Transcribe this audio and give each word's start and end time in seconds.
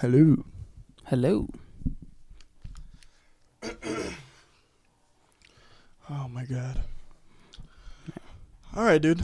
Hello. 0.00 0.44
Hello. 1.06 1.48
Oh 6.10 6.26
my 6.26 6.44
god. 6.44 6.80
All 8.74 8.84
right, 8.84 9.02
dude. 9.02 9.20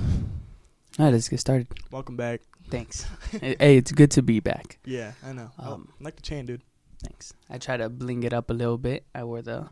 All 0.98 1.06
right, 1.06 1.12
let's 1.12 1.30
get 1.30 1.40
started. 1.40 1.68
Welcome 1.90 2.16
back. 2.16 2.42
Thanks. 2.68 3.06
hey, 3.40 3.79
it's 3.79 3.90
good 3.90 4.10
to 4.10 4.22
be 4.22 4.40
back. 4.40 4.79
Yeah, 4.84 5.12
I 5.24 5.32
know. 5.32 5.50
Um, 5.58 5.88
I 5.98 6.04
like 6.04 6.16
the 6.16 6.22
chain, 6.22 6.45
dude. 6.45 6.60
Thanks. 7.02 7.32
I 7.48 7.56
try 7.56 7.79
to 7.79 7.88
bling 7.88 8.22
it 8.25 8.34
up 8.34 8.50
a 8.50 8.52
little 8.52 8.77
bit. 8.77 9.06
I 9.14 9.25
wore 9.25 9.41
the 9.41 9.70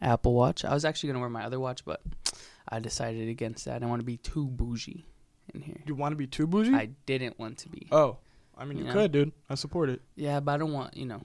Apple 0.00 0.34
Watch. 0.34 0.64
I 0.64 0.72
was 0.72 0.84
actually 0.84 1.08
gonna 1.08 1.20
wear 1.20 1.30
my 1.30 1.44
other 1.44 1.58
watch, 1.58 1.84
but 1.84 2.00
I 2.68 2.78
decided 2.78 3.28
against 3.28 3.64
that. 3.64 3.76
I 3.76 3.78
don't 3.80 3.90
want 3.90 4.00
to 4.00 4.06
be 4.06 4.18
too 4.18 4.46
bougie 4.46 5.04
in 5.52 5.62
here. 5.62 5.80
You 5.84 5.96
want 5.96 6.12
to 6.12 6.16
be 6.16 6.28
too 6.28 6.46
bougie? 6.46 6.74
I 6.74 6.90
didn't 7.06 7.40
want 7.40 7.58
to 7.58 7.68
be. 7.70 7.88
oh, 7.90 8.18
I 8.56 8.64
mean, 8.64 8.78
you 8.78 8.84
Yeah. 8.84 8.92
could, 8.92 9.12
dude. 9.12 9.32
I 9.48 9.54
support 9.54 9.88
it. 9.88 10.00
Yeah, 10.16 10.40
but 10.40 10.52
I 10.52 10.56
don't 10.58 10.72
want 10.72 10.96
you 10.96 11.06
know. 11.06 11.22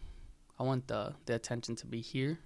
I 0.59 0.64
want 0.64 0.88
the 0.88 1.14
the 1.26 1.36
attention 1.36 1.76
to 1.77 1.86
be 1.86 2.02
here, 2.02 2.40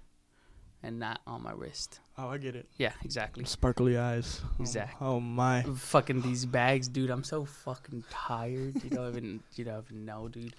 and 0.82 0.98
not 0.98 1.20
on 1.26 1.42
my 1.42 1.52
wrist. 1.52 2.00
Oh, 2.18 2.28
I 2.28 2.38
get 2.38 2.54
it. 2.56 2.68
Yeah, 2.76 2.92
exactly. 3.02 3.44
Sparkly 3.46 3.96
eyes. 3.96 4.40
Oh, 4.44 4.48
Exactly. 4.60 5.06
Oh, 5.06 5.18
my. 5.18 5.62
Fucking 5.62 6.20
these 6.20 6.44
bags, 6.44 6.88
dude. 6.88 7.08
I'm 7.08 7.24
so 7.24 7.46
fucking 7.46 8.04
tired. 8.10 8.84
You 8.84 8.90
don't 8.90 9.08
even 9.08 9.40
you 9.54 9.64
don't 9.64 9.82
even 9.86 10.04
know, 10.04 10.28
dude. 10.28 10.54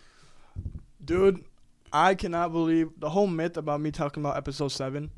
Dude, 1.04 1.44
I 1.92 2.16
cannot 2.16 2.52
believe 2.52 2.90
the 3.00 3.10
whole 3.10 3.28
myth 3.28 3.58
about 3.58 3.82
me 3.82 3.92
talking 3.92 4.24
about 4.24 4.38
episode 4.38 4.70
7. 4.70 5.12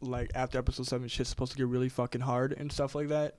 Like, 0.00 0.30
after 0.34 0.58
episode 0.58 0.86
7, 0.86 1.06
shit's 1.08 1.30
supposed 1.30 1.52
to 1.52 1.58
get 1.58 1.66
really 1.68 1.88
fucking 1.88 2.20
hard 2.22 2.52
and 2.52 2.70
stuff 2.72 2.94
like 2.94 3.08
that. 3.08 3.36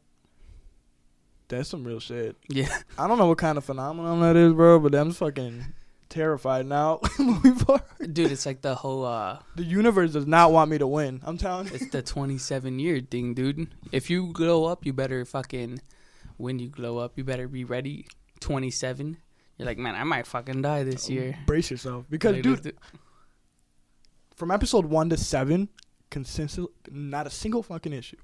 That's 1.50 1.70
some 1.70 1.84
real 1.86 2.00
shit. 2.00 2.36
Yeah. 2.50 2.76
I 2.98 3.08
don't 3.08 3.18
know 3.18 3.28
what 3.28 3.38
kind 3.38 3.58
of 3.58 3.64
phenomenon 3.66 4.20
that 4.22 4.36
is, 4.36 4.54
bro, 4.54 4.80
but 4.80 4.94
I'm 4.94 5.12
fucking 5.12 5.66
terrified 6.10 6.66
now. 6.66 7.00
Dude, 8.12 8.32
it's 8.32 8.46
like 8.46 8.62
the 8.62 8.76
whole 8.76 9.06
uh 9.06 9.40
The 9.56 9.64
universe 9.64 10.12
does 10.14 10.28
not 10.28 10.52
want 10.52 10.70
me 10.72 10.78
to 10.78 10.88
win. 10.88 11.22
I'm 11.24 11.38
telling 11.38 11.68
you. 11.68 11.74
it's 11.76 11.90
the 11.90 12.02
27 12.02 12.80
year 12.80 13.00
thing, 13.00 13.34
dude. 13.34 13.68
If 13.92 14.10
you 14.10 14.32
glow 14.34 14.66
up, 14.66 14.86
you 14.86 14.94
better 14.94 15.24
fucking 15.26 15.80
when 16.38 16.60
you 16.60 16.68
glow 16.70 16.98
up, 16.98 17.18
you 17.18 17.24
better 17.24 17.48
be 17.48 17.64
ready. 17.64 18.06
27. 18.42 19.18
You're 19.58 19.66
like, 19.66 19.80
"Man, 19.80 19.96
I 19.96 20.04
might 20.04 20.28
fucking 20.28 20.62
die 20.62 20.84
this 20.84 21.10
year." 21.10 21.36
Brace 21.48 21.72
yourself. 21.72 22.06
Because, 22.10 22.34
Like, 22.34 22.44
dude, 22.44 22.62
dude, 22.62 22.78
from 24.36 24.52
episode 24.52 24.86
1 24.86 25.10
to 25.10 25.18
7, 25.18 25.68
consistent, 26.12 26.70
not 26.92 27.26
a 27.26 27.32
single 27.32 27.64
fucking 27.64 27.92
issue. 27.92 28.18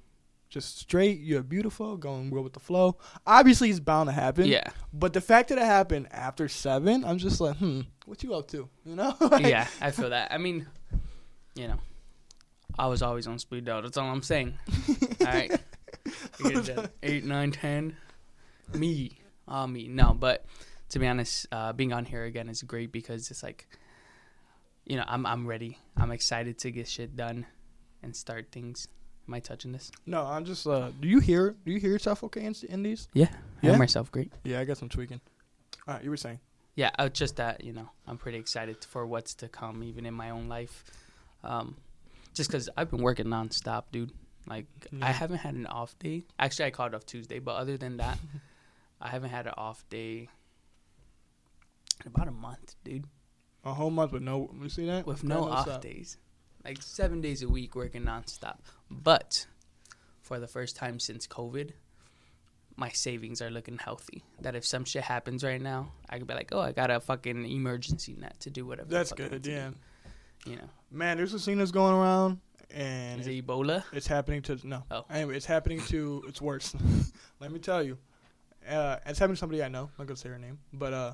Just 0.54 0.78
straight, 0.78 1.18
you're 1.18 1.42
beautiful, 1.42 1.96
going 1.96 2.30
well 2.30 2.44
with 2.44 2.52
the 2.52 2.60
flow. 2.60 2.96
Obviously, 3.26 3.70
it's 3.70 3.80
bound 3.80 4.08
to 4.08 4.12
happen. 4.12 4.44
yeah. 4.44 4.70
But 4.92 5.12
the 5.12 5.20
fact 5.20 5.48
that 5.48 5.58
it 5.58 5.64
happened 5.64 6.06
after 6.12 6.46
7, 6.46 7.04
I'm 7.04 7.18
just 7.18 7.40
like, 7.40 7.56
hmm, 7.56 7.80
what 8.06 8.22
you 8.22 8.32
up 8.34 8.46
to? 8.52 8.68
You 8.84 8.94
know? 8.94 9.16
Like, 9.20 9.46
yeah, 9.46 9.66
I 9.80 9.90
feel 9.90 10.10
that. 10.10 10.32
I 10.32 10.38
mean, 10.38 10.68
you 11.56 11.66
know, 11.66 11.80
I 12.78 12.86
was 12.86 13.02
always 13.02 13.26
on 13.26 13.40
speed 13.40 13.64
dial. 13.64 13.82
That's 13.82 13.96
all 13.96 14.06
I'm 14.06 14.22
saying. 14.22 14.56
all 15.22 15.26
right. 15.26 15.50
You 16.38 16.62
get 16.62 16.76
that 16.76 16.92
eight, 17.02 17.24
nine, 17.24 17.50
ten. 17.50 17.96
Me, 18.72 19.18
ah, 19.48 19.66
me. 19.66 19.88
No, 19.88 20.14
but 20.14 20.44
to 20.90 21.00
be 21.00 21.08
honest, 21.08 21.48
uh, 21.50 21.72
being 21.72 21.92
on 21.92 22.04
here 22.04 22.22
again 22.22 22.48
is 22.48 22.62
great 22.62 22.92
because 22.92 23.28
it's 23.28 23.42
like, 23.42 23.66
you 24.86 24.94
know, 24.94 25.04
I'm 25.04 25.26
I'm 25.26 25.48
ready. 25.48 25.78
I'm 25.96 26.12
excited 26.12 26.58
to 26.60 26.70
get 26.70 26.86
shit 26.86 27.16
done 27.16 27.44
and 28.04 28.14
start 28.14 28.52
things. 28.52 28.86
Am 29.26 29.34
I 29.34 29.40
touching 29.40 29.72
this? 29.72 29.90
No, 30.06 30.24
I'm 30.26 30.44
just, 30.44 30.66
uh, 30.66 30.90
do 31.00 31.08
you 31.08 31.18
hear, 31.18 31.54
do 31.64 31.72
you 31.72 31.80
hear 31.80 31.90
yourself 31.90 32.22
okay 32.24 32.44
in, 32.44 32.54
in 32.68 32.82
these? 32.82 33.08
Yeah, 33.14 33.26
I 33.62 33.66
Yeah? 33.66 33.70
hear 33.70 33.78
myself 33.78 34.12
great. 34.12 34.32
Yeah, 34.44 34.60
I 34.60 34.64
guess 34.64 34.82
I'm 34.82 34.88
tweaking. 34.90 35.20
All 35.88 35.94
right, 35.94 36.04
you 36.04 36.10
were 36.10 36.16
saying. 36.16 36.40
Yeah, 36.74 36.90
uh, 36.98 37.08
just 37.08 37.36
that 37.36 37.64
you 37.64 37.72
know, 37.72 37.88
I'm 38.06 38.18
pretty 38.18 38.38
excited 38.38 38.84
for 38.84 39.06
what's 39.06 39.34
to 39.36 39.48
come, 39.48 39.82
even 39.84 40.04
in 40.06 40.12
my 40.14 40.30
own 40.30 40.48
life. 40.48 40.84
Um, 41.42 41.76
just 42.34 42.50
because 42.50 42.68
I've 42.76 42.90
been 42.90 43.00
working 43.02 43.26
nonstop, 43.26 43.84
dude. 43.92 44.12
Like 44.46 44.66
Yeah. 44.92 45.06
I 45.06 45.12
haven't 45.12 45.38
had 45.38 45.54
an 45.54 45.66
off 45.66 45.98
day. 45.98 46.24
Actually, 46.38 46.66
I 46.66 46.70
called 46.70 46.94
off 46.94 47.06
Tuesday, 47.06 47.38
but 47.38 47.52
other 47.56 47.76
than 47.76 47.96
that, 47.98 48.18
I 49.00 49.08
haven't 49.08 49.30
had 49.30 49.46
an 49.46 49.54
off 49.56 49.84
day 49.88 50.28
in 52.04 52.08
about 52.08 52.28
a 52.28 52.32
month, 52.32 52.74
dude. 52.84 53.04
A 53.64 53.72
whole 53.72 53.90
month 53.90 54.12
with 54.12 54.22
no, 54.22 54.50
you 54.60 54.68
see 54.68 54.84
that? 54.86 55.06
With 55.06 55.24
no 55.24 55.44
off 55.48 55.66
stop. 55.66 55.80
days, 55.80 56.18
like 56.64 56.82
seven 56.82 57.20
days 57.20 57.42
a 57.42 57.48
week 57.48 57.74
working 57.74 58.02
nonstop. 58.04 58.58
But 58.90 59.46
for 60.22 60.38
the 60.38 60.46
first 60.48 60.76
time 60.76 60.98
since 60.98 61.26
COVID, 61.26 61.70
my 62.76 62.88
savings 62.90 63.40
are 63.42 63.50
looking 63.50 63.78
healthy. 63.78 64.24
That 64.40 64.54
if 64.56 64.64
some 64.66 64.84
shit 64.84 65.02
happens 65.04 65.44
right 65.44 65.60
now, 65.60 65.92
I 66.08 66.18
could 66.18 66.26
be 66.26 66.34
like, 66.34 66.48
oh, 66.52 66.60
I 66.60 66.72
got 66.72 66.90
a 66.90 67.00
fucking 67.00 67.44
emergency 67.48 68.16
net 68.18 68.40
to 68.40 68.50
do 68.50 68.66
whatever. 68.66 68.88
That's 68.88 69.10
fuck 69.10 69.20
I 69.20 69.22
need 69.24 69.30
good, 69.30 69.42
to 69.44 69.50
do. 69.50 69.54
yeah. 69.56 69.70
You 70.46 70.56
know, 70.56 70.68
Man, 70.90 71.16
there's 71.16 71.32
a 71.34 71.38
scene 71.38 71.56
that's 71.58 71.70
going 71.70 71.94
around, 71.94 72.38
and 72.70 73.20
is 73.20 73.26
it- 73.26 73.46
Ebola? 73.46 73.82
it's 73.92 74.06
happening 74.06 74.42
to 74.42 74.58
no. 74.66 74.82
Oh. 74.90 75.04
Anyway, 75.10 75.36
it's 75.36 75.46
happening 75.46 75.80
to. 75.86 76.22
It's 76.28 76.40
worse. 76.42 76.74
Let 77.40 77.50
me 77.50 77.58
tell 77.58 77.82
you, 77.82 77.96
uh, 78.68 78.96
it's 79.06 79.18
happening 79.18 79.36
to 79.36 79.40
somebody 79.40 79.62
I 79.62 79.68
know. 79.68 79.84
I'm 79.84 79.90
not 79.98 80.06
gonna 80.08 80.16
say 80.16 80.28
her 80.28 80.38
name, 80.38 80.58
but 80.72 80.92
uh, 80.92 81.12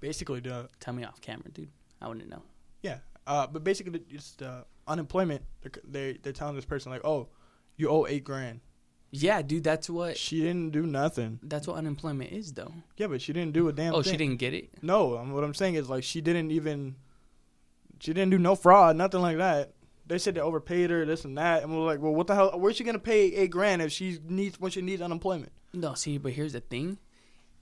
basically 0.00 0.40
the 0.40 0.68
Tell 0.80 0.94
me 0.94 1.04
off 1.04 1.20
camera, 1.20 1.50
dude. 1.52 1.68
I 2.00 2.08
wouldn't 2.08 2.28
know. 2.30 2.42
yeah, 2.82 2.98
uh, 3.28 3.46
but 3.46 3.62
basically 3.62 4.00
it's 4.10 4.32
the 4.32 4.64
unemployment. 4.88 5.42
They're 5.62 5.72
they 5.84 6.18
they're 6.22 6.32
telling 6.32 6.56
this 6.56 6.64
person 6.64 6.90
like, 6.90 7.04
oh, 7.04 7.28
you 7.76 7.88
owe 7.88 8.06
eight 8.06 8.24
grand. 8.24 8.60
Yeah, 9.10 9.40
dude, 9.40 9.64
that's 9.64 9.88
what 9.88 10.18
She 10.18 10.40
didn't 10.40 10.70
do 10.70 10.84
nothing. 10.84 11.38
that's 11.42 11.66
what 11.66 11.76
unemployment 11.76 12.30
is, 12.30 12.52
though. 12.52 12.74
Yeah, 12.98 13.06
but 13.06 13.22
she 13.22 13.32
didn't 13.32 13.52
do 13.54 13.66
a 13.68 13.72
damn. 13.72 13.94
oh, 13.94 14.02
thing. 14.02 14.12
she 14.12 14.16
didn't 14.18 14.38
get 14.38 14.52
it. 14.52 14.70
No, 14.82 15.16
um, 15.16 15.32
what 15.32 15.44
I'm 15.44 15.54
saying 15.54 15.76
is 15.76 15.88
like 15.88 16.04
she 16.04 16.20
didn't 16.20 16.50
even. 16.50 16.96
She 18.00 18.12
didn't 18.12 18.30
do 18.30 18.38
no 18.38 18.54
fraud, 18.54 18.96
nothing 18.96 19.20
like 19.20 19.38
that. 19.38 19.72
They 20.06 20.18
said 20.18 20.34
they 20.36 20.40
overpaid 20.40 20.90
her, 20.90 21.04
this 21.04 21.24
and 21.24 21.36
that, 21.36 21.62
and 21.62 21.72
we're 21.72 21.84
like, 21.84 22.00
well, 22.00 22.14
what 22.14 22.26
the 22.26 22.34
hell? 22.34 22.52
Where's 22.58 22.76
she 22.76 22.84
gonna 22.84 22.98
pay 22.98 23.34
eight 23.34 23.50
grand 23.50 23.82
if 23.82 23.92
she 23.92 24.18
needs 24.24 24.58
when 24.60 24.70
she 24.70 24.82
needs 24.82 25.02
unemployment? 25.02 25.52
No, 25.72 25.94
see, 25.94 26.16
but 26.18 26.32
here's 26.32 26.52
the 26.52 26.60
thing. 26.60 26.98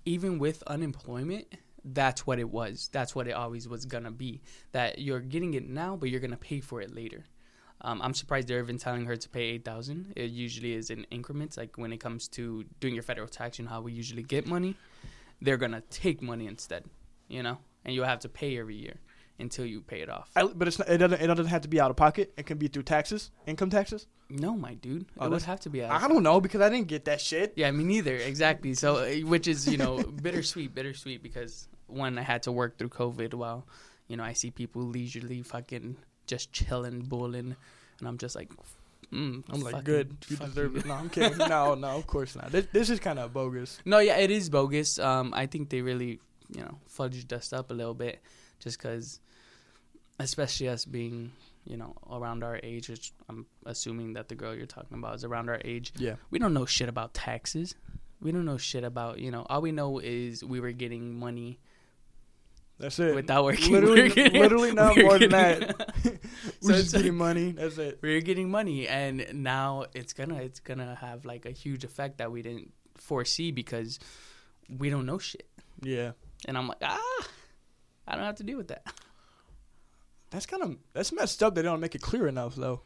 Even 0.05 0.39
with 0.39 0.63
unemployment, 0.67 1.47
that's 1.95 2.27
what 2.27 2.39
it 2.39 2.51
was. 2.51 2.89
That's 2.93 3.15
what 3.15 3.29
it 3.29 3.33
always 3.33 3.69
was 3.69 3.85
gonna 3.87 4.11
be. 4.11 4.43
That 4.73 4.99
you're 4.99 5.21
getting 5.21 5.55
it 5.55 5.69
now, 5.69 5.97
but 5.97 6.11
you're 6.11 6.21
gonna 6.21 6.37
pay 6.37 6.61
for 6.61 6.81
it 6.81 6.95
later. 6.95 7.25
Um, 7.83 8.01
I'm 8.03 8.15
surprised 8.15 8.49
they're 8.49 8.61
even 8.61 8.79
telling 8.79 9.05
her 9.07 9.17
to 9.17 9.29
pay 9.29 9.43
eight 9.43 9.65
thousand. 9.65 10.13
It 10.17 10.31
usually 10.31 10.73
is 10.73 10.91
in 10.91 11.05
increments. 11.11 11.57
Like 11.57 11.77
when 11.77 11.93
it 11.93 11.99
comes 11.99 12.27
to 12.29 12.65
doing 12.81 12.95
your 12.95 13.03
federal 13.03 13.29
tax, 13.29 13.59
and 13.59 13.69
how 13.69 13.81
we 13.81 13.93
usually 13.93 14.23
get 14.23 14.47
money. 14.47 14.77
They're 15.41 15.59
gonna 15.59 15.83
take 15.91 16.23
money 16.23 16.47
instead, 16.47 16.85
you 17.29 17.43
know, 17.43 17.59
and 17.85 17.95
you'll 17.95 18.07
have 18.07 18.21
to 18.21 18.29
pay 18.31 18.59
every 18.59 18.77
year 18.77 18.95
until 19.39 19.67
you 19.67 19.83
pay 19.83 20.01
it 20.01 20.09
off. 20.09 20.31
I, 20.35 20.45
but 20.45 20.67
it's 20.67 20.79
not, 20.79 20.89
it 20.89 20.97
doesn't 20.97 21.21
it 21.21 21.27
doesn't 21.27 21.47
have 21.49 21.61
to 21.61 21.69
be 21.69 21.79
out 21.79 21.91
of 21.91 21.97
pocket. 21.99 22.33
It 22.39 22.47
can 22.47 22.57
be 22.57 22.69
through 22.69 22.85
taxes, 22.85 23.31
income 23.47 23.69
taxes. 23.69 24.07
No, 24.31 24.57
my 24.57 24.73
dude, 24.75 25.05
Oh, 25.21 25.27
it 25.27 25.31
would 25.31 25.43
have 25.43 25.61
to 25.61 25.71
be. 25.71 25.85
out 25.85 25.95
of 25.95 26.03
I 26.03 26.09
don't 26.09 26.23
know 26.23 26.41
because 26.41 26.63
I 26.63 26.71
didn't 26.71 26.89
get 26.89 27.05
that 27.05 27.21
shit. 27.21 27.53
Yeah, 27.55 27.71
me 27.71 27.85
neither. 27.85 28.17
Exactly. 28.17 28.73
So, 28.73 28.97
uh, 28.97 29.09
which 29.29 29.47
is 29.47 29.69
you 29.69 29.77
know 29.77 29.99
bittersweet, 30.23 30.75
bittersweet 30.75 31.23
because 31.23 31.69
one, 31.87 32.19
I 32.19 32.23
had 32.23 32.43
to 32.45 32.53
work 32.53 32.79
through 32.79 32.91
COVID 32.91 33.35
while 33.35 33.67
you 34.09 34.17
know 34.17 34.25
I 34.25 34.33
see 34.33 34.51
people 34.51 34.83
leisurely 34.83 35.43
fucking 35.43 35.97
just 36.27 36.53
chilling, 36.53 37.03
bulling, 37.03 37.57
and 37.99 38.09
I'm 38.09 38.19
just 38.19 38.37
like, 38.37 38.51
mm, 39.13 39.43
I'm 39.49 39.61
like, 39.61 39.85
good, 39.85 40.17
you 40.29 40.37
deserve 40.37 40.77
it. 40.77 40.87
No, 40.87 40.95
I'm 40.95 41.09
kidding. 41.09 41.39
no, 41.49 41.75
no, 41.75 41.89
of 41.89 42.07
course 42.07 42.37
not. 42.37 42.53
This, 42.53 42.67
this 42.73 42.91
is 42.91 43.01
kind 43.01 43.19
of 43.19 43.33
bogus. 43.33 43.79
No, 43.85 43.99
yeah, 43.99 44.17
it 44.17 44.31
is 44.31 44.49
bogus. 44.51 44.99
Um, 44.99 45.33
I 45.35 45.47
think 45.47 45.71
they 45.71 45.81
really 45.81 46.21
you 46.55 46.61
know 46.61 46.79
fudged 46.89 47.33
us 47.33 47.53
up 47.53 47.71
a 47.71 47.75
little 47.75 47.95
bit, 47.95 48.21
just 48.61 48.79
because, 48.79 49.21
especially 50.19 50.69
us 50.69 50.85
being 50.85 51.33
you 51.65 51.77
know 51.77 51.95
around 52.11 52.45
our 52.45 52.61
age, 52.63 52.89
which 52.89 53.13
I'm 53.29 53.47
assuming 53.65 54.15
that 54.15 54.29
the 54.29 54.35
girl 54.35 54.55
you're 54.55 54.67
talking 54.67 54.99
about 54.99 55.17
is 55.17 55.25
around 55.25 55.49
our 55.49 55.61
age. 55.65 55.93
Yeah, 55.97 56.17
we 56.31 56.39
don't 56.39 56.55
know 56.55 56.67
shit 56.67 56.89
about 56.89 57.15
taxes. 57.15 57.75
We 58.21 58.33
don't 58.33 58.47
know 58.47 58.57
shit 58.57 58.83
about, 58.83 59.19
you 59.19 59.31
know, 59.31 59.47
all 59.51 59.61
we 59.61 59.73
know 59.73 59.99
is 59.99 60.43
we 60.43 60.59
were 60.59 60.73
getting 60.73 61.19
money 61.19 61.59
that's 62.79 62.99
it. 62.99 63.15
without 63.15 63.45
working. 63.45 63.73
literally, 63.73 64.09
getting- 64.11 64.41
literally 64.41 64.73
not 64.73 64.97
more 64.97 65.19
than 65.19 65.31
that. 65.31 65.93
So 66.61 66.69
We're 66.69 66.75
it's 66.75 66.83
just 66.85 66.95
getting 66.95 67.17
money. 67.17 67.53
That's 67.53 67.77
it. 67.79 67.99
We're 68.03 68.21
getting 68.21 68.51
money 68.51 68.87
and 68.89 69.27
now 69.33 69.87
it's 69.95 70.13
gonna 70.13 70.37
it's 70.37 70.61
gonna 70.61 70.95
have 71.01 71.25
like 71.25 71.45
a 71.45 71.51
huge 71.51 71.85
effect 71.85 72.19
that 72.19 72.31
we 72.33 72.41
didn't 72.43 72.73
foresee 72.97 73.51
because 73.51 73.99
we 74.79 74.89
don't 74.91 75.07
know 75.07 75.19
shit. 75.19 75.47
Yeah, 75.83 76.13
And 76.47 76.57
I'm 76.57 76.69
like, 76.69 76.79
ah 76.83 77.27
I 78.09 78.15
don't 78.15 78.25
have 78.25 78.37
to 78.37 78.45
deal 78.45 78.57
with 78.57 78.69
that. 78.69 78.85
that's 80.31 80.47
kind 80.47 80.63
of 80.63 80.77
that's 80.93 81.13
messed 81.13 81.43
up. 81.43 81.55
They 81.55 81.63
don't 81.63 81.81
make 81.81 81.95
it 81.95 82.01
clear 82.03 82.27
enough 82.29 82.55
though. 82.57 82.83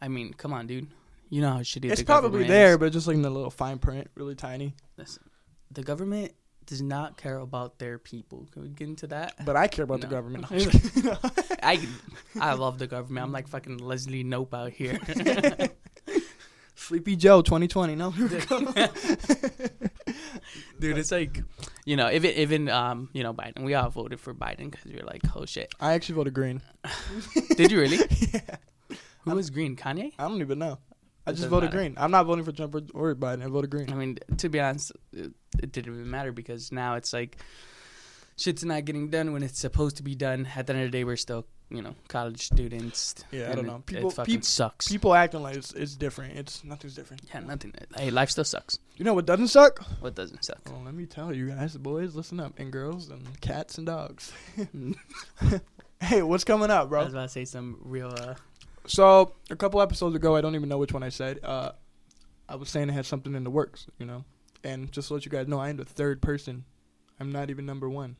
I 0.00 0.08
mean, 0.08 0.32
come 0.34 0.52
on, 0.52 0.66
dude. 0.66 0.88
You 1.28 1.42
know 1.42 1.50
how 1.50 1.58
shitty 1.60 1.90
It's 1.90 2.00
the 2.00 2.06
probably 2.06 2.44
there, 2.44 2.72
is. 2.72 2.78
but 2.78 2.92
just 2.92 3.06
like 3.06 3.16
in 3.16 3.22
the 3.22 3.30
little 3.30 3.50
fine 3.50 3.78
print, 3.78 4.08
really 4.14 4.34
tiny. 4.34 4.74
Listen, 4.96 5.22
the 5.70 5.82
government 5.82 6.32
does 6.70 6.80
not 6.80 7.16
care 7.16 7.38
about 7.38 7.78
their 7.80 7.98
people. 7.98 8.46
Can 8.52 8.62
we 8.62 8.68
get 8.68 8.86
into 8.86 9.08
that? 9.08 9.44
But 9.44 9.56
I 9.56 9.66
care 9.66 9.82
about 9.82 10.00
the 10.00 10.06
government. 10.06 10.46
I'm. 10.48 10.70
I 11.62 11.84
I 12.40 12.54
love 12.54 12.78
the 12.78 12.86
government. 12.86 13.24
I'm 13.24 13.32
like 13.32 13.48
fucking 13.48 13.78
Leslie 13.78 14.22
Knope 14.22 14.54
out 14.54 14.70
here. 14.70 15.00
Sleepy 16.76 17.16
Joe 17.16 17.42
2020. 17.42 17.96
No, 17.96 18.12
dude 20.78 20.96
it's 20.96 21.10
like 21.10 21.42
you 21.84 21.96
know, 21.96 22.08
even 22.08 22.30
even 22.36 22.68
um, 22.68 23.10
you 23.12 23.24
know, 23.24 23.34
Biden. 23.34 23.64
We 23.64 23.74
all 23.74 23.90
voted 23.90 24.20
for 24.20 24.32
Biden 24.32 24.70
because 24.70 24.84
we 24.84 25.00
are 25.00 25.04
like, 25.04 25.22
oh 25.34 25.44
shit. 25.46 25.74
I 25.80 25.94
actually 25.94 26.14
voted 26.14 26.34
green. 26.34 26.62
Did 27.56 27.72
you 27.72 27.80
really? 27.80 27.98
yeah. 28.32 28.56
Who 29.22 29.34
was 29.34 29.50
green? 29.50 29.74
Kanye? 29.74 30.12
I 30.20 30.28
don't 30.28 30.40
even 30.40 30.60
know. 30.60 30.78
I 31.26 31.32
just 31.32 31.48
voted 31.48 31.68
matter. 31.70 31.78
green. 31.78 31.94
I'm 31.98 32.10
not 32.10 32.26
voting 32.26 32.44
for 32.44 32.52
Trump 32.52 32.74
or, 32.74 32.82
or 32.94 33.14
Biden. 33.14 33.44
I 33.44 33.48
voted 33.48 33.70
green. 33.70 33.90
I 33.90 33.94
mean, 33.94 34.18
to 34.38 34.48
be 34.48 34.58
honest, 34.60 34.92
it, 35.12 35.32
it 35.62 35.72
didn't 35.72 35.94
even 35.94 36.10
matter 36.10 36.32
because 36.32 36.72
now 36.72 36.94
it's 36.94 37.12
like 37.12 37.36
shit's 38.36 38.64
not 38.64 38.84
getting 38.84 39.10
done 39.10 39.32
when 39.32 39.42
it's 39.42 39.58
supposed 39.58 39.96
to 39.98 40.02
be 40.02 40.14
done. 40.14 40.48
At 40.56 40.66
the 40.66 40.72
end 40.72 40.82
of 40.84 40.90
the 40.90 40.98
day, 40.98 41.04
we're 41.04 41.16
still, 41.16 41.46
you 41.68 41.82
know, 41.82 41.94
college 42.08 42.40
students. 42.46 43.14
Yeah, 43.30 43.52
I 43.52 43.54
don't 43.54 43.66
know. 43.66 43.82
People- 43.84 44.10
it 44.10 44.14
fucking 44.14 44.34
peop- 44.36 44.44
sucks. 44.44 44.88
People 44.88 45.14
acting 45.14 45.42
like 45.42 45.56
it's, 45.56 45.72
it's 45.72 45.94
different. 45.94 46.38
It's 46.38 46.64
nothing's 46.64 46.94
different. 46.94 47.22
yeah, 47.32 47.40
nothing. 47.40 47.74
Hey, 47.96 48.10
life 48.10 48.30
still 48.30 48.44
sucks. 48.44 48.78
You 48.96 49.04
know 49.04 49.14
what 49.14 49.26
doesn't 49.26 49.48
suck? 49.48 49.78
What 50.00 50.14
doesn't 50.14 50.44
suck? 50.44 50.60
Well, 50.70 50.82
let 50.84 50.94
me 50.94 51.06
tell 51.06 51.34
you 51.34 51.48
guys, 51.50 51.76
boys, 51.76 52.14
listen 52.14 52.40
up, 52.40 52.58
and 52.58 52.72
girls, 52.72 53.10
and 53.10 53.40
cats 53.40 53.76
and 53.76 53.86
dogs. 53.86 54.32
hey, 56.00 56.22
what's 56.22 56.44
coming 56.44 56.70
up, 56.70 56.88
bro? 56.88 57.00
I 57.02 57.04
was 57.04 57.12
about 57.12 57.22
to 57.24 57.28
say 57.28 57.44
some 57.44 57.78
real. 57.82 58.08
Uh, 58.08 58.34
So 58.86 59.34
a 59.50 59.56
couple 59.56 59.80
episodes 59.80 60.16
ago, 60.16 60.36
I 60.36 60.40
don't 60.40 60.54
even 60.54 60.68
know 60.68 60.78
which 60.78 60.92
one 60.92 61.02
I 61.02 61.08
said. 61.10 61.40
Uh, 61.42 61.72
I 62.48 62.56
was 62.56 62.68
saying 62.68 62.90
I 62.90 62.94
had 62.94 63.06
something 63.06 63.34
in 63.34 63.44
the 63.44 63.50
works, 63.50 63.86
you 63.98 64.06
know, 64.06 64.24
and 64.64 64.90
just 64.90 65.08
to 65.08 65.14
let 65.14 65.24
you 65.24 65.30
guys 65.30 65.46
know, 65.46 65.60
I 65.60 65.70
am 65.70 65.76
the 65.76 65.84
third 65.84 66.20
person. 66.20 66.64
I'm 67.20 67.30
not 67.30 67.50
even 67.50 67.66
number 67.66 67.88
one. 67.88 68.16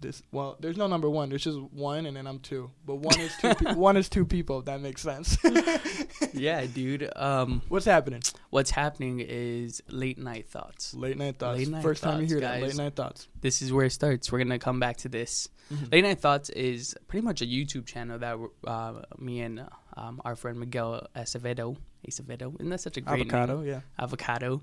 This 0.00 0.22
well, 0.32 0.56
there's 0.60 0.78
no 0.78 0.86
number 0.86 1.10
one. 1.10 1.28
There's 1.28 1.44
just 1.44 1.58
one, 1.60 2.06
and 2.06 2.16
then 2.16 2.26
I'm 2.26 2.38
two. 2.38 2.70
But 2.86 2.96
one 2.96 3.20
is 3.20 3.32
two. 3.40 3.54
pe- 3.54 3.74
one 3.74 3.96
is 3.98 4.08
two 4.08 4.24
people. 4.24 4.60
If 4.60 4.64
that 4.64 4.80
makes 4.80 5.02
sense. 5.02 5.36
yeah, 6.32 6.64
dude. 6.66 7.10
Um, 7.16 7.62
What's 7.68 7.84
happening? 7.84 8.22
what's 8.50 8.70
happening 8.70 9.20
is 9.20 9.82
late 9.88 10.18
night 10.18 10.48
thoughts. 10.48 10.94
Late 10.94 11.18
night 11.18 11.38
thoughts. 11.38 11.58
Late 11.58 11.68
night 11.68 11.82
First 11.82 12.02
time 12.02 12.20
you 12.20 12.26
thoughts, 12.26 12.32
hear 12.32 12.40
that. 12.40 12.62
Late 12.62 12.76
night 12.76 12.96
thoughts. 12.96 13.28
This 13.40 13.60
is 13.62 13.72
where 13.72 13.84
it 13.86 13.90
starts. 13.90 14.32
We're 14.32 14.38
gonna 14.38 14.58
come 14.58 14.80
back 14.80 14.96
to 14.98 15.08
this. 15.08 15.48
Mhm. 15.72 15.92
Late 15.92 16.02
Night 16.04 16.18
Thoughts 16.20 16.50
is 16.50 16.96
pretty 17.06 17.24
much 17.24 17.42
a 17.42 17.46
YouTube 17.46 17.86
channel 17.86 18.18
that 18.18 18.36
uh, 18.66 19.02
me 19.18 19.40
and 19.42 19.64
um, 19.96 20.20
our 20.24 20.34
friend 20.34 20.58
Miguel 20.58 21.06
Acevedo, 21.14 21.76
Acevedo, 22.08 22.54
isn't 22.56 22.70
that 22.70 22.80
such 22.80 22.96
a 22.96 23.00
great 23.00 23.20
Avocado. 23.20 23.58
name? 23.58 23.68
Yeah. 23.68 23.80
Avocado. 23.96 24.60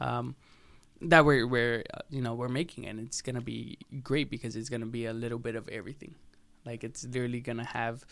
Mhm. 0.00 0.06
Um, 0.06 0.34
that 1.02 1.24
we're 1.24 1.46
we're 1.46 1.84
uh, 1.94 1.98
you 2.10 2.22
know 2.22 2.34
we're 2.34 2.48
making 2.48 2.86
and 2.86 2.98
it's 3.00 3.20
gonna 3.22 3.40
be 3.40 3.78
great 4.02 4.30
because 4.30 4.56
it's 4.56 4.68
gonna 4.68 4.86
be 4.86 5.06
a 5.06 5.12
little 5.12 5.38
bit 5.38 5.54
of 5.56 5.68
everything. 5.68 6.14
Like 6.64 6.82
it's 6.84 7.04
literally 7.04 7.40
gonna 7.40 7.64
have, 7.64 8.04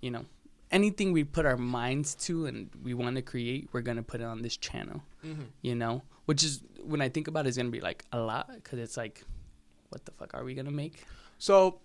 you 0.00 0.10
know, 0.10 0.24
anything 0.70 1.12
we 1.12 1.24
put 1.24 1.46
our 1.46 1.56
minds 1.56 2.14
to 2.26 2.46
and 2.46 2.70
we 2.82 2.94
want 2.94 3.16
to 3.16 3.22
create, 3.22 3.68
we're 3.72 3.80
gonna 3.80 4.02
put 4.02 4.20
it 4.20 4.24
on 4.24 4.42
this 4.42 4.56
channel. 4.56 5.02
Mhm. 5.24 5.46
You 5.62 5.74
know, 5.74 6.02
which 6.26 6.44
is 6.44 6.62
when 6.82 7.00
I 7.00 7.08
think 7.08 7.26
about 7.28 7.46
it, 7.46 7.48
it's 7.48 7.56
gonna 7.56 7.70
be 7.70 7.80
like 7.80 8.04
a 8.12 8.18
lot 8.20 8.50
because 8.54 8.78
it's 8.78 8.96
like, 8.96 9.24
what 9.88 10.04
the 10.04 10.12
fuck 10.12 10.34
are 10.34 10.44
we 10.44 10.54
gonna 10.54 10.70
make? 10.70 11.04
So, 11.38 11.80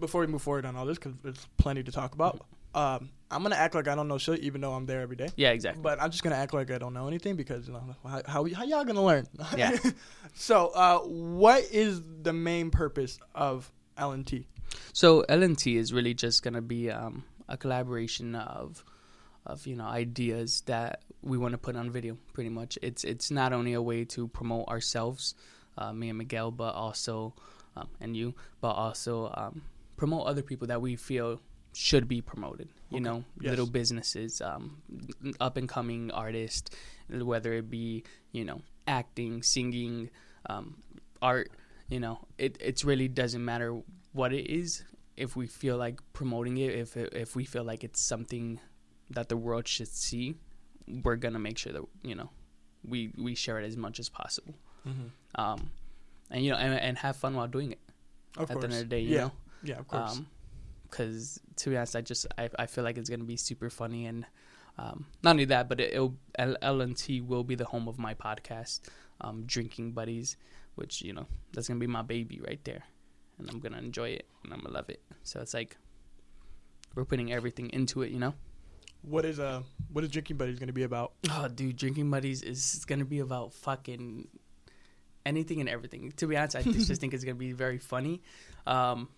before 0.00 0.22
we 0.22 0.26
move 0.26 0.42
forward 0.42 0.64
on 0.64 0.74
all 0.74 0.86
this, 0.86 0.98
because 0.98 1.14
there's 1.22 1.46
plenty 1.58 1.82
to 1.82 1.92
talk 1.92 2.14
about, 2.14 2.46
um, 2.74 3.10
I'm 3.30 3.42
gonna 3.42 3.56
act 3.56 3.74
like 3.74 3.88
I 3.88 3.94
don't 3.94 4.08
know 4.08 4.18
shit, 4.18 4.40
even 4.40 4.60
though 4.60 4.72
I'm 4.72 4.86
there 4.86 5.00
every 5.00 5.16
day. 5.16 5.28
Yeah, 5.36 5.50
exactly. 5.50 5.82
But 5.82 6.00
I'm 6.00 6.10
just 6.10 6.22
gonna 6.22 6.36
act 6.36 6.52
like 6.52 6.70
I 6.70 6.78
don't 6.78 6.94
know 6.94 7.08
anything 7.08 7.36
because 7.36 7.66
you 7.66 7.72
know 7.72 7.96
how 8.04 8.22
how, 8.26 8.44
how 8.54 8.64
y'all 8.64 8.84
gonna 8.84 9.04
learn? 9.04 9.26
Yeah. 9.56 9.76
so, 10.34 10.68
uh, 10.68 10.98
what 11.00 11.64
is 11.70 12.02
the 12.22 12.32
main 12.32 12.70
purpose 12.70 13.18
of 13.34 13.70
LNT? 13.98 14.44
So 14.92 15.24
LNT 15.28 15.76
is 15.76 15.92
really 15.92 16.14
just 16.14 16.42
gonna 16.42 16.62
be 16.62 16.90
um, 16.90 17.24
a 17.48 17.56
collaboration 17.56 18.34
of 18.34 18.84
of 19.46 19.66
you 19.66 19.76
know 19.76 19.84
ideas 19.86 20.62
that 20.66 21.02
we 21.22 21.38
want 21.38 21.52
to 21.52 21.58
put 21.58 21.76
on 21.76 21.90
video. 21.90 22.18
Pretty 22.32 22.50
much, 22.50 22.78
it's 22.82 23.04
it's 23.04 23.30
not 23.30 23.52
only 23.52 23.72
a 23.72 23.82
way 23.82 24.04
to 24.06 24.28
promote 24.28 24.68
ourselves, 24.68 25.34
uh, 25.78 25.92
me 25.92 26.10
and 26.10 26.18
Miguel, 26.18 26.50
but 26.50 26.74
also 26.74 27.34
um, 27.76 27.88
and 28.00 28.16
you, 28.16 28.34
but 28.60 28.72
also 28.72 29.32
um, 29.34 29.62
promote 29.96 30.26
other 30.26 30.42
people 30.42 30.66
that 30.68 30.80
we 30.80 30.96
feel 30.96 31.40
should 31.72 32.06
be 32.08 32.20
promoted. 32.20 32.68
You 32.90 32.96
Okay. 32.98 33.04
know, 33.04 33.24
Yes. 33.40 33.50
little 33.50 33.66
businesses, 33.66 34.40
um, 34.40 34.82
up 35.40 35.56
and 35.56 35.68
coming 35.68 36.10
artists, 36.10 36.70
whether 37.08 37.52
it 37.54 37.70
be 37.70 38.04
you 38.32 38.44
know 38.44 38.60
acting, 38.86 39.42
singing, 39.42 40.10
um, 40.46 40.76
art. 41.20 41.50
You 41.88 42.00
know, 42.00 42.26
it 42.38 42.56
it 42.60 42.84
really 42.84 43.08
doesn't 43.08 43.44
matter 43.44 43.80
what 44.12 44.32
it 44.32 44.50
is 44.50 44.82
if 45.16 45.36
we 45.36 45.46
feel 45.46 45.76
like 45.76 46.00
promoting 46.14 46.56
it 46.56 46.74
if 46.74 46.96
it, 46.96 47.12
if 47.12 47.36
we 47.36 47.44
feel 47.44 47.64
like 47.64 47.84
it's 47.84 48.00
something 48.00 48.58
that 49.10 49.28
the 49.28 49.36
world 49.36 49.68
should 49.68 49.88
see 49.88 50.36
we're 51.04 51.16
gonna 51.16 51.38
make 51.38 51.58
sure 51.58 51.70
that 51.72 51.82
you 52.02 52.14
know 52.14 52.30
we 52.82 53.12
we 53.18 53.34
share 53.34 53.58
it 53.60 53.64
as 53.66 53.76
much 53.76 54.00
as 54.00 54.08
possible 54.08 54.54
um 55.34 55.70
and 56.30 56.42
you 56.44 56.50
know 56.50 56.56
and, 56.56 56.74
and 56.80 56.98
have 56.98 57.14
fun 57.16 57.34
while 57.36 57.46
doing 57.46 57.72
it 57.72 57.78
Of 58.38 58.50
at 58.50 58.56
course. 58.56 58.62
the 58.62 58.64
end 58.64 58.72
of 58.72 58.78
the 58.88 58.96
day 58.96 59.00
you 59.02 59.14
yeah. 59.14 59.20
know 59.20 59.32
Yeah, 59.62 59.78
of 59.80 59.86
course. 59.88 60.16
um 60.16 60.26
because 60.92 61.40
to 61.56 61.70
be 61.70 61.76
honest 61.76 61.96
i 61.96 62.00
just 62.00 62.26
I, 62.38 62.48
I 62.58 62.66
feel 62.66 62.84
like 62.84 62.98
it's 62.98 63.10
gonna 63.10 63.24
be 63.24 63.36
super 63.36 63.70
funny 63.70 64.06
and 64.06 64.26
um 64.78 65.06
not 65.22 65.30
only 65.32 65.46
that 65.46 65.68
but 65.68 65.80
it, 65.80 65.94
it'll 65.94 66.14
L- 66.38 66.56
lnt 66.62 67.26
will 67.26 67.44
be 67.44 67.54
the 67.54 67.64
home 67.64 67.88
of 67.88 67.98
my 67.98 68.14
podcast 68.14 68.80
um 69.22 69.44
drinking 69.46 69.92
buddies 69.92 70.36
which 70.76 71.02
you 71.02 71.12
know 71.12 71.26
that's 71.52 71.66
gonna 71.66 71.80
be 71.80 71.86
my 71.86 72.02
baby 72.02 72.40
right 72.46 72.62
there 72.64 72.84
and 73.38 73.50
i'm 73.50 73.58
gonna 73.58 73.78
enjoy 73.78 74.10
it 74.10 74.26
and 74.44 74.52
i'm 74.52 74.60
gonna 74.60 74.74
love 74.74 74.88
it 74.90 75.02
so 75.24 75.40
it's 75.40 75.54
like 75.54 75.76
we're 76.94 77.04
putting 77.06 77.32
everything 77.32 77.70
into 77.70 78.02
it 78.02 78.10
you 78.10 78.18
know 78.20 78.34
what 79.02 79.24
is 79.24 79.40
uh 79.40 79.62
what 79.92 80.04
is 80.04 80.10
drinking 80.10 80.36
buddies 80.36 80.58
gonna 80.58 80.72
be 80.72 80.84
about? 80.84 81.12
Oh, 81.30 81.48
dude, 81.48 81.76
drinking 81.76 82.10
buddies 82.10 82.42
is 82.42 82.84
gonna 82.86 83.04
be 83.04 83.18
about 83.18 83.52
fucking 83.52 84.28
anything 85.26 85.60
and 85.60 85.68
everything. 85.68 86.12
To 86.16 86.26
be 86.26 86.36
honest, 86.36 86.56
I 86.56 86.62
just 86.62 87.00
think 87.00 87.12
it's 87.12 87.24
gonna 87.24 87.34
be 87.34 87.52
very 87.52 87.78
funny. 87.78 88.22
Um, 88.66 89.08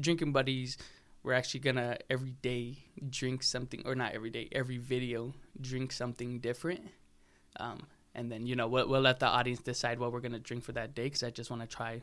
drinking 0.00 0.32
buddies, 0.32 0.78
we're 1.26 1.32
actually 1.32 1.58
gonna 1.58 1.98
every 2.08 2.30
day 2.40 2.78
drink 3.10 3.42
something, 3.42 3.82
or 3.84 3.96
not 3.96 4.12
every 4.12 4.30
day, 4.30 4.48
every 4.52 4.78
video 4.78 5.34
drink 5.60 5.90
something 5.90 6.38
different. 6.38 6.80
Um, 7.58 7.80
and 8.14 8.30
then 8.30 8.46
you 8.46 8.54
know 8.54 8.68
we'll, 8.68 8.88
we'll 8.88 9.00
let 9.00 9.18
the 9.18 9.26
audience 9.26 9.60
decide 9.60 9.98
what 9.98 10.12
we're 10.12 10.20
gonna 10.20 10.38
drink 10.38 10.62
for 10.62 10.70
that 10.72 10.94
day 10.94 11.04
because 11.04 11.24
I 11.24 11.30
just 11.30 11.50
want 11.50 11.62
to 11.62 11.68
try 11.68 12.00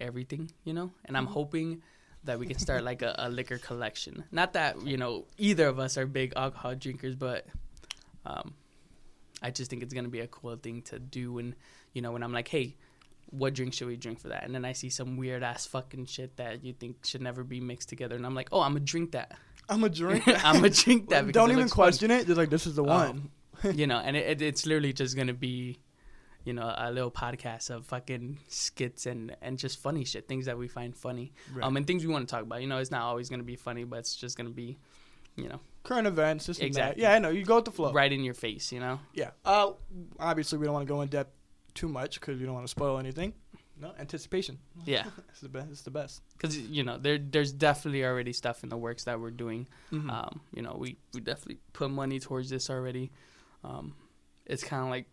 everything, 0.00 0.52
you 0.62 0.72
know. 0.72 0.92
And 1.04 1.16
I'm 1.16 1.26
hoping 1.26 1.82
that 2.24 2.38
we 2.38 2.46
can 2.46 2.58
start 2.60 2.84
like 2.84 3.02
a, 3.02 3.12
a 3.18 3.28
liquor 3.28 3.58
collection. 3.58 4.22
Not 4.30 4.52
that 4.52 4.86
you 4.86 4.96
know 4.96 5.26
either 5.36 5.66
of 5.66 5.80
us 5.80 5.98
are 5.98 6.06
big 6.06 6.32
alcohol 6.36 6.76
drinkers, 6.76 7.16
but 7.16 7.44
um, 8.24 8.54
I 9.42 9.50
just 9.50 9.68
think 9.68 9.82
it's 9.82 9.92
gonna 9.92 10.08
be 10.08 10.20
a 10.20 10.28
cool 10.28 10.54
thing 10.54 10.82
to 10.82 11.00
do. 11.00 11.38
And 11.38 11.56
you 11.92 12.02
know 12.02 12.12
when 12.12 12.22
I'm 12.22 12.32
like, 12.32 12.46
hey, 12.46 12.76
what 13.30 13.54
drink 13.54 13.74
should 13.74 13.86
we 13.88 13.96
drink 13.96 14.20
for 14.20 14.28
that? 14.28 14.44
And 14.44 14.54
then 14.54 14.64
I 14.64 14.72
see 14.72 14.88
some 14.90 15.16
weird 15.16 15.42
ass 15.42 15.66
fucking 15.66 16.06
shit 16.06 16.36
that 16.36 16.64
you 16.64 16.72
think 16.72 17.04
should 17.04 17.20
never 17.22 17.44
be 17.44 17.60
mixed 17.60 17.88
together, 17.88 18.16
and 18.16 18.24
I'm 18.26 18.34
like, 18.34 18.48
oh, 18.52 18.60
I'm 18.60 18.72
gonna 18.72 18.80
drink 18.84 19.12
that. 19.12 19.36
I'm 19.68 19.84
a 19.84 19.88
drink. 19.88 20.26
I'm 20.44 20.56
gonna 20.56 20.70
drink 20.70 21.10
that. 21.10 21.26
because 21.26 21.34
Don't 21.34 21.50
even 21.50 21.64
looks 21.64 21.72
fun. 21.72 21.84
question 21.84 22.10
it. 22.10 22.26
Just 22.26 22.38
like 22.38 22.50
this 22.50 22.66
is 22.66 22.74
the 22.76 22.84
one. 22.84 23.30
you 23.74 23.86
know, 23.90 23.98
and 23.98 24.16
it, 24.16 24.40
it, 24.40 24.42
it's 24.42 24.64
literally 24.66 24.92
just 24.92 25.14
gonna 25.16 25.34
be, 25.34 25.78
you 26.44 26.54
know, 26.54 26.72
a 26.76 26.90
little 26.90 27.10
podcast 27.10 27.68
of 27.70 27.84
fucking 27.86 28.38
skits 28.48 29.04
and 29.06 29.36
and 29.42 29.58
just 29.58 29.78
funny 29.78 30.04
shit, 30.04 30.26
things 30.28 30.46
that 30.46 30.56
we 30.56 30.68
find 30.68 30.96
funny, 30.96 31.32
Right. 31.52 31.64
um, 31.64 31.76
and 31.76 31.86
things 31.86 32.06
we 32.06 32.12
want 32.12 32.26
to 32.26 32.32
talk 32.34 32.42
about. 32.44 32.62
You 32.62 32.66
know, 32.68 32.78
it's 32.78 32.90
not 32.90 33.02
always 33.02 33.28
gonna 33.28 33.42
be 33.42 33.56
funny, 33.56 33.84
but 33.84 33.98
it's 33.98 34.16
just 34.16 34.36
gonna 34.38 34.48
be, 34.50 34.78
you 35.36 35.48
know, 35.48 35.60
Current 35.84 36.06
events. 36.06 36.46
This 36.46 36.58
that. 36.58 36.66
Exactly. 36.66 37.02
Yeah, 37.02 37.12
I 37.14 37.18
know. 37.18 37.30
You 37.30 37.44
go 37.44 37.56
with 37.56 37.64
the 37.66 37.70
flow. 37.72 37.92
right 37.92 38.12
in 38.12 38.22
your 38.24 38.34
face. 38.34 38.72
You 38.72 38.80
know, 38.80 39.00
Yeah. 39.14 39.30
Uh, 39.44 39.72
obviously 40.20 40.58
we 40.58 40.64
don't 40.66 40.74
want 40.74 40.86
to 40.86 40.92
go 40.92 41.00
in 41.02 41.08
depth 41.08 41.32
too 41.80 41.88
much 42.00 42.12
because 42.20 42.38
you 42.40 42.46
don't 42.46 42.54
want 42.58 42.66
to 42.66 42.70
spoil 42.78 42.98
anything. 42.98 43.32
No 43.80 43.92
anticipation. 43.98 44.58
yeah, 44.84 45.04
It's 45.30 45.40
the 45.40 45.48
best. 45.48 45.68
It's 45.70 45.82
the 45.82 45.90
best. 46.00 46.14
because 46.34 46.58
you 46.58 46.82
know 46.82 46.96
there 46.98 47.18
there's 47.34 47.52
definitely 47.52 48.02
already 48.04 48.32
stuff 48.32 48.62
in 48.64 48.68
the 48.74 48.76
works 48.76 49.04
that 49.04 49.16
we're 49.20 49.36
doing. 49.44 49.68
Mhm. 49.92 50.10
Um, 50.10 50.40
you 50.56 50.62
know, 50.62 50.74
we 50.82 50.88
we 51.14 51.20
definitely 51.20 51.58
put 51.72 51.88
money 51.90 52.18
towards 52.18 52.48
this 52.50 52.70
already. 52.70 53.06
Um, 53.62 53.94
it's 54.46 54.64
kind 54.64 54.82
of 54.84 54.90
like 54.90 55.06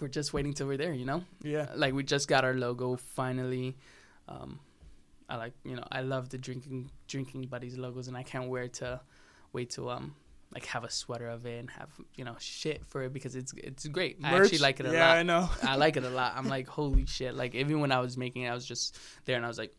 we're 0.00 0.08
just 0.08 0.32
waiting 0.32 0.52
till 0.54 0.66
we're 0.66 0.76
there. 0.78 0.92
You 0.92 1.04
know. 1.04 1.24
yeah. 1.42 1.68
like 1.76 1.94
we 1.94 2.02
just 2.02 2.26
got 2.28 2.44
our 2.44 2.54
logo 2.54 2.96
finally. 2.96 3.76
Um, 4.28 4.58
I 5.28 5.36
like 5.36 5.52
you 5.64 5.76
know 5.76 5.84
I 5.92 6.00
love 6.02 6.30
the 6.30 6.38
drinking 6.38 6.90
drinking 7.06 7.42
buddies 7.46 7.76
logos 7.78 8.08
and 8.08 8.16
I 8.16 8.22
can't 8.24 8.48
wait 8.48 8.72
to 8.74 9.00
wait 9.52 9.70
to 9.70 9.90
um 9.90 10.14
like 10.52 10.66
have 10.66 10.84
a 10.84 10.90
sweater 10.90 11.28
of 11.28 11.46
it 11.46 11.60
and 11.60 11.70
have 11.70 11.90
you 12.16 12.24
know 12.24 12.36
shit 12.38 12.84
for 12.86 13.02
it 13.02 13.12
because 13.12 13.36
it's 13.36 13.52
it's 13.56 13.86
great. 13.86 14.18
I 14.22 14.36
actually 14.36 14.58
like 14.58 14.80
it 14.80 14.86
a 14.86 14.92
yeah, 14.92 15.12
I 15.12 15.22
know. 15.22 15.48
I 15.62 15.76
like 15.76 15.96
it 15.96 16.04
a 16.04 16.10
lot. 16.10 16.34
I'm 16.36 16.48
like 16.48 16.66
holy 16.68 17.06
shit! 17.06 17.34
Like 17.34 17.54
even 17.54 17.80
when 17.80 17.92
I 17.92 18.00
was 18.00 18.16
making 18.16 18.42
it, 18.42 18.48
I 18.48 18.54
was 18.54 18.66
just 18.66 18.98
there 19.24 19.36
and 19.36 19.44
I 19.44 19.48
was 19.48 19.58
like, 19.58 19.74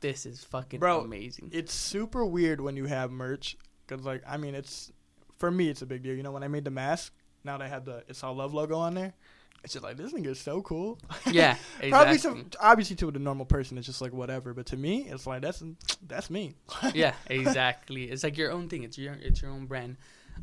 this 0.00 0.26
is 0.26 0.44
fucking 0.44 0.80
Bro, 0.80 1.00
amazing. 1.00 1.50
it's 1.52 1.72
super 1.72 2.24
weird 2.24 2.60
when 2.60 2.76
you 2.76 2.86
have 2.86 3.10
merch 3.10 3.56
because 3.86 4.04
like 4.04 4.22
i 4.26 4.36
mean 4.36 4.54
it's 4.54 4.92
for 5.38 5.50
me 5.50 5.68
it's 5.68 5.82
a 5.82 5.86
big 5.86 6.02
deal 6.02 6.14
you 6.14 6.22
know 6.22 6.30
when 6.30 6.42
i 6.42 6.48
made 6.48 6.64
the 6.64 6.70
mask 6.70 7.12
now 7.44 7.58
that 7.58 7.64
i 7.64 7.68
have 7.68 7.84
the 7.84 8.02
it's 8.08 8.22
all 8.22 8.34
love 8.34 8.54
logo 8.54 8.76
on 8.76 8.94
there 8.94 9.14
it's 9.64 9.74
just 9.74 9.84
like 9.84 9.96
this 9.96 10.12
thing 10.12 10.24
is 10.24 10.40
so 10.40 10.60
cool 10.62 10.98
yeah, 11.30 11.56
exactly. 11.80 11.90
probably 11.90 12.18
some 12.18 12.46
obviously 12.60 12.96
to 12.96 13.10
the 13.10 13.18
normal 13.18 13.46
person 13.46 13.78
it's 13.78 13.86
just 13.86 14.00
like 14.00 14.12
whatever 14.12 14.52
but 14.52 14.66
to 14.66 14.76
me 14.76 15.06
it's 15.08 15.26
like 15.26 15.40
that's 15.40 15.62
that's 16.06 16.30
me 16.30 16.54
yeah, 16.94 17.14
exactly. 17.26 18.04
It's 18.04 18.24
like 18.24 18.36
your 18.36 18.50
own 18.50 18.68
thing. 18.68 18.82
It's 18.84 18.98
your 18.98 19.14
it's 19.14 19.42
your 19.42 19.50
own 19.50 19.66
brand. 19.66 19.96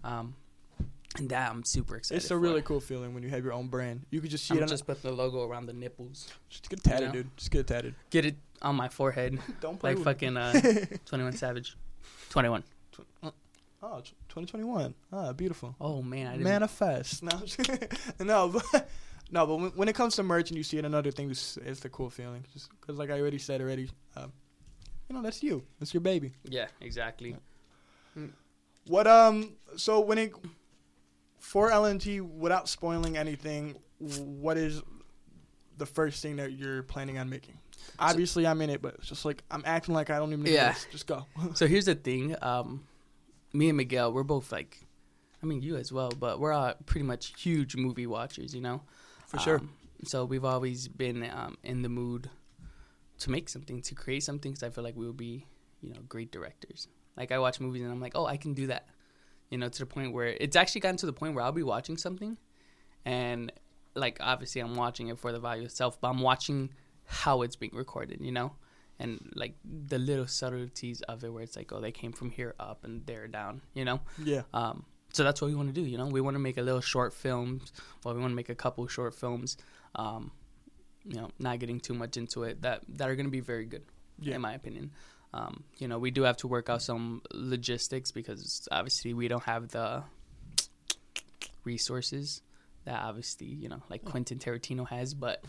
Um, 0.04 0.36
and 1.18 1.30
that 1.30 1.50
I'm 1.50 1.64
super 1.64 1.96
excited. 1.96 2.18
It's 2.18 2.28
a 2.28 2.30
for. 2.30 2.40
really 2.40 2.62
cool 2.62 2.80
feeling 2.80 3.14
when 3.14 3.24
you 3.24 3.30
have 3.30 3.44
your 3.44 3.54
own 3.54 3.68
brand. 3.68 4.06
You 4.12 4.22
could 4.22 4.30
just 4.30 4.46
see 4.46 4.54
I'm 4.54 4.60
it 4.60 4.64
on 4.64 4.68
just 4.68 4.86
put 4.86 5.02
the 5.02 5.12
logo 5.12 5.44
around 5.44 5.66
the 5.66 5.74
nipples. 5.74 6.32
just 6.50 6.70
get 6.70 6.84
tatted, 6.84 7.08
know? 7.08 7.14
dude. 7.14 7.38
Just 7.38 7.52
get 7.52 7.60
it 7.60 7.68
tatted. 7.68 7.96
Get 8.10 8.26
it 8.26 8.36
on 8.62 8.76
my 8.76 8.90
forehead, 8.90 9.40
Don't 9.62 9.80
play 9.80 9.96
like 9.96 10.04
fucking 10.04 10.38
uh, 10.38 10.54
Twenty 11.06 11.24
One 11.24 11.34
Savage. 11.34 11.76
Twenty 12.30 12.50
One. 12.50 12.64
Oh, 13.82 14.02
2021. 14.02 14.94
Ah, 15.14 15.32
beautiful. 15.32 15.74
Oh 15.80 16.02
man, 16.02 16.28
I 16.28 16.32
didn't. 16.34 16.44
Manifest. 16.44 17.24
No, 17.24 17.42
no, 18.20 18.50
but, 18.50 18.90
no, 19.32 19.46
but 19.46 19.56
when, 19.58 19.72
when 19.72 19.88
it 19.90 19.96
comes 19.96 20.16
to 20.16 20.24
merch 20.24 20.50
and 20.50 20.58
you 20.58 20.64
see 20.64 20.78
it, 20.78 20.86
another 20.86 21.12
thing 21.12 21.30
is 21.30 21.58
it's 21.66 21.80
the 21.82 21.90
cool 21.90 22.10
feeling. 22.10 22.44
Just 22.54 22.70
because, 22.80 22.98
like 22.98 23.10
I 23.10 23.20
already 23.20 23.38
said 23.38 23.62
already, 23.62 23.90
um, 24.16 24.32
you 25.08 25.16
know, 25.16 25.22
that's 25.22 25.44
you. 25.44 25.64
That's 25.80 25.94
your 25.94 26.02
baby. 26.02 26.34
yeah, 26.46 26.68
exactly. 26.82 27.36
What 28.88 29.08
um? 29.08 29.54
So 29.76 30.00
when 30.00 30.18
it 30.18 30.34
for 31.40 31.70
LNT, 31.70 32.22
without 32.22 32.68
spoiling 32.68 33.18
anything, 33.18 33.76
what 34.00 34.58
is 34.58 34.82
the 35.78 35.86
first 35.86 36.22
thing 36.22 36.38
that 36.38 36.54
you're 36.54 36.84
planning 36.84 37.18
on 37.18 37.30
making? 37.30 37.58
Obviously, 37.98 38.46
I'm 38.48 38.62
in 38.62 38.70
it, 38.70 38.82
but 38.82 38.96
it's 38.96 39.08
just 39.08 39.26
like 39.26 39.44
I'm 39.52 39.64
acting 39.66 39.94
like 39.94 40.10
I 40.10 40.18
don't 40.18 40.34
even. 40.34 40.46
Yeah. 40.46 40.72
Exist. 40.72 40.92
Just 40.92 41.08
go. 41.08 41.26
So 41.54 41.68
here's 41.68 41.86
the 41.86 41.96
thing. 41.96 42.36
Um, 42.42 42.86
me 43.54 43.70
and 43.70 43.78
Miguel, 43.78 44.12
we're 44.12 44.24
both 44.24 44.52
like, 44.52 44.80
I 45.42 45.46
mean 45.46 45.62
you 45.62 45.76
as 45.78 45.92
well, 45.92 46.10
but 46.10 46.40
we're 46.40 46.52
all 46.52 46.74
pretty 46.86 47.06
much 47.06 47.34
huge 47.42 47.76
movie 47.76 48.08
watchers, 48.08 48.54
you 48.54 48.62
know. 48.62 48.82
For 49.30 49.40
sure. 49.40 49.60
Um, 49.60 49.70
so 50.04 50.26
we've 50.26 50.46
always 50.46 50.88
been 50.88 51.24
um, 51.30 51.58
in 51.64 51.82
the 51.82 51.90
mood 51.90 52.30
to 53.20 53.32
make 53.32 53.48
something, 53.48 53.82
to 53.84 53.96
create 53.96 54.24
something, 54.24 54.52
because 54.52 54.64
I 54.64 54.70
feel 54.70 54.84
like 54.84 54.96
we 54.96 55.06
would 55.06 55.18
be, 55.18 55.46
you 55.82 55.90
know, 55.94 56.00
great 56.08 56.32
directors. 56.32 56.88
Like 57.16 57.32
I 57.32 57.40
watch 57.40 57.60
movies 57.60 57.84
and 57.84 57.92
I'm 57.92 58.02
like, 58.02 58.14
oh, 58.16 58.26
I 58.26 58.38
can 58.38 58.54
do 58.54 58.68
that. 58.68 58.88
You 59.52 59.58
know, 59.58 59.70
to 59.70 59.80
the 59.80 59.86
point 59.86 60.14
where 60.14 60.28
it's 60.28 60.56
actually 60.56 60.82
gotten 60.82 60.98
to 60.98 61.06
the 61.06 61.14
point 61.14 61.36
where 61.36 61.44
I'll 61.44 61.52
be 61.52 61.64
watching 61.64 61.98
something, 61.98 62.38
and 63.04 63.52
like 63.96 64.18
obviously 64.22 64.62
I'm 64.62 64.76
watching 64.76 65.08
it 65.08 65.18
for 65.20 65.32
the 65.32 65.40
value 65.40 65.64
itself, 65.64 66.00
but 66.00 66.10
I'm 66.10 66.22
watching 66.22 66.70
how 67.06 67.42
it's 67.42 67.56
being 67.56 67.76
recorded. 67.76 68.22
You 68.22 68.32
know, 68.32 68.54
and 69.00 69.32
like 69.36 69.56
the 69.64 69.98
little 69.98 70.28
subtleties 70.28 71.02
of 71.02 71.24
it, 71.24 71.34
where 71.34 71.44
it's 71.44 71.56
like, 71.56 71.72
oh, 71.74 71.82
they 71.82 71.92
came 71.92 72.14
from 72.14 72.30
here 72.32 72.56
up 72.60 72.84
and 72.84 73.06
there 73.06 73.28
down. 73.28 73.62
You 73.74 73.86
know, 73.86 74.02
yeah. 74.24 74.44
um, 74.54 74.86
so 75.14 75.24
that's 75.24 75.42
what 75.42 75.50
we 75.50 75.56
want 75.56 75.74
to 75.74 75.82
do. 75.82 75.88
You 75.88 75.98
know, 75.98 76.08
we 76.08 76.22
want 76.22 76.36
to 76.36 76.40
make 76.40 76.58
a 76.58 76.62
little 76.62 76.82
short 76.82 77.14
films. 77.14 77.72
Well, 78.04 78.14
we 78.16 78.22
want 78.22 78.32
to 78.32 78.36
make 78.36 78.50
a 78.50 78.56
couple 78.56 78.86
short 78.88 79.16
films. 79.16 79.58
Um, 79.96 80.32
you 81.06 81.16
know, 81.16 81.30
not 81.40 81.60
getting 81.60 81.80
too 81.80 81.94
much 81.94 82.18
into 82.18 82.44
it. 82.44 82.62
That 82.62 82.82
that 82.98 83.10
are 83.10 83.16
going 83.16 83.26
to 83.26 83.32
be 83.32 83.40
very 83.40 83.66
good, 83.66 83.84
Yeah. 84.20 84.36
in 84.36 84.42
my 84.42 84.54
opinion. 84.54 84.92
Um, 85.34 85.64
you 85.78 85.88
know, 85.88 86.00
we 86.00 86.12
do 86.12 86.24
have 86.24 86.38
to 86.38 86.48
work 86.48 86.70
out 86.70 86.82
some 86.82 87.22
logistics 87.34 88.12
because 88.12 88.68
obviously 88.72 89.14
we 89.14 89.28
don't 89.28 89.44
have 89.44 89.70
the 89.70 90.04
resources 91.64 92.42
that 92.86 93.00
obviously 93.02 93.48
you 93.48 93.70
know 93.70 93.82
like 93.90 94.04
Quentin 94.06 94.40
Tarantino 94.40 94.88
has, 94.88 95.14
but 95.14 95.44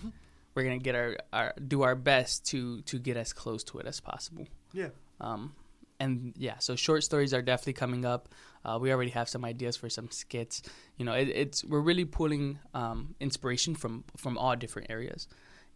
we're 0.55 0.65
gonna 0.65 0.79
get 0.79 0.95
our, 0.95 1.17
our 1.33 1.55
do 1.67 1.83
our 1.83 1.95
best 1.95 2.47
to 2.47 2.83
to 2.83 2.99
get 2.99 3.17
as 3.17 3.33
close 3.33 3.65
to 3.65 3.79
it 3.79 3.87
as 3.87 4.01
possible. 4.01 4.47
Yeah. 4.73 4.89
Um, 5.21 5.55
and 6.01 6.33
yeah, 6.37 6.59
so 6.59 6.75
short 6.75 7.05
stories 7.05 7.33
are 7.33 7.43
definitely 7.43 7.75
coming 7.75 8.05
up. 8.05 8.31
Uh, 8.65 8.79
we 8.81 8.93
already 8.93 9.11
have 9.11 9.29
some 9.29 9.45
ideas 9.45 9.77
for 9.77 9.89
some 9.89 10.11
skits. 10.11 10.63
You 10.97 11.05
know, 11.05 11.13
it, 11.13 11.29
it's 11.29 11.65
we're 11.65 11.81
really 11.81 12.07
pulling 12.07 12.59
um, 12.75 13.15
inspiration 13.21 13.75
from 13.75 14.05
from 14.17 14.39
all 14.39 14.57
different 14.57 14.91
areas. 14.91 15.29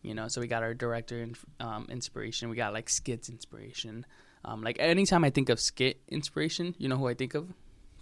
You 0.02 0.14
know, 0.14 0.28
so 0.28 0.40
we 0.40 0.49
got 0.49 0.62
our 0.62 0.75
director 0.75 1.23
in, 1.23 1.35
um, 1.61 1.87
inspiration. 1.88 2.50
We 2.50 2.57
got 2.57 2.73
like 2.75 2.90
skits 2.90 3.28
inspiration. 3.28 4.04
Um, 4.45 4.62
like 4.62 4.76
anytime 4.78 5.25
I 5.25 5.31
think 5.31 5.49
of 5.49 5.61
skit 5.61 6.00
inspiration, 6.09 6.75
you 6.78 6.88
know 6.88 6.97
who 6.97 7.09
I 7.09 7.14
think 7.14 7.35
of? 7.35 7.52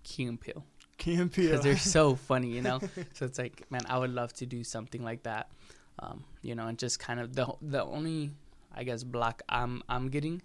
Key 0.03 0.25
and 0.25 0.41
Peele 0.41 0.65
Key 0.99 1.15
and 1.15 1.33
Peele. 1.33 1.51
because 1.51 1.65
they're 1.65 1.77
so 1.77 2.15
funny, 2.29 2.49
you 2.49 2.63
know. 2.63 2.81
so 3.15 3.27
it's 3.27 3.39
like, 3.39 3.71
man, 3.71 3.83
I 3.89 3.99
would 3.99 4.11
love 4.11 4.33
to 4.35 4.47
do 4.47 4.65
something 4.65 5.03
like 5.03 5.25
that, 5.25 5.51
um, 5.99 6.25
you 6.43 6.55
know, 6.55 6.67
and 6.67 6.79
just 6.79 6.99
kind 6.99 7.21
of 7.21 7.35
the 7.35 7.47
the 7.61 7.85
only, 7.85 8.31
I 8.75 8.85
guess, 8.85 9.05
block 9.05 9.43
I'm 9.49 9.83
I'm 9.89 10.09
getting 10.09 10.43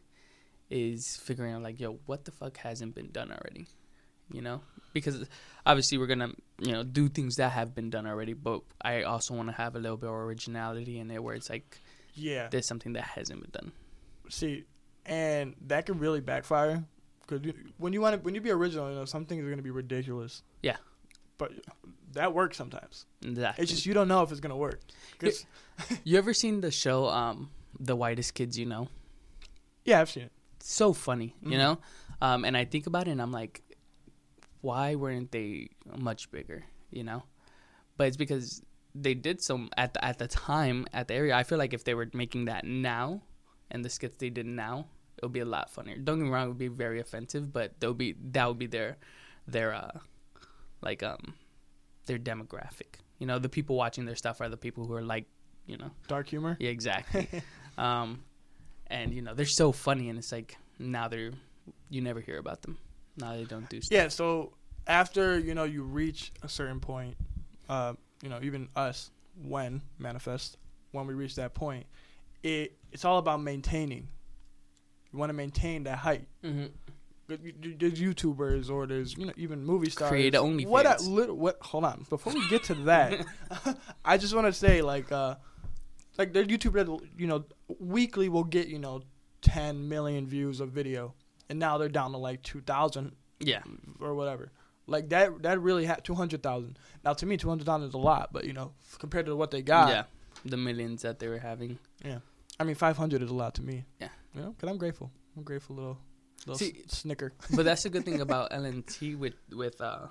is 0.69 1.15
figuring 1.17 1.53
out 1.53 1.61
like, 1.63 1.79
yo, 1.79 1.99
what 2.05 2.25
the 2.25 2.31
fuck 2.31 2.57
hasn't 2.57 2.95
been 2.95 3.09
done 3.11 3.31
already, 3.31 3.67
you 4.31 4.41
know? 4.41 4.61
Because 4.93 5.25
obviously 5.65 5.97
we're 5.97 6.07
gonna, 6.07 6.31
you 6.59 6.71
know, 6.71 6.83
do 6.83 7.07
things 7.07 7.35
that 7.35 7.51
have 7.51 7.75
been 7.75 7.89
done 7.89 8.07
already, 8.07 8.33
but 8.33 8.61
I 8.81 9.03
also 9.03 9.33
want 9.33 9.49
to 9.49 9.55
have 9.55 9.75
a 9.75 9.79
little 9.79 9.97
bit 9.97 10.09
of 10.09 10.15
originality 10.15 10.99
in 10.99 11.07
there 11.07 11.21
where 11.21 11.35
it's 11.35 11.49
like 11.49 11.79
yeah. 12.15 12.47
there's 12.49 12.65
something 12.67 12.93
that 12.93 13.03
hasn't 13.03 13.41
been 13.41 13.51
done. 13.51 13.71
See, 14.29 14.65
and 15.05 15.55
that 15.67 15.85
can 15.85 15.99
really 15.99 16.19
backfire 16.19 16.83
because 17.25 17.53
when 17.77 17.93
you 17.93 18.01
want 18.01 18.15
to 18.15 18.21
when 18.21 18.33
you 18.35 18.41
be 18.41 18.51
original, 18.51 18.89
you 18.89 18.95
know 18.95 19.05
some 19.05 19.25
things 19.25 19.45
are 19.45 19.49
gonna 19.49 19.61
be 19.61 19.71
ridiculous. 19.71 20.41
Yeah. 20.61 20.77
But 21.37 21.51
that 22.13 22.33
works 22.33 22.57
sometimes. 22.57 23.05
Exactly. 23.23 23.61
It's 23.61 23.71
just 23.71 23.85
you 23.85 23.93
don't 23.93 24.07
know 24.07 24.23
if 24.23 24.31
it's 24.31 24.39
gonna 24.39 24.57
work. 24.57 24.81
'Cause- 25.19 25.45
you 26.03 26.17
ever 26.17 26.33
seen 26.33 26.61
the 26.61 26.71
show, 26.71 27.07
um, 27.07 27.51
The 27.79 27.95
Whitest 27.95 28.33
Kids 28.33 28.57
You 28.57 28.65
Know? 28.65 28.89
yeah, 29.85 30.01
I've 30.01 30.09
seen 30.09 30.23
it. 30.23 30.31
So 30.59 30.93
funny, 30.93 31.35
you 31.41 31.57
Mhm. 31.57 31.57
know. 31.57 31.79
Um, 32.21 32.45
and 32.45 32.55
I 32.57 32.65
think 32.65 32.87
about 32.87 33.07
it, 33.07 33.11
and 33.11 33.21
I'm 33.21 33.31
like, 33.31 33.61
why 34.61 34.95
weren't 34.95 35.31
they 35.31 35.69
much 35.97 36.31
bigger, 36.31 36.65
you 36.89 37.03
know? 37.03 37.23
But 37.97 38.07
it's 38.07 38.17
because 38.17 38.61
they 38.95 39.13
did 39.13 39.41
some 39.41 39.69
at 39.77 39.93
the, 39.93 40.03
at 40.03 40.17
the 40.17 40.27
time 40.27 40.85
at 40.93 41.07
the 41.07 41.13
area. 41.13 41.35
I 41.35 41.43
feel 41.43 41.57
like 41.57 41.73
if 41.73 41.83
they 41.83 41.93
were 41.93 42.09
making 42.13 42.45
that 42.45 42.65
now, 42.65 43.21
and 43.69 43.83
the 43.85 43.89
skits 43.89 44.17
they 44.17 44.29
did 44.29 44.45
now, 44.45 44.87
it 45.17 45.23
would 45.23 45.33
be 45.33 45.39
a 45.39 45.45
lot 45.45 45.69
funnier. 45.69 45.97
Don't 45.97 46.19
get 46.19 46.25
me 46.25 46.29
wrong, 46.31 46.45
it 46.45 46.49
would 46.49 46.57
be 46.57 46.67
very 46.67 46.99
offensive, 46.99 47.51
but 47.53 47.79
they'll 47.79 47.93
be 47.93 48.15
that 48.31 48.47
would 48.47 48.59
be 48.59 48.67
their 48.67 48.97
their 49.47 49.73
uh 49.73 49.99
like 50.81 51.03
um 51.03 51.35
their 52.05 52.17
demographic. 52.19 53.01
You 53.19 53.25
know, 53.27 53.39
the 53.39 53.49
people 53.49 53.75
watching 53.75 54.05
their 54.05 54.15
stuff 54.15 54.41
are 54.41 54.49
the 54.49 54.57
people 54.57 54.85
who 54.85 54.93
are 54.93 55.01
like, 55.01 55.25
you 55.65 55.77
know, 55.77 55.91
Dark 56.07 56.29
humor. 56.29 56.55
yeah, 56.59 56.69
exactly. 56.69 57.27
um, 57.77 58.23
and 58.87 59.13
you 59.13 59.21
know 59.21 59.33
they're 59.33 59.45
so 59.45 59.71
funny, 59.71 60.09
and 60.09 60.17
it's 60.17 60.31
like 60.31 60.57
now 60.79 61.07
they're 61.07 61.31
you 61.89 62.01
never 62.01 62.19
hear 62.19 62.37
about 62.37 62.61
them. 62.61 62.77
Now 63.17 63.33
they 63.35 63.43
don't 63.45 63.67
do 63.69 63.81
stuff. 63.81 63.95
Yeah. 63.95 64.07
So 64.09 64.53
after 64.87 65.37
you 65.39 65.53
know 65.55 65.63
you 65.63 65.83
reach 65.83 66.31
a 66.43 66.49
certain 66.49 66.79
point, 66.79 67.15
uh, 67.69 67.93
you 68.21 68.29
know 68.29 68.39
even 68.41 68.69
us 68.75 69.11
when 69.43 69.81
manifest 69.99 70.57
when 70.91 71.05
we 71.07 71.13
reach 71.13 71.35
that 71.35 71.53
point, 71.53 71.85
it 72.43 72.77
it's 72.91 73.05
all 73.05 73.17
about 73.17 73.41
maintaining. 73.41 74.07
You 75.13 75.19
want 75.19 75.29
to 75.29 75.33
maintain 75.33 75.83
that 75.83 75.97
height. 75.99 76.27
hmm 76.43 76.65
you- 77.29 77.75
There's 77.77 77.99
YouTubers 77.99 78.69
or 78.69 78.87
there's 78.87 79.17
you 79.17 79.25
know 79.25 79.33
even 79.35 79.63
movie 79.65 79.89
stars. 79.89 80.09
Create 80.09 80.33
OnlyFans. 80.33 80.67
What? 80.67 80.85
I, 80.85 80.95
what? 81.31 81.57
Hold 81.61 81.83
on. 81.85 82.05
Before 82.09 82.33
we 82.33 82.47
get 82.49 82.63
to 82.65 82.73
that, 82.85 83.25
I 84.05 84.17
just 84.17 84.33
want 84.33 84.47
to 84.47 84.53
say 84.53 84.81
like 84.81 85.11
uh, 85.11 85.35
like 86.17 86.33
their 86.33 86.45
YouTube 86.45 86.73
that 86.73 86.87
you 87.17 87.27
know 87.27 87.45
weekly 87.79 88.29
will 88.29 88.43
get 88.43 88.67
you 88.67 88.79
know 88.79 89.01
10 89.41 89.87
million 89.87 90.25
views 90.27 90.59
of 90.59 90.69
video, 90.71 91.13
and 91.49 91.59
now 91.59 91.77
they're 91.77 91.89
down 91.89 92.11
to 92.11 92.17
like 92.17 92.41
2,000 92.43 93.15
Yeah, 93.39 93.61
or 93.99 94.15
whatever. 94.15 94.51
Like 94.87 95.09
that 95.09 95.43
that 95.43 95.59
really 95.61 95.85
had 95.85 96.03
200,000. 96.03 96.77
Now 97.03 97.13
to 97.13 97.25
me 97.25 97.37
200,000 97.37 97.87
is 97.89 97.93
a 97.93 97.97
lot, 97.97 98.31
but 98.31 98.45
you 98.45 98.53
know 98.53 98.71
compared 98.99 99.25
to 99.27 99.35
what 99.35 99.51
they 99.51 99.61
got, 99.61 99.89
yeah. 99.89 100.03
The 100.45 100.57
millions 100.57 101.01
that 101.01 101.19
they 101.19 101.27
were 101.27 101.39
having. 101.39 101.79
Yeah. 102.05 102.19
I 102.59 102.63
mean 102.63 102.75
500 102.75 103.21
is 103.21 103.29
a 103.29 103.33
lot 103.33 103.55
to 103.55 103.61
me. 103.63 103.85
Yeah. 103.99 104.09
You 104.33 104.41
know, 104.41 104.55
cuz 104.57 104.69
I'm 104.69 104.77
grateful. 104.77 105.11
I'm 105.35 105.43
grateful 105.43 105.75
little 105.75 105.97
little 106.45 106.57
See- 106.57 106.83
s- 106.85 106.99
snicker. 106.99 107.33
but 107.55 107.65
that's 107.65 107.83
the 107.85 107.89
good 107.89 108.05
thing 108.05 108.21
about 108.21 108.51
LNT 108.51 109.17
with 109.17 109.33
with 109.51 109.79
uh, 109.81 110.07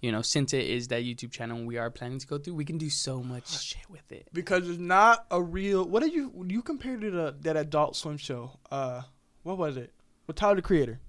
you 0.00 0.10
know, 0.12 0.22
since 0.22 0.52
it 0.52 0.66
is 0.66 0.88
that 0.88 1.02
YouTube 1.02 1.30
channel 1.30 1.64
we 1.64 1.76
are 1.78 1.90
planning 1.90 2.18
to 2.18 2.26
go 2.26 2.38
through, 2.38 2.54
we 2.54 2.64
can 2.64 2.78
do 2.78 2.88
so 2.90 3.22
much 3.22 3.48
shit 3.62 3.88
with 3.90 4.10
it. 4.12 4.28
because 4.32 4.68
it's 4.68 4.78
not 4.78 5.26
a 5.30 5.42
real. 5.42 5.84
What 5.86 6.02
did 6.02 6.12
you 6.12 6.44
you 6.48 6.62
compared 6.62 7.04
it 7.04 7.10
to 7.10 7.34
that 7.40 7.56
Adult 7.56 7.96
Swim 7.96 8.16
show? 8.16 8.58
Uh, 8.70 9.02
what 9.42 9.58
was 9.58 9.76
it? 9.76 9.92
With 10.26 10.36
Tyler 10.36 10.56
the 10.56 10.62
Creator. 10.62 11.00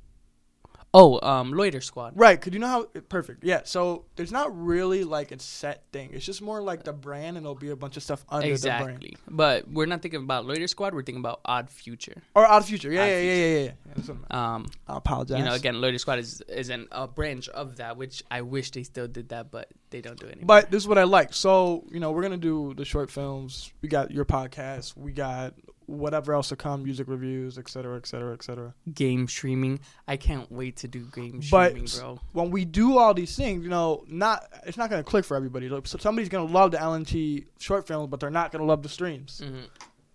Oh, 0.93 1.25
um, 1.25 1.53
Loiter 1.53 1.79
Squad. 1.79 2.13
Right, 2.15 2.37
because 2.39 2.53
you 2.53 2.59
know 2.59 2.67
how 2.67 2.83
perfect. 3.07 3.43
Yeah, 3.45 3.61
so 3.63 4.05
there's 4.17 4.31
not 4.31 4.57
really 4.57 5.05
like 5.05 5.31
a 5.31 5.39
set 5.39 5.83
thing. 5.93 6.09
It's 6.11 6.25
just 6.25 6.41
more 6.41 6.61
like 6.61 6.83
the 6.83 6.91
brand, 6.91 7.37
and 7.37 7.45
there'll 7.45 7.55
be 7.55 7.69
a 7.69 7.75
bunch 7.77 7.95
of 7.95 8.03
stuff 8.03 8.25
under 8.27 8.47
the 8.57 8.67
brand. 8.67 9.03
Exactly. 9.03 9.17
But 9.29 9.69
we're 9.69 9.85
not 9.85 10.01
thinking 10.01 10.21
about 10.21 10.45
Loiter 10.45 10.67
Squad. 10.67 10.93
We're 10.93 11.03
thinking 11.03 11.21
about 11.21 11.39
Odd 11.45 11.69
Future. 11.69 12.21
Or 12.35 12.45
Odd 12.45 12.65
Future. 12.65 12.91
Yeah, 12.91 13.03
Odd 13.03 13.07
yeah, 13.07 13.13
yeah, 13.15 13.21
Future. 13.21 13.35
yeah, 13.39 13.45
yeah, 13.45 13.63
yeah. 13.63 13.71
That's 13.95 14.07
what 14.09 14.17
I 14.17 14.19
meant. 14.19 14.33
Um, 14.33 14.65
I 14.87 14.97
apologize. 14.97 15.39
you 15.39 15.45
know, 15.45 15.53
again, 15.53 15.79
Loiter 15.79 15.97
Squad 15.97 16.19
is 16.19 16.41
is 16.49 16.69
an, 16.69 16.87
a 16.91 17.07
branch 17.07 17.47
of 17.49 17.77
that, 17.77 17.95
which 17.95 18.23
I 18.29 18.41
wish 18.41 18.71
they 18.71 18.83
still 18.83 19.07
did 19.07 19.29
that, 19.29 19.49
but 19.49 19.69
they 19.91 20.01
don't 20.01 20.19
do 20.19 20.25
it 20.25 20.33
anymore. 20.33 20.47
But 20.47 20.71
this 20.71 20.83
is 20.83 20.87
what 20.89 20.97
I 20.97 21.03
like. 21.03 21.33
So, 21.33 21.85
you 21.89 22.01
know, 22.01 22.11
we're 22.11 22.23
gonna 22.23 22.37
do 22.37 22.73
the 22.75 22.83
short 22.85 23.09
films. 23.09 23.71
We 23.81 23.87
got 23.87 24.11
your 24.11 24.25
podcast. 24.25 24.97
We 24.97 25.13
got 25.13 25.53
whatever 25.91 26.33
else 26.33 26.49
to 26.49 26.55
come, 26.55 26.83
music 26.83 27.07
reviews, 27.07 27.57
et 27.57 27.69
cetera, 27.69 27.97
et 27.97 28.05
cetera, 28.07 28.33
et 28.33 28.43
cetera. 28.43 28.73
game 28.93 29.27
streaming, 29.27 29.79
I 30.07 30.17
can't 30.17 30.51
wait 30.51 30.77
to 30.77 30.87
do 30.87 31.05
game 31.13 31.41
But- 31.51 31.71
streaming, 31.71 31.89
bro. 31.99 32.19
When 32.33 32.51
we 32.51 32.65
do 32.65 32.97
all 32.97 33.13
these 33.13 33.35
things, 33.35 33.63
you 33.63 33.69
know, 33.69 34.03
not 34.07 34.47
it's 34.65 34.77
not 34.77 34.89
gonna 34.89 35.03
click 35.03 35.25
for 35.25 35.35
everybody. 35.37 35.69
Like, 35.69 35.87
so 35.87 35.97
somebody's 35.97 36.29
gonna 36.29 36.51
love 36.51 36.71
the 36.71 36.77
LNT 36.77 37.45
short 37.59 37.87
films, 37.87 38.09
but 38.09 38.19
they're 38.19 38.29
not 38.29 38.51
gonna 38.51 38.65
love 38.65 38.81
the 38.83 38.89
streams. 38.89 39.39
hmm 39.43 39.61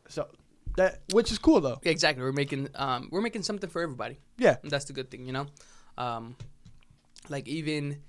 So 0.09 0.29
that 0.77 1.01
which 1.13 1.31
is 1.33 1.39
cool 1.39 1.61
though. 1.61 1.79
Exactly. 1.83 2.23
We're 2.23 2.33
making 2.33 2.69
um 2.75 3.09
we're 3.11 3.21
making 3.23 3.43
something 3.43 3.71
for 3.71 3.83
everybody. 3.83 4.19
Yeah. 4.39 4.57
And 4.63 4.71
that's 4.71 4.85
the 4.87 4.93
good 4.93 5.11
thing, 5.11 5.25
you 5.27 5.33
know. 5.33 5.47
Um, 5.99 6.37
like 7.29 7.49
even 7.49 8.03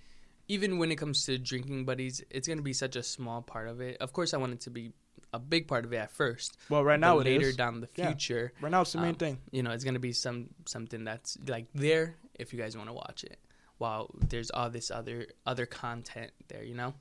even 0.50 0.78
when 0.78 0.92
it 0.92 0.96
comes 0.98 1.26
to 1.26 1.38
drinking 1.38 1.86
buddies, 1.86 2.24
it's 2.30 2.48
gonna 2.48 2.62
be 2.62 2.74
such 2.74 2.96
a 2.96 3.04
small 3.04 3.42
part 3.42 3.68
of 3.68 3.82
it. 3.82 3.98
Of 4.00 4.14
course, 4.14 4.34
I 4.34 4.38
want 4.38 4.54
it 4.54 4.62
to 4.62 4.70
be 4.70 4.92
a 5.34 5.40
big 5.40 5.68
part 5.68 5.86
of 5.86 5.94
it 5.94 5.98
at 5.98 6.12
first. 6.12 6.58
Well, 6.70 6.84
right 6.84 7.00
now 7.00 7.20
it 7.20 7.26
later 7.26 7.52
down 7.52 7.82
the 7.82 7.90
Yeah. 7.96 8.08
future, 8.08 8.54
Right 8.62 8.72
now 8.72 8.82
it's 8.82 8.94
the 8.94 9.00
main 9.00 9.10
um, 9.10 9.16
thing. 9.16 9.38
you 9.52 9.64
know, 9.64 9.72
it's 9.72 9.84
gonna 9.84 10.00
be 10.00 10.14
some 10.14 10.50
something 10.66 11.04
that's 11.04 11.38
like 11.48 11.68
there 11.74 12.16
if 12.36 12.54
you 12.54 12.60
guys 12.60 12.76
want 12.78 12.90
to 12.90 12.94
watch 12.94 13.24
it. 13.24 13.40
While 13.78 14.10
there's 14.18 14.50
all 14.52 14.70
this 14.70 14.90
other 14.92 15.28
other 15.46 15.66
content 15.66 16.32
there, 16.48 16.64
you 16.64 16.74
know. 16.76 16.94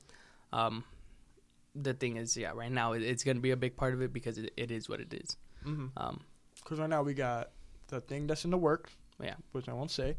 Um, 0.53 0.83
the 1.75 1.93
thing 1.93 2.17
is, 2.17 2.35
yeah, 2.37 2.51
right 2.55 2.71
now 2.71 2.93
it, 2.93 3.01
it's 3.01 3.23
gonna 3.23 3.39
be 3.39 3.51
a 3.51 3.57
big 3.57 3.75
part 3.77 3.93
of 3.93 4.01
it 4.01 4.11
because 4.13 4.37
it, 4.37 4.51
it 4.57 4.71
is 4.71 4.87
what 4.89 4.99
it 4.99 5.13
is. 5.13 5.37
Mm-hmm. 5.65 5.87
Um, 5.97 6.21
Because 6.55 6.79
right 6.79 6.89
now 6.89 7.01
we 7.03 7.13
got 7.13 7.51
the 7.87 8.01
thing 8.01 8.27
that's 8.27 8.45
in 8.45 8.51
the 8.51 8.57
works. 8.57 8.91
Yeah. 9.21 9.35
Which 9.51 9.67
I 9.69 9.73
won't 9.73 9.91
say, 9.91 10.17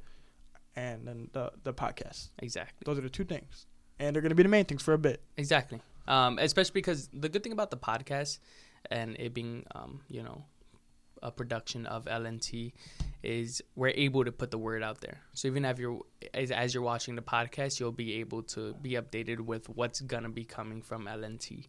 and 0.77 1.07
then 1.07 1.31
the 1.33 1.53
the 1.63 1.73
podcast. 1.75 2.31
exactly. 2.39 2.83
Those 2.85 2.99
are 2.99 3.03
the 3.03 3.11
two 3.11 3.25
things, 3.25 3.67
and 3.99 4.15
they're 4.15 4.23
gonna 4.23 4.35
be 4.35 4.43
the 4.43 4.49
main 4.49 4.65
things 4.65 4.83
for 4.83 4.95
a 4.95 4.99
bit. 4.99 5.23
Exactly. 5.37 5.81
Um, 6.09 6.39
especially 6.39 6.73
because 6.73 7.09
the 7.13 7.29
good 7.29 7.43
thing 7.43 7.53
about 7.53 7.71
the 7.71 7.77
podcast 7.77 8.39
and 8.91 9.15
it 9.19 9.35
being, 9.35 9.65
um, 9.75 10.01
you 10.09 10.23
know, 10.23 10.45
a 11.23 11.31
production 11.31 11.87
of 11.87 12.07
LNT 12.07 12.73
is 13.23 13.63
we're 13.75 13.89
able 13.89 14.25
to 14.25 14.33
put 14.33 14.51
the 14.51 14.59
word 14.59 14.83
out 14.83 15.01
there. 15.01 15.21
So 15.35 15.49
even 15.49 15.65
if 15.65 15.79
you're 15.79 16.01
as, 16.35 16.51
as 16.51 16.75
you're 16.75 16.83
watching 16.83 17.15
the 17.15 17.23
podcast, 17.23 17.79
you'll 17.81 17.93
be 17.93 18.21
able 18.21 18.43
to 18.45 18.75
be 18.75 18.93
updated 18.93 19.41
with 19.41 19.69
what's 19.69 20.01
gonna 20.01 20.29
be 20.29 20.45
coming 20.45 20.83
from 20.83 21.07
LNT, 21.07 21.67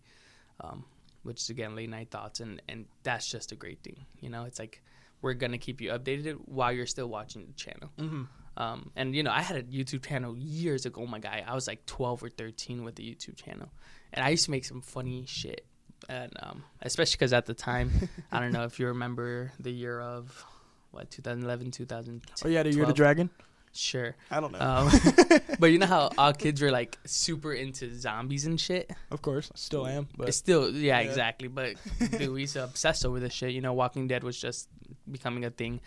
um, 0.62 0.86
which 1.24 1.42
is 1.42 1.50
again 1.50 1.76
late 1.76 1.90
night 1.90 2.12
thoughts, 2.12 2.40
and 2.40 2.62
and 2.70 2.86
that's 3.04 3.30
just 3.30 3.52
a 3.52 3.56
great 3.56 3.84
thing. 3.84 4.06
You 4.20 4.30
know, 4.30 4.46
it's 4.46 4.60
like 4.60 4.82
we're 5.22 5.34
gonna 5.34 5.58
keep 5.58 5.82
you 5.82 5.90
updated 5.92 6.36
while 6.46 6.72
you're 6.72 6.86
still 6.86 7.08
watching 7.08 7.46
the 7.48 7.54
channel. 7.54 7.90
Mm-hmm. 7.98 8.24
Um, 8.58 8.92
and 8.96 9.16
you 9.16 9.24
know, 9.24 9.32
I 9.32 9.42
had 9.42 9.58
a 9.58 9.64
YouTube 9.64 10.06
channel 10.06 10.38
years 10.38 10.86
ago. 10.86 11.06
My 11.06 11.20
guy, 11.20 11.44
I 11.48 11.56
was 11.56 11.68
like 11.68 11.86
12 11.86 12.24
or 12.24 12.30
13 12.30 12.84
with 12.84 12.96
the 12.96 13.04
YouTube 13.04 13.36
channel, 13.36 13.70
and 14.14 14.24
I 14.26 14.30
used 14.30 14.46
to 14.46 14.52
make 14.52 14.66
some 14.66 14.82
funny 14.82 15.26
shit. 15.28 15.66
And 16.08 16.32
um, 16.42 16.64
especially 16.82 17.14
because 17.18 17.34
at 17.34 17.46
the 17.46 17.54
time, 17.54 17.92
I 18.32 18.40
don't 18.40 18.52
know 18.54 18.64
if 18.64 18.80
you 18.80 18.88
remember 18.88 19.52
the 19.60 19.72
year 19.72 20.00
of 20.00 20.44
what 20.92 21.12
2011, 21.12 21.72
2000. 21.72 22.22
Oh 22.44 22.48
yeah, 22.48 22.64
the 22.64 22.72
year 22.74 22.84
of 22.84 22.88
the 22.88 22.94
dragon. 22.94 23.30
Sure. 23.72 24.16
I 24.32 24.40
don't 24.40 24.52
know. 24.52 24.60
Um, 24.60 24.90
but 25.60 25.68
you 25.68 25.78
know 25.78 25.86
how 25.86 26.10
all 26.18 26.34
kids 26.34 26.60
were 26.62 26.72
like 26.72 26.98
super 27.06 27.54
into 27.54 27.94
zombies 27.96 28.46
and 28.48 28.60
shit. 28.60 28.90
of 29.12 29.22
course, 29.22 29.52
I 29.54 29.58
still 29.58 29.86
am. 29.86 30.08
But 30.18 30.30
It's 30.30 30.38
still, 30.38 30.72
yeah, 30.72 31.00
Yeah. 31.00 31.08
exactly. 31.08 31.48
But 31.50 31.76
dude, 32.00 32.32
we 32.32 32.42
used 32.42 32.54
to 32.54 32.64
obsess 32.64 33.06
over 33.06 33.20
this 33.20 33.32
shit. 33.34 33.52
You 33.52 33.62
know, 33.62 33.74
Walking 33.74 34.08
Dead 34.08 34.24
was 34.24 34.40
just 34.42 34.70
becoming 35.12 35.46
a 35.46 35.52
thing. 35.52 35.82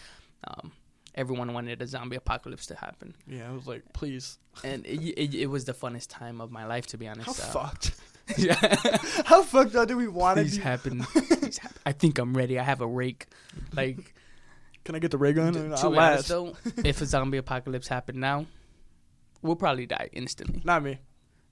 Um, 0.46 0.70
everyone 1.16 1.52
wanted 1.54 1.82
a 1.82 1.86
zombie 1.88 2.16
apocalypse 2.16 2.66
to 2.66 2.76
happen. 2.76 3.16
yeah, 3.26 3.48
I 3.48 3.52
was 3.52 3.66
like, 3.66 3.82
please. 3.92 4.38
and 4.62 4.86
it, 4.86 5.00
it, 5.18 5.34
it 5.34 5.46
was 5.46 5.64
the 5.64 5.72
funnest 5.74 6.06
time 6.08 6.40
of 6.40 6.52
my 6.52 6.66
life 6.66 6.86
to 6.88 6.98
be 6.98 7.08
honest. 7.08 7.26
How 7.26 7.32
Uh, 7.32 7.52
fucked? 7.64 7.94
yeah. 8.38 8.54
How 9.24 9.42
fucked 9.42 9.74
up 9.74 9.88
do 9.88 9.96
we 9.96 10.08
want 10.08 10.38
it 10.38 10.44
to 10.44 10.48
Please 10.50 10.56
be? 10.58 10.62
happen. 10.62 11.02
Please 11.04 11.58
happen. 11.58 11.78
I 11.84 11.92
think 11.92 12.18
I'm 12.18 12.34
ready. 12.36 12.58
I 12.58 12.62
have 12.62 12.80
a 12.80 12.86
rake. 12.86 13.26
Like 13.74 14.14
Can 14.84 14.94
I 14.94 14.98
get 14.98 15.10
the 15.10 15.18
ray 15.18 15.32
gun? 15.32 15.52
to 15.54 15.60
I'll 15.60 15.66
honest 15.70 15.82
last. 15.92 16.28
though, 16.28 16.56
if 16.84 17.00
a 17.00 17.06
zombie 17.06 17.38
apocalypse 17.38 17.88
happened 17.88 18.18
now, 18.20 18.46
we'll 19.42 19.56
probably 19.56 19.86
die 19.86 20.08
instantly. 20.12 20.60
Not 20.64 20.82
me, 20.82 20.98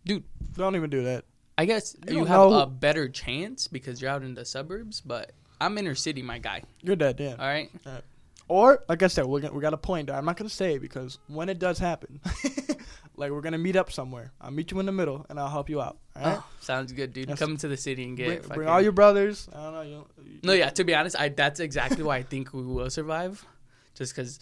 Dude. 0.04 0.24
Don't 0.56 0.76
even 0.76 0.90
do 0.90 1.04
that. 1.04 1.24
I 1.58 1.64
guess 1.66 1.94
You 2.08 2.18
you, 2.20 2.24
have 2.24 2.50
know. 2.50 2.60
a 2.60 2.66
better 2.66 3.08
chance 3.08 3.68
because 3.68 4.00
you're 4.00 4.10
out 4.10 4.22
in 4.22 4.34
the 4.34 4.44
suburbs, 4.46 5.00
but 5.02 5.32
I'm 5.60 5.76
inner 5.76 5.94
city, 5.94 6.22
my 6.22 6.38
guy. 6.38 6.62
You're 6.82 6.96
dead, 6.96 7.20
yeah. 7.20 7.32
All 7.38 7.46
right. 7.46 7.70
Or 8.48 8.82
like 8.88 9.02
I 9.02 9.08
said, 9.08 9.26
we're 9.26 9.40
gonna, 9.40 9.52
we 9.54 9.60
got 9.60 9.74
a 9.74 9.76
point. 9.76 10.10
I'm 10.10 10.24
not 10.24 10.36
gonna 10.38 10.48
say 10.48 10.78
because 10.78 11.18
when 11.28 11.48
it 11.50 11.58
does 11.58 11.78
happen, 11.78 12.20
like 13.20 13.30
we're 13.30 13.42
gonna 13.42 13.58
meet 13.58 13.76
up 13.76 13.92
somewhere. 13.92 14.32
I'll 14.40 14.50
meet 14.50 14.70
you 14.70 14.80
in 14.80 14.86
the 14.86 14.92
middle 14.92 15.26
and 15.28 15.38
I'll 15.38 15.50
help 15.50 15.68
you 15.68 15.80
out. 15.80 15.98
All 16.16 16.22
right. 16.22 16.38
Oh, 16.38 16.46
sounds 16.60 16.92
good, 16.92 17.12
dude. 17.12 17.36
Come 17.36 17.56
to 17.58 17.68
the 17.68 17.76
city 17.76 18.04
and 18.04 18.16
get. 18.16 18.42
bring, 18.46 18.58
bring 18.58 18.68
all 18.68 18.80
your 18.80 18.92
brothers. 18.92 19.48
I 19.54 19.62
don't 19.62 19.74
know. 19.74 19.82
You, 19.82 20.06
No, 20.42 20.52
yeah. 20.54 20.70
To 20.70 20.84
be 20.84 20.94
honest, 20.94 21.14
I 21.20 21.28
that's 21.28 21.60
exactly 21.60 22.02
why 22.02 22.16
I 22.16 22.22
think 22.22 22.52
we 22.54 22.62
will 22.62 22.90
survive, 22.90 23.44
just 23.94 24.16
because, 24.16 24.40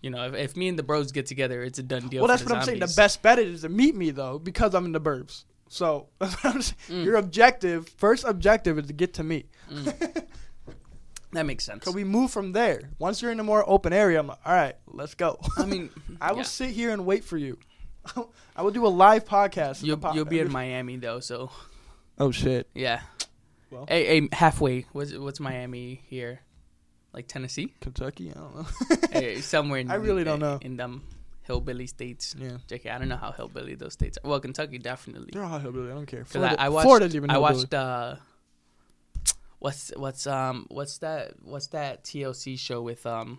you 0.00 0.10
know, 0.10 0.26
if, 0.26 0.34
if 0.34 0.56
me 0.56 0.68
and 0.68 0.78
the 0.78 0.84
bros 0.84 1.10
get 1.12 1.26
together, 1.26 1.62
it's 1.62 1.80
a 1.80 1.82
done 1.82 2.08
deal. 2.08 2.22
Well, 2.22 2.28
that's 2.28 2.44
what 2.44 2.52
I'm 2.52 2.62
saying. 2.62 2.78
The 2.78 2.94
best 2.96 3.20
bet 3.20 3.38
is 3.40 3.62
to 3.62 3.68
meet 3.68 3.96
me 3.96 4.10
though, 4.10 4.38
because 4.38 4.74
I'm 4.74 4.84
in 4.86 4.92
the 4.92 5.00
burbs. 5.00 5.44
So 5.68 6.08
that's 6.20 6.42
what 6.42 6.54
I'm 6.54 6.62
saying. 6.62 7.02
Mm. 7.02 7.04
Your 7.04 7.16
objective, 7.16 7.88
first 7.88 8.24
objective, 8.24 8.78
is 8.78 8.86
to 8.86 8.92
get 8.92 9.14
to 9.14 9.24
me. 9.24 9.46
Mm. 9.70 10.24
that 11.32 11.46
makes 11.46 11.64
sense. 11.64 11.84
Cause 11.84 11.94
we 11.94 12.04
move 12.04 12.30
from 12.30 12.52
there. 12.52 12.90
Once 12.98 13.22
you're 13.22 13.32
in 13.32 13.40
a 13.40 13.44
more 13.44 13.68
open 13.68 13.92
area, 13.92 14.20
I'm 14.20 14.28
like, 14.28 14.38
all 14.44 14.54
right, 14.54 14.76
let's 14.86 15.14
go. 15.14 15.38
I 15.56 15.66
mean, 15.66 15.90
I 16.20 16.30
will 16.30 16.38
yeah. 16.38 16.44
sit 16.44 16.70
here 16.70 16.90
and 16.90 17.04
wait 17.04 17.24
for 17.24 17.36
you. 17.36 17.58
I 18.56 18.62
will 18.62 18.70
do 18.70 18.86
a 18.86 18.88
live 18.88 19.24
podcast. 19.24 19.82
You'll 19.82 19.96
Po- 19.98 20.12
you'll 20.14 20.24
be 20.24 20.40
in 20.40 20.50
Miami 20.50 20.96
though, 20.96 21.20
so 21.20 21.50
Oh 22.18 22.30
shit. 22.30 22.68
yeah. 22.74 23.00
Well. 23.70 23.86
Hey, 23.88 24.04
hey, 24.20 24.28
halfway. 24.32 24.86
What's 24.92 25.14
what's 25.14 25.40
Miami 25.40 26.02
here? 26.08 26.40
Like 27.12 27.26
Tennessee? 27.28 27.74
Kentucky. 27.80 28.30
I 28.30 28.34
don't 28.34 28.54
know. 28.56 28.66
hey, 29.12 29.40
somewhere 29.40 29.80
in 29.82 29.90
I 29.90 29.94
really 29.96 30.24
don't 30.24 30.40
know. 30.40 30.58
in 30.60 30.76
them 30.76 31.02
hillbilly 31.42 31.86
states. 31.86 32.34
yeah. 32.38 32.58
JK, 32.68 32.90
I 32.92 32.98
don't 32.98 33.08
know 33.08 33.16
how 33.16 33.32
hillbilly 33.32 33.74
those 33.74 33.92
states 33.94 34.18
are. 34.22 34.28
Well, 34.30 34.40
Kentucky 34.40 34.78
definitely. 34.78 35.30
They're 35.32 35.42
all 35.44 35.58
hillbilly. 35.58 35.90
I 35.90 35.94
don't 35.94 36.06
care. 36.06 36.20
Because 36.20 36.32
Florida, 36.32 36.60
I, 36.60 36.66
I 36.66 36.68
watched, 36.68 36.84
Florida's 36.86 37.16
even 37.16 37.30
I 37.30 37.34
hillbilly. 37.34 37.54
watched 37.54 37.74
uh, 37.74 38.16
what's 39.58 39.92
what's 39.96 40.26
um 40.26 40.66
what's 40.68 40.98
that 40.98 41.34
what's 41.42 41.68
that 41.68 42.04
TLC 42.04 42.58
show 42.58 42.82
with 42.82 43.04
um 43.06 43.38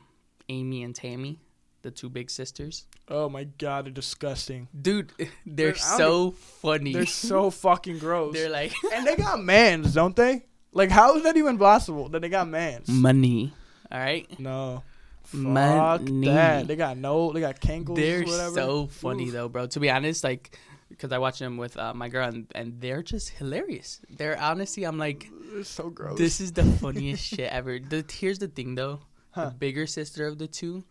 Amy 0.50 0.84
and 0.84 0.94
Tammy, 0.96 1.40
the 1.82 1.92
two 1.92 2.10
big 2.10 2.30
sisters. 2.30 2.86
Oh 3.08 3.30
my 3.30 3.46
god, 3.46 3.86
they're 3.86 3.92
disgusting. 3.94 4.68
Dude, 4.80 5.12
they're 5.46 5.72
Dude, 5.74 5.82
I 5.82 5.98
don't 5.98 5.98
so 5.98 6.32
funny. 6.32 6.94
They're 6.94 7.06
so 7.06 7.50
fucking 7.66 8.00
gross. 8.00 8.34
They're 8.34 8.50
like 8.50 8.74
and 8.94 9.06
they 9.06 9.16
got 9.16 9.42
mans, 9.44 9.94
don't 9.94 10.16
they? 10.16 10.46
Like, 10.74 10.90
how 10.92 11.18
is 11.18 11.24
that 11.24 11.36
even 11.38 11.58
possible 11.58 12.08
that 12.10 12.22
they 12.22 12.30
got 12.30 12.48
mans? 12.48 12.88
money. 12.88 13.54
All 13.92 14.00
right, 14.00 14.28
No. 14.40 14.84
Fuck 15.24 15.40
Money. 15.40 16.28
that. 16.28 16.68
They 16.68 16.76
got 16.76 16.98
no. 16.98 17.32
They 17.32 17.40
got 17.42 17.62
cankles. 17.62 17.96
they're 17.96 18.24
whatever. 18.24 18.54
so 18.56 18.88
funny 18.88 19.28
Oof. 19.28 19.34
though, 19.34 19.48
bro. 19.50 19.68
To 19.68 19.80
be 19.80 19.90
honest, 19.90 20.24
like 20.26 20.58
because 20.90 21.12
I 21.14 21.20
watch 21.20 21.40
them 21.40 21.56
with 21.58 21.78
uh, 21.78 21.94
my 21.94 22.10
girl, 22.10 22.28
and, 22.28 22.48
and 22.54 22.82
they're 22.82 23.02
just 23.02 23.30
hilarious. 23.30 24.02
They're 24.10 24.38
honestly, 24.38 24.84
I'm 24.84 24.98
like, 24.98 25.30
It's 25.54 25.70
so 25.70 25.90
gross. 25.90 26.18
this 26.18 26.42
is 26.42 26.52
the 26.52 26.64
funniest 26.66 27.24
shit 27.24 27.50
ever. 27.50 27.80
The, 27.80 28.04
here's 28.12 28.40
the 28.40 28.50
thing 28.50 28.76
though, 28.76 29.00
Huh. 29.32 29.50
the 29.50 29.56
bigger 29.56 29.88
sister 29.88 30.28
of 30.28 30.38
the 30.38 30.48
two, 30.48 30.84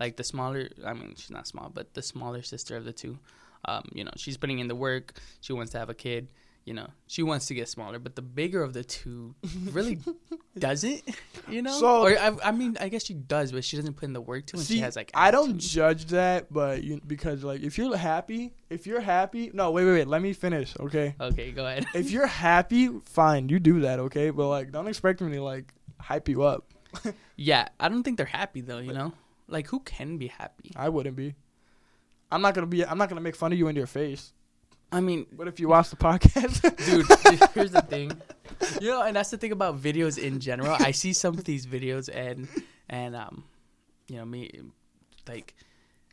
like 0.00 0.16
the 0.16 0.24
smaller. 0.24 0.68
I 0.84 0.92
mean, 0.92 1.14
she's 1.16 1.30
not 1.30 1.46
small, 1.46 1.70
but 1.72 1.94
the 1.94 2.02
smaller 2.02 2.42
sister 2.42 2.76
of 2.76 2.84
the 2.84 2.92
two. 2.92 3.18
Um, 3.64 3.84
you 3.92 4.04
know, 4.04 4.12
she's 4.16 4.36
putting 4.36 4.58
in 4.60 4.68
the 4.68 4.74
work. 4.76 5.18
She 5.40 5.52
wants 5.52 5.72
to 5.72 5.78
have 5.78 5.90
a 5.90 5.94
kid. 5.94 6.28
You 6.64 6.74
know, 6.74 6.88
she 7.06 7.22
wants 7.22 7.46
to 7.46 7.54
get 7.54 7.68
smaller, 7.68 8.00
but 8.00 8.16
the 8.16 8.22
bigger 8.22 8.60
of 8.60 8.72
the 8.72 8.82
two 8.82 9.36
really 9.70 10.00
doesn't. 10.58 11.00
You 11.48 11.62
know, 11.62 11.78
So- 11.78 12.02
or 12.02 12.18
I, 12.18 12.36
I 12.42 12.50
mean, 12.50 12.76
I 12.80 12.88
guess 12.88 13.04
she 13.04 13.14
does, 13.14 13.52
but 13.52 13.62
she 13.64 13.76
doesn't 13.76 13.94
put 13.94 14.06
in 14.06 14.12
the 14.12 14.20
work 14.20 14.46
too, 14.46 14.56
and 14.56 14.66
See, 14.66 14.74
she 14.74 14.80
has 14.80 14.96
like. 14.96 15.12
I 15.14 15.30
don't 15.30 15.58
judge 15.58 16.06
that, 16.06 16.52
but 16.52 16.82
you 16.82 17.00
because 17.06 17.44
like 17.44 17.60
if 17.62 17.78
you're 17.78 17.96
happy, 17.96 18.52
if 18.68 18.84
you're 18.84 19.00
happy, 19.00 19.50
no, 19.54 19.70
wait, 19.70 19.84
wait, 19.84 19.92
wait, 19.92 20.08
let 20.08 20.20
me 20.22 20.32
finish, 20.32 20.74
okay? 20.80 21.14
Okay, 21.20 21.52
go 21.52 21.64
ahead. 21.66 21.86
if 21.94 22.10
you're 22.10 22.26
happy, 22.26 22.90
fine, 23.04 23.48
you 23.48 23.60
do 23.60 23.80
that, 23.82 24.00
okay? 24.00 24.30
But 24.30 24.48
like, 24.48 24.72
don't 24.72 24.88
expect 24.88 25.20
me 25.20 25.36
to 25.36 25.42
like 25.44 25.72
hype 26.00 26.28
you 26.28 26.42
up. 26.42 26.64
Yeah, 27.36 27.68
I 27.78 27.90
don't 27.90 28.02
think 28.02 28.16
they're 28.16 28.26
happy 28.26 28.60
though. 28.62 28.78
You 28.78 28.92
know, 28.94 29.12
like 29.48 29.68
who 29.68 29.80
can 29.80 30.18
be 30.18 30.28
happy? 30.28 30.72
I 30.76 30.88
wouldn't 30.88 31.16
be. 31.16 31.34
I'm 32.30 32.42
not 32.42 32.54
gonna 32.54 32.66
be. 32.66 32.84
I'm 32.84 32.98
not 32.98 33.08
gonna 33.08 33.20
make 33.20 33.36
fun 33.36 33.52
of 33.52 33.58
you 33.58 33.68
in 33.68 33.76
your 33.76 33.86
face. 33.86 34.32
I 34.92 35.00
mean, 35.00 35.26
What 35.34 35.48
if 35.48 35.58
you 35.58 35.68
watch 35.68 35.90
the 35.90 35.96
podcast, 35.96 36.60
dude 36.86 37.50
here's 37.54 37.72
the 37.72 37.82
thing 37.82 38.12
you 38.80 38.88
know 38.88 39.02
and 39.02 39.16
that's 39.16 39.30
the 39.30 39.36
thing 39.36 39.52
about 39.52 39.78
videos 39.80 40.16
in 40.16 40.38
general 40.40 40.74
i 40.80 40.90
see 40.90 41.12
some 41.12 41.34
of 41.36 41.44
these 41.44 41.66
videos 41.66 42.08
and 42.12 42.48
and 42.88 43.14
um 43.16 43.44
you 44.08 44.16
know 44.16 44.24
me 44.24 44.48
like 45.28 45.54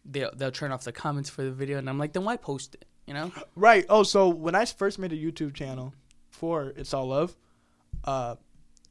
they'll, 0.04 0.32
they'll 0.36 0.52
turn 0.52 0.72
off 0.72 0.84
the 0.84 0.91
comments 0.91 1.30
for 1.30 1.43
the 1.43 1.52
video 1.52 1.78
and 1.78 1.88
i'm 1.89 1.98
like 2.00 2.12
then 2.13 2.26
why 2.26 2.36
post 2.36 2.76
it 2.76 2.86
you 3.06 3.13
know 3.13 3.32
Right. 3.56 3.86
Oh, 3.89 4.04
so 4.04 4.28
when 4.30 4.56
I 4.56 4.65
first 4.65 4.98
made 4.98 5.13
a 5.13 5.17
YouTube 5.17 5.54
channel 5.54 5.93
for 6.32 6.74
It's 6.76 6.93
All 6.93 7.08
Love, 7.08 7.36
uh, 8.06 8.36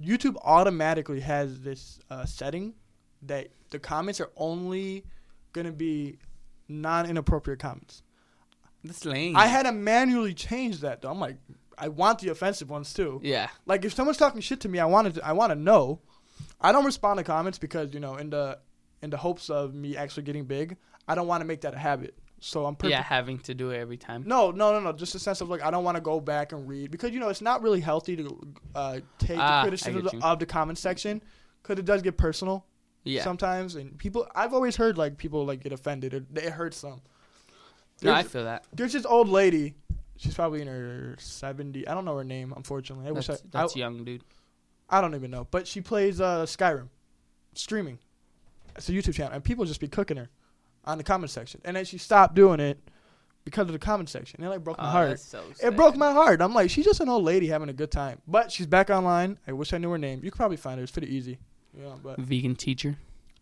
YouTube 0.03 0.37
automatically 0.45 1.21
has 1.21 1.61
this 1.61 1.99
uh, 2.11 2.25
setting 2.25 2.75
that 3.23 3.49
the 3.71 3.79
comments 3.79 4.21
are 4.21 4.31
only 4.37 5.05
gonna 5.53 5.73
be 5.73 6.19
non-inappropriate 6.69 7.59
comments. 7.61 8.03
that's 8.85 9.05
lame 9.05 9.37
I 9.37 9.47
had 9.47 9.65
to 9.65 9.73
manually 9.73 10.35
change 10.35 10.81
that 10.81 11.03
though. 11.03 11.11
I'm 11.11 11.21
like, 11.21 11.37
I 11.79 11.89
want 11.89 12.19
the 12.21 12.29
offensive 12.31 12.71
ones 12.71 12.93
too. 12.93 13.21
yeah 13.23 13.49
Like 13.67 13.85
if 13.85 13.95
someone's 13.95 14.19
talking 14.19 14.41
shit 14.41 14.61
to 14.61 14.69
me, 14.69 14.79
I 14.79 14.85
wanted 14.85 15.15
to, 15.15 15.27
I 15.27 15.33
want 15.33 15.51
to 15.51 15.57
know. 15.57 16.01
I 16.61 16.73
don't 16.73 16.85
respond 16.85 17.19
to 17.19 17.25
comments 17.25 17.59
because 17.59 17.93
you 17.95 18.01
know 18.01 18.17
in 18.17 18.31
the 18.31 18.59
in 19.03 19.11
the 19.11 19.17
hopes 19.17 19.51
of 19.51 19.75
me 19.75 19.97
actually 19.97 20.23
getting 20.25 20.45
big, 20.45 20.77
I 21.09 21.15
don't 21.15 21.27
want 21.27 21.41
to 21.41 21.45
make 21.47 21.61
that 21.63 21.75
a 21.75 21.79
habit. 21.79 22.15
So 22.41 22.67
I'm 22.67 22.77
yeah 22.83 23.03
having 23.03 23.39
to 23.41 23.55
do 23.55 23.71
it 23.71 23.79
every 23.79 23.97
time 23.97 24.25
no, 24.27 24.51
no, 24.51 24.73
no, 24.73 24.81
no. 24.81 24.93
Just 24.93 25.15
a 25.15 25.19
sense 25.21 25.41
of 25.41 25.49
like 25.49 25.63
I 25.63 25.71
don't 25.71 25.85
want 25.85 25.97
to 25.97 26.01
go 26.01 26.19
back 26.19 26.53
and 26.53 26.69
read 26.69 26.91
because 26.91 27.13
you 27.13 27.21
know 27.21 27.29
it's 27.29 27.41
not 27.41 27.63
really 27.63 27.81
healthy 27.81 28.17
to 28.17 28.55
uh, 28.75 29.01
take 29.19 29.39
Ah, 29.39 29.63
the 29.63 29.69
criticism 29.69 30.03
get 30.03 30.13
you. 30.15 30.21
of 30.23 30.39
the 30.41 30.47
comment 30.47 30.77
section 30.79 31.23
because 31.63 31.79
it 31.79 31.85
does 31.85 32.03
get 32.03 32.17
personal 32.17 32.67
yeah 33.05 33.23
sometimes, 33.25 33.75
and 33.77 33.97
people. 33.99 34.27
I've 34.35 34.55
always 34.55 34.77
heard 34.77 34.99
like 34.99 35.17
people 35.19 35.45
like 35.45 35.61
get 35.63 35.73
offended. 35.73 36.15
It, 36.15 36.25
it 36.35 36.53
hurts 36.53 36.81
them. 36.81 37.01
No, 38.03 38.13
I 38.13 38.23
feel 38.25 38.45
that. 38.45 38.65
there's 38.73 38.93
this 38.93 39.07
old 39.07 39.29
lady. 39.29 39.75
She's 40.17 40.35
probably 40.35 40.61
in 40.61 40.69
her 40.69 41.17
70. 41.19 41.87
I 41.89 41.95
don't 41.95 42.05
know 42.05 42.17
her 42.17 42.25
name, 42.25 42.53
unfortunately. 42.57 43.07
I 43.09 43.13
That's, 43.13 43.29
wish 43.29 43.37
I, 43.39 43.41
that's 43.51 43.77
I, 43.77 43.79
young, 43.81 44.05
dude. 44.05 44.23
I 44.89 45.01
don't 45.01 45.15
even 45.15 45.31
know. 45.31 45.47
But 45.51 45.67
she 45.67 45.81
plays 45.81 46.21
uh, 46.21 46.45
Skyrim, 46.45 46.89
streaming. 47.55 47.99
It's 48.77 48.89
a 48.89 48.93
YouTube 48.93 49.15
channel, 49.15 49.33
and 49.33 49.43
people 49.43 49.65
just 49.65 49.81
be 49.81 49.89
cooking 49.89 50.17
her 50.17 50.29
on 50.85 50.99
the 50.99 51.05
comment 51.05 51.31
section. 51.31 51.61
And 51.65 51.77
then 51.77 51.85
she 51.85 51.99
stopped 51.99 52.35
doing 52.35 52.61
it 52.61 52.79
because 53.45 53.67
of 53.67 53.73
the 53.73 53.79
comment 53.79 54.09
section. 54.09 54.43
It 54.45 54.49
like 54.49 54.63
broke 54.65 54.79
my 54.79 54.85
Oh, 54.89 54.91
heart. 54.91 55.21
so 55.21 55.43
It 55.63 55.75
broke 55.77 55.97
my 55.97 56.13
heart. 56.13 56.41
I'm 56.41 56.55
like, 56.55 56.71
she's 56.71 56.85
just 56.85 57.01
an 57.01 57.09
old 57.09 57.25
lady 57.25 57.49
having 57.49 57.69
a 57.69 57.73
good 57.73 57.91
time. 57.91 58.21
But 58.27 58.51
she's 58.53 58.67
back 58.67 58.91
online. 58.91 59.39
I 59.47 59.53
wish 59.53 59.73
I 59.73 59.79
knew 59.79 59.91
her 59.91 59.99
name. 59.99 60.21
You 60.23 60.31
could 60.31 60.37
probably 60.39 60.57
find 60.57 60.79
her. 60.79 60.83
It's 60.83 60.93
pretty 60.93 61.15
easy. 61.15 61.39
Yeah, 61.79 61.95
but 62.03 62.19
vegan 62.19 62.55
teacher. 62.57 62.97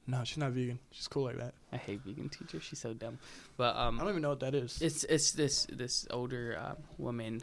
no, 0.07 0.23
she's 0.25 0.39
not 0.39 0.53
vegan. 0.53 0.79
She's 0.93 1.09
cool 1.09 1.25
like 1.25 1.39
that. 1.39 1.55
I 1.73 1.77
hate 1.77 2.01
vegan 2.05 2.29
teacher. 2.29 2.61
She's 2.61 2.79
so 2.79 2.93
dumb. 2.95 3.19
But 3.57 3.77
um, 3.77 3.99
I 3.99 4.03
don't 4.03 4.11
even 4.11 4.23
know 4.23 4.31
what 4.31 4.41
that 4.41 4.55
is. 4.55 4.81
it's 4.81 5.05
it's 5.05 5.33
this 5.33 5.67
this 5.73 6.07
older 6.11 6.57
uh, 6.61 6.75
woman 6.99 7.41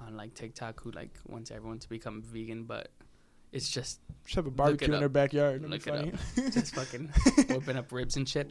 on 0.00 0.16
like 0.16 0.34
TikTok 0.34 0.80
who 0.82 0.90
like 0.92 1.10
wants 1.28 1.50
everyone 1.50 1.78
to 1.80 1.88
become 1.88 2.22
vegan, 2.22 2.64
but 2.64 2.88
it's 3.52 3.68
just 3.68 4.00
She 4.26 4.34
have 4.36 4.46
a 4.46 4.50
barbecue 4.50 4.88
in 4.88 4.94
up. 4.94 5.02
her 5.02 5.08
backyard. 5.08 5.62
That'd 5.62 5.70
Look 5.70 5.86
it 5.86 6.16
funny. 6.36 6.50
just 6.50 6.74
fucking 6.74 7.08
whipping 7.48 7.76
up 7.76 7.90
ribs 7.92 8.16
and 8.16 8.28
shit. 8.28 8.50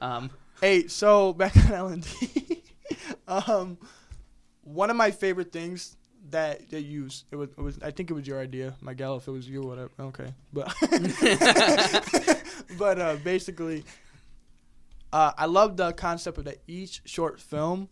Um, 0.00 0.30
Hey, 0.60 0.88
so 0.88 1.32
back 1.34 1.56
on 1.56 1.72
L 1.72 1.86
and 1.88 2.02
D, 2.20 2.64
um, 3.28 3.78
one 4.62 4.90
of 4.90 4.96
my 4.96 5.12
favorite 5.12 5.52
things 5.52 5.96
that 6.30 6.68
they 6.70 6.80
use 6.80 7.24
it 7.30 7.36
was, 7.36 7.48
it 7.50 7.60
was 7.60 7.78
I 7.82 7.90
think 7.90 8.10
it 8.10 8.14
was 8.14 8.26
your 8.26 8.40
idea, 8.40 8.74
my 8.80 8.94
gal. 8.94 9.16
If 9.16 9.28
it 9.28 9.30
was 9.32 9.48
you, 9.48 9.62
whatever. 9.62 9.90
Okay, 10.00 10.32
but 10.52 10.74
but 12.78 12.98
uh, 12.98 13.16
basically, 13.24 13.84
uh, 15.12 15.32
I 15.36 15.46
love 15.46 15.76
the 15.76 15.92
concept 15.92 16.38
of 16.38 16.44
that 16.44 16.58
each 16.66 17.00
short 17.04 17.40
film 17.40 17.88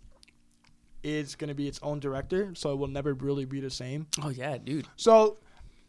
is 1.02 1.34
going 1.34 1.48
to 1.48 1.54
be 1.54 1.68
its 1.68 1.78
own 1.82 2.00
director, 2.00 2.52
so 2.54 2.72
it 2.72 2.76
will 2.76 2.88
never 2.88 3.14
really 3.14 3.44
be 3.44 3.60
the 3.60 3.70
same. 3.70 4.06
oh 4.22 4.28
yeah, 4.30 4.58
dude. 4.58 4.86
So 4.96 5.38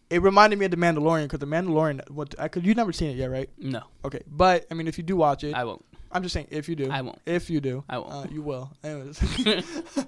it 0.10 0.22
reminded 0.22 0.58
me 0.60 0.66
of 0.66 0.72
the 0.72 0.78
Mandalorian 0.78 1.24
because 1.24 1.40
the 1.40 1.48
Mandalorian. 1.48 2.10
What 2.10 2.36
I 2.40 2.48
could 2.48 2.66
you 2.66 2.74
never 2.74 2.94
seen 2.94 3.12
it 3.12 3.18
yet, 3.18 3.30
right? 3.32 3.50
No, 3.58 3.82
Okay, 4.06 4.22
but 4.28 4.66
I 4.72 4.74
mean, 4.74 4.88
if 4.88 4.98
you 4.98 5.04
do 5.04 5.16
watch 5.16 5.44
it, 5.44 5.54
I 5.54 5.64
won't. 5.64 5.84
I'm 6.12 6.24
just 6.24 6.34
saying 6.34 6.48
if 6.52 6.70
you 6.70 6.76
do, 6.76 6.90
I 6.90 7.02
won't. 7.02 7.20
if 7.26 7.50
you 7.50 7.60
do, 7.60 7.84
I 7.90 7.98
won't. 7.98 8.14
uh, 8.14 8.26
you 8.32 8.42
will. 8.42 8.72
Anyways, 8.84 9.20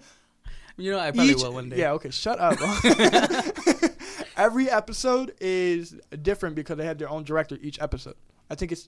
You 0.80 0.92
know, 0.92 1.00
I 1.00 1.12
probably 1.12 1.34
Each- 1.34 1.44
will 1.44 1.54
one 1.54 1.70
day. 1.70 1.78
Yeah, 1.80 1.92
okay, 1.94 2.10
shut 2.10 2.40
up. 2.40 2.58
Every 4.38 4.70
episode 4.70 5.34
is 5.42 5.96
different 6.22 6.56
because 6.56 6.78
they 6.78 6.86
have 6.86 6.98
their 6.98 7.10
own 7.10 7.24
director 7.24 7.58
each 7.62 7.82
episode. 7.82 8.16
I 8.50 8.56
think 8.56 8.72
it's 8.72 8.88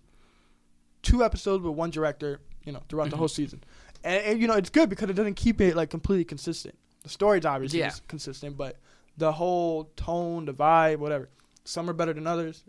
two 1.01 1.23
episodes 1.23 1.63
with 1.63 1.73
one 1.75 1.89
director, 1.89 2.39
you 2.63 2.71
know, 2.71 2.81
throughout 2.87 3.09
the 3.09 3.15
Mhm. 3.15 3.19
whole 3.19 3.27
season. 3.27 3.63
And, 4.03 4.23
and, 4.23 4.41
you 4.41 4.47
know, 4.47 4.53
it's 4.55 4.69
good 4.69 4.89
because 4.89 5.09
it 5.09 5.13
doesn't 5.13 5.35
keep 5.35 5.59
it 5.61 5.75
like 5.75 5.89
completely 5.89 6.23
consistent. 6.23 6.75
The 7.03 7.09
story's 7.09 7.45
obviously 7.45 7.79
Yeah. 7.79 7.87
is 7.89 8.01
consistent, 8.07 8.55
but 8.57 8.77
the 9.17 9.33
whole 9.33 9.91
tone, 9.97 10.45
the 10.45 10.53
vibe, 10.53 10.97
whatever. 10.99 11.29
Some 11.65 11.89
are 11.89 11.93
better 11.93 12.13
than 12.13 12.25
others. 12.27 12.63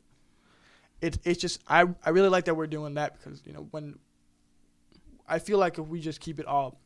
It's 1.01 1.19
it's 1.25 1.41
just 1.41 1.61
I 1.69 1.87
I 2.05 2.11
really 2.11 2.29
like 2.29 2.45
that 2.47 2.55
we're 2.55 2.67
doing 2.67 2.95
that 2.95 3.17
because 3.19 3.43
you 3.47 3.53
know 3.53 3.67
when 3.71 3.99
I 5.29 5.39
feel 5.39 5.59
like 5.59 5.79
if 5.79 5.87
we 5.87 6.01
just 6.01 6.21
keep 6.21 6.39
it 6.41 6.47
all, 6.47 6.81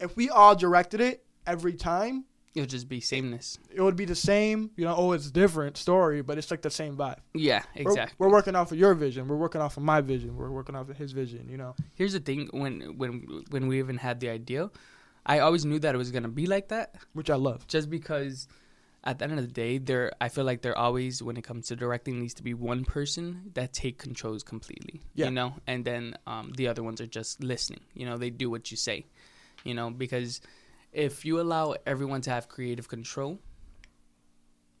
if 0.00 0.16
we 0.16 0.28
all 0.28 0.54
directed 0.54 1.00
it 1.00 1.24
every 1.46 1.74
time, 1.74 2.24
it 2.54 2.60
would 2.60 2.70
just 2.70 2.88
be 2.88 3.00
sameness. 3.00 3.58
it 3.74 3.82
would 3.82 3.96
be 3.96 4.06
the 4.06 4.14
same. 4.14 4.70
You 4.76 4.86
know, 4.86 4.94
oh, 4.96 5.12
it's 5.12 5.30
different 5.30 5.76
story, 5.76 6.22
but 6.22 6.38
it's 6.38 6.50
like 6.50 6.62
the 6.62 6.70
same 6.70 6.96
vibe. 6.96 7.18
Yeah, 7.34 7.62
We're- 7.74 7.86
exactly. 7.90 8.14
We're, 8.18 8.30
working 8.30 8.54
off 8.56 8.72
of 8.72 8.78
your 8.78 8.94
vision. 8.94 9.28
We're 9.28 9.36
working 9.36 9.60
off 9.60 9.76
of 9.76 9.82
my 9.82 10.00
vision. 10.00 10.36
We're 10.36 10.50
working 10.50 10.74
off 10.74 10.88
of 10.88 10.96
his 10.96 11.12
vision. 11.12 11.48
You 11.50 11.58
know. 11.58 11.74
Here's 11.94 12.14
the 12.14 12.20
thing: 12.20 12.48
when 12.52 12.96
when 12.96 13.44
when 13.50 13.66
we 13.68 13.78
even 13.78 13.98
had 13.98 14.20
the 14.20 14.30
idea, 14.30 14.70
I 15.26 15.40
always 15.40 15.64
knew 15.66 15.78
that 15.80 15.94
it 15.94 15.98
was 15.98 16.10
gonna 16.10 16.28
be 16.28 16.46
like 16.46 16.68
that. 16.68 16.94
which 17.12 17.28
I 17.30 17.36
love. 17.36 17.66
just 17.66 17.90
because 17.90 18.48
at 19.04 19.18
the 19.20 19.24
end 19.24 19.38
of 19.38 19.46
the 19.46 19.52
day 19.52 19.78
there 19.78 20.10
i 20.20 20.28
feel 20.28 20.42
like 20.42 20.62
there 20.62 20.76
always 20.76 21.22
when 21.22 21.36
it 21.36 21.44
comes 21.44 21.68
to 21.68 21.76
directing 21.76 22.18
needs 22.18 22.34
to 22.34 22.42
be 22.42 22.52
one 22.54 22.84
person 22.84 23.52
that 23.54 23.72
take 23.72 23.98
controls 23.98 24.42
completely 24.42 25.00
Yeah. 25.14 25.26
you 25.26 25.30
know 25.30 25.54
and 25.68 25.84
then 25.84 26.16
um, 26.26 26.52
the 26.56 26.66
other 26.66 26.82
ones 26.82 27.00
are 27.00 27.06
just 27.06 27.40
listening 27.40 27.82
you 27.94 28.04
know 28.04 28.16
they 28.18 28.30
do 28.30 28.50
what 28.50 28.72
you 28.72 28.76
say 28.76 29.06
you 29.66 29.74
know 29.74 29.90
because 29.90 30.40
if 30.92 31.24
you 31.24 31.40
allow 31.40 31.74
everyone 31.86 32.20
to 32.22 32.30
have 32.30 32.48
creative 32.48 32.88
control 32.88 33.38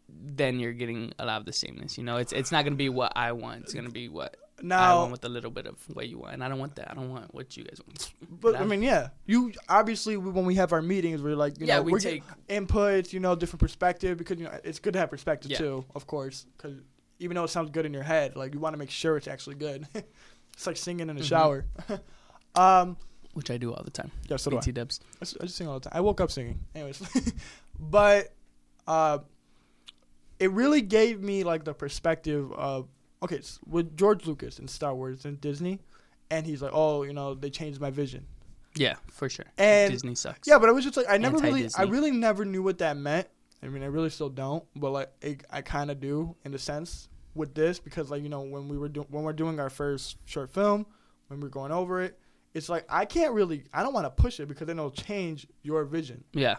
then 0.08 0.60
you're 0.60 0.72
getting 0.72 1.12
a 1.18 1.26
lot 1.26 1.40
of 1.40 1.46
the 1.46 1.52
sameness 1.52 1.98
you 1.98 2.04
know 2.04 2.16
it's 2.16 2.32
it's 2.32 2.52
not 2.52 2.62
going 2.64 2.72
to 2.72 2.76
be 2.78 2.88
what 2.88 3.12
i 3.16 3.32
want 3.32 3.62
it's 3.62 3.74
going 3.74 3.84
to 3.86 3.90
be 3.92 4.08
what 4.08 4.36
i 4.70 4.94
want 4.94 5.10
with 5.10 5.24
a 5.24 5.28
little 5.28 5.50
bit 5.50 5.66
of 5.66 5.74
what 5.94 6.08
you 6.08 6.16
want 6.18 6.32
and 6.32 6.44
i 6.44 6.48
don't 6.48 6.58
want 6.60 6.76
that 6.76 6.90
i 6.90 6.94
don't 6.94 7.10
want 7.10 7.32
what 7.34 7.56
you 7.56 7.64
guys 7.64 7.80
want 7.86 8.12
but 8.30 8.52
But 8.52 8.54
I 8.56 8.60
I- 8.60 8.66
mean, 8.66 8.82
yeah, 8.82 9.08
you 9.26 9.52
obviously 9.68 10.16
we- 10.16 10.30
when 10.30 10.46
we 10.46 10.54
have 10.54 10.72
our 10.72 10.80
meetings, 10.82 11.20
we're 11.22 11.36
like, 11.36 11.58
you 11.60 11.66
yeah 11.66 11.76
know, 11.76 11.82
we 11.82 11.98
take 12.00 12.22
inputs, 12.48 13.12
you 13.12 13.20
know, 13.20 13.34
different 13.34 13.60
perspective 13.60 14.16
because 14.16 14.38
you 14.38 14.44
know 14.44 14.58
it's 14.64 14.78
good 14.78 14.92
to 14.94 14.98
have 15.00 15.10
perspective 15.10 15.50
Yeah. 15.50 15.58
too, 15.58 15.84
of 15.94 16.06
course, 16.06 16.46
because 16.56 16.76
even 17.18 17.34
though 17.34 17.44
it 17.44 17.48
sounds 17.50 17.70
good 17.70 17.84
in 17.84 17.92
your 17.92 18.02
head, 18.04 18.36
like 18.36 18.54
you 18.54 18.60
want 18.60 18.74
to 18.74 18.78
make 18.78 18.90
sure 18.90 19.16
it's 19.16 19.28
actually 19.28 19.56
good. 19.56 19.86
it's 20.54 20.66
like 20.66 20.76
singing 20.76 21.10
in 21.10 21.16
the 21.16 21.22
Mhm. 21.22 21.28
shower. 21.28 21.64
um, 22.54 22.96
which 23.36 23.50
i 23.50 23.56
do 23.56 23.72
all 23.74 23.82
the 23.84 23.90
time 23.90 24.10
yeah, 24.28 24.36
so 24.36 24.50
do 24.50 24.56
I. 24.56 24.60
BT 24.60 24.72
dubs 24.72 25.00
I 25.16 25.24
just, 25.26 25.36
I 25.40 25.44
just 25.44 25.56
sing 25.56 25.68
all 25.68 25.78
the 25.78 25.88
time. 25.88 25.92
I 25.98 26.00
woke 26.00 26.20
up 26.20 26.30
singing. 26.30 26.58
Anyways, 26.74 27.00
but 27.78 28.32
uh, 28.86 29.18
it 30.38 30.50
really 30.52 30.82
gave 30.82 31.20
me 31.22 31.44
like 31.44 31.64
the 31.64 31.74
perspective 31.74 32.52
of 32.52 32.88
okay, 33.22 33.38
s 33.38 33.58
with 33.66 33.96
George 33.96 34.26
Lucas 34.26 34.58
and 34.58 34.68
Star 34.68 34.94
Wars 34.94 35.24
and 35.24 35.40
Disney, 35.40 35.80
and 36.30 36.46
he's 36.46 36.62
like, 36.62 36.72
oh, 36.74 37.02
you 37.02 37.12
know, 37.12 37.34
they 37.34 37.50
changed 37.50 37.80
my 37.80 37.90
vision. 37.90 38.26
yeah 38.74 38.94
for 39.10 39.28
sure 39.28 39.46
And- 39.58 39.92
disney 39.92 40.14
sucks 40.14 40.46
Yeah, 40.48 40.58
but 40.58 40.68
I 40.68 40.72
was 40.72 40.84
just 40.84 40.96
like, 40.96 41.06
I 41.08 41.16
never 41.18 41.38
really, 41.38 41.68
I 41.78 41.84
really 41.84 42.10
never 42.10 42.44
knew 42.44 42.62
what 42.62 42.78
that 42.78 42.96
meant. 42.96 43.26
I 43.62 43.68
mean, 43.68 43.82
I 43.82 43.86
really 43.86 44.10
still 44.10 44.28
don't, 44.28 44.64
but 44.76 44.90
like, 44.90 45.10
it, 45.22 45.44
I 45.50 45.62
kind 45.62 45.90
of 45.90 45.98
do 46.00 46.36
in 46.44 46.52
a 46.54 46.58
sense 46.58 47.08
with 47.34 47.54
this 47.54 47.78
because 47.78 48.10
like 48.10 48.22
you 48.22 48.28
know 48.28 48.40
when 48.42 48.68
we 48.68 48.76
were 48.78 48.88
doing 48.88 49.06
when 49.10 49.22
we're 49.24 49.32
doing 49.32 49.58
our 49.60 49.70
first 49.70 50.16
short 50.26 50.50
film, 50.50 50.86
when 51.28 51.40
we're 51.40 51.48
going 51.48 51.72
over 51.72 52.02
it, 52.02 52.18
it's 52.56 52.68
like 52.68 52.84
I 52.88 53.04
can't 53.04 53.32
really, 53.38 53.64
I 53.72 53.82
don't 53.82 53.92
want 53.92 54.06
to 54.06 54.10
push 54.22 54.40
it 54.40 54.46
because 54.48 54.66
then 54.66 54.78
it'll 54.78 54.90
change 54.90 55.46
your 55.62 55.84
vision. 55.84 56.24
yeah 56.32 56.56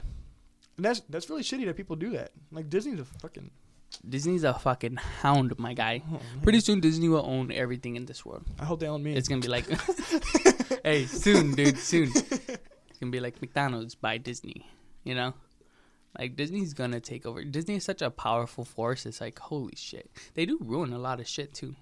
And 0.78 0.86
that's 0.86 1.02
that's 1.10 1.28
really 1.30 1.44
shitty 1.50 1.66
that 1.66 1.76
people 1.76 1.96
do 1.96 2.10
that. 2.12 2.30
Like 2.52 2.70
Disney's 2.70 3.00
a 3.00 3.06
fucking. 3.06 3.50
Disney's 4.08 4.44
a 4.44 4.54
fucking 4.54 4.98
hound, 5.24 5.58
my 5.58 5.74
guy. 5.74 6.04
oh. 6.14 6.20
Pretty 6.44 6.60
soon, 6.60 6.82
Disney 6.82 7.10
will 7.10 7.26
own 7.26 7.52
everything 7.52 7.96
in 7.96 8.06
this 8.06 8.26
world. 8.26 8.44
I 8.60 8.66
hope 8.66 8.80
they 8.82 8.88
own 8.88 9.02
me. 9.02 9.16
It's 9.16 9.28
gonna 9.30 9.42
be 9.42 9.48
like, 9.48 9.66
hey, 10.84 11.06
soon, 11.06 11.56
dude, 11.56 11.78
soon. 11.80 12.12
It's 12.14 13.00
gonna 13.00 13.12
be 13.12 13.22
like 13.28 13.42
McDonald's 13.42 13.96
by 13.96 14.18
Disney. 14.20 14.60
You 15.04 15.16
know, 15.16 15.34
like 16.20 16.36
Disney's 16.36 16.74
gonna 16.74 17.00
take 17.00 17.26
over. 17.26 17.44
Disney 17.44 17.76
is 17.78 17.86
such 17.86 18.02
a 18.02 18.12
powerful 18.12 18.66
force. 18.66 19.06
It's 19.06 19.22
like 19.22 19.40
holy 19.40 19.76
shit. 19.76 20.12
They 20.36 20.46
do 20.46 20.60
ruin 20.62 20.92
a 20.94 21.00
lot 21.00 21.20
of 21.22 21.28
shit 21.28 21.54
too, 21.54 21.76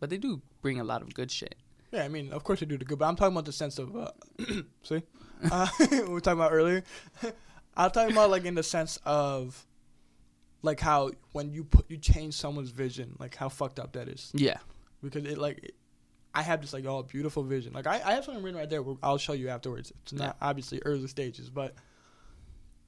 but 0.00 0.08
they 0.10 0.16
do 0.16 0.40
bring 0.62 0.78
a 0.80 0.84
lot 0.84 1.02
of 1.02 1.12
good 1.12 1.30
shit. 1.30 1.56
Yeah, 1.92 2.04
I 2.04 2.08
mean, 2.08 2.32
of 2.32 2.44
course 2.44 2.60
they 2.60 2.66
do 2.66 2.76
the 2.78 2.84
good, 2.84 2.98
but 2.98 3.06
I'm 3.06 3.16
talking 3.16 3.32
about 3.34 3.44
the 3.46 3.52
sense 3.52 3.78
of. 3.78 3.96
Uh, 3.96 4.10
see, 4.82 5.02
uh, 5.50 5.68
we 5.90 6.00
were 6.02 6.20
talking 6.20 6.38
about 6.38 6.52
earlier. 6.52 6.82
I'm 7.76 7.90
talking 7.90 8.12
about 8.12 8.30
like 8.30 8.44
in 8.44 8.54
the 8.54 8.62
sense 8.62 8.98
of, 9.04 9.66
like 10.62 10.80
how 10.80 11.12
when 11.32 11.52
you 11.52 11.64
put 11.64 11.90
you 11.90 11.96
change 11.96 12.34
someone's 12.34 12.70
vision, 12.70 13.16
like 13.18 13.34
how 13.36 13.48
fucked 13.48 13.78
up 13.78 13.92
that 13.92 14.08
is. 14.08 14.30
Yeah, 14.34 14.58
Because 15.02 15.24
it 15.24 15.38
like, 15.38 15.58
it, 15.62 15.74
I 16.34 16.42
have 16.42 16.60
this 16.60 16.72
like 16.72 16.84
oh 16.86 17.02
beautiful 17.04 17.42
vision. 17.42 17.72
Like 17.72 17.86
I, 17.86 18.00
I 18.04 18.12
have 18.14 18.24
something 18.24 18.42
written 18.42 18.58
right 18.60 18.68
there. 18.68 18.82
Where 18.82 18.96
I'll 19.02 19.16
show 19.18 19.32
you 19.32 19.48
afterwards. 19.48 19.92
It's 20.02 20.12
not 20.12 20.36
obviously 20.40 20.80
early 20.84 21.06
stages, 21.08 21.50
but. 21.50 21.74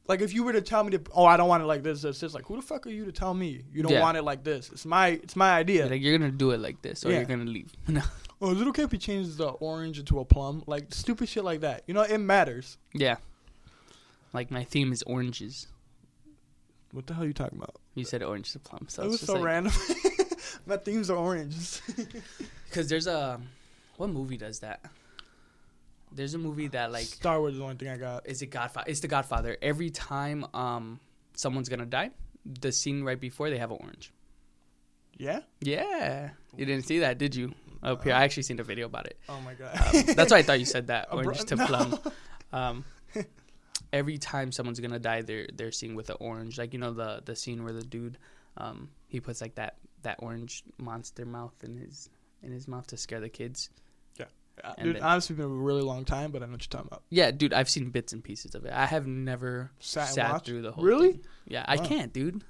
Like 0.08 0.22
if 0.22 0.34
you 0.34 0.42
were 0.42 0.52
to 0.54 0.60
tell 0.62 0.82
me 0.82 0.90
to, 0.92 1.00
oh, 1.14 1.24
I 1.24 1.36
don't 1.36 1.46
want 1.48 1.62
it 1.62 1.66
like 1.66 1.84
this, 1.84 2.02
this, 2.02 2.18
this. 2.18 2.34
Like, 2.34 2.44
who 2.46 2.56
the 2.56 2.62
fuck 2.62 2.84
are 2.84 2.90
you 2.90 3.04
to 3.04 3.12
tell 3.12 3.32
me 3.32 3.62
you 3.72 3.84
don't 3.84 3.92
Yeah. 3.92 4.00
want 4.00 4.16
it 4.16 4.22
like 4.22 4.42
this? 4.42 4.68
It's 4.72 4.84
my, 4.84 5.08
it's 5.08 5.36
my 5.36 5.52
idea. 5.52 5.86
like 5.86 6.02
you're 6.02 6.18
gonna 6.18 6.32
do 6.32 6.50
it 6.50 6.58
like 6.58 6.82
this, 6.82 7.04
or 7.04 7.10
Yeah. 7.10 7.18
you're 7.18 7.26
gonna 7.26 7.44
leave. 7.44 7.72
no. 7.86 8.00
Oh, 8.40 8.52
is 8.52 8.60
it 8.60 8.66
okay 8.68 8.84
if 8.84 8.92
we 8.92 8.98
change 8.98 9.36
the 9.36 9.48
orange 9.48 9.98
into 9.98 10.18
a 10.18 10.24
plum? 10.24 10.62
Like 10.66 10.86
stupid 10.94 11.28
shit 11.28 11.44
like 11.44 11.60
that. 11.60 11.82
You 11.86 11.94
know, 11.94 12.02
it 12.02 12.18
matters. 12.18 12.78
Yeah. 12.94 13.16
Like 14.32 14.50
my 14.50 14.64
theme 14.64 14.92
is 14.92 15.02
oranges. 15.02 15.66
What 16.92 17.06
the 17.06 17.14
hell 17.14 17.24
are 17.24 17.26
you 17.26 17.32
talking 17.32 17.58
about? 17.58 17.76
You 17.94 18.04
said 18.04 18.22
orange 18.22 18.52
to 18.52 18.58
plum, 18.58 18.86
so 18.88 19.02
it's 19.02 19.10
was 19.10 19.20
just 19.20 19.26
so 19.26 19.34
like, 19.34 19.44
random. 19.44 19.72
My 20.66 20.76
themes 20.76 21.10
are 21.10 21.16
oranges. 21.16 21.82
Because 22.68 22.88
there's 22.88 23.08
a 23.08 23.40
what 23.96 24.10
movie 24.10 24.36
does 24.36 24.60
that? 24.60 24.80
There's 26.12 26.34
a 26.34 26.38
movie 26.38 26.68
that 26.68 26.92
like 26.92 27.04
Star 27.04 27.40
Wars 27.40 27.54
is 27.54 27.58
the 27.58 27.64
only 27.64 27.74
thing 27.74 27.88
I 27.88 27.96
got. 27.96 28.28
is 28.28 28.42
it 28.42 28.46
Godfather? 28.46 28.88
It's 28.88 29.00
the 29.00 29.08
Godfather. 29.08 29.56
Every 29.60 29.90
time 29.90 30.46
um 30.54 31.00
someone's 31.34 31.68
gonna 31.68 31.84
die, 31.84 32.12
the 32.44 32.70
scene 32.70 33.02
right 33.02 33.20
before 33.20 33.50
they 33.50 33.58
have 33.58 33.72
an 33.72 33.78
orange. 33.80 34.12
Yeah. 35.18 35.40
Yeah, 35.60 36.30
you 36.56 36.64
didn't 36.64 36.86
see 36.86 37.00
that, 37.00 37.18
did 37.18 37.34
you? 37.34 37.52
Up 37.82 38.04
here, 38.04 38.12
I 38.12 38.24
actually 38.24 38.42
seen 38.44 38.60
a 38.60 38.64
video 38.64 38.86
about 38.86 39.06
it. 39.06 39.18
Oh 39.28 39.40
my 39.40 39.54
god. 39.54 39.74
Um, 39.94 40.14
that's 40.14 40.30
why 40.30 40.38
I 40.38 40.42
thought 40.42 40.58
you 40.60 40.66
said 40.66 40.88
that 40.88 41.08
bro- 41.10 41.18
orange 41.24 41.44
to 41.46 41.56
no. 41.56 41.66
plum. 41.66 41.98
Um, 42.52 42.84
every 43.92 44.18
time 44.18 44.52
someone's 44.52 44.80
gonna 44.80 44.98
die, 44.98 45.22
they're 45.22 45.48
they're 45.54 45.72
seeing 45.72 45.94
with 45.94 46.06
the 46.06 46.14
orange. 46.14 46.58
Like 46.58 46.72
you 46.72 46.78
know 46.78 46.92
the 46.92 47.22
the 47.24 47.34
scene 47.36 47.64
where 47.64 47.72
the 47.72 47.82
dude, 47.82 48.18
um, 48.56 48.90
he 49.08 49.20
puts 49.20 49.40
like 49.40 49.54
that 49.56 49.76
that 50.02 50.16
orange 50.20 50.62
monster 50.78 51.24
mouth 51.24 51.54
in 51.62 51.76
his 51.76 52.10
in 52.42 52.52
his 52.52 52.68
mouth 52.68 52.86
to 52.88 52.96
scare 52.96 53.20
the 53.20 53.28
kids. 53.28 53.70
And 54.62 54.84
Dude, 54.84 54.96
then- 54.96 55.02
honestly, 55.02 55.34
been 55.36 55.46
a 55.46 55.48
really 55.48 55.80
long 55.80 56.04
time, 56.04 56.32
but 56.32 56.42
I 56.42 56.44
know 56.44 56.52
what 56.52 56.60
you're 56.62 56.68
talking 56.68 56.88
about. 56.88 57.02
Yeah, 57.08 57.30
dude, 57.30 57.54
I've 57.54 57.70
seen 57.70 57.88
bits 57.88 58.12
and 58.12 58.22
pieces 58.22 58.54
of 58.54 58.66
it. 58.66 58.72
I 58.74 58.84
have 58.84 59.06
never 59.06 59.70
Sat 59.78 60.08
sat, 60.08 60.44
through 60.44 60.60
the 60.60 60.70
whole. 60.72 60.84
Really? 60.84 61.12
thing. 61.12 61.24
Yeah, 61.46 61.64
I 61.66 61.78
can't, 61.78 62.12
dude. 62.12 62.44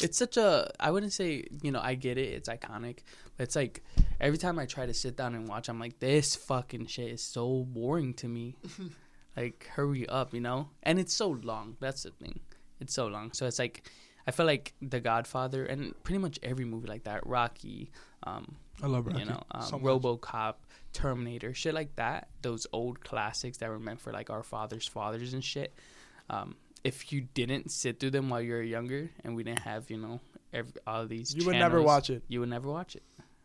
It's 0.00 0.18
such 0.18 0.36
a. 0.36 0.70
I 0.78 0.90
wouldn't 0.90 1.12
say 1.12 1.44
you 1.62 1.72
know 1.72 1.80
I 1.82 1.94
get 1.94 2.18
it. 2.18 2.32
It's 2.34 2.48
iconic, 2.48 2.98
but 3.36 3.44
it's 3.44 3.56
like 3.56 3.82
every 4.20 4.38
time 4.38 4.58
I 4.58 4.66
try 4.66 4.86
to 4.86 4.94
sit 4.94 5.16
down 5.16 5.34
and 5.34 5.48
watch, 5.48 5.68
I'm 5.68 5.78
like, 5.78 5.98
this 5.98 6.34
fucking 6.36 6.86
shit 6.86 7.08
is 7.08 7.22
so 7.22 7.64
boring 7.64 8.14
to 8.14 8.28
me. 8.28 8.56
like, 9.36 9.68
hurry 9.74 10.08
up, 10.08 10.34
you 10.34 10.40
know. 10.40 10.70
And 10.82 10.98
it's 10.98 11.14
so 11.14 11.28
long. 11.28 11.76
That's 11.80 12.02
the 12.04 12.10
thing. 12.10 12.40
It's 12.80 12.94
so 12.94 13.06
long. 13.06 13.32
So 13.32 13.46
it's 13.46 13.58
like, 13.58 13.88
I 14.26 14.30
feel 14.30 14.46
like 14.46 14.74
The 14.82 15.00
Godfather 15.00 15.64
and 15.64 15.94
pretty 16.02 16.18
much 16.18 16.38
every 16.42 16.64
movie 16.64 16.88
like 16.88 17.04
that, 17.04 17.26
Rocky, 17.26 17.90
um, 18.24 18.56
I 18.82 18.86
love 18.86 19.06
Rocky. 19.06 19.20
you 19.20 19.26
know, 19.26 19.42
um, 19.50 19.62
so. 19.62 19.78
RoboCop, 19.78 20.54
Terminator, 20.92 21.54
shit 21.54 21.74
like 21.74 21.96
that. 21.96 22.28
Those 22.42 22.66
old 22.72 23.02
classics 23.02 23.58
that 23.58 23.70
were 23.70 23.78
meant 23.78 24.00
for 24.00 24.12
like 24.12 24.30
our 24.30 24.42
fathers' 24.42 24.86
fathers 24.86 25.32
and 25.32 25.44
shit. 25.44 25.74
Um, 26.28 26.56
if 26.84 27.12
you 27.12 27.22
didn't 27.34 27.70
sit 27.70 27.98
through 28.00 28.10
them 28.10 28.28
while 28.28 28.40
you 28.40 28.52
were 28.52 28.62
younger, 28.62 29.10
and 29.24 29.34
we 29.34 29.42
didn't 29.44 29.60
have, 29.60 29.90
you 29.90 29.96
know, 29.96 30.20
every, 30.52 30.72
all 30.86 31.06
these, 31.06 31.34
You 31.34 31.46
would 31.46 31.56
never 31.56 31.82
watch 31.82 32.10
it. 32.10 32.22
You 32.28 32.40
would 32.40 32.48
never 32.48 32.68
watch 32.68 32.96
it 32.96 33.02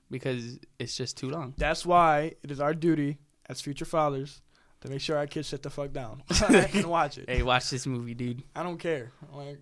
because 0.09 0.59
it's 0.77 0.95
just 0.95 1.17
too 1.17 1.29
long. 1.29 1.53
That's 1.57 1.85
why 1.85 2.33
it 2.43 2.51
is 2.51 2.59
our 2.59 2.73
duty 2.73 3.17
as 3.49 3.61
future 3.61 3.85
fathers 3.85 4.41
to 4.81 4.89
make 4.89 5.01
sure 5.01 5.17
our 5.17 5.27
kids 5.27 5.47
sit 5.47 5.63
the 5.63 5.69
fuck 5.69 5.93
down 5.93 6.23
and 6.49 6.85
watch 6.85 7.17
it. 7.17 7.29
Hey, 7.29 7.41
watch 7.41 7.69
this 7.69 7.87
movie, 7.87 8.13
dude. 8.13 8.43
I 8.55 8.63
don't 8.63 8.77
care. 8.77 9.11
Like, 9.33 9.59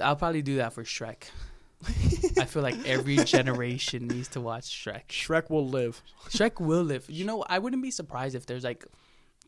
I'll 0.00 0.16
probably 0.16 0.42
do 0.42 0.56
that 0.56 0.72
for 0.72 0.84
Shrek. 0.84 1.24
I 2.38 2.46
feel 2.46 2.62
like 2.62 2.86
every 2.86 3.16
generation 3.16 4.08
needs 4.08 4.28
to 4.28 4.40
watch 4.40 4.64
Shrek. 4.64 5.08
Shrek 5.08 5.50
will 5.50 5.68
live. 5.68 6.00
Shrek 6.30 6.58
will 6.58 6.82
live. 6.82 7.04
You 7.08 7.26
know, 7.26 7.44
I 7.46 7.58
wouldn't 7.58 7.82
be 7.82 7.90
surprised 7.90 8.34
if 8.34 8.46
there's 8.46 8.64
like 8.64 8.86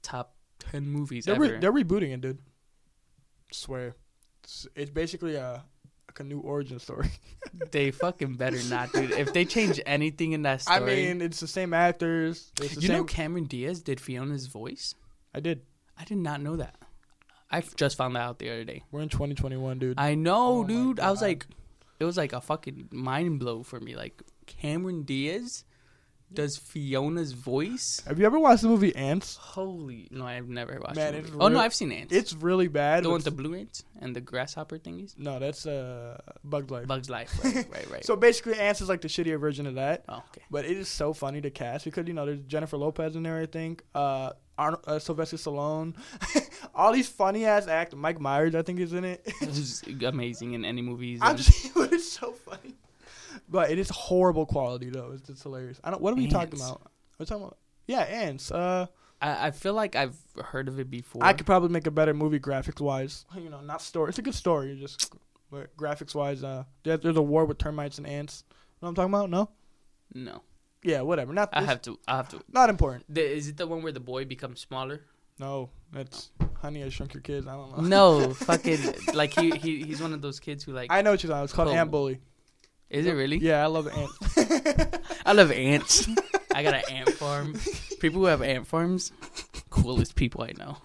top 0.03 0.35
ten 0.59 0.87
movies 0.87 1.25
They're, 1.25 1.37
ever. 1.37 1.45
re- 1.45 1.59
they're 1.59 1.73
rebooting 1.73 2.13
it, 2.13 2.21
dude. 2.21 2.39
Swear. 3.53 3.95
It's, 4.45 4.67
it's 4.75 4.91
basically 4.91 5.35
a, 5.37 5.65
like 6.09 6.21
a 6.21 6.25
new 6.25 6.41
origin 6.41 6.79
story. 6.79 7.11
They 7.71 7.91
fucking 7.91 8.35
better 8.35 8.59
not, 8.69 8.93
dude. 8.93 9.13
If 9.13 9.33
they 9.33 9.45
change 9.47 9.81
anything 9.87 10.33
in 10.33 10.43
that 10.43 10.61
story, 10.61 10.77
I 10.77 10.81
mean, 10.81 11.23
it's 11.23 11.41
the 11.41 11.47
same 11.47 11.73
actors. 11.73 12.53
It's 12.61 12.75
the 12.75 12.81
you 12.83 12.89
same. 12.89 12.97
know, 12.99 13.05
Cameron 13.05 13.45
Diaz 13.45 13.81
did 13.81 13.99
Fiona's 13.99 14.47
voice. 14.47 14.95
I 15.35 15.41
did. 15.41 15.63
I 15.99 16.05
did 16.05 16.19
not 16.19 16.43
know 16.43 16.57
that. 16.57 16.75
I 17.51 17.63
just 17.77 17.97
found 17.97 18.15
that 18.17 18.21
out 18.21 18.39
the 18.41 18.51
other 18.51 18.65
day. 18.65 18.83
We're 18.91 19.01
in 19.01 19.09
2021, 19.09 19.79
dude. 19.79 19.99
I 19.99 20.15
know, 20.17 20.59
Oh 20.59 20.65
dude. 20.65 21.01
I 21.01 21.11
was 21.11 21.23
like, 21.23 21.47
it 21.99 22.05
was 22.05 22.17
like 22.19 22.33
a 22.35 22.41
fucking 22.43 22.89
mind 22.91 23.39
blow 23.41 23.63
for 23.63 23.81
me. 23.81 23.97
Like 23.97 24.23
Cameron 24.47 25.05
Diaz 25.05 25.65
does 26.33 26.57
Fiona's 26.57 27.33
voice. 27.33 28.03
Have 28.07 28.19
you 28.19 28.27
ever 28.27 28.39
watched 28.39 28.63
the 28.63 28.69
movie 28.69 28.95
Antz? 28.95 29.37
Holy 29.37 30.09
no, 30.11 30.27
I've 30.27 30.49
never 30.49 30.79
watched. 30.81 30.97
Man, 30.97 31.15
it's 31.15 31.31
oh 31.39 31.49
no, 31.49 31.61
I've 31.61 31.75
seen 31.75 31.93
ants. 31.93 32.13
It's 32.13 32.35
really 32.35 32.69
bad. 32.69 33.05
the 33.05 33.09
one 33.09 33.17
with 33.17 33.25
the 33.25 33.31
blue 33.31 33.55
ants 33.55 33.85
and 34.01 34.15
the 34.15 34.21
grasshopper 34.21 34.79
thingies. 34.79 35.17
no, 35.19 35.39
that's 35.39 35.67
uh, 35.67 36.19
Bug's 36.45 36.71
Life. 36.71 36.87
Bugs 36.87 37.09
Life. 37.09 37.33
Right, 37.45 37.55
right, 37.73 37.91
right. 37.91 38.05
So 38.05 38.17
basically, 38.17 38.59
Antz 38.59 38.81
is 38.81 38.89
like 38.89 39.01
the 39.01 39.09
shittier 39.09 39.39
version 39.39 39.67
of 39.67 39.77
that. 39.77 40.05
oh, 40.09 40.17
okay. 40.17 40.43
But 40.51 40.65
it 40.65 40.77
is 40.77 40.89
so 40.89 41.13
funny 41.13 41.41
to 41.41 41.51
cast 41.51 41.85
because 41.85 42.07
you 42.07 42.15
know 42.15 42.27
there's 42.27 42.41
Jennifer 42.41 42.77
Lopez 42.77 43.17
in 43.17 43.23
there. 43.23 43.39
I 43.41 43.47
think 43.47 43.83
uh, 43.95 44.33
Arnold, 44.59 44.83
uh 44.87 44.99
Sylvester 44.99 45.37
Stallone, 45.37 45.95
all 46.75 46.93
these 46.93 47.09
funny 47.09 47.45
ass 47.45 47.69
act. 47.69 47.95
Mike 47.95 48.21
Myers, 48.21 48.55
I 48.55 48.63
think, 48.63 48.81
is 48.81 48.93
in 48.93 49.05
it. 49.05 49.25
This 49.41 49.59
is 49.59 49.83
amazing 50.03 50.55
in 50.55 50.65
any 50.65 50.83
movies. 50.83 51.21
I'm 51.23 51.37
just, 51.37 51.71
it's 51.77 52.13
so 52.13 52.33
funny. 52.33 52.75
But 53.49 53.71
it 53.71 53.79
is 53.79 53.89
horrible 53.91 54.47
quality 54.47 54.91
though. 54.91 55.13
It's 55.13 55.27
just 55.27 55.43
hilarious. 55.43 55.81
I 55.85 55.91
don't. 55.91 56.03
What 56.03 56.13
are 56.13 56.17
we 56.17 56.29
talking 56.29 56.59
about? 56.61 56.83
We're 57.19 57.27
talking 57.27 57.45
about. 57.45 57.59
Yeah, 57.87 58.01
Antz. 58.01 58.51
Uh, 58.51 58.87
I, 59.23 59.49
I 59.49 59.51
feel 59.53 59.73
like 59.75 59.95
I've 59.97 60.17
heard 60.45 60.69
of 60.69 60.79
it 60.81 60.91
before. 60.91 61.23
I 61.25 61.33
could 61.33 61.47
probably 61.47 61.69
make 61.69 61.87
a 61.87 61.91
better 61.91 62.13
movie 62.13 62.41
graphics 62.41 62.81
wise. 62.81 63.25
You 63.37 63.49
know, 63.51 63.61
not 63.61 63.81
story. 63.83 64.09
It's 64.09 64.19
a 64.19 64.23
good 64.23 64.35
story, 64.35 64.77
just 64.79 65.15
but 65.51 65.77
graphics 65.77 66.15
wise. 66.15 66.43
Uh, 66.43 66.65
there, 66.83 66.97
there's 66.97 67.17
a 67.17 67.23
war 67.23 67.45
with 67.45 67.59
termites 67.59 67.99
and 67.99 68.07
ants. 68.07 68.45
Know 68.83 68.87
what 68.87 68.89
I'm 68.91 68.95
talking 68.97 69.15
about? 69.15 69.31
No. 69.31 69.51
no, 70.13 70.43
Yeah, 70.83 71.03
whatever. 71.03 71.33
Not. 71.33 71.51
I 71.53 71.63
have 71.63 71.81
to. 71.83 71.99
I 72.07 72.17
have 72.17 72.29
to. 72.31 72.41
Not 72.53 72.69
important. 72.69 73.05
The, 73.09 73.23
is 73.23 73.49
it 73.49 73.57
the 73.57 73.67
one 73.67 73.83
where 73.83 73.93
the 73.93 74.01
boy 74.01 74.25
becomes 74.25 74.61
smaller? 74.61 75.03
No, 75.39 75.71
that's 75.93 76.31
Honey 76.61 76.83
I 76.83 76.89
Shrunk 76.89 77.15
Your 77.15 77.21
Kids. 77.21 77.47
I 77.47 77.53
don't 77.55 77.77
know. 77.77 78.23
No, 78.23 78.35
fucking 78.35 78.81
like 79.15 79.33
he, 79.33 79.51
he 79.51 79.83
he's 79.83 80.01
one 80.03 80.13
of 80.13 80.21
those 80.23 80.41
kids 80.41 80.65
who 80.65 80.73
like. 80.73 80.91
I 80.91 81.03
know 81.03 81.13
what 81.13 81.23
you're 81.23 81.29
talking. 81.29 81.39
about. 81.39 81.45
It's 81.45 81.53
called. 81.53 81.69
Ant 81.69 81.91
Bully. 81.91 82.21
Is 82.91 83.07
it 83.07 83.13
really? 83.13 83.39
Yeah, 83.39 83.63
I 83.63 83.67
love 83.67 83.89
ants. 83.89 84.99
I 85.27 85.33
love 85.33 85.51
ants. 85.51 86.09
I 86.55 86.63
got 86.63 86.75
an 86.75 86.83
ant 86.91 87.11
farm. 87.11 87.55
People 88.01 88.21
who 88.21 88.27
have 88.27 88.43
ant 88.43 88.67
farms, 88.67 89.13
coolest 89.71 90.15
people 90.15 90.43
I 90.43 90.53
know. 90.57 90.77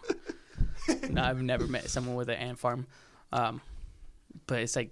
No, 1.10 1.22
I've 1.24 1.42
never 1.42 1.68
met 1.68 1.90
someone 1.90 2.16
with 2.16 2.30
an 2.30 2.36
ant 2.36 2.60
farm. 2.60 2.88
Um, 3.32 3.62
but 4.48 4.60
it's 4.60 4.76
like, 4.76 4.92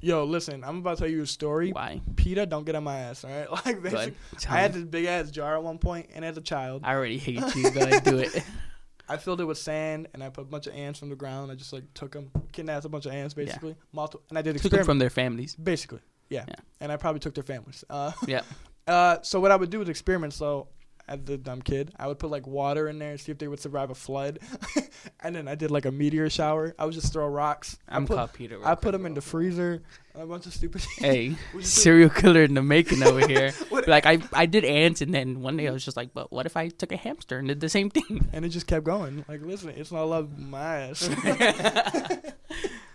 Yo, 0.00 0.22
listen, 0.24 0.62
I'm 0.62 0.78
about 0.78 0.98
to 0.98 1.02
tell 1.04 1.10
you 1.10 1.22
a 1.22 1.26
story. 1.26 1.72
why? 1.72 2.00
PETA, 2.14 2.46
don't 2.46 2.64
get 2.64 2.76
on 2.76 2.84
my 2.84 2.98
ass, 3.00 3.24
all 3.24 3.30
right? 3.30 3.50
Like, 3.66 3.82
basically, 3.82 4.14
I 4.48 4.60
had 4.60 4.72
this 4.72 4.84
big 4.84 5.06
ass 5.06 5.30
jar 5.32 5.56
at 5.56 5.62
one 5.64 5.78
point, 5.78 6.10
and 6.14 6.24
as 6.24 6.36
a 6.36 6.40
child, 6.40 6.82
I 6.84 6.94
already 6.94 7.18
hate 7.18 7.40
you. 7.56 7.70
but 7.72 7.92
I 7.92 7.98
do 7.98 8.18
it. 8.18 8.44
I 9.08 9.16
filled 9.16 9.40
it 9.40 9.44
with 9.44 9.58
sand, 9.58 10.06
and 10.14 10.22
I 10.22 10.28
put 10.28 10.42
a 10.42 10.44
bunch 10.44 10.68
of 10.68 10.74
ants 10.74 11.00
from 11.00 11.08
the 11.08 11.16
ground. 11.16 11.50
I 11.50 11.56
just 11.56 11.72
like 11.72 11.82
took 11.94 12.12
them, 12.12 12.30
kidnapped 12.52 12.84
a 12.84 12.88
bunch 12.88 13.06
of 13.06 13.12
ants, 13.12 13.34
basically, 13.34 13.74
multi- 13.92 14.18
and 14.28 14.38
I 14.38 14.42
did 14.42 14.56
Took 14.58 14.70
them 14.70 14.84
from 14.84 14.98
their 15.00 15.10
families. 15.10 15.56
Basically, 15.56 16.00
yeah. 16.30 16.44
Yeah. 16.48 16.54
And 16.80 16.92
I 16.92 16.96
probably 16.96 17.20
took 17.20 17.34
their 17.34 17.44
families. 17.44 17.84
Uh, 17.88 18.12
Yeah. 18.26 18.42
Uh, 18.86 19.18
so 19.22 19.38
what 19.40 19.50
I 19.50 19.56
would 19.56 19.68
do 19.70 19.78
with 19.78 19.88
experiments, 19.90 20.36
so 20.36 20.68
as 21.06 21.20
the 21.24 21.36
dumb 21.36 21.60
kid, 21.62 21.92
I 21.98 22.06
would 22.06 22.18
put 22.18 22.30
like 22.30 22.46
water 22.46 22.88
in 22.88 22.98
there 22.98 23.10
and 23.10 23.20
see 23.20 23.32
if 23.32 23.38
they 23.38 23.48
would 23.48 23.60
survive 23.60 23.90
a 23.90 23.94
flood, 23.94 24.38
and 25.20 25.34
then 25.36 25.46
I 25.48 25.54
did 25.56 25.70
like 25.70 25.84
a 25.86 25.92
meteor 25.92 26.28
shower. 26.30 26.74
I 26.78 26.84
would 26.86 26.94
just 26.94 27.12
throw 27.12 27.26
rocks. 27.26 27.78
I'm 27.88 28.04
I 28.04 28.06
put, 28.06 28.16
called 28.16 28.32
Peter. 28.32 28.58
I 28.64 28.74
put 28.74 28.92
them 28.92 29.04
in 29.06 29.14
the 29.14 29.20
freezer. 29.20 29.82
A 30.14 30.26
bunch 30.26 30.46
of 30.46 30.54
stupid. 30.54 30.82
Hey, 30.98 31.36
serial 31.60 32.10
killer 32.10 32.42
in 32.42 32.54
the 32.54 32.62
making 32.62 33.02
over 33.02 33.26
here. 33.26 33.52
Like 33.86 34.04
I, 34.06 34.18
I 34.32 34.46
did 34.46 34.64
ants, 34.64 35.00
and 35.02 35.12
then 35.14 35.40
one 35.40 35.56
day 35.56 35.68
I 35.68 35.70
was 35.70 35.84
just 35.84 35.96
like, 35.96 36.12
but 36.14 36.32
what 36.32 36.44
if 36.46 36.56
I 36.56 36.68
took 36.68 36.92
a 36.92 36.96
hamster 36.96 37.38
and 37.38 37.48
did 37.48 37.60
the 37.60 37.68
same 37.68 37.88
thing? 37.90 38.26
and 38.32 38.44
it 38.44 38.48
just 38.50 38.66
kept 38.66 38.84
going. 38.84 39.24
Like, 39.28 39.42
listen, 39.42 39.68
it's 39.70 39.92
not 39.92 40.04
love 40.04 40.38
my 40.38 40.90
ass. 40.90 41.08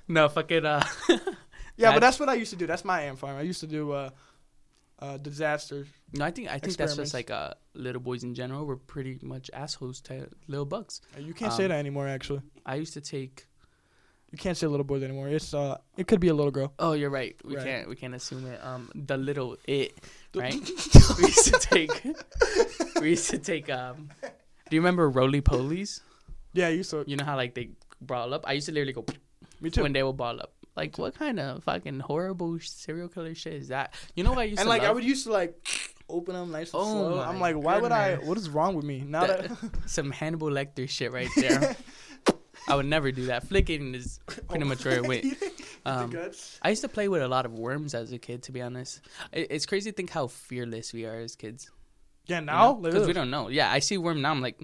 no, 0.07 0.27
fucking. 0.29 0.65
Uh, 0.65 0.83
yeah, 1.77 1.91
but 1.93 1.99
that's 1.99 2.19
what 2.19 2.29
I 2.29 2.35
used 2.35 2.51
to 2.51 2.57
do. 2.57 2.67
That's 2.67 2.85
my 2.85 3.01
ant 3.01 3.19
farm. 3.19 3.37
I 3.37 3.41
used 3.41 3.59
to 3.61 3.67
do 3.67 3.91
uh, 3.91 4.09
uh, 4.99 5.17
disasters. 5.17 5.87
no, 6.13 6.25
I 6.25 6.31
think 6.31 6.47
I 6.47 6.59
think 6.59 6.77
that's 6.77 6.93
Experiments. 6.93 6.97
just 6.97 7.13
like 7.13 7.31
uh, 7.31 7.53
little 7.73 8.01
boys 8.01 8.23
in 8.23 8.33
general. 8.35 8.65
We're 8.65 8.75
pretty 8.77 9.19
much 9.21 9.49
assholes 9.53 10.01
to 10.01 10.27
little 10.47 10.65
bugs. 10.65 11.01
Uh, 11.15 11.21
You 11.21 11.33
can't 11.33 11.53
say 11.53 11.65
Um, 11.65 11.69
that 11.69 11.79
anymore. 11.79 12.07
Actually, 12.07 12.41
I 12.65 12.75
used 12.75 12.93
to 12.93 13.01
take. 13.01 13.47
you 14.31 14.37
can't 14.37 14.57
say 14.57 14.65
little 14.67 14.83
boys 14.85 15.03
anymore. 15.03 15.29
It's 15.29 15.53
uh, 15.53 15.77
it 15.97 16.07
could 16.07 16.19
be 16.19 16.29
a 16.29 16.33
little 16.33 16.51
girl. 16.51 16.73
Oh, 16.79 16.93
you're 16.93 17.09
right. 17.11 17.35
We 17.43 17.55
Right. 17.55 17.65
can't 17.65 17.89
we 17.89 17.95
can't 17.95 18.15
assume 18.15 18.45
it. 18.47 18.59
Um, 18.63 18.89
the 18.95 19.17
little 19.17 19.57
it, 19.67 19.93
right? 20.35 20.53
we 21.17 21.23
used 21.27 21.53
to 21.53 21.59
take. 21.59 21.91
we 23.01 23.09
used 23.11 23.29
to 23.31 23.37
take. 23.39 23.69
Um, 23.69 24.09
do 24.21 24.75
you 24.77 24.81
remember 24.81 25.09
roly 25.09 25.41
polies? 25.41 26.01
Yeah, 26.53 26.67
I 26.67 26.69
used 26.79 26.91
to. 26.91 27.03
You 27.07 27.17
know 27.17 27.25
how 27.25 27.35
like 27.35 27.53
they 27.55 27.69
ball 28.01 28.33
up. 28.33 28.45
I 28.47 28.53
used 28.53 28.67
to 28.67 28.73
literally 28.73 28.93
go 28.93 29.05
Me 29.61 29.69
too. 29.69 29.83
when 29.83 29.93
they 29.93 30.01
would 30.03 30.17
ball 30.17 30.39
up. 30.39 30.53
Like 30.75 30.97
what 30.97 31.13
kind 31.15 31.39
of 31.39 31.63
fucking 31.63 31.99
horrible 31.99 32.57
serial 32.59 33.07
killer 33.07 33.35
shit 33.35 33.53
is 33.53 33.67
that? 33.67 33.93
You 34.15 34.23
know 34.23 34.31
what 34.31 34.39
I 34.39 34.43
used 34.45 34.59
and 34.59 34.65
to 34.65 34.69
like 34.69 34.81
I 34.83 34.91
would 34.91 35.03
used 35.03 35.25
to 35.25 35.31
like 35.31 35.55
open 36.09 36.33
them 36.33 36.51
nice 36.51 36.73
and 36.73 36.81
Oh 36.81 36.85
slow. 36.85 37.15
my 37.17 37.27
I'm 37.27 37.39
like, 37.39 37.55
why 37.55 37.77
would 37.79 37.91
I? 37.91 38.11
goodness. 38.11 38.27
What 38.29 38.37
is 38.37 38.49
wrong 38.49 38.75
with 38.75 38.85
me 38.85 39.01
now 39.07 39.27
that? 39.27 39.51
some 39.85 40.09
Hannibal 40.11 40.49
Lecter 40.49 40.89
shit 40.89 41.11
right 41.11 41.29
there. 41.35 41.75
I 42.67 42.75
would 42.75 42.85
never 42.85 43.11
do 43.11 43.25
that. 43.25 43.45
Flicking 43.47 43.93
is 43.93 44.19
pretty 44.25 44.63
much 44.65 44.85
where 44.85 44.95
it 44.95 45.05
went. 45.07 45.23
the 45.39 45.51
Um, 45.85 46.09
guts. 46.11 46.59
I 46.61 46.69
used 46.69 46.81
to 46.83 46.87
play 46.87 47.09
with 47.09 47.21
a 47.21 47.27
lot 47.27 47.45
of 47.45 47.51
worms 47.59 47.93
as 47.93 48.13
a 48.13 48.17
kid. 48.17 48.43
To 48.43 48.51
be 48.53 48.61
honest, 48.61 49.01
It- 49.33 49.47
it's 49.51 49.65
crazy 49.65 49.91
to 49.91 49.95
think 49.95 50.09
how 50.11 50.27
fearless 50.27 50.93
we 50.93 51.05
are 51.05 51.17
as 51.19 51.35
kids. 51.35 51.69
Yeah, 52.25 52.39
now 52.39 52.73
because 52.75 53.05
we 53.05 53.11
don't 53.13 53.29
know. 53.29 53.49
Yeah, 53.49 53.69
I 53.69 53.79
see 53.79 53.97
worm 53.97 54.21
now. 54.21 54.31
I'm 54.31 54.39
like, 54.41 54.57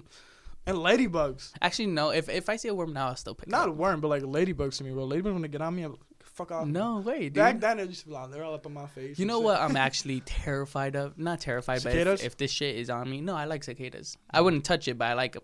and 0.66 0.76
ladybugs. 0.76 1.52
actually 1.62 1.86
no. 1.86 2.10
If 2.10 2.28
if 2.28 2.48
I 2.48 2.56
see 2.56 2.68
a 2.68 2.74
worm 2.74 2.92
now, 2.92 3.08
I'll 3.08 3.16
still 3.16 3.34
pick 3.34 3.48
Not 3.48 3.68
it 3.68 3.70
a 3.70 3.72
worm, 3.72 4.00
but 4.00 4.08
like 4.08 4.22
ladybugs 4.22 4.78
to 4.78 4.84
me, 4.84 4.90
bro. 4.90 5.06
Ladybugs 5.06 5.32
when 5.32 5.42
they 5.42 5.48
get 5.48 5.62
on 5.62 5.74
me, 5.74 5.82
I'm 5.82 5.92
like, 5.92 6.00
fuck 6.22 6.50
off. 6.52 6.66
No 6.66 6.98
way, 7.00 7.20
dude. 7.24 7.34
Back 7.34 7.60
then, 7.60 7.78
it 7.80 7.88
used 7.88 8.02
to 8.02 8.06
be 8.08 8.12
like 8.14 8.30
they're 8.30 8.44
all 8.44 8.54
up 8.54 8.66
on 8.66 8.74
my 8.74 8.86
face. 8.86 9.18
You 9.18 9.26
know 9.26 9.38
shit. 9.38 9.44
what 9.44 9.60
I'm 9.60 9.76
actually 9.86 10.20
terrified 10.20 10.96
of? 10.96 11.18
Not 11.18 11.40
terrified, 11.40 11.82
but 11.82 11.94
if, 11.94 12.24
if 12.24 12.36
this 12.36 12.50
shit 12.50 12.76
is 12.76 12.90
on 12.90 13.10
me, 13.10 13.20
no, 13.20 13.34
I 13.34 13.44
like 13.46 13.64
cicadas. 13.64 14.16
I 14.30 14.40
wouldn't 14.40 14.64
touch 14.64 14.86
it, 14.88 14.98
but 14.98 15.08
I 15.08 15.14
like 15.14 15.36
'em. 15.36 15.42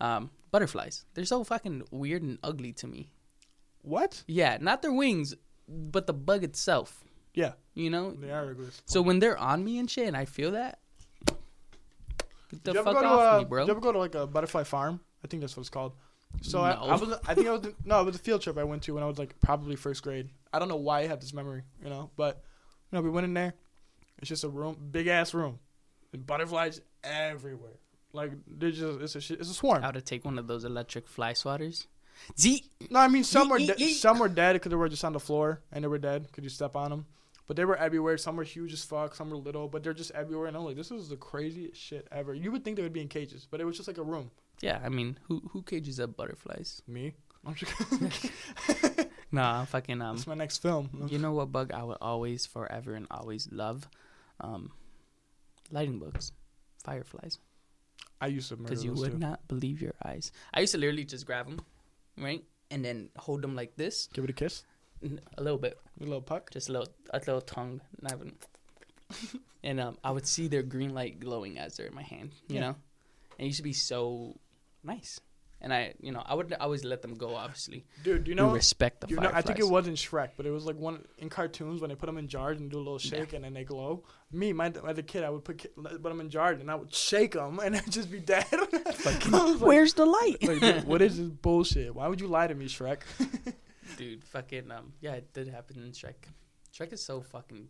Um, 0.00 0.30
butterflies. 0.50 1.04
They're 1.14 1.24
so 1.24 1.44
fucking 1.44 1.84
weird 1.90 2.22
and 2.22 2.38
ugly 2.42 2.72
to 2.74 2.86
me. 2.86 3.10
What? 3.82 4.24
Yeah, 4.26 4.58
not 4.60 4.82
their 4.82 4.92
wings, 4.92 5.34
but 5.68 6.06
the 6.06 6.12
bug 6.14 6.42
itself. 6.42 7.04
Yeah, 7.34 7.52
You 7.74 7.90
know. 7.90 8.12
they 8.12 8.30
are 8.30 8.50
ugly. 8.50 8.66
So 8.86 9.02
when 9.02 9.18
they're 9.18 9.36
on 9.36 9.64
me 9.64 9.78
and 9.78 9.90
shit, 9.90 10.06
and 10.06 10.16
I 10.16 10.24
feel 10.24 10.52
that, 10.52 10.78
the 12.62 12.72
Did 12.72 12.74
you 12.74 12.80
ever 12.80 12.92
fuck 12.92 13.02
go 13.02 13.08
off 13.08 13.18
to, 13.20 13.34
uh, 13.34 13.38
me, 13.38 13.44
bro. 13.44 13.60
Did 13.62 13.66
you 13.68 13.72
ever 13.72 13.80
go 13.80 13.92
to 13.92 13.98
like 13.98 14.14
a 14.14 14.26
butterfly 14.26 14.64
farm? 14.64 15.00
I 15.24 15.28
think 15.28 15.40
that's 15.40 15.56
what 15.56 15.62
it's 15.62 15.70
called. 15.70 15.92
So 16.42 16.60
I, 16.62 16.74
No. 16.74 16.80
I 16.82 16.96
was, 16.96 17.18
I 17.26 17.34
think 17.34 17.46
I 17.46 17.52
was, 17.52 17.66
no, 17.84 18.00
it 18.00 18.04
was 18.04 18.16
a 18.16 18.18
field 18.18 18.42
trip 18.42 18.58
I 18.58 18.64
went 18.64 18.82
to 18.84 18.94
when 18.94 19.02
I 19.02 19.06
was 19.06 19.18
like 19.18 19.38
probably 19.40 19.76
first 19.76 20.02
grade. 20.02 20.30
I 20.52 20.58
don't 20.58 20.68
know 20.68 20.76
why 20.76 21.00
I 21.00 21.06
have 21.06 21.20
this 21.20 21.32
memory, 21.32 21.62
you 21.82 21.88
know, 21.88 22.10
but 22.16 22.42
you 22.90 22.96
know, 22.96 23.02
we 23.02 23.10
went 23.10 23.24
in 23.24 23.34
there. 23.34 23.54
It's 24.18 24.28
just 24.28 24.44
a 24.44 24.48
room, 24.48 24.76
big 24.90 25.06
ass 25.06 25.32
room, 25.34 25.58
and 26.12 26.26
butterflies 26.26 26.80
everywhere, 27.02 27.78
Like 28.12 28.32
they're 28.46 28.70
just 28.70 29.00
it's 29.00 29.30
a 29.30 29.34
it's 29.34 29.50
a 29.50 29.54
swarm. 29.54 29.82
How 29.82 29.90
to 29.90 30.00
take 30.00 30.24
one 30.24 30.38
of 30.38 30.46
those 30.46 30.64
electric 30.64 31.08
fly 31.08 31.32
swatters? 31.32 31.86
Z. 32.38 32.64
No, 32.90 33.00
I 33.00 33.08
mean 33.08 33.24
some 33.24 33.48
were 33.48 33.58
de- 33.58 33.88
some 33.94 34.18
were 34.18 34.28
dead 34.28 34.54
because 34.54 34.70
they 34.70 34.76
were 34.76 34.88
just 34.88 35.04
on 35.04 35.12
the 35.12 35.20
floor 35.20 35.60
and 35.72 35.82
they 35.84 35.88
were 35.88 35.98
dead. 35.98 36.30
Could 36.32 36.44
you 36.44 36.50
step 36.50 36.76
on 36.76 36.90
them? 36.90 37.06
But 37.46 37.56
they 37.56 37.64
were 37.64 37.76
everywhere. 37.76 38.16
Some 38.16 38.36
were 38.36 38.44
huge 38.44 38.72
as 38.72 38.84
fuck. 38.84 39.14
Some 39.14 39.28
were 39.30 39.36
little, 39.36 39.68
but 39.68 39.82
they're 39.82 39.92
just 39.92 40.10
everywhere. 40.12 40.46
And 40.46 40.56
I'm 40.56 40.64
like, 40.64 40.76
this 40.76 40.90
is 40.90 41.08
the 41.10 41.16
craziest 41.16 41.78
shit 41.80 42.08
ever. 42.10 42.32
You 42.34 42.50
would 42.52 42.64
think 42.64 42.76
they 42.76 42.82
would 42.82 42.92
be 42.94 43.02
in 43.02 43.08
cages, 43.08 43.46
but 43.50 43.60
it 43.60 43.64
was 43.64 43.76
just 43.76 43.86
like 43.88 43.98
a 43.98 44.02
room. 44.02 44.30
Yeah, 44.60 44.80
I 44.82 44.88
mean, 44.88 45.18
who 45.24 45.42
who 45.50 45.62
cages 45.62 46.00
up 46.00 46.16
butterflies? 46.16 46.80
Me. 46.86 47.12
I'm 47.46 47.54
just 47.54 47.72
Nah, 49.32 49.64
fucking 49.66 50.00
um. 50.00 50.16
That's 50.16 50.26
my 50.26 50.34
next 50.34 50.58
film. 50.58 51.08
You 51.10 51.18
know 51.18 51.32
what 51.32 51.50
bug 51.52 51.72
I 51.72 51.82
would 51.82 51.98
always, 52.00 52.46
forever, 52.46 52.94
and 52.94 53.06
always 53.10 53.48
love? 53.52 53.88
Um, 54.40 54.70
lighting 55.70 55.98
bugs, 55.98 56.32
fireflies. 56.84 57.38
I 58.20 58.28
used 58.28 58.48
to 58.50 58.56
Because 58.56 58.84
you 58.84 58.94
would 58.94 59.12
too. 59.12 59.18
not 59.18 59.46
believe 59.48 59.82
your 59.82 59.94
eyes. 60.04 60.30
I 60.54 60.60
used 60.60 60.72
to 60.72 60.78
literally 60.78 61.04
just 61.04 61.26
grab 61.26 61.46
them, 61.46 61.60
right, 62.16 62.44
and 62.70 62.84
then 62.84 63.10
hold 63.18 63.42
them 63.42 63.54
like 63.56 63.76
this, 63.76 64.08
Give 64.14 64.24
it 64.24 64.30
a 64.30 64.32
kiss. 64.32 64.64
A 65.38 65.42
little 65.42 65.58
bit, 65.58 65.78
A 66.00 66.04
little 66.04 66.20
puck. 66.22 66.50
just 66.50 66.68
a 66.68 66.72
little, 66.72 66.88
a 67.10 67.18
little 67.18 67.40
tongue, 67.40 67.80
not 68.00 68.12
even. 68.14 68.32
and 69.62 69.80
um, 69.80 69.98
I 70.02 70.10
would 70.10 70.26
see 70.26 70.48
their 70.48 70.62
green 70.62 70.94
light 70.94 71.20
glowing 71.20 71.58
as 71.58 71.76
they're 71.76 71.86
in 71.86 71.94
my 71.94 72.02
hand, 72.02 72.32
you 72.48 72.56
Yeah. 72.56 72.60
know, 72.60 72.76
and 73.38 73.40
it 73.40 73.46
used 73.46 73.58
to 73.58 73.62
be 73.62 73.72
so 73.72 74.38
nice. 74.82 75.20
And 75.60 75.72
I, 75.72 75.94
you 75.98 76.12
know, 76.12 76.22
I 76.26 76.34
would 76.34 76.52
always 76.60 76.84
let 76.84 77.00
them 77.00 77.14
go. 77.14 77.34
Obviously, 77.34 77.86
Dude, 78.02 78.28
you 78.28 78.34
we 78.34 78.40
know, 78.42 78.50
respect 78.50 79.00
the 79.00 79.06
you 79.08 79.16
know, 79.16 79.30
I 79.32 79.40
think 79.40 79.58
it 79.58 79.66
wasn't 79.66 79.96
Shrek, 79.96 80.30
but 80.36 80.44
it 80.44 80.50
was 80.50 80.66
like 80.66 80.76
one 80.76 81.02
in 81.16 81.30
cartoons 81.30 81.80
when 81.80 81.88
they 81.88 81.96
put 81.96 82.04
them 82.04 82.18
in 82.18 82.28
jars 82.28 82.60
and 82.60 82.70
do 82.70 82.76
a 82.76 82.84
little 82.84 83.00
Yeah. 83.02 83.20
shake 83.20 83.32
and 83.32 83.44
then 83.44 83.54
they 83.54 83.64
glow. 83.64 84.04
Me, 84.30 84.52
my 84.52 84.70
as 84.86 84.98
a 84.98 85.02
kid, 85.02 85.24
I 85.24 85.30
would 85.30 85.42
put 85.42 85.66
put 85.82 86.02
them 86.02 86.20
in 86.20 86.28
jars 86.28 86.60
and 86.60 86.70
I 86.70 86.74
would 86.74 86.92
shake 86.92 87.32
them 87.32 87.60
and 87.60 87.74
they'd 87.76 87.90
just 87.90 88.10
be 88.12 88.20
dead. 88.20 88.44
I 88.52 88.92
like, 89.06 89.24
Where's 89.60 89.94
the 89.94 90.04
light? 90.04 90.36
like, 90.42 90.60
dude, 90.60 90.84
what 90.84 91.00
is 91.00 91.16
this 91.16 91.28
bullshit? 91.30 91.94
Why 91.94 92.08
would 92.08 92.20
you 92.20 92.26
lie 92.26 92.46
to 92.46 92.54
me, 92.54 92.66
Shrek? 92.66 92.98
Dude, 93.96 94.24
fucking 94.24 94.70
um, 94.70 94.92
yeah, 95.00 95.12
it 95.14 95.32
did 95.32 95.48
happen 95.48 95.82
in 95.82 95.92
Shrek. 95.92 96.14
Shrek 96.76 96.92
is 96.92 97.02
so 97.04 97.20
fucking. 97.20 97.68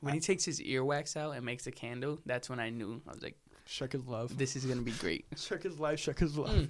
When 0.00 0.14
he 0.14 0.20
takes 0.20 0.44
his 0.44 0.60
earwax 0.60 1.16
out 1.16 1.32
and 1.32 1.44
makes 1.44 1.66
a 1.66 1.70
candle, 1.70 2.18
that's 2.24 2.48
when 2.48 2.58
I 2.58 2.70
knew 2.70 3.02
I 3.06 3.12
was 3.12 3.22
like, 3.22 3.36
Shrek 3.68 3.94
is 3.94 4.06
love. 4.06 4.36
this 4.36 4.56
is 4.56 4.64
gonna 4.64 4.82
be 4.82 4.92
great. 4.92 5.30
Shrek 5.34 5.64
is 5.64 5.78
life. 5.78 5.98
Shrek 5.98 6.22
is 6.22 6.36
love. 6.36 6.50
Mm. 6.50 6.68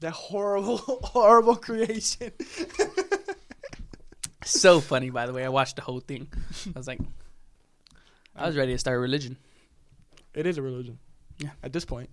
That 0.00 0.12
horrible, 0.12 0.76
horrible 1.02 1.56
creation. 1.56 2.32
So 4.46 4.80
funny, 4.80 5.10
by 5.10 5.26
the 5.26 5.32
way. 5.32 5.44
I 5.44 5.48
watched 5.48 5.74
the 5.74 5.82
whole 5.82 5.98
thing. 5.98 6.28
I 6.68 6.78
was 6.78 6.86
like, 6.86 7.00
I 8.36 8.46
was 8.46 8.56
ready 8.56 8.72
to 8.72 8.78
start 8.78 8.96
a 8.96 9.00
religion. 9.00 9.36
It 10.34 10.46
is 10.46 10.56
a 10.56 10.62
religion. 10.62 10.98
Yeah. 11.38 11.50
At 11.64 11.72
this 11.72 11.84
point. 11.84 12.10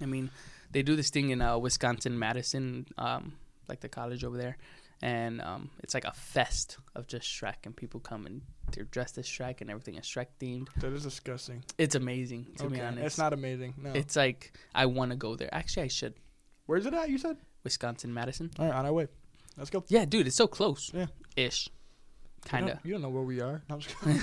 I 0.00 0.04
mean, 0.04 0.30
they 0.70 0.82
do 0.82 0.96
this 0.96 1.08
thing 1.08 1.30
in 1.30 1.40
uh, 1.40 1.56
Wisconsin, 1.56 2.18
Madison, 2.18 2.86
um, 2.98 3.32
like 3.68 3.80
the 3.80 3.88
college 3.88 4.22
over 4.22 4.36
there, 4.36 4.58
and 5.02 5.40
um, 5.42 5.70
it's 5.82 5.94
like 5.94 6.04
a 6.04 6.12
fest 6.12 6.78
of 6.94 7.06
just 7.06 7.26
Shrek, 7.26 7.66
and 7.66 7.76
people 7.76 8.00
come 8.00 8.24
and 8.24 8.40
they're 8.72 8.84
dressed 8.84 9.18
as 9.18 9.26
Shrek, 9.26 9.60
and 9.60 9.68
everything 9.70 9.96
is 9.96 10.04
Shrek 10.06 10.28
themed. 10.40 10.68
That 10.78 10.92
is 10.92 11.02
disgusting. 11.02 11.64
It's 11.76 11.94
amazing, 11.94 12.46
to 12.58 12.70
be 12.70 12.80
honest. 12.80 13.04
It's 13.04 13.18
not 13.18 13.32
amazing. 13.32 13.74
No. 13.76 13.90
It's 13.92 14.16
like 14.16 14.52
I 14.74 14.86
want 14.86 15.10
to 15.10 15.16
go 15.16 15.34
there. 15.36 15.48
Actually, 15.52 15.84
I 15.84 15.88
should. 15.88 16.14
Where's 16.66 16.86
it 16.86 16.94
at? 16.94 17.10
You 17.10 17.18
said. 17.18 17.36
Wisconsin, 17.64 18.14
Madison. 18.14 18.50
All 18.58 18.66
right, 18.66 18.74
on 18.74 18.86
our 18.86 18.92
way. 18.92 19.08
Let's 19.56 19.70
go. 19.70 19.84
Yeah, 19.88 20.04
dude, 20.04 20.26
it's 20.26 20.36
so 20.36 20.46
close. 20.46 20.90
Yeah. 20.94 21.06
Ish. 21.36 21.68
Kind 22.44 22.70
of. 22.70 22.78
You 22.84 22.92
don't 22.92 23.02
know 23.02 23.08
where 23.10 23.22
we 23.22 23.40
are. 23.40 23.62
No, 23.68 23.74
I'm 23.74 23.80
just 23.80 23.98
kidding. 24.00 24.20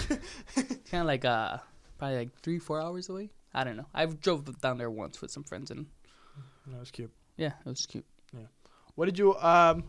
Kind 0.92 1.02
of 1.02 1.06
like 1.08 1.24
uh, 1.26 1.58
probably 1.98 2.18
like 2.18 2.39
three, 2.42 2.60
four 2.60 2.82
hours 2.82 3.08
away. 3.10 3.30
I 3.54 3.63
don't 3.63 3.78
know. 3.78 3.86
I've 3.94 4.20
drove 4.22 4.60
down 4.62 4.78
there 4.78 4.89
once 4.92 5.22
with 5.22 5.32
some 5.32 5.44
friends, 5.44 5.72
and 5.72 5.86
no, 6.65 6.78
it's 6.82 6.92
cute. 6.92 7.12
yeah, 7.38 7.54
it 7.65 7.70
was 7.70 7.86
cute. 7.86 8.06
Yeah. 8.34 8.48
What 8.96 9.06
did 9.06 9.18
you 9.18 9.36
um? 9.38 9.84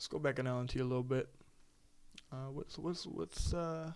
Let's 0.00 0.08
go 0.08 0.18
back 0.18 0.38
on 0.38 0.46
LNT 0.46 0.80
a 0.80 0.82
little 0.84 1.02
bit. 1.02 1.28
Uh, 2.32 2.46
what's 2.52 2.78
what's 2.78 3.06
what's 3.06 3.52
uh? 3.52 3.92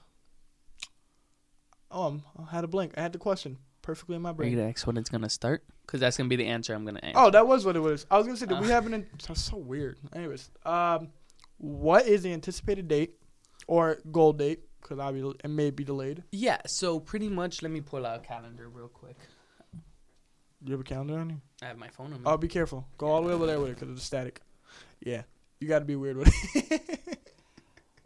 Oh, 1.90 2.02
I'm, 2.08 2.22
I 2.38 2.54
had 2.54 2.62
a 2.62 2.66
blank. 2.66 2.92
I 2.98 3.00
had 3.00 3.14
the 3.14 3.18
question 3.18 3.56
perfectly 3.80 4.14
in 4.16 4.20
my 4.20 4.28
Are 4.28 4.32
you 4.32 4.36
brain. 4.36 4.54
gonna 4.56 4.68
ask 4.68 4.86
when 4.86 4.98
it's 4.98 5.08
gonna 5.08 5.30
start? 5.30 5.64
Because 5.86 6.00
that's 6.00 6.18
gonna 6.18 6.28
be 6.28 6.36
the 6.36 6.44
answer 6.46 6.74
I'm 6.74 6.84
gonna 6.84 7.00
answer. 7.02 7.18
Oh, 7.18 7.30
that 7.30 7.46
was 7.46 7.64
what 7.64 7.74
it 7.74 7.80
was. 7.80 8.04
I 8.10 8.18
was 8.18 8.26
gonna 8.26 8.36
say, 8.36 8.44
did 8.44 8.60
we 8.60 8.66
Uh. 8.66 8.68
have 8.72 8.84
an? 8.86 9.06
That's 9.26 9.42
so 9.42 9.56
weird. 9.56 9.98
Anyways, 10.14 10.50
um, 10.66 11.08
what 11.56 12.06
is 12.06 12.22
the 12.22 12.34
anticipated 12.34 12.86
date 12.86 13.18
or 13.66 13.96
goal 14.12 14.34
date? 14.34 14.60
Because 14.82 14.98
obviously 14.98 15.36
it 15.42 15.48
may 15.48 15.70
be 15.70 15.84
delayed. 15.84 16.22
Yeah. 16.32 16.58
So 16.66 17.00
pretty 17.00 17.30
much, 17.30 17.62
let 17.62 17.72
me 17.72 17.80
pull 17.80 18.04
out 18.04 18.18
a 18.18 18.22
calendar 18.22 18.68
real 18.68 18.88
quick. 18.88 19.16
Do 19.72 19.80
you 20.66 20.72
have 20.72 20.80
a 20.80 20.84
calendar 20.84 21.18
on 21.18 21.30
you? 21.30 21.40
I 21.62 21.66
have 21.68 21.78
my 21.78 21.88
phone 21.88 22.12
on 22.12 22.18
me. 22.18 22.24
Oh, 22.26 22.36
be 22.36 22.48
careful. 22.48 22.86
Go 22.98 23.06
all 23.06 23.22
the 23.22 23.28
way 23.28 23.32
over 23.34 23.46
there 23.46 23.58
with 23.58 23.70
it 23.70 23.80
because 23.80 23.88
it's 23.96 24.04
static. 24.04 24.42
Yeah, 25.00 25.22
you 25.60 25.68
got 25.68 25.78
to 25.80 25.84
be 25.84 25.96
weird 25.96 26.16
with 26.16 26.32
it. 26.54 26.80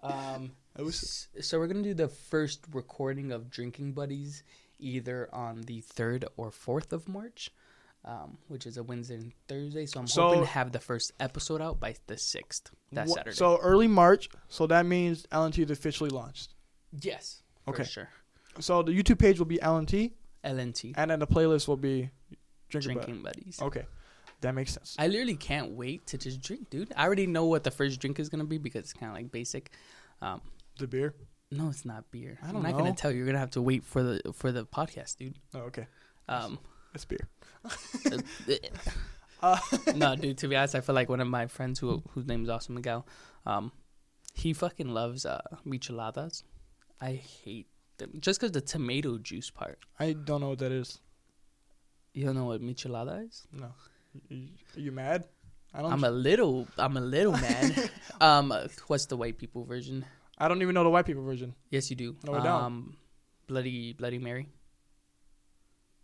Um, 0.01 0.53
I 0.79 0.83
was- 0.83 1.29
s- 1.37 1.47
so 1.49 1.59
we're 1.59 1.67
gonna 1.67 1.83
do 1.83 1.93
the 1.95 2.07
first 2.09 2.65
recording 2.73 3.33
of 3.33 3.51
Drinking 3.51 3.93
Buddies 3.95 4.45
either 4.79 5.29
on 5.35 5.63
the 5.63 5.81
third 5.81 6.25
or 6.37 6.53
fourth 6.53 6.93
of 6.93 7.09
March, 7.09 7.51
um, 8.05 8.39
which 8.47 8.65
is 8.65 8.77
a 8.77 8.85
Wednesday 8.85 9.17
and 9.17 9.33
Thursday. 9.49 9.87
So 9.87 9.99
I'm 9.99 10.07
So- 10.07 10.29
hoping 10.29 10.43
to 10.43 10.47
have 10.51 10.71
the 10.71 10.79
first 10.79 11.11
episode 11.19 11.61
out 11.61 11.81
by 11.81 11.97
the 12.07 12.17
sixth. 12.17 12.71
That 12.93 13.09
Wha- 13.09 13.15
Saturday. 13.17 13.35
So 13.37 13.59
early 13.59 13.89
March. 13.89 14.29
So 14.49 14.69
that 14.69 14.87
means 14.87 15.27
LNT 15.33 15.65
is 15.65 15.71
officially 15.73 16.11
launched. 16.11 16.55
yes, 16.93 17.43
for 17.65 17.75
Okay. 17.75 17.85
sure. 17.85 18.09
So 18.61 18.83
the 18.85 18.93
YouTube 18.93 19.19
page 19.19 19.39
will 19.41 19.47
be 19.47 19.59
LNT, 19.59 20.13
LNT 20.45 20.95
and 20.97 21.11
then 21.11 21.19
the 21.19 21.27
playlist 21.27 21.67
will 21.67 21.77
be 21.77 22.11
Drinking 22.69 22.95
Drinking 22.95 23.23
Buddies. 23.25 23.61
Okay, 23.61 23.85
that 24.40 24.55
makes 24.55 24.72
sense. 24.72 24.94
I 24.98 25.07
literally 25.09 25.37
can't 25.37 25.72
wait 25.72 26.07
to 26.09 26.18
just 26.18 26.40
drink, 26.40 26.70
dude. 26.70 26.92
I 26.96 27.05
already 27.05 27.27
know 27.27 27.46
what 27.46 27.64
the 27.64 27.70
first 27.70 28.01
drink 28.01 28.18
is 28.20 28.29
gonna 28.29 28.44
be 28.44 28.59
because 28.59 28.81
it's 28.81 28.92
kind 28.92 29.11
of 29.11 29.16
like 29.16 29.31
basic. 29.33 29.70
Um, 30.22 30.40
The 30.79 30.87
beer. 30.87 31.14
no, 31.51 31.68
it's 31.68 31.85
not 31.85 32.11
beer. 32.11 32.38
I 32.42 32.48
I'm 32.48 32.53
don't 32.55 32.62
know. 32.62 32.72
gonna 32.72 32.94
tell 32.94 33.11
you. 33.11 33.18
You're 33.18 33.27
gonna 33.27 33.38
have 33.38 33.51
to 33.53 33.62
wait 33.62 33.85
for 33.85 34.03
the 34.03 34.33
for 34.33 34.53
the 34.53 34.64
podcast, 34.66 35.16
dude. 35.18 35.37
Oh, 35.55 35.61
okay. 35.70 35.87
Um, 36.29 36.59
It's 36.94 37.05
beer. 37.05 37.29
uh, 39.42 39.59
no, 39.94 40.16
dude. 40.16 40.38
To 40.38 40.48
be 40.48 40.57
honest, 40.57 40.74
I 40.74 40.81
feel 40.81 40.94
like 40.94 41.09
one 41.09 41.20
of 41.20 41.29
my 41.29 41.46
friends 41.46 41.79
who 41.79 42.03
whose 42.11 42.27
name 42.27 42.42
is 42.42 42.48
also 42.48 42.72
Miguel. 42.72 43.07
Um, 43.46 43.72
he 44.35 44.53
fucking 44.53 44.88
loves 44.88 45.24
uh 45.27 45.40
micheladas. 45.66 46.42
I 47.01 47.12
hate 47.44 47.66
them 47.98 48.12
just 48.20 48.40
because 48.40 48.53
the 48.53 48.61
tomato 48.61 49.18
juice 49.18 49.51
part. 49.51 49.79
I 49.98 50.12
don't 50.12 50.40
know 50.40 50.51
what 50.51 50.59
that 50.61 50.72
is. 50.72 51.01
You 52.14 52.24
don't 52.27 52.35
know 52.35 52.46
what 52.46 52.61
michelada 52.61 53.27
is? 53.29 53.46
No. 53.53 53.68
Are 54.31 54.81
you 54.81 54.92
mad? 54.92 55.25
I 55.75 55.83
don't. 55.83 55.92
I'm 55.92 56.05
a 56.05 56.11
little, 56.11 56.66
I'm 56.79 56.97
a 56.97 57.01
little 57.01 57.33
mad. 57.33 57.90
um, 58.21 58.55
what's 58.87 59.07
the 59.07 59.16
white 59.16 59.38
people 59.38 59.64
version? 59.64 60.05
I 60.38 60.49
don't 60.49 60.62
even 60.62 60.75
know 60.75 60.85
the 60.85 60.90
white 60.90 61.07
people 61.07 61.25
version. 61.25 61.55
Yes, 61.71 61.90
you 61.90 61.97
do. 61.97 62.16
No, 62.25 62.35
I 62.35 62.37
don't. 62.37 62.47
um, 62.47 62.97
Bloody 63.47 63.92
Bloody 63.92 64.18
Mary. 64.18 64.49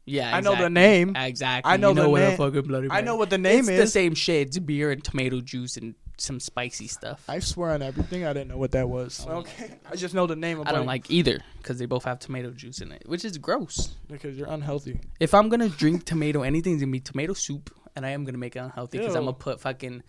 Yeah, 0.07 0.37
I 0.37 0.41
know 0.41 0.55
the 0.55 0.69
name. 0.69 1.17
Exactly. 1.17 1.73
I 1.73 1.79
know 1.79 1.91
you 1.91 1.95
know 1.95 2.03
the 2.03 2.09
what 2.11 2.23
a 2.23 2.37
fucking 2.37 2.63
Bloody 2.63 2.89
Mary. 2.89 2.99
I 2.99 3.03
know 3.03 3.17
what 3.17 3.31
the 3.31 3.39
name 3.39 3.61
it's 3.61 3.69
is. 3.71 3.81
the 3.81 3.87
same 3.87 4.15
shit. 4.15 4.49
It's 4.49 4.59
beer 4.59 4.91
and 4.91 5.03
tomato 5.03 5.41
juice 5.41 5.79
and 5.79 5.95
some 6.19 6.41
spicy 6.41 6.89
stuff. 6.89 7.25
I 7.29 7.39
swear 7.39 7.71
on 7.71 7.81
everything. 7.81 8.25
I 8.27 8.33
didn't 8.35 8.49
know 8.49 8.59
what 8.59 8.73
that 8.73 8.89
was. 8.89 9.25
Oh. 9.29 9.39
Okay. 9.39 9.79
I 9.91 9.97
just 9.97 10.15
know 10.15 10.27
the 10.27 10.37
name. 10.37 10.61
of 10.61 10.69
I 10.69 10.73
don't 10.73 10.87
like 10.87 11.11
either 11.11 11.41
because 11.59 11.79
they 11.79 11.87
both 11.87 12.05
have 12.05 12.19
tomato 12.19 12.51
juice 12.51 12.81
in 12.81 12.93
it, 12.93 13.05
which 13.07 13.25
is 13.25 13.39
gross. 13.39 13.95
because 14.09 14.37
you're 14.37 14.49
unhealthy. 14.49 15.01
If 15.21 15.33
I'm 15.33 15.49
gonna 15.49 15.71
drink 15.71 16.05
tomato, 16.05 16.43
anything's 16.43 16.83
gonna 16.83 16.93
be 16.93 17.01
tomato 17.01 17.33
soup, 17.33 17.75
and 17.97 18.05
I 18.07 18.11
am 18.11 18.25
gonna 18.25 18.39
make 18.39 18.57
it 18.57 18.61
unhealthy 18.61 18.99
because 18.99 19.15
I'm 19.15 19.25
gonna 19.25 19.33
put 19.35 19.61
fucking 19.61 20.03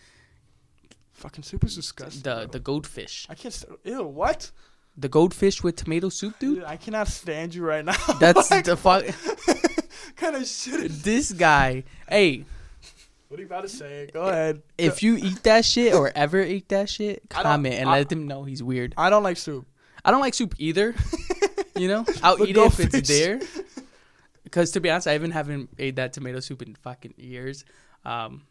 Fucking 1.13 1.43
soup 1.43 1.63
is 1.63 1.76
disgusting. 1.76 2.21
the 2.24 2.48
the 2.52 2.60
goldfish, 2.60 3.26
I 3.30 3.36
can't. 3.36 3.54
St- 3.54 3.80
Ew. 3.86 4.04
What? 4.04 4.52
the 4.98 5.10
goldfish 5.10 5.62
with 5.62 5.76
tomato 5.76 6.08
soup, 6.10 6.39
dude. 6.39 6.63
I 6.63 6.78
cannot 6.78 7.08
stand 7.10 7.54
you 7.54 7.63
right 7.65 7.84
now. 7.84 7.95
That's 8.19 8.48
the 8.48 8.78
fuck. 8.78 9.04
kind 10.15 10.36
of 10.38 10.45
shit. 10.48 10.80
is- 10.82 11.02
this 11.04 11.32
guy. 11.34 11.84
Hey, 12.08 12.45
What 13.28 13.38
are 13.39 13.43
you 13.43 13.48
about 13.48 13.62
to 13.63 13.67
say? 13.69 14.10
Go 14.13 14.21
ahead. 14.24 14.62
if 14.78 15.04
you 15.04 15.17
eat 15.17 15.43
that 15.43 15.65
shit 15.65 15.93
or 15.93 16.12
ever 16.15 16.41
eat 16.41 16.69
that 16.69 16.89
shit, 16.89 17.24
I 17.32 17.43
don't- 17.43 17.43
comment 17.43 17.76
and 17.76 17.89
I- 17.89 17.98
let 18.00 18.10
them 18.10 18.25
know 18.27 18.44
he's 18.46 18.63
weird. 18.63 18.94
I 18.98 19.10
don't 19.10 19.23
like 19.23 19.36
soup. 19.38 19.65
I 20.06 20.12
don't 20.12 20.21
like 20.21 20.33
soup 20.33 20.56
either. 20.60 20.96
you 21.75 21.88
know, 21.90 22.06
I'll 22.23 22.38
But 22.38 22.48
eat 22.48 22.56
it 22.56 22.60
if 22.60 22.77
goldfish. 22.77 22.94
it's 22.94 23.10
there. 23.10 23.40
Because 24.56 24.71
to 24.71 24.79
be 24.79 24.89
honest, 24.89 25.06
I 25.06 25.15
even 25.15 25.31
haven't 25.31 25.69
ate 25.77 25.97
that 25.97 26.13
tomato 26.13 26.39
soup 26.39 26.62
in 26.62 26.75
fucking 26.75 27.15
years. 27.17 27.65
Um, 28.06 28.43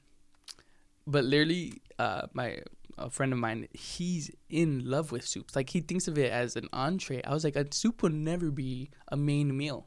but 1.07 1.25
literally, 1.25 1.81
uh, 1.99 2.27
my 2.35 2.59
a 2.99 3.09
friend 3.09 3.33
of 3.33 3.39
mine, 3.39 3.69
he's 3.73 4.31
in 4.51 4.83
love 4.85 5.13
with 5.13 5.27
soups. 5.27 5.57
Like 5.57 5.71
he 5.71 5.81
thinks 5.81 6.07
of 6.07 6.19
it 6.19 6.31
as 6.31 6.57
an 6.57 6.69
entree. 6.75 7.23
I 7.25 7.33
was 7.33 7.43
like, 7.43 7.57
a 7.57 7.65
soup 7.73 8.03
will 8.03 8.11
never 8.11 8.51
be 8.51 8.91
a 9.09 9.17
main 9.17 9.57
meal. 9.57 9.87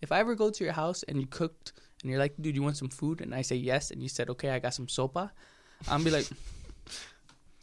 If 0.00 0.10
I 0.10 0.18
ever 0.18 0.34
go 0.34 0.50
to 0.50 0.64
your 0.64 0.72
house 0.72 1.04
and 1.04 1.20
you 1.20 1.28
cooked 1.28 1.74
and 2.02 2.10
you're 2.10 2.18
like, 2.18 2.34
dude, 2.40 2.56
you 2.56 2.62
want 2.64 2.76
some 2.76 2.88
food? 2.88 3.20
And 3.20 3.32
I 3.32 3.42
say 3.42 3.54
yes, 3.54 3.92
and 3.92 4.02
you 4.02 4.08
said, 4.08 4.30
okay, 4.30 4.50
I 4.50 4.58
got 4.58 4.74
some 4.74 4.88
sopa. 4.88 5.30
I'm 5.88 6.02
be 6.02 6.10
like, 6.10 6.26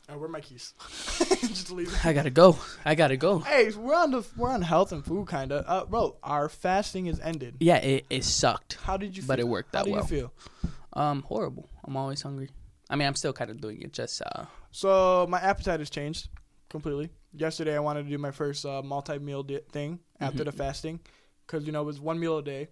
Uh, 0.10 0.18
where 0.18 0.26
are 0.26 0.32
my 0.32 0.42
keys? 0.42 0.74
Just 1.30 1.72
leave. 1.72 1.94
I 2.04 2.14
gotta 2.14 2.30
go. 2.32 2.58
I 2.84 2.96
gotta 2.96 3.18
go. 3.18 3.40
Hey, 3.40 3.70
we're 3.72 3.94
on 3.96 4.12
the 4.12 4.26
we're 4.36 4.50
on 4.50 4.62
health 4.62 4.92
and 4.92 5.06
food 5.06 5.28
kind 5.28 5.52
of. 5.52 5.66
Uh, 5.68 5.86
bro, 5.86 6.18
our 6.24 6.50
fasting 6.50 7.06
is 7.08 7.20
ended. 7.20 7.56
Yeah, 7.60 7.78
it, 7.78 8.06
it 8.10 8.24
sucked, 8.24 8.78
How 8.82 8.98
did 8.98 9.16
you? 9.16 9.22
feel? 9.22 9.28
but 9.28 9.40
it 9.40 9.48
worked 9.48 9.74
that 9.74 9.86
well. 9.88 10.02
How 10.02 10.08
do 10.08 10.16
you 10.16 10.22
feel? 10.22 10.34
Um, 10.94 11.22
horrible. 11.24 11.70
I'm 11.84 11.96
always 11.96 12.22
hungry. 12.22 12.50
I 12.90 12.96
mean, 12.96 13.08
I'm 13.08 13.16
still 13.16 13.34
kind 13.34 13.52
of 13.52 13.62
doing 13.62 13.82
it. 13.84 13.94
Just 13.94 14.22
uh, 14.24 14.46
So 14.72 15.28
my 15.30 15.40
appetite 15.40 15.80
has 15.80 15.90
changed 15.92 16.30
completely. 16.70 17.10
Yesterday, 17.34 17.76
I 17.76 17.80
wanted 17.80 18.04
to 18.06 18.10
do 18.10 18.18
my 18.18 18.32
first 18.32 18.66
uh, 18.66 18.82
multi-meal 18.82 19.44
di- 19.44 19.60
thing 19.72 20.00
after 20.20 20.42
Mhm. 20.42 20.46
the 20.46 20.52
fasting, 20.52 21.00
because 21.46 21.66
you 21.68 21.72
know 21.72 21.82
it 21.82 21.86
was 21.86 22.00
one 22.00 22.20
meal 22.20 22.40
a 22.40 22.44
day, 22.44 22.70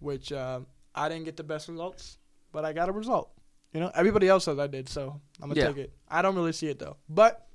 which 0.00 0.32
uh, 0.32 0.60
I 0.94 1.08
didn't 1.08 1.24
get 1.26 1.36
the 1.36 1.44
best 1.44 1.68
results, 1.68 2.18
but 2.50 2.64
I 2.64 2.72
got 2.72 2.88
a 2.88 2.92
result. 2.92 3.30
You 3.72 3.80
know, 3.80 3.90
everybody 3.94 4.28
else 4.28 4.44
says 4.44 4.58
I 4.58 4.66
did, 4.66 4.88
so 4.88 5.20
I'm 5.40 5.48
gonna 5.50 5.60
Yeah. 5.60 5.68
take 5.68 5.76
it. 5.78 5.92
I 6.08 6.22
don't 6.22 6.34
really 6.34 6.52
see 6.52 6.66
it 6.68 6.78
though, 6.78 6.96
but 7.08 7.46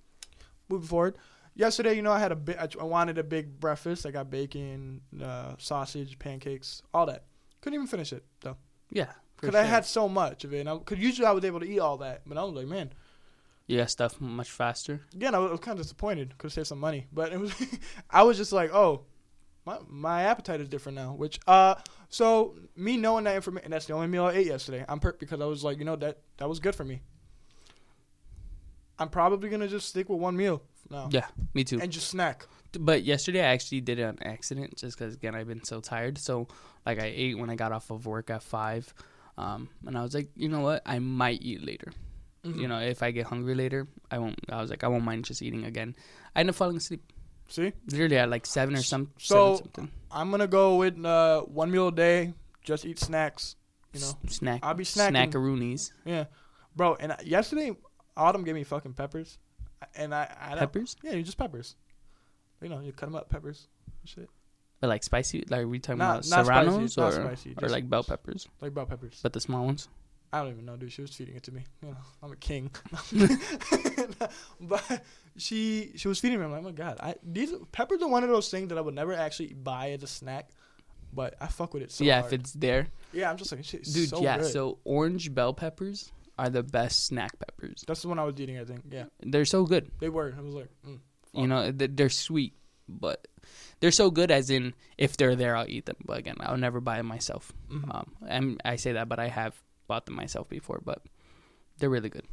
moving 0.70 0.88
forward. 0.88 1.18
Yesterday, 1.58 1.96
you 1.96 2.02
know, 2.02 2.12
I 2.12 2.20
had 2.20 2.32
a 2.32 2.36
bit. 2.36 2.58
I 2.80 2.84
wanted 2.84 3.18
a 3.18 3.24
big 3.24 3.60
breakfast. 3.60 4.06
I 4.06 4.12
got 4.12 4.30
bacon, 4.30 5.02
uh, 5.24 5.56
sausage, 5.58 6.20
pancakes, 6.20 6.82
all 6.94 7.06
that. 7.06 7.24
Couldn't 7.62 7.76
even 7.76 7.88
finish 7.88 8.12
it 8.14 8.24
though, 8.42 8.58
yeah. 8.92 9.12
because 9.40 9.56
I 9.56 9.64
had 9.64 9.86
so 9.86 10.08
much 10.10 10.44
of 10.44 10.54
it. 10.54 10.66
Because 10.66 11.00
usually 11.00 11.26
I 11.28 11.32
was 11.32 11.44
able 11.46 11.60
to 11.62 11.66
eat 11.68 11.80
all 11.80 11.98
that, 11.98 12.22
but 12.26 12.38
I 12.38 12.44
was 12.44 12.54
like, 12.54 12.68
man, 12.68 12.92
you 13.68 13.78
got 13.78 13.90
stuff 13.90 14.20
much 14.22 14.52
faster. 14.52 15.02
again, 15.14 15.34
I 15.34 15.40
was 15.40 15.60
kind 15.62 15.78
of 15.80 15.84
disappointed 15.84 16.30
because 16.30 16.54
save 16.54 16.68
some 16.68 16.80
money, 16.80 17.08
but 17.12 17.32
it 17.34 17.40
was, 17.40 17.54
I 18.10 18.24
was 18.24 18.38
just 18.38 18.52
like, 18.52 18.74
oh, 18.74 19.06
my 19.66 19.80
my 19.88 20.24
appetite 20.24 20.62
is 20.62 20.70
different 20.70 20.96
now. 20.98 21.14
Which, 21.14 21.40
uh, 21.48 21.76
so 22.10 22.56
me 22.76 22.98
knowing 22.98 23.24
that 23.26 23.36
information, 23.36 23.72
that's 23.72 23.86
the 23.86 23.94
only 23.94 24.08
meal 24.08 24.26
I 24.26 24.34
ate 24.34 24.48
yesterday. 24.48 24.86
I'm 24.88 25.00
perked 25.00 25.20
because 25.20 25.42
I 25.42 25.46
was 25.46 25.64
like, 25.64 25.80
you 25.80 25.86
know, 25.86 25.96
that 25.98 26.20
that 26.38 26.48
was 26.48 26.60
good 26.60 26.76
for 26.76 26.84
me. 26.84 27.02
I'm 28.98 29.10
probably 29.10 29.50
gonna 29.50 29.68
just 29.68 29.90
stick 29.90 30.08
with 30.10 30.20
one 30.20 30.38
meal 30.38 30.62
now 30.90 31.10
Yeah, 31.12 31.26
me 31.54 31.64
too. 31.64 31.80
and 31.82 31.92
just 31.92 32.08
snack. 32.08 32.46
But 32.80 33.04
yesterday 33.04 33.42
I 33.42 33.48
actually 33.48 33.82
did 33.82 34.00
it 34.00 34.04
on 34.04 34.18
accident, 34.22 34.78
just 34.78 34.98
because 34.98 35.16
again 35.16 35.36
I've 35.36 35.48
been 35.48 35.64
so 35.64 35.82
tired. 35.82 36.18
So 36.18 36.48
like 36.86 37.00
I 37.02 37.12
ate 37.14 37.38
when 37.38 37.50
I 37.50 37.56
got 37.56 37.72
off 37.72 37.90
of 37.90 38.06
work 38.06 38.30
at 38.30 38.44
five, 38.44 38.94
um, 39.38 39.70
and 39.86 39.98
I 39.98 40.04
was 40.04 40.14
like, 40.14 40.30
you 40.36 40.48
know 40.48 40.62
what, 40.62 40.82
I 40.86 41.00
might 41.00 41.42
eat 41.42 41.66
later. 41.66 41.92
Mm-hmm. 42.46 42.60
You 42.60 42.68
know, 42.68 42.80
if 42.80 43.02
I 43.02 43.12
get 43.12 43.26
hungry 43.26 43.56
later, 43.56 43.88
I 44.12 44.20
won't. 44.20 44.40
I 44.50 44.62
was 44.62 44.70
like, 44.70 44.84
I 44.84 44.88
won't 44.88 45.04
mind 45.04 45.26
just 45.26 45.42
eating 45.42 45.66
again. 45.66 45.96
I 46.36 46.42
end 46.42 46.50
up 46.50 46.56
falling 46.56 46.78
asleep. 46.78 47.02
See, 47.48 47.74
Literally 47.92 48.18
at 48.18 48.30
like 48.30 48.46
seven 48.46 48.76
or 48.76 48.82
some. 48.82 49.12
So- 49.18 49.56
seven 49.58 49.74
something. 49.74 49.92
I'm 50.12 50.32
gonna 50.32 50.48
go 50.48 50.76
with 50.78 51.04
uh, 51.04 51.42
one 51.42 51.70
meal 51.72 51.90
a 51.90 51.92
day. 51.92 52.34
Just 52.64 52.86
eat 52.86 53.00
snacks. 53.00 53.56
You 53.94 54.00
know, 54.00 54.08
S- 54.26 54.36
snack. 54.38 54.62
I'll 54.64 54.74
be 54.74 54.84
snacking. 54.86 55.32
Snackaroonies. 55.32 55.92
yeah, 56.06 56.26
bro. 56.76 56.96
And 56.96 57.16
yesterday, 57.24 57.76
Autumn 58.18 58.44
gave 58.44 58.56
me 58.56 58.64
fucking 58.64 58.94
peppers, 58.94 59.38
and 59.96 60.16
I, 60.16 60.34
I 60.40 60.56
Peppers, 60.56 60.96
Yeah, 61.04 61.14
you 61.14 61.24
just 61.24 61.38
peppers. 61.38 61.76
You 62.62 62.70
know, 62.70 62.80
you 62.80 62.94
cut 62.94 63.08
them 63.08 63.16
up, 63.16 63.30
peppers, 63.30 63.68
shit. 64.06 64.30
but 64.80 64.88
like 64.88 65.04
spicy. 65.04 65.44
Like 65.50 65.62
are 65.64 65.68
we 65.68 65.80
talking 65.80 66.00
Not- 66.00 66.26
about 66.28 66.30
not 66.30 66.46
serranos 66.46 66.98
not 66.98 67.08
or 67.08 67.12
spicy, 67.12 67.56
or 67.62 67.68
like 67.70 67.90
bell 67.90 68.04
peppers, 68.04 68.48
like 68.62 68.74
bell 68.74 68.86
peppers. 68.86 69.20
but 69.22 69.34
the 69.34 69.42
small 69.42 69.66
ones. 69.66 69.90
I 70.36 70.42
don't 70.44 70.52
even 70.52 70.66
know, 70.66 70.76
dude. 70.76 70.92
She 70.92 71.02
was 71.02 71.14
feeding 71.16 71.36
it 71.36 71.44
to 71.44 71.54
me. 71.54 71.64
You 71.82 71.90
know, 71.92 71.98
I'm 72.22 72.32
a 72.34 72.36
king. 72.36 72.70
but 74.62 75.02
she 75.38 75.92
she 75.96 76.08
was 76.08 76.20
feeding 76.20 76.40
me. 76.40 76.46
I'm 76.46 76.52
like, 76.52 76.62
oh 76.62 76.64
my 76.64 76.72
god, 76.72 76.98
I 77.00 77.16
these 77.24 77.54
peppers 77.72 78.02
are 78.02 78.10
one 78.10 78.24
of 78.24 78.30
those 78.30 78.50
things 78.50 78.70
that 78.70 78.78
I 78.78 78.82
would 78.82 78.96
never 78.96 79.14
actually 79.14 79.54
buy 79.54 79.92
as 79.92 80.04
a 80.04 80.08
snack, 80.08 80.50
but 81.14 81.36
I 81.40 81.48
fuck 81.48 81.74
with 81.74 81.84
it 81.84 81.92
so 81.92 82.04
yeah, 82.04 82.22
hard. 82.22 82.34
if 82.34 82.40
it's 82.40 82.52
there, 82.52 82.88
yeah, 83.14 83.30
I'm 83.30 83.38
just 83.38 83.52
like, 83.52 83.64
shit, 83.64 83.84
dude. 83.86 84.10
so 84.10 84.22
yeah, 84.22 84.40
good. 84.40 84.52
so 84.52 84.80
orange 84.84 85.34
bell 85.34 85.54
peppers 85.54 86.12
are 86.38 86.50
the 86.50 86.64
best 86.64 87.06
snack 87.06 87.32
peppers. 87.40 87.84
That's 87.88 88.02
the 88.02 88.10
one 88.10 88.20
I 88.20 88.24
was 88.24 88.40
eating. 88.40 88.60
I 88.60 88.66
think. 88.66 88.82
Yeah, 88.92 89.06
They're 89.22 89.46
so 89.46 89.66
good. 89.66 89.90
they 90.00 90.10
were. 90.10 90.34
I 90.38 90.42
was 90.42 90.54
like, 90.54 90.70
mm, 90.86 91.00
You 91.34 91.48
know, 91.48 91.72
they're 91.72 92.10
sweet, 92.10 92.54
but 92.90 93.26
they're 93.80 93.92
so 93.92 94.12
good. 94.12 94.32
As 94.32 94.50
in, 94.50 94.74
if 94.98 95.16
they're 95.16 95.36
there, 95.38 95.56
I'll 95.56 95.70
eat 95.70 95.86
them. 95.86 95.96
But 96.06 96.18
again, 96.20 96.36
I'll 96.42 96.58
never 96.58 96.82
buy 96.82 96.98
them 96.98 97.06
myself. 97.08 97.54
Mhm. 97.72 97.96
Um, 97.96 98.12
and 98.28 98.62
I 98.66 98.76
say 98.76 98.94
that, 98.94 99.08
but 99.08 99.20
I 99.20 99.28
have 99.30 99.56
bought 99.88 100.06
them 100.06 100.16
myself 100.16 100.50
before. 100.50 100.82
But 100.84 101.02
they're 101.78 101.90
really 101.90 102.10
good. 102.10 102.26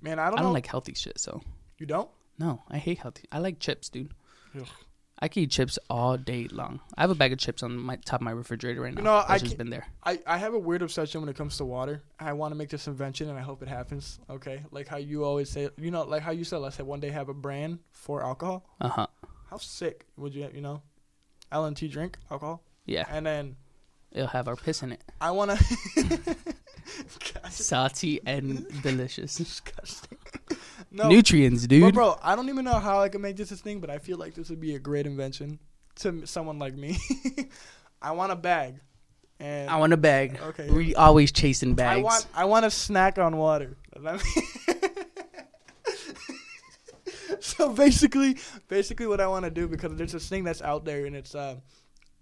man, 0.00 0.18
I 0.18 0.26
don't 0.30 0.34
I 0.38 0.42
don't, 0.42 0.48
know. 0.50 0.52
like 0.52 0.66
healthy 0.66 0.94
shit, 0.94 1.18
so 1.18 1.42
you 1.78 1.86
don't? 1.86 2.08
no, 2.38 2.62
I 2.70 2.78
hate 2.78 2.98
healthy. 2.98 3.24
I 3.32 3.38
like 3.38 3.58
chips, 3.58 3.88
dude. 3.88 4.12
Ugh. 4.58 4.66
I 5.20 5.26
can 5.26 5.42
eat 5.42 5.50
chips 5.50 5.80
all 5.90 6.16
day 6.16 6.46
long. 6.48 6.78
I 6.96 7.00
have 7.00 7.10
a 7.10 7.14
bag 7.16 7.32
of 7.32 7.40
chips 7.40 7.64
on 7.64 7.76
my 7.76 7.96
top 7.96 8.20
of 8.20 8.24
my 8.24 8.30
refrigerator 8.30 8.80
right 8.82 8.94
now. 8.94 9.00
You 9.00 9.04
know, 9.04 9.24
I 9.26 9.38
just 9.38 9.58
been 9.58 9.68
there. 9.68 9.84
I, 10.04 10.20
I 10.24 10.38
have 10.38 10.54
a 10.54 10.58
weird 10.58 10.80
obsession 10.82 11.20
when 11.20 11.28
it 11.28 11.34
comes 11.34 11.56
to 11.56 11.64
water. 11.64 12.04
I 12.20 12.32
want 12.34 12.52
to 12.52 12.56
make 12.56 12.68
this 12.68 12.86
invention, 12.86 13.28
and 13.28 13.36
I 13.36 13.42
hope 13.42 13.60
it 13.60 13.66
happens. 13.68 14.20
Okay, 14.30 14.62
like 14.70 14.86
how 14.86 14.96
you 14.98 15.24
always 15.24 15.50
say, 15.50 15.70
you 15.76 15.90
know, 15.90 16.04
like 16.04 16.22
how 16.22 16.30
you 16.30 16.44
said, 16.44 16.58
let's 16.58 16.76
say 16.76 16.84
one 16.84 17.00
day 17.00 17.10
have 17.10 17.28
a 17.28 17.34
brand 17.34 17.80
for 17.90 18.24
alcohol. 18.24 18.64
Uh 18.80 18.88
huh. 18.90 19.06
How 19.50 19.56
sick 19.56 20.06
would 20.16 20.36
you, 20.36 20.48
you 20.54 20.60
know, 20.60 20.82
LNT 21.50 21.90
drink 21.90 22.16
alcohol, 22.30 22.62
Yeah, 22.86 23.04
and 23.10 23.26
then 23.26 23.56
it'll 24.12 24.28
have 24.28 24.48
our 24.48 24.56
piss 24.56 24.82
in 24.82 24.92
it. 24.92 25.02
I 25.20 25.30
want 25.30 25.50
to. 25.58 26.36
Salty 27.50 28.20
and 28.24 28.66
delicious. 28.82 29.34
disgusting. 29.36 30.18
No, 30.90 31.08
Nutrients, 31.08 31.62
but 31.62 31.70
dude. 31.70 31.94
bro, 31.94 32.18
I 32.22 32.34
don't 32.34 32.48
even 32.48 32.64
know 32.64 32.78
how 32.78 33.00
I 33.00 33.08
can 33.08 33.20
make 33.20 33.36
this 33.36 33.50
a 33.50 33.56
thing, 33.56 33.80
but 33.80 33.90
I 33.90 33.98
feel 33.98 34.16
like 34.16 34.34
this 34.34 34.48
would 34.48 34.60
be 34.60 34.74
a 34.74 34.78
great 34.78 35.06
invention 35.06 35.58
to 35.96 36.26
someone 36.26 36.58
like 36.58 36.74
me. 36.74 36.96
I 38.02 38.12
want 38.12 38.32
a 38.32 38.36
bag, 38.36 38.76
and 39.38 39.68
I 39.68 39.76
want 39.76 39.92
a 39.92 39.96
bag. 39.98 40.38
okay. 40.40 40.70
We 40.70 40.94
always 40.94 41.30
chasing 41.30 41.74
bags. 41.74 41.98
I 41.98 42.02
want 42.02 42.26
I 42.34 42.44
want 42.46 42.64
a 42.64 42.70
snack 42.70 43.18
on 43.18 43.36
water. 43.36 43.76
Does 43.94 44.04
that 44.04 44.24
mean- 44.24 44.44
so 47.40 47.72
basically, 47.72 48.36
basically 48.68 49.06
what 49.06 49.20
I 49.20 49.26
want 49.26 49.44
to 49.44 49.50
do 49.50 49.68
because 49.68 49.94
there's 49.96 50.12
this 50.12 50.28
thing 50.28 50.44
that's 50.44 50.62
out 50.62 50.84
there 50.84 51.06
and 51.06 51.14
it's 51.14 51.34
uh, 51.34 51.56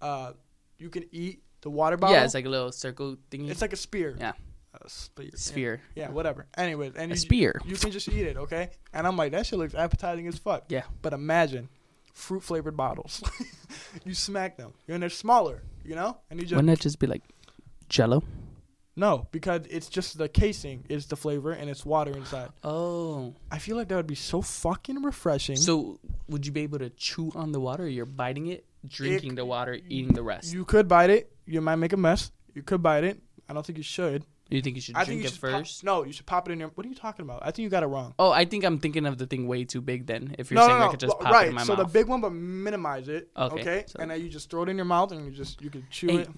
uh, 0.01 0.33
you 0.77 0.89
can 0.89 1.05
eat 1.11 1.41
the 1.61 1.69
water 1.69 1.97
bottle. 1.97 2.15
yeah, 2.15 2.23
it's 2.23 2.33
like 2.33 2.45
a 2.45 2.49
little 2.49 2.71
circle 2.71 3.17
thingy. 3.31 3.49
it's 3.49 3.61
like 3.61 3.73
a 3.73 3.77
spear. 3.77 4.15
Yeah. 4.19 4.33
A 4.79 4.89
spear. 4.89 5.25
yeah. 5.25 5.31
sphere. 5.35 5.81
Yeah, 5.95 6.09
whatever. 6.11 6.45
Anyways, 6.55 6.93
and 6.95 7.11
A 7.11 7.15
you, 7.15 7.19
spear. 7.19 7.59
you 7.65 7.75
can 7.75 7.91
just 7.91 8.07
eat 8.09 8.27
it, 8.27 8.37
okay? 8.37 8.69
And 8.93 9.07
I'm 9.07 9.17
like, 9.17 9.31
that 9.31 9.45
shit 9.47 9.57
looks 9.57 9.73
appetizing 9.73 10.27
as 10.27 10.37
fuck. 10.37 10.65
Yeah. 10.69 10.83
But 11.01 11.13
imagine 11.13 11.67
fruit 12.13 12.43
flavored 12.43 12.77
bottles. 12.77 13.23
you 14.05 14.13
smack 14.13 14.55
them, 14.57 14.73
and 14.87 15.01
they're 15.01 15.09
smaller, 15.09 15.63
you 15.83 15.95
know, 15.95 16.17
and 16.29 16.39
you 16.39 16.45
just 16.45 16.55
Wouldn't 16.55 16.77
that 16.77 16.81
just 16.83 16.99
be 16.99 17.07
like 17.07 17.23
Jello? 17.89 18.23
no 18.99 19.27
because 19.31 19.61
it's 19.69 19.87
just 19.89 20.17
the 20.17 20.27
casing 20.27 20.83
is 20.89 21.05
the 21.05 21.15
flavor 21.15 21.51
and 21.51 21.69
it's 21.69 21.85
water 21.85 22.11
inside. 22.17 22.49
Oh. 22.63 23.35
I 23.51 23.59
feel 23.59 23.77
like 23.77 23.87
that 23.89 23.95
would 23.95 24.07
be 24.07 24.15
so 24.15 24.41
fucking 24.41 25.03
refreshing. 25.03 25.55
So 25.55 25.99
would 26.29 26.45
you 26.47 26.51
be 26.51 26.61
able 26.61 26.79
to 26.79 26.89
chew 26.89 27.31
on 27.35 27.51
the 27.51 27.59
water? 27.59 27.83
Or 27.83 27.87
you're 27.87 28.05
biting 28.07 28.47
it, 28.47 28.65
drinking 28.87 29.33
It- 29.33 29.35
the 29.35 29.45
water, 29.45 29.77
eating 29.87 30.13
the 30.13 30.23
rest. 30.23 30.51
you 30.53 30.65
could 30.65 30.87
bite 30.87 31.11
it. 31.11 31.31
You 31.47 31.61
might 31.61 31.77
make 31.77 31.93
a 31.93 31.97
mess. 31.97 32.31
You 32.53 32.61
could 32.61 32.83
bite 32.83 33.03
it. 33.03 33.19
I 33.49 33.53
don't 33.53 33.65
think 33.65 33.77
you 33.77 33.83
should. 33.83 34.25
you 34.49 34.61
think 34.61 34.75
you 34.75 34.81
should 34.81 34.95
I 34.95 35.05
drink 35.05 35.07
think 35.07 35.21
you 35.21 35.27
it 35.27 35.31
should 35.33 35.41
pop- 35.41 35.51
first? 35.61 35.83
no, 35.83 36.03
you 36.03 36.11
should 36.11 36.25
pop 36.25 36.47
it 36.49 36.51
in 36.51 36.59
your. 36.59 36.69
What 36.69 36.85
are 36.85 36.89
you 36.89 36.95
talking 36.95 37.23
about? 37.23 37.41
I 37.43 37.51
think 37.51 37.59
you 37.63 37.69
got 37.69 37.83
it 37.83 37.87
wrong. 37.87 38.13
Oh, 38.19 38.31
I 38.31 38.43
think 38.45 38.63
I'm 38.65 38.79
thinking 38.79 39.05
of 39.05 39.17
the 39.17 39.25
thing 39.25 39.47
way 39.47 39.63
too 39.63 39.79
big. 39.81 40.05
Then, 40.05 40.35
if 40.37 40.51
you're 40.51 40.59
no, 40.59 40.67
saying 40.67 40.79
no, 40.79 40.87
I 40.87 40.91
could 40.91 40.99
just 40.99 41.15
well, 41.17 41.23
pop 41.23 41.33
right. 41.33 41.45
it 41.45 41.49
in 41.49 41.55
my 41.55 41.61
mouth. 41.61 41.69
Right, 41.69 41.75
so 41.77 41.81
mouth. 41.83 41.93
the 41.93 41.99
big 41.99 42.07
one, 42.07 42.21
but 42.21 42.31
minimize 42.33 43.07
it. 43.07 43.29
Okay, 43.37 43.61
Okay. 43.61 43.83
so- 43.87 43.99
And 43.99 44.11
then 44.11 44.21
you 44.21 44.29
just 44.29 44.49
throw 44.49 44.63
it 44.63 44.69
in 44.69 44.75
your 44.75 44.85
mouth 44.85 45.11
and 45.13 45.23
you 45.25 45.31
just 45.31 45.61
you 45.61 45.69
can 45.69 45.85
chew 45.89 46.07
Hey, 46.07 46.17
it. 46.19 46.29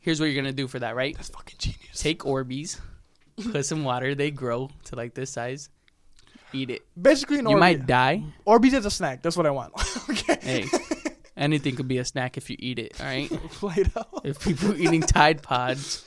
Here's 0.00 0.20
what 0.20 0.26
you're 0.26 0.40
gonna 0.42 0.52
do 0.52 0.66
for 0.68 0.78
that, 0.78 0.94
right? 0.96 1.14
That's 1.16 1.28
fucking 1.30 1.56
genius. 1.58 1.80
Take 1.94 2.20
Orbeez, 2.20 2.78
put 3.52 3.64
some 3.66 3.84
water. 3.84 4.14
They 4.14 4.30
grow 4.30 4.70
to 4.84 4.96
like 4.96 5.14
this 5.14 5.30
size. 5.30 5.68
Eat 6.52 6.70
it. 6.70 6.82
Basically, 7.00 7.38
an 7.38 7.48
you 7.48 7.56
Orbeez. 7.56 7.60
might 7.60 7.86
die. 7.86 8.24
Orbeez 8.46 8.72
is 8.74 8.84
a 8.84 8.90
snack. 8.90 9.22
That's 9.22 9.36
what 9.36 9.46
I 9.46 9.50
want. 9.50 9.72
okay. 10.10 10.38
Hey, 10.42 10.64
anything 11.36 11.76
could 11.76 11.88
be 11.88 11.98
a 11.98 12.04
snack 12.04 12.36
if 12.36 12.50
you 12.50 12.56
eat 12.58 12.78
it. 12.78 13.00
All 13.00 13.06
right. 13.06 13.28
Play-Doh. 13.52 14.20
If 14.24 14.40
people 14.42 14.74
eating 14.80 15.00
Tide 15.02 15.42
Pods, 15.42 16.04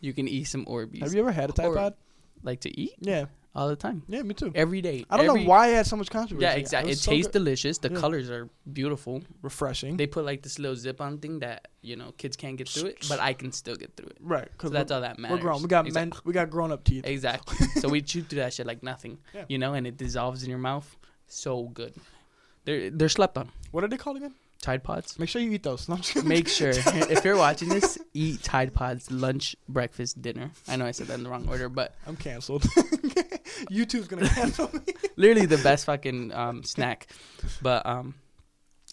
you 0.00 0.12
can 0.12 0.28
eat 0.28 0.44
some 0.44 0.64
Orbeez. 0.66 1.02
Have 1.02 1.14
you 1.14 1.20
ever 1.20 1.32
had 1.32 1.50
a 1.50 1.52
Tide 1.52 1.66
Or- 1.66 1.74
Pod? 1.74 1.94
like 2.42 2.60
to 2.60 2.80
eat 2.80 2.92
Yeah. 3.00 3.24
all 3.56 3.68
the 3.68 3.74
time, 3.76 4.02
Yeah, 4.08 4.22
me 4.22 4.34
too. 4.34 4.52
every 4.54 4.80
day. 4.82 5.04
I 5.10 5.16
don't 5.16 5.26
Every- 5.26 5.42
know 5.44 5.48
why 5.48 5.68
it 5.68 5.74
had 5.74 5.86
so 5.86 5.96
much 5.96 6.10
controversy. 6.10 6.44
Yeah, 6.44 6.52
exactly. 6.52 6.90
It 6.90 6.92
was 6.92 7.00
so 7.00 7.10
tastes 7.10 7.26
good. 7.28 7.38
delicious. 7.40 7.78
The 7.78 7.90
Yeah. 7.90 7.98
colors 7.98 8.30
are 8.30 8.48
beautiful. 8.72 9.22
refreshing. 9.42 9.96
They 9.96 10.06
put 10.06 10.24
like 10.24 10.42
this 10.42 10.58
little 10.60 10.76
zip-on 10.76 11.18
thing 11.18 11.40
that 11.40 11.66
you 11.82 11.96
know 11.96 12.12
kids 12.18 12.36
can't 12.36 12.56
get 12.56 12.68
through 12.68 12.90
it, 12.90 13.06
but 13.08 13.18
I 13.18 13.32
can 13.32 13.50
still 13.52 13.74
get 13.74 13.96
through 13.96 14.08
it. 14.08 14.18
right. 14.20 14.44
So 14.44 14.50
Because 14.52 14.70
that's 14.72 14.92
all 14.92 15.00
that 15.00 15.18
matters. 15.18 15.38
we're 15.38 15.42
grown. 15.42 15.62
We 15.62 15.68
got 15.68 15.86
Exact- 15.86 16.12
men. 16.14 16.20
We 16.24 16.32
got 16.34 16.50
grown 16.50 16.70
up 16.70 16.84
teeth. 16.84 17.04
Exactly. 17.06 17.66
so 17.80 17.88
we 17.88 18.00
chew 18.10 18.22
through 18.22 18.40
that 18.40 18.52
shit 18.52 18.66
like 18.66 18.82
nothing, 18.82 19.18
Yeah. 19.34 19.46
you 19.48 19.58
know, 19.58 19.72
and 19.74 19.86
it 19.86 19.96
dissolves 19.96 20.44
in 20.44 20.50
your 20.50 20.58
mouth. 20.60 20.94
So 21.26 21.64
good. 21.64 21.94
They're 22.64 22.90
they're 22.90 23.08
slept 23.08 23.38
on. 23.38 23.50
What 23.72 23.82
are 23.82 23.88
they 23.88 23.96
called 23.96 24.18
again? 24.18 24.34
Tide 24.62 24.82
Pods. 24.82 25.18
Make 25.18 25.28
sure 25.28 25.40
you 25.40 25.52
eat 25.52 25.62
those. 25.62 25.88
No, 25.88 25.94
I'm 25.94 26.00
just 26.00 26.14
kidding. 26.14 26.28
Make 26.28 26.48
sure 26.48 26.70
if 26.74 27.24
you're 27.24 27.36
watching 27.36 27.68
this, 27.68 27.98
eat 28.14 28.42
Tide 28.42 28.72
Pods 28.74 29.10
lunch, 29.10 29.54
breakfast, 29.68 30.20
dinner. 30.22 30.50
I 30.66 30.76
know 30.76 30.86
I 30.86 30.90
said 30.90 31.06
that 31.08 31.14
in 31.14 31.22
the 31.24 31.30
wrong 31.30 31.48
order, 31.48 31.68
but 31.68 31.94
I'm 32.06 32.16
canceled. 32.16 32.62
YouTube's 33.70 34.08
gonna 34.08 34.28
cancel 34.28 34.70
me. 34.72 34.80
literally 35.16 35.46
the 35.46 35.58
best 35.58 35.84
fucking 35.86 36.32
um, 36.32 36.62
snack. 36.64 37.06
But 37.62 37.86
um, 37.86 38.14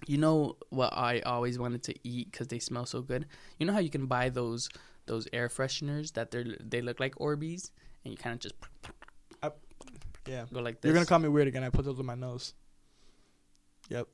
you 0.05 0.17
know 0.17 0.57
what 0.69 0.93
I 0.93 1.21
always 1.21 1.57
wanted 1.57 1.83
to 1.83 1.95
eat 2.03 2.31
because 2.31 2.47
they 2.49 2.59
smell 2.59 2.85
so 2.85 3.01
good. 3.01 3.25
You 3.57 3.65
know 3.65 3.73
how 3.73 3.79
you 3.79 3.89
can 3.89 4.05
buy 4.05 4.29
those 4.29 4.69
those 5.05 5.27
air 5.33 5.49
fresheners 5.49 6.13
that 6.13 6.31
they 6.31 6.45
they 6.63 6.81
look 6.81 6.99
like 6.99 7.15
Orbeez, 7.15 7.71
and 8.03 8.11
you 8.11 8.17
kind 8.17 8.33
of 8.33 8.39
just 8.39 8.55
I- 9.41 9.51
Yeah. 10.27 10.45
Go 10.53 10.59
like 10.61 10.81
this. 10.81 10.87
You're 10.89 10.93
gonna 10.93 11.05
call 11.05 11.19
me 11.19 11.29
weird 11.29 11.47
again. 11.47 11.63
I 11.63 11.69
put 11.69 11.85
those 11.85 11.99
on 11.99 12.05
my 12.05 12.15
nose. 12.15 12.53
Yep. 13.89 14.07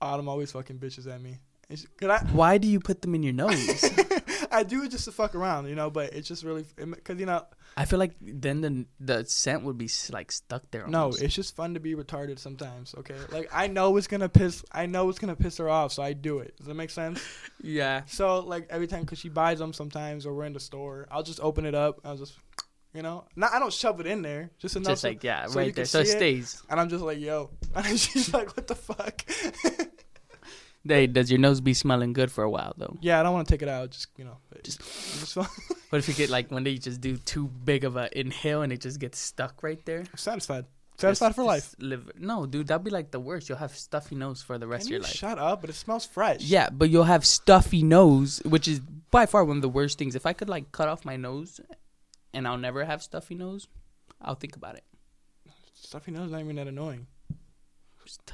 Autumn 0.00 0.28
always 0.28 0.52
fucking 0.52 0.78
bitches 0.78 1.12
at 1.12 1.20
me. 1.20 1.38
Cause 1.68 1.86
I, 2.08 2.18
Why 2.32 2.56
do 2.56 2.66
you 2.66 2.80
put 2.80 3.02
them 3.02 3.14
in 3.14 3.22
your 3.22 3.34
nose? 3.34 3.84
I 4.50 4.62
do 4.62 4.84
it 4.84 4.90
just 4.90 5.04
to 5.04 5.12
fuck 5.12 5.34
around, 5.34 5.68
you 5.68 5.74
know. 5.74 5.90
But 5.90 6.14
it's 6.14 6.26
just 6.26 6.42
really 6.42 6.64
because 6.76 7.20
you 7.20 7.26
know. 7.26 7.44
I 7.76 7.84
feel 7.84 7.98
like 7.98 8.12
then 8.20 8.62
the 8.62 8.86
the 8.98 9.24
scent 9.26 9.64
would 9.64 9.76
be 9.76 9.90
like 10.10 10.32
stuck 10.32 10.62
there. 10.70 10.86
No, 10.86 11.08
it's 11.08 11.34
just 11.34 11.54
fun 11.54 11.74
to 11.74 11.80
be 11.80 11.94
retarded 11.94 12.38
sometimes. 12.38 12.94
Okay, 12.96 13.16
like 13.30 13.50
I 13.52 13.66
know 13.66 13.98
it's 13.98 14.06
gonna 14.06 14.30
piss. 14.30 14.64
I 14.72 14.86
know 14.86 15.10
it's 15.10 15.18
gonna 15.18 15.36
piss 15.36 15.58
her 15.58 15.68
off, 15.68 15.92
so 15.92 16.02
I 16.02 16.14
do 16.14 16.38
it. 16.38 16.56
Does 16.56 16.68
that 16.68 16.74
make 16.74 16.88
sense? 16.88 17.22
yeah. 17.62 18.02
So 18.06 18.38
like 18.38 18.66
every 18.70 18.86
time, 18.86 19.04
cause 19.04 19.18
she 19.18 19.28
buys 19.28 19.58
them 19.58 19.74
sometimes, 19.74 20.24
or 20.24 20.32
we're 20.32 20.46
in 20.46 20.54
the 20.54 20.60
store, 20.60 21.06
I'll 21.10 21.22
just 21.22 21.40
open 21.40 21.66
it 21.66 21.74
up. 21.74 22.00
I'll 22.02 22.16
just, 22.16 22.32
you 22.94 23.02
know, 23.02 23.26
not 23.36 23.52
I 23.52 23.58
don't 23.58 23.72
shove 23.74 24.00
it 24.00 24.06
in 24.06 24.22
there, 24.22 24.50
just 24.58 24.74
enough. 24.74 24.92
Just 24.92 25.02
so- 25.02 25.08
like 25.08 25.22
yeah, 25.22 25.46
so 25.46 25.58
right 25.60 25.74
there, 25.74 25.84
so 25.84 26.00
it 26.00 26.06
see 26.06 26.12
it. 26.14 26.16
stays. 26.16 26.62
and 26.70 26.80
I'm 26.80 26.88
just 26.88 27.04
like, 27.04 27.18
yo, 27.20 27.50
and 27.74 28.00
she's 28.00 28.32
like, 28.32 28.56
what 28.56 28.66
the 28.66 28.74
fuck? 28.74 29.22
Hey, 30.88 31.06
does 31.06 31.30
your 31.30 31.38
nose 31.40 31.60
be 31.60 31.74
smelling 31.74 32.12
good 32.12 32.30
for 32.32 32.42
a 32.44 32.50
while 32.50 32.74
though? 32.76 32.96
yeah, 33.00 33.20
I 33.20 33.22
don't 33.22 33.32
want 33.34 33.46
to 33.48 33.52
take 33.54 33.62
it 33.62 33.68
out. 33.68 33.90
Just 33.90 34.08
you 34.16 34.24
know, 34.24 34.38
Just- 34.62 34.80
just, 35.20 35.36
What 35.90 35.98
if 36.00 36.08
you 36.08 36.14
get 36.14 36.28
like 36.30 36.50
when 36.50 36.64
they 36.64 36.74
just 36.76 37.00
do 37.00 37.16
too 37.16 37.46
big 37.48 37.84
of 37.84 37.96
a 37.96 38.08
inhale 38.18 38.62
and 38.62 38.72
it 38.72 38.80
just 38.80 38.98
gets 39.00 39.18
stuck 39.18 39.62
right 39.62 39.82
there? 39.86 40.04
satisfied, 40.16 40.66
satisfied 40.98 41.28
Just- 41.28 41.36
for 41.36 41.44
life. 41.44 41.74
Live. 41.78 42.10
No, 42.18 42.44
dude, 42.46 42.66
that'd 42.68 42.84
be 42.84 42.90
like 42.90 43.10
the 43.10 43.20
worst. 43.20 43.48
You'll 43.48 43.58
have 43.58 43.74
stuffy 43.76 44.14
nose 44.14 44.42
for 44.42 44.58
the 44.58 44.66
rest 44.66 44.82
Can 44.82 44.88
of 44.88 44.90
your 44.92 44.98
you 45.00 45.04
life. 45.04 45.12
shut 45.14 45.38
up? 45.38 45.60
But 45.62 45.70
it 45.70 45.74
smells 45.76 46.04
fresh. 46.04 46.40
Yeah, 46.42 46.68
but 46.70 46.90
you'll 46.90 47.04
have 47.04 47.24
stuffy 47.24 47.82
nose, 47.82 48.42
which 48.44 48.68
is 48.68 48.80
by 49.10 49.24
far 49.26 49.44
one 49.44 49.56
of 49.56 49.62
the 49.62 49.68
worst 49.68 49.96
things. 49.98 50.14
If 50.14 50.26
I 50.26 50.32
could 50.34 50.48
like 50.50 50.72
cut 50.72 50.88
off 50.88 51.04
my 51.06 51.16
nose 51.16 51.60
and 52.34 52.46
I'll 52.46 52.58
never 52.58 52.84
have 52.84 53.02
stuffy 53.02 53.34
nose, 53.34 53.66
I'll 54.20 54.34
think 54.34 54.56
about 54.56 54.74
it. 54.76 54.84
stuffy 55.74 56.10
nose 56.10 56.30
not 56.30 56.40
even 56.40 56.56
that 56.56 56.66
annoying. 56.68 57.06
Isn't 58.06 58.32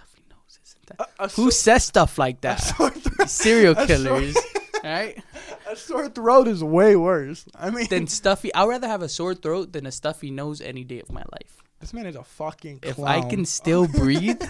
that? 0.86 1.00
A, 1.18 1.24
a 1.24 1.28
Who 1.28 1.44
sore- 1.44 1.50
says 1.50 1.84
stuff 1.84 2.18
like 2.18 2.40
that? 2.42 2.56
Serial 3.26 3.72
a 3.72 3.76
sore- 3.76 3.86
killers, 3.86 4.36
right? 4.84 5.22
A 5.70 5.76
sore 5.76 6.08
throat 6.08 6.48
is 6.48 6.62
way 6.62 6.96
worse. 6.96 7.44
I 7.54 7.70
mean, 7.70 7.86
than 7.88 8.06
stuffy. 8.20 8.52
I'd 8.54 8.68
rather 8.68 8.88
have 8.88 9.02
a 9.02 9.08
sore 9.08 9.34
throat 9.34 9.72
than 9.72 9.86
a 9.86 9.92
stuffy 9.92 10.30
nose 10.30 10.60
any 10.60 10.84
day 10.84 11.00
of 11.00 11.10
my 11.12 11.22
life. 11.32 11.62
this 11.80 11.92
man 11.92 12.06
is 12.06 12.16
a 12.16 12.22
fucking 12.24 12.80
If. 12.82 12.98
I 13.00 13.22
can 13.28 13.44
still 13.44 13.86
breathe, 13.88 14.42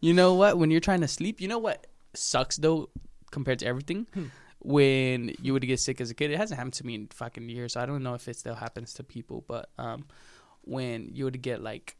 you 0.00 0.12
know 0.14 0.34
what? 0.34 0.58
When 0.58 0.70
you're 0.70 0.80
trying 0.80 1.00
to 1.02 1.08
sleep, 1.08 1.40
you 1.40 1.48
know 1.48 1.58
what 1.58 1.86
sucks 2.14 2.56
though 2.56 2.88
compared 3.30 3.58
to 3.60 3.66
everything. 3.66 4.06
Hmm. 4.14 4.24
When 4.60 5.32
you 5.40 5.52
would 5.52 5.62
get 5.66 5.78
sick 5.78 6.00
as 6.00 6.10
a 6.10 6.14
kid, 6.14 6.30
it 6.32 6.38
hasn't 6.38 6.56
happened 6.58 6.74
to 6.74 6.86
me 6.86 6.94
in 6.94 7.06
fucking 7.08 7.48
years. 7.48 7.74
So 7.74 7.80
I 7.80 7.86
don't 7.86 8.02
know 8.02 8.14
if 8.14 8.26
it 8.26 8.36
still 8.36 8.54
happens 8.56 8.94
to 8.94 9.04
people, 9.04 9.44
but 9.46 9.68
um, 9.78 10.06
when 10.62 11.10
you 11.12 11.24
would 11.24 11.40
get 11.40 11.62
like 11.62 11.96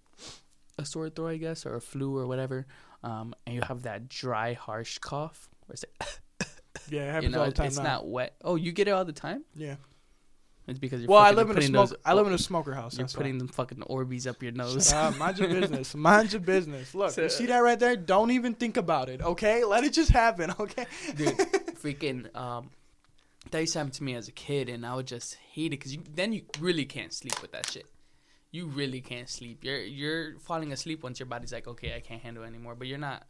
a 0.78 0.84
sore 0.84 1.08
throat, 1.10 1.28
I 1.28 1.36
guess, 1.36 1.64
or 1.64 1.76
a 1.76 1.80
flu 1.80 2.16
or 2.18 2.26
whatever, 2.26 2.66
um, 3.06 3.34
and 3.46 3.54
you 3.54 3.62
have 3.62 3.82
that 3.82 4.08
dry, 4.08 4.52
harsh 4.54 4.98
cough, 4.98 5.48
where 5.66 5.74
it's 5.74 5.84
like, 6.00 6.48
yeah, 6.90 7.02
it 7.02 7.06
happens 7.12 7.24
you 7.24 7.30
know, 7.30 7.40
all 7.40 7.46
the 7.46 7.52
time 7.52 7.66
it's 7.68 7.76
now. 7.78 7.84
not 7.84 8.08
wet. 8.08 8.34
Oh, 8.44 8.56
you 8.56 8.72
get 8.72 8.88
it 8.88 8.90
all 8.92 9.04
the 9.04 9.12
time? 9.12 9.44
Yeah. 9.54 9.76
It's 10.68 10.80
because 10.80 11.00
you're 11.00 11.08
Well, 11.08 11.20
I 11.20 11.30
live 11.30 11.48
in 11.50 11.58
a 11.58 11.62
smoke. 11.62 11.90
those- 11.90 11.98
I 12.04 12.12
live 12.14 12.26
in 12.26 12.32
a 12.32 12.38
smoker 12.38 12.74
house. 12.74 12.98
You're 12.98 13.06
why. 13.06 13.12
putting 13.14 13.38
them 13.38 13.46
fucking 13.46 13.78
Orbeez 13.88 14.26
up 14.26 14.42
your 14.42 14.50
nose. 14.50 14.92
Uh, 14.92 15.12
mind 15.16 15.38
your 15.38 15.48
business. 15.60 15.94
Mind 15.94 16.32
your 16.32 16.40
business. 16.40 16.92
Look, 16.92 17.12
So- 17.12 17.22
you 17.22 17.28
see 17.28 17.46
that 17.46 17.58
right 17.58 17.78
there? 17.78 17.94
Don't 17.94 18.32
even 18.32 18.52
think 18.54 18.76
about 18.76 19.08
it. 19.08 19.22
Okay, 19.22 19.62
let 19.64 19.84
it 19.84 19.92
just 19.92 20.10
happen. 20.10 20.52
Okay. 20.60 20.86
dude 21.16 21.36
freaking 21.80 22.34
um 22.36 22.70
that 23.52 23.60
used 23.60 23.74
to 23.74 23.78
happen 23.78 23.92
to 23.92 24.02
me 24.02 24.14
as 24.16 24.26
a 24.26 24.32
kid 24.32 24.68
and 24.68 24.84
i 24.84 24.92
would 24.96 25.06
just 25.06 25.36
hate 25.52 25.66
it 25.66 25.70
because 25.78 25.94
you, 25.94 26.02
then 26.14 26.32
you 26.32 26.42
really 26.58 26.84
can't 26.84 27.12
sleep 27.12 27.40
with 27.42 27.52
that 27.52 27.70
shit 27.70 27.86
you 28.56 28.64
really 28.80 29.00
can't 29.10 29.28
sleep 29.38 29.58
you're 29.66 29.82
you're 30.00 30.24
falling 30.48 30.70
asleep 30.76 30.98
once 31.08 31.18
your 31.20 31.30
body's 31.34 31.52
like 31.56 31.66
okay 31.72 31.90
i 31.98 32.00
can't 32.08 32.22
handle 32.26 32.42
it 32.44 32.48
anymore 32.54 32.74
but 32.80 32.86
you're 32.90 33.04
not 33.10 33.20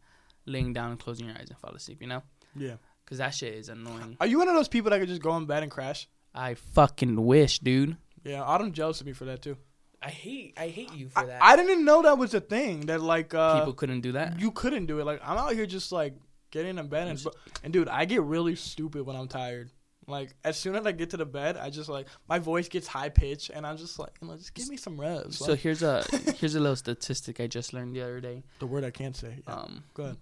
laying 0.55 0.73
down 0.79 0.89
and 0.93 1.01
closing 1.05 1.27
your 1.29 1.37
eyes 1.41 1.49
and 1.53 1.59
fall 1.65 1.75
asleep 1.81 1.99
you 2.05 2.11
know 2.13 2.23
Yeah. 2.67 2.77
because 3.05 3.19
that 3.19 3.33
shit 3.39 3.55
is 3.55 3.69
annoying 3.69 4.17
Are 4.21 4.27
you 4.33 4.39
one 4.43 4.49
of 4.49 4.55
those 4.55 4.69
people 4.77 4.91
that 4.91 4.99
could 5.01 5.09
just 5.15 5.23
go 5.29 5.37
in 5.37 5.47
bed 5.47 5.63
and 5.63 5.73
crash? 5.79 6.09
i 6.35 6.55
fucking 6.55 7.15
wish 7.35 7.59
dude 7.71 7.97
Yeah, 8.25 8.43
Autumn 8.43 8.73
jealous 8.73 9.01
of 9.01 9.07
me 9.07 9.15
for 9.21 9.25
that 9.31 9.41
too. 9.47 9.57
i 10.03 10.11
hate 10.11 10.55
i 10.65 10.69
hate 10.79 10.93
you 11.01 11.09
for 11.09 11.21
I, 11.21 11.27
that 11.31 11.43
I 11.51 11.57
didn't 11.61 11.85
know 11.89 11.99
that 12.03 12.19
was 12.23 12.33
a 12.35 12.41
thing. 12.55 12.75
That 12.91 13.01
like 13.15 13.31
uh, 13.35 13.59
people 13.59 13.73
couldn't 13.81 14.03
do 14.09 14.13
that 14.19 14.39
you 14.45 14.51
couldn't 14.61 14.87
do 14.87 14.97
it. 15.01 15.05
Like 15.11 15.21
I'm 15.29 15.39
out 15.43 15.53
here 15.59 15.67
just 15.67 15.91
like 16.01 16.15
getting 16.57 16.79
in 16.83 16.87
bed 16.89 17.09
and 17.13 17.19
and 17.65 17.73
dude, 17.73 17.89
I 18.01 18.05
get 18.13 18.23
really 18.35 18.55
stupid 18.55 19.01
when 19.07 19.17
I'm 19.21 19.29
tired. 19.29 19.71
Like 20.09 20.35
as 20.45 20.57
soon 20.57 20.77
as 20.77 20.87
I 20.87 20.93
get 20.93 21.11
to 21.11 21.17
the 21.17 21.27
bed, 21.27 21.57
I 21.57 21.69
just 21.71 21.89
like 21.89 22.07
my 22.29 22.39
voice 22.39 22.69
gets 22.69 22.87
high 22.87 23.09
pitched, 23.09 23.51
and 23.51 23.67
I'm 23.67 23.77
just 23.77 23.99
like, 23.99 24.13
you 24.23 24.29
know, 24.29 24.37
just 24.37 24.55
give 24.55 24.69
me 24.69 24.77
some 24.77 25.01
rest. 25.01 25.35
so 25.35 25.51
Like, 25.53 25.61
here's 25.61 25.83
a 25.83 26.05
here's 26.39 26.55
a 26.55 26.61
little 26.61 26.77
statistic 26.77 27.41
i 27.41 27.47
just 27.49 27.73
learned 27.73 27.95
the 27.97 28.03
other 28.03 28.21
day 28.21 28.45
the 28.61 28.67
word 28.67 28.85
I 28.85 28.91
can't 28.91 29.17
say. 29.17 29.43
Yeah. 29.47 29.55
um 29.55 29.83
Go 29.95 30.03
ahead. 30.05 30.17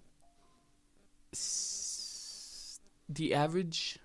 s- 1.33 2.81
the 3.09 3.35
average 3.35 3.99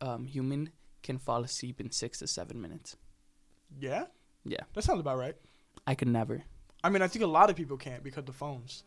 um, 0.00 0.26
human 0.26 0.70
can 1.02 1.18
fall 1.18 1.42
asleep 1.42 1.80
in 1.80 1.90
six 1.90 2.18
to 2.20 2.26
seven 2.26 2.60
minutes. 2.60 2.96
Yeah. 3.78 4.04
Yeah. 4.44 4.60
That 4.74 4.82
sounds 4.84 5.00
about 5.00 5.18
right. 5.18 5.34
I 5.86 5.94
could 5.94 6.08
never. 6.08 6.42
I 6.82 6.90
mean, 6.90 7.02
I 7.02 7.08
think 7.08 7.24
a 7.24 7.28
lot 7.28 7.50
of 7.50 7.56
people 7.56 7.76
can't 7.76 8.02
because 8.02 8.24
the 8.24 8.32
phones. 8.32 8.84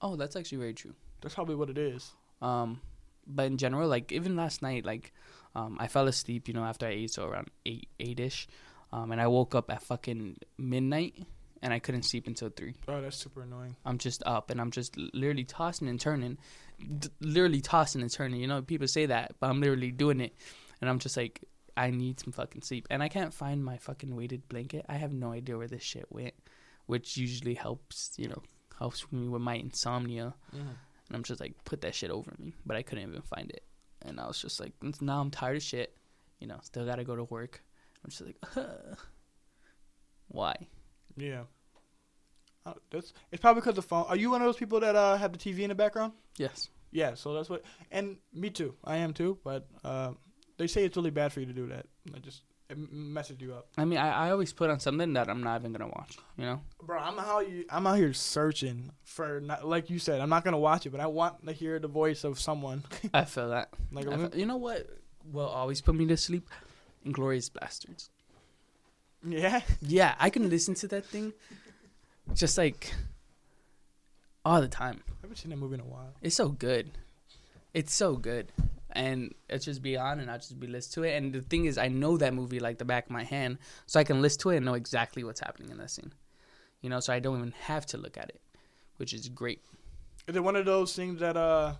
Oh, 0.00 0.16
that's 0.16 0.36
actually 0.36 0.58
very 0.58 0.74
true. 0.74 0.94
That's 1.20 1.34
probably 1.34 1.56
what 1.56 1.70
it 1.70 1.78
is. 1.78 2.10
Um, 2.42 2.80
but 3.26 3.46
in 3.46 3.56
general, 3.56 3.88
like 3.88 4.12
even 4.12 4.36
last 4.36 4.62
night, 4.62 4.84
like 4.84 5.12
um, 5.56 5.76
I 5.80 5.86
fell 5.88 6.06
asleep, 6.06 6.48
you 6.48 6.54
know, 6.54 6.64
after 6.64 6.86
I 6.86 6.90
ate, 6.90 7.12
so 7.12 7.26
around 7.26 7.48
eight 7.64 7.88
eight 7.98 8.20
ish, 8.20 8.46
um, 8.92 9.10
and 9.12 9.20
I 9.20 9.26
woke 9.26 9.54
up 9.54 9.70
at 9.70 9.82
fucking 9.82 10.36
midnight, 10.58 11.14
and 11.62 11.72
I 11.72 11.78
couldn't 11.78 12.02
sleep 12.04 12.26
until 12.26 12.50
three. 12.50 12.74
Oh, 12.86 13.00
that's 13.00 13.16
super 13.16 13.42
annoying. 13.42 13.74
I'm 13.84 13.98
just 13.98 14.22
up, 14.26 14.50
and 14.50 14.60
I'm 14.60 14.70
just 14.70 14.96
literally 14.96 15.44
tossing 15.44 15.88
and 15.88 16.00
turning, 16.00 16.38
d- 16.98 17.08
literally 17.20 17.62
tossing 17.62 18.02
and 18.02 18.12
turning. 18.12 18.40
You 18.40 18.46
know, 18.46 18.62
people 18.62 18.86
say 18.86 19.06
that, 19.06 19.34
but 19.40 19.48
I'm 19.50 19.60
literally 19.60 19.90
doing 19.90 20.20
it, 20.20 20.34
and 20.80 20.90
I'm 20.90 20.98
just 20.98 21.16
like, 21.16 21.42
I 21.76 21.90
need 21.90 22.20
some 22.20 22.32
fucking 22.32 22.62
sleep, 22.62 22.86
and 22.90 23.02
I 23.02 23.08
can't 23.08 23.34
find 23.34 23.64
my 23.64 23.78
fucking 23.78 24.14
weighted 24.14 24.48
blanket. 24.48 24.84
I 24.88 24.96
have 24.96 25.12
no 25.12 25.32
idea 25.32 25.56
where 25.56 25.68
this 25.68 25.82
shit 25.82 26.06
went, 26.10 26.34
which 26.86 27.16
usually 27.16 27.54
helps, 27.54 28.12
you 28.16 28.28
know, 28.28 28.42
helps 28.78 29.10
me 29.10 29.28
with 29.28 29.42
my 29.42 29.54
insomnia. 29.56 30.34
And 31.08 31.16
I'm 31.16 31.22
just 31.22 31.40
like, 31.40 31.54
put 31.64 31.80
that 31.82 31.94
shit 31.94 32.10
over 32.10 32.32
me, 32.38 32.54
but 32.66 32.76
I 32.76 32.82
couldn't 32.82 33.08
even 33.08 33.22
find 33.22 33.50
it, 33.50 33.62
and 34.02 34.20
I 34.20 34.26
was 34.26 34.40
just 34.40 34.60
like, 34.60 34.72
now 35.00 35.20
I'm 35.20 35.30
tired 35.30 35.56
of 35.56 35.62
shit, 35.62 35.96
you 36.40 36.46
know, 36.46 36.58
still 36.62 36.84
gotta 36.86 37.04
go 37.04 37.16
to 37.16 37.24
work. 37.24 37.62
I'm 38.04 38.10
just 38.10 38.22
like, 38.22 38.36
why? 40.28 40.54
Yeah. 41.16 41.42
Uh, 42.64 42.74
that's 42.90 43.12
it's 43.30 43.40
probably 43.40 43.60
because 43.60 43.76
the 43.76 43.82
phone. 43.82 44.04
Are 44.08 44.16
you 44.16 44.30
one 44.30 44.42
of 44.42 44.46
those 44.46 44.56
people 44.56 44.80
that 44.80 44.96
uh, 44.96 45.16
have 45.16 45.32
the 45.32 45.38
TV 45.38 45.60
in 45.60 45.68
the 45.68 45.74
background? 45.74 46.12
Yes. 46.36 46.68
Yeah. 46.90 47.14
So 47.14 47.32
that's 47.32 47.48
what. 47.48 47.62
And 47.92 48.16
me 48.34 48.50
too. 48.50 48.74
I 48.84 48.96
am 48.96 49.12
too. 49.12 49.38
But 49.44 49.68
uh, 49.84 50.12
they 50.58 50.66
say 50.66 50.84
it's 50.84 50.96
really 50.96 51.10
bad 51.10 51.32
for 51.32 51.40
you 51.40 51.46
to 51.46 51.52
do 51.52 51.68
that. 51.68 51.86
I 52.14 52.18
just 52.18 52.42
it 52.68 52.76
messes 52.92 53.40
you 53.40 53.54
up. 53.54 53.68
I 53.78 53.84
mean, 53.84 53.98
I, 53.98 54.26
I 54.26 54.30
always 54.30 54.52
put 54.52 54.70
on 54.70 54.80
something 54.80 55.12
that 55.12 55.28
I'm 55.28 55.42
not 55.42 55.60
even 55.60 55.72
gonna 55.72 55.88
watch, 55.88 56.16
you 56.36 56.44
know. 56.44 56.60
Bro, 56.82 56.98
I'm 56.98 57.18
out. 57.18 57.48
You, 57.48 57.64
I'm 57.70 57.86
out 57.86 57.96
here 57.96 58.12
searching 58.12 58.90
for 59.04 59.40
not, 59.40 59.66
like 59.66 59.88
you 59.90 59.98
said. 59.98 60.20
I'm 60.20 60.28
not 60.28 60.44
gonna 60.44 60.58
watch 60.58 60.84
it, 60.86 60.90
but 60.90 61.00
I 61.00 61.06
want 61.06 61.46
to 61.46 61.52
hear 61.52 61.78
the 61.78 61.88
voice 61.88 62.24
of 62.24 62.40
someone. 62.40 62.82
I 63.14 63.24
feel 63.24 63.50
that. 63.50 63.68
like, 63.92 64.06
I 64.06 64.10
let 64.10 64.18
me- 64.20 64.28
feel- 64.28 64.40
you 64.40 64.46
know 64.46 64.56
what 64.56 64.86
will 65.32 65.46
always 65.46 65.80
put 65.80 65.94
me 65.94 66.06
to 66.06 66.16
sleep? 66.16 66.48
Inglourious 67.06 67.50
Basterds. 67.50 68.08
yeah. 69.26 69.60
Yeah, 69.80 70.14
I 70.18 70.30
can 70.30 70.48
listen 70.50 70.74
to 70.76 70.88
that 70.88 71.04
thing 71.06 71.32
just 72.34 72.58
like 72.58 72.92
all 74.44 74.60
the 74.60 74.68
time. 74.68 75.02
I 75.08 75.12
haven't 75.22 75.36
seen 75.36 75.50
that 75.50 75.56
movie 75.56 75.74
in 75.74 75.80
a 75.80 75.84
while. 75.84 76.14
It's 76.22 76.34
so 76.36 76.48
good. 76.48 76.90
It's 77.74 77.94
so 77.94 78.16
good. 78.16 78.50
And 78.96 79.34
it's 79.48 79.64
just 79.64 79.82
be 79.82 79.96
on 79.96 80.20
and 80.20 80.30
I'll 80.30 80.38
just 80.38 80.58
be 80.58 80.66
listening 80.66 81.04
to 81.04 81.08
it. 81.10 81.16
And 81.16 81.32
the 81.32 81.42
thing 81.42 81.66
is 81.66 81.76
I 81.76 81.88
know 81.88 82.16
that 82.16 82.34
movie 82.34 82.60
like 82.60 82.78
the 82.78 82.84
back 82.84 83.06
of 83.06 83.10
my 83.10 83.24
hand. 83.24 83.58
So 83.86 84.00
I 84.00 84.04
can 84.04 84.22
listen 84.22 84.40
to 84.42 84.50
it 84.50 84.56
and 84.56 84.66
know 84.66 84.74
exactly 84.74 85.22
what's 85.22 85.40
happening 85.40 85.70
in 85.70 85.78
that 85.78 85.90
scene. 85.90 86.12
You 86.80 86.90
know, 86.90 87.00
so 87.00 87.12
I 87.12 87.20
don't 87.20 87.36
even 87.36 87.54
have 87.62 87.86
to 87.86 87.98
look 87.98 88.16
at 88.16 88.30
it. 88.30 88.40
Which 88.96 89.12
is 89.12 89.28
great. 89.28 89.60
Is 90.26 90.34
it 90.34 90.42
one 90.42 90.56
of 90.56 90.64
those 90.64 90.96
things 90.96 91.20
that 91.20 91.36
uh, 91.36 91.74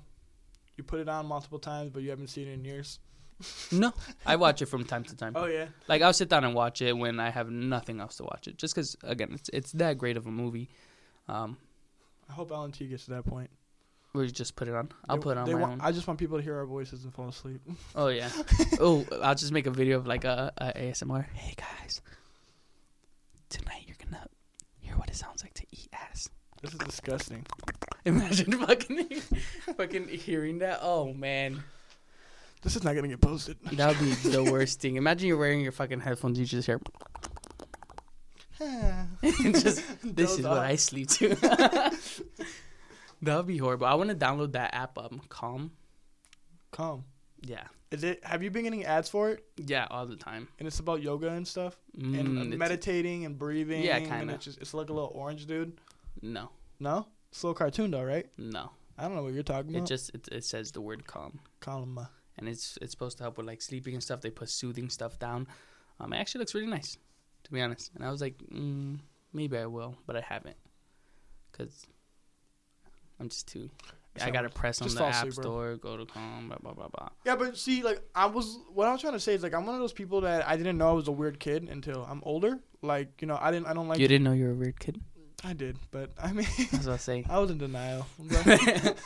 you 0.77 0.85
put 0.85 1.01
it 1.01 1.09
on 1.09 1.27
multiple 1.27 1.59
times, 1.59 1.91
but 1.91 2.03
you 2.03 2.11
haven't 2.11 2.29
seen 2.29 2.49
it 2.49 2.53
in 2.53 2.65
years? 2.65 2.99
No. 3.73 3.93
I 4.25 4.37
watch 4.37 4.63
it 4.63 4.67
from 4.67 4.85
time 4.85 5.05
to 5.05 5.17
time. 5.17 5.33
Oh 5.37 5.47
yeah. 5.47 5.67
Like 5.89 6.03
I'll 6.03 6.13
sit 6.13 6.29
down 6.29 6.45
and 6.45 6.55
watch 6.55 6.81
it 6.81 6.97
when 6.97 7.21
I 7.21 7.31
have 7.31 7.51
nothing 7.51 8.01
else 8.01 8.17
to 8.17 8.25
watch 8.25 8.49
it. 8.49 8.57
Just 8.57 8.75
because 8.75 8.97
again, 9.03 9.31
it's 9.33 9.51
it's 9.53 9.73
that 9.73 9.99
great 9.99 10.17
of 10.17 10.27
a 10.27 10.31
movie. 10.31 10.71
Um, 11.29 11.59
I 12.29 12.33
hope 12.33 12.51
LNT 12.51 12.89
gets 12.89 13.05
to 13.07 13.11
that 13.13 13.27
point. 13.27 13.51
You 14.25 14.31
just 14.31 14.57
put 14.57 14.69
it 14.69 14.75
on. 14.75 14.89
I'll 15.09 15.17
They- 15.17 15.23
put 15.23 15.37
it 15.37 15.41
on 15.41 15.51
my 15.53 15.59
want- 15.61 15.73
own. 15.75 15.81
I 15.83 15.93
just 15.93 16.07
want 16.07 16.19
people 16.19 16.37
to 16.39 16.43
hear 16.43 16.57
our 16.57 16.67
voices 16.67 17.05
and 17.05 17.13
fall 17.15 17.29
asleep. 17.29 17.61
Oh 17.95 18.09
yeah. 18.09 18.31
oh, 18.81 19.05
I'll 19.23 19.35
just 19.35 19.53
make 19.53 19.67
a 19.67 19.71
video 19.71 19.97
of 19.99 20.07
like 20.07 20.25
a, 20.25 20.53
a 20.59 20.73
ASMR. 20.73 21.27
Hey 21.33 21.55
guys, 21.57 22.01
tonight 23.49 23.85
you're 23.87 23.97
gonna 24.03 24.27
hear 24.81 24.95
what 24.97 25.09
it 25.09 25.17
sounds 25.17 25.43
like 25.43 25.55
to 25.55 25.67
eat 25.73 25.89
ass. 25.93 26.29
This 26.63 26.73
is 26.73 26.79
disgusting. 26.79 27.45
Imagine 28.05 28.53
fucking 28.53 29.09
fucking 29.77 30.09
hearing 30.09 30.59
that. 30.61 30.79
Oh 30.83 31.13
man, 31.13 31.63
This 32.63 32.77
is 32.77 32.85
not 32.85 32.95
gonna 32.95 33.09
get 33.09 33.21
posted. 33.21 33.57
that 33.73 33.89
would 33.89 33.99
be 33.99 34.15
the 34.31 34.45
worst 34.53 34.81
thing. 34.81 34.97
Imagine 34.97 35.29
you're 35.29 35.37
wearing 35.39 35.61
your 35.61 35.73
fucking 35.73 36.01
headphones. 36.01 36.39
You 36.39 36.47
just 36.47 36.67
hear. 36.67 36.81
Just 39.23 39.83
this 40.03 40.39
is 40.39 40.45
what. 40.47 40.59
I 40.59 40.77
sleep 40.77 41.09
to. 41.11 41.37
That 43.23 43.37
would 43.37 43.47
be 43.47 43.59
horrible. 43.59 43.87
I 43.87 43.95
want 43.95 44.11
to 44.11 44.17
download 44.17 44.53
that 44.53 44.75
app. 44.75 44.99
Um, 44.99 45.21
Calm. 45.29 45.73
Calm. 46.71 47.05
Yeah, 47.43 47.65
Is 47.91 48.03
it? 48.03 48.25
Have 48.25 48.43
you 48.43 48.51
been 48.51 48.65
getting 48.65 48.85
ads 48.85 49.09
for 49.09 49.31
it? 49.31 49.45
yeah, 49.57 49.87
all 49.91 50.07
the 50.07 50.17
time. 50.17 50.49
And 50.59 50.67
it's 50.67 50.81
about 50.81 51.03
yoga 51.03 51.29
and 51.29 51.47
stuff, 51.47 51.77
Mm, 51.97 52.19
and 52.41 52.59
meditating 52.59 53.25
and 53.25 53.39
breathing. 53.39 53.83
Yeah, 53.85 53.99
And 53.99 54.07
kinda. 54.07 54.35
it's 54.35 54.45
just 54.45 54.59
it's 54.61 54.75
like 54.75 54.89
a 54.89 54.93
little 54.93 55.13
orange 55.15 55.47
dude. 55.47 55.79
No, 56.23 56.51
No, 56.81 57.07
it's 57.31 57.43
a 57.43 57.47
little 57.47 57.55
cartoon 57.55 57.91
though, 57.91 58.03
right? 58.05 58.27
no. 58.39 58.71
I 58.99 59.03
don't 59.03 59.15
know 59.15 59.23
what 59.23 59.35
you're 59.35 59.43
talking 59.43 59.71
about. 59.73 59.83
It 59.83 59.87
just 59.87 60.15
it, 60.15 60.27
it 60.33 60.45
says 60.45 60.73
the 60.73 60.81
word 60.81 61.07
calm, 61.07 61.39
Calm. 61.61 62.01
and 62.39 62.49
it's 62.49 62.79
it's 62.81 62.91
supposed 62.93 63.19
to 63.19 63.25
help 63.25 63.37
with 63.37 63.47
like 63.47 63.61
sleeping 63.61 63.93
and 63.93 64.03
stuff. 64.03 64.23
They 64.23 64.31
put 64.31 64.49
soothing 64.49 64.89
stuff 64.89 65.19
down. 65.19 65.47
Um, 66.01 66.15
it 66.15 66.17
actually 66.17 66.39
looks 66.41 66.55
really 66.55 66.67
nice, 66.67 66.97
to 67.45 67.51
be 67.53 67.61
honest. 67.61 67.91
And 67.95 68.03
I 68.03 68.11
was 68.11 68.23
like, 68.23 68.39
mm, 68.51 68.99
maybe 69.35 69.59
I 69.59 69.67
will, 69.67 69.99
but 70.07 70.17
I 70.17 70.23
haven't, 70.23 70.57
cause 71.53 71.87
I'm 73.21 73.29
just 73.29 73.49
too. 73.49 73.71
I 74.21 74.31
gotta 74.31 74.49
press 74.49 74.81
on 74.81 74.87
just 74.89 74.97
the 74.97 75.05
app 75.05 75.27
asleep, 75.27 75.35
store, 75.35 75.77
go 75.77 75.97
to 75.99 76.07
calm, 76.07 76.49
blah 76.49 76.57
blah 76.59 76.73
blah 76.73 76.89
blah. 76.89 77.09
Yeah, 77.27 77.37
but 77.37 77.59
see, 77.59 77.83
like 77.83 78.01
I 78.15 78.25
was, 78.27 78.59
what 78.73 78.89
I 78.89 78.93
was 78.93 79.03
trying 79.03 79.13
to 79.13 79.21
say 79.21 79.35
is 79.35 79.43
like 79.43 79.53
I'm 79.53 79.67
one 79.67 79.75
of 79.75 79.81
those 79.83 79.93
people 79.93 80.23
that 80.23 80.49
I 80.49 80.57
didn't 80.57 80.79
know 80.79 80.89
I 80.89 80.93
was 80.93 81.09
a 81.09 81.13
weird 81.13 81.39
kid 81.39 81.69
until 81.69 82.03
I'm 82.09 82.23
older. 82.25 82.59
Like 82.81 83.21
you 83.21 83.29
know, 83.29 83.39
I 83.41 83.51
didn't, 83.51 83.67
I 83.67 83.75
don't 83.75 83.89
like. 83.89 83.99
you 83.99 84.09
didn't 84.09 84.25
know 84.25 84.33
you 84.33 84.45
were 84.47 84.53
a 84.53 84.55
weird 84.55 84.81
kid. 84.81 85.01
I 85.45 85.53
did, 85.53 85.77
but 85.91 86.13
I 86.23 86.33
mean, 86.33 86.47
I 86.73 86.87
was 86.89 87.03
say. 87.03 87.25
I 87.31 87.39
was 87.39 87.51
in 87.51 87.59
denial. 87.59 88.07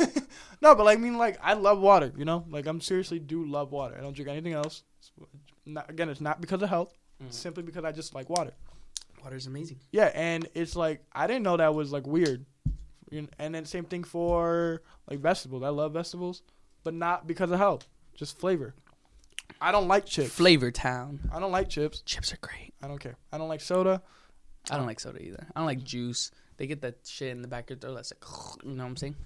No, 0.63 0.75
but 0.75 0.85
like, 0.85 0.99
I 0.99 1.01
mean, 1.01 1.17
like 1.17 1.39
I 1.43 1.55
love 1.55 1.81
water. 1.81 2.13
You 2.17 2.25
know, 2.25 2.45
like 2.51 2.67
I'm 2.67 2.81
seriously 2.81 3.19
do 3.19 3.45
love 3.47 3.73
water. 3.73 3.97
I 3.99 4.03
don't 4.03 4.15
drink 4.15 4.29
anything 4.29 4.53
else. 4.53 4.83
It's 4.99 5.11
Not, 5.65 5.89
again, 5.89 6.09
it's 6.11 6.21
not 6.21 6.41
because 6.41 6.63
of 6.63 6.69
health. 6.69 6.93
It's 7.27 7.37
Mm. 7.39 7.41
simply 7.41 7.63
because 7.63 7.85
I 7.85 7.93
just 7.93 8.15
like 8.15 8.29
water. 8.31 8.53
Water 9.23 9.37
is 9.37 9.47
amazing. 9.47 9.79
Yeah, 9.91 10.11
and 10.15 10.49
it's 10.55 10.77
like 10.77 11.03
I 11.13 11.27
didn't 11.27 11.43
know 11.45 11.57
that 11.57 11.75
was 11.75 11.93
like 11.93 12.07
weird. 12.07 12.45
And 13.39 13.55
then 13.55 13.65
same 13.65 13.85
thing 13.85 14.05
for 14.05 14.83
like 15.09 15.21
vegetables. 15.21 15.63
I 15.63 15.69
love 15.69 15.93
vegetables, 15.93 16.43
but 16.85 16.95
not 16.95 17.27
because 17.27 17.51
of 17.51 17.59
health, 17.59 17.87
just 18.15 18.39
flavor. 18.39 18.75
I 19.61 19.73
don't 19.73 19.89
like 19.89 20.07
chips. 20.07 20.31
Flavor 20.31 20.71
Town. 20.71 21.21
I 21.33 21.41
don't 21.41 21.53
like 21.53 21.69
chips. 21.69 22.03
Chips 22.03 22.33
are 22.33 22.39
great. 22.41 22.73
I 22.83 22.89
don't 22.89 22.99
care. 22.99 23.17
I 23.33 23.39
don't 23.39 23.49
like 23.49 23.61
soda. 23.61 24.03
I 24.71 24.77
don't 24.77 24.87
like 24.87 25.01
soda 25.01 25.21
either. 25.21 25.47
I 25.55 25.61
don't 25.61 25.67
like 25.67 25.83
juice. 25.83 26.31
They 26.57 26.67
get 26.67 26.83
that 26.83 26.99
shit 27.05 27.31
in 27.31 27.43
the 27.43 27.49
back 27.49 27.65
of 27.65 27.71
your 27.71 27.79
throat. 27.79 27.95
That's 27.97 28.13
like, 28.13 28.25
you 28.65 28.73
know 28.73 28.85
what 28.85 28.91
I'm 28.91 28.97
saying? 28.97 29.17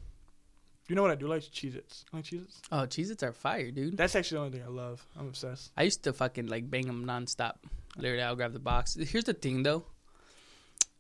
You 0.89 0.97
know 0.97 1.03
what 1.03 1.11
I 1.11 1.15
do 1.15 1.27
like? 1.29 1.43
Cheez-Its. 1.43 2.05
Like 2.13 2.25
Cheez-Its. 2.25 2.61
Oh, 2.71 2.87
Cheez-Its 2.87 3.23
are 3.23 3.33
fire, 3.33 3.71
dude. 3.71 3.97
That's 3.97 4.15
actually 4.15 4.37
the 4.37 4.45
only 4.45 4.59
thing 4.59 4.67
I 4.67 4.71
love. 4.71 5.07
I'm 5.19 5.29
obsessed. 5.29 5.73
I 5.77 5.83
used 5.85 6.03
to 6.05 6.13
fucking 6.13 6.47
like 6.47 6.71
bang 6.71 6.87
them 6.87 7.07
nonstop. 7.07 7.55
Literally, 7.97 8.23
I'll 8.23 8.37
grab 8.37 8.53
the 8.53 8.59
box. 8.59 8.95
Here's 8.95 9.25
the 9.25 9.35
thing, 9.35 9.63
though. 9.63 9.85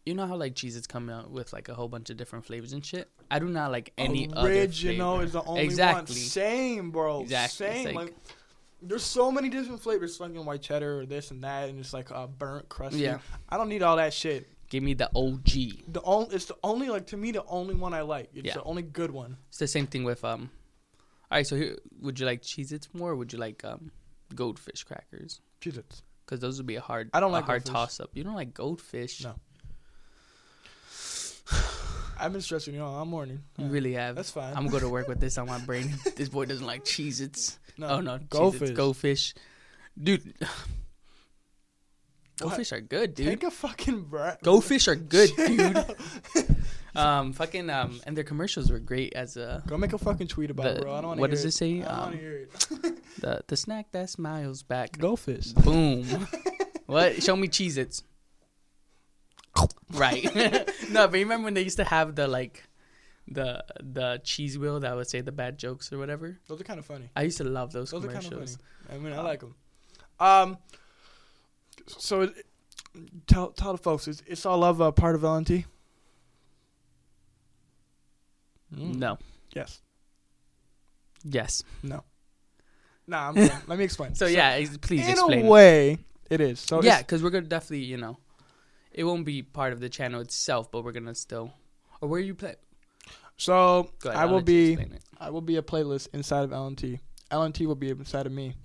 You 0.07 0.15
know 0.15 0.27
how 0.27 0.37
like 0.37 0.55
Cheez-Its 0.55 0.87
come 0.87 1.09
out 1.09 1.31
with 1.31 1.53
like 1.53 1.69
a 1.69 1.75
whole 1.75 1.89
bunch 1.89 2.11
of 2.11 2.17
different 2.17 2.45
flavors 2.45 2.73
and 2.75 2.85
shit. 2.85 3.09
I 3.31 3.39
do 3.39 3.47
not 3.49 3.73
like 3.73 3.93
any 3.97 4.29
Original 4.37 5.21
is 5.21 5.33
the 5.33 5.41
only 5.41 5.53
one. 5.53 5.65
exactly. 5.65 6.15
Same, 6.15 6.91
bro. 6.91 7.23
Exactly. 7.23 7.67
Same. 7.67 7.85
like- 7.87 7.97
Like, 7.97 8.15
there's 8.83 9.03
so 9.03 9.33
many 9.33 9.49
different 9.49 9.81
flavors, 9.81 10.19
fucking 10.19 10.45
white 10.45 10.61
cheddar 10.61 11.01
or 11.01 11.07
this 11.07 11.31
and 11.31 11.43
that, 11.43 11.71
and 11.71 11.79
it's 11.81 11.95
like 11.95 12.11
uh, 12.11 12.27
burnt, 12.27 12.69
crusty. 12.69 12.99
Yeah. 13.01 13.19
I 13.49 13.57
don't 13.57 13.71
need 13.71 13.83
all 13.83 13.97
that 13.97 14.13
shit. 14.13 14.47
Give 14.69 14.83
me 14.83 14.93
the 14.93 15.09
OG. 15.15 15.93
The 15.93 16.03
only 16.05 16.35
it's 16.37 16.45
the 16.47 16.57
only 16.63 16.89
like 16.91 17.07
to 17.07 17.17
me 17.17 17.31
the 17.33 17.45
only 17.47 17.75
one 17.75 17.95
I 17.95 18.03
like. 18.03 18.29
It's 18.35 18.45
Yeah. 18.47 18.55
the 18.55 18.63
only 18.65 18.83
good 18.83 19.11
one. 19.11 19.39
It's 19.49 19.59
the 19.59 19.69
same 19.69 19.87
thing 19.87 20.05
with 20.05 20.23
um. 20.23 20.51
All 21.31 21.39
right, 21.39 21.47
so 21.47 21.57
here, 21.57 21.79
would 22.03 22.21
you 22.21 22.27
like 22.27 22.43
Cheez-Its 22.43 22.89
more, 22.93 23.13
or 23.13 23.17
would 23.17 23.33
you 23.33 23.39
like 23.39 23.65
um, 23.65 23.91
goldfish 24.35 24.85
crackers? 24.85 25.41
Cheez-Its. 25.63 26.03
Because 26.27 26.41
those 26.41 26.59
would 26.59 26.67
be 26.67 26.77
a 26.77 26.81
hard. 26.81 27.09
I 27.15 27.21
don't 27.21 27.31
a 27.31 27.35
like 27.35 27.47
hard 27.47 27.65
toss 27.65 28.01
up. 28.01 28.11
You 28.15 28.23
don't 28.25 28.35
like 28.35 28.53
goldfish. 28.53 29.25
No. 29.25 29.35
I've 32.19 32.33
been 32.33 32.41
stressing 32.43 32.75
you 32.75 32.83
all 32.83 33.05
morning. 33.05 33.43
You 33.59 33.67
really 33.67 33.93
have. 33.95 34.15
That's 34.17 34.31
fine. 34.31 34.55
I'm 34.57 34.69
gonna 34.69 34.89
work 34.89 35.09
with 35.09 35.21
this 35.21 35.37
on 35.39 35.47
my 35.47 35.59
brain. 35.67 35.95
this 36.17 36.29
boy 36.29 36.47
doesn't 36.47 36.67
like 36.67 36.85
Cheez-Its. 36.85 37.59
no, 37.79 37.89
oh 37.89 38.01
no, 38.01 38.19
goldfish. 38.31 38.71
Goldfish, 38.71 39.35
dude. 40.01 40.35
Goldfish 42.39 42.73
are 42.73 42.81
good, 42.81 43.15
dude. 43.15 43.27
Take 43.29 43.43
a 43.45 43.51
fucking 43.51 44.03
breath. 44.03 44.39
Goldfish 44.43 44.89
are 44.89 44.97
good, 44.97 45.31
dude. 45.37 45.85
um, 46.97 47.33
fucking 47.33 47.71
um, 47.71 48.01
and 48.07 48.17
their 48.17 48.25
commercials 48.25 48.71
were 48.73 48.81
great 48.81 49.13
as 49.15 49.37
a 49.37 49.63
Go 49.69 49.77
make 49.79 49.93
a 49.93 49.99
fucking 49.99 50.27
tweet 50.27 50.51
about 50.51 50.67
it, 50.67 50.83
bro. 50.83 50.93
I 50.95 50.97
don't 51.01 51.07
want 51.09 51.19
to 51.19 51.21
what 51.21 51.31
does 51.31 51.45
it 51.45 51.53
say? 51.53 51.83
I 51.83 51.85
don't 51.85 51.89
want 51.99 52.05
Um, 52.07 52.13
to 52.13 52.19
hear 52.19 52.33
it. 52.39 52.99
the 53.21 53.41
the 53.47 53.57
snack 53.57 53.93
that 53.93 54.11
smiles 54.11 54.63
back. 54.65 54.99
Goldfish. 54.99 55.53
Boom. 55.53 56.05
what? 56.87 57.23
Show 57.23 57.37
me 57.37 57.47
Cheez-Its. 57.49 58.03
Right. 59.93 60.25
no, 60.91 61.09
but 61.09 61.19
you 61.19 61.25
remember 61.25 61.45
when 61.45 61.55
they 61.55 61.63
used 61.63 61.77
to 61.79 61.85
have 61.85 62.15
the 62.15 62.27
like 62.29 62.63
the 63.29 63.65
the 63.83 64.21
cheese 64.25 64.59
wheel 64.59 64.81
that 64.81 64.95
would 64.95 65.09
say 65.09 65.21
the 65.21 65.33
bad 65.33 65.59
jokes 65.59 65.93
or 65.93 65.99
whatever? 65.99 66.39
Those 66.49 66.61
are 66.61 66.65
kind 66.65 66.79
of 66.79 66.87
funny. 66.87 67.11
I 67.17 67.23
used 67.23 67.39
to 67.39 67.45
love 67.45 67.73
those, 67.73 67.91
Those 67.91 68.05
are 68.05 68.09
commercials. 68.09 68.59
funny. 68.89 68.99
I 68.99 69.03
mean, 69.03 69.13
I 69.13 69.21
like 69.21 69.41
them. 69.41 69.55
Um, 70.21 70.59
so 71.87 72.23
it, 72.23 72.47
tell 73.27 73.49
tell 73.51 73.73
the 73.73 73.79
folks, 73.79 74.09
is 74.09 74.23
it's 74.27 74.45
all 74.47 74.59
love 74.59 74.81
uh, 74.81 74.91
part 74.93 75.15
of 75.15 75.23
LNT? 75.23 75.65
Mm. 78.75 78.97
No. 78.97 79.19
Yes. 79.55 79.81
Yes. 81.25 81.63
No. 81.83 82.05
Nah, 83.07 83.29
I'm. 83.29 83.35
Let 83.67 83.79
me 83.79 83.85
explain. 83.85 84.15
So, 84.15 84.27
yeah, 84.27 84.57
please 84.81 85.05
in 85.05 85.13
explain. 85.13 85.47
a 85.47 85.49
way, 85.49 85.99
it 86.31 86.41
is. 86.41 86.61
So 86.61 86.83
yeah, 86.83 86.99
because 86.99 87.23
we're 87.23 87.31
gonna 87.31 87.47
definitely, 87.47 87.85
you 87.85 87.97
know, 87.97 88.19
it 88.95 89.05
won't 89.05 89.25
be 89.25 89.43
part 89.43 89.73
of 89.73 89.81
the 89.81 89.89
channel 89.89 90.21
itself, 90.21 90.71
but 90.71 90.85
we're 90.85 90.93
gonna 90.93 91.15
still. 91.15 91.53
Or 92.01 92.09
where 92.09 92.21
you 92.21 92.35
play? 92.35 92.55
So 93.37 93.91
ahead, 94.05 94.17
I 94.17 94.23
I'll 94.23 94.31
will 94.31 94.41
be. 94.43 94.79
I 95.19 95.31
will 95.31 95.41
be 95.41 95.57
a 95.57 95.63
playlist 95.63 96.09
inside 96.13 96.45
of 96.45 96.51
LNT. 96.51 97.01
LNT 97.31 97.67
will 97.67 97.75
be 97.75 97.91
inside 97.91 98.27
of 98.27 98.33
me. 98.33 98.55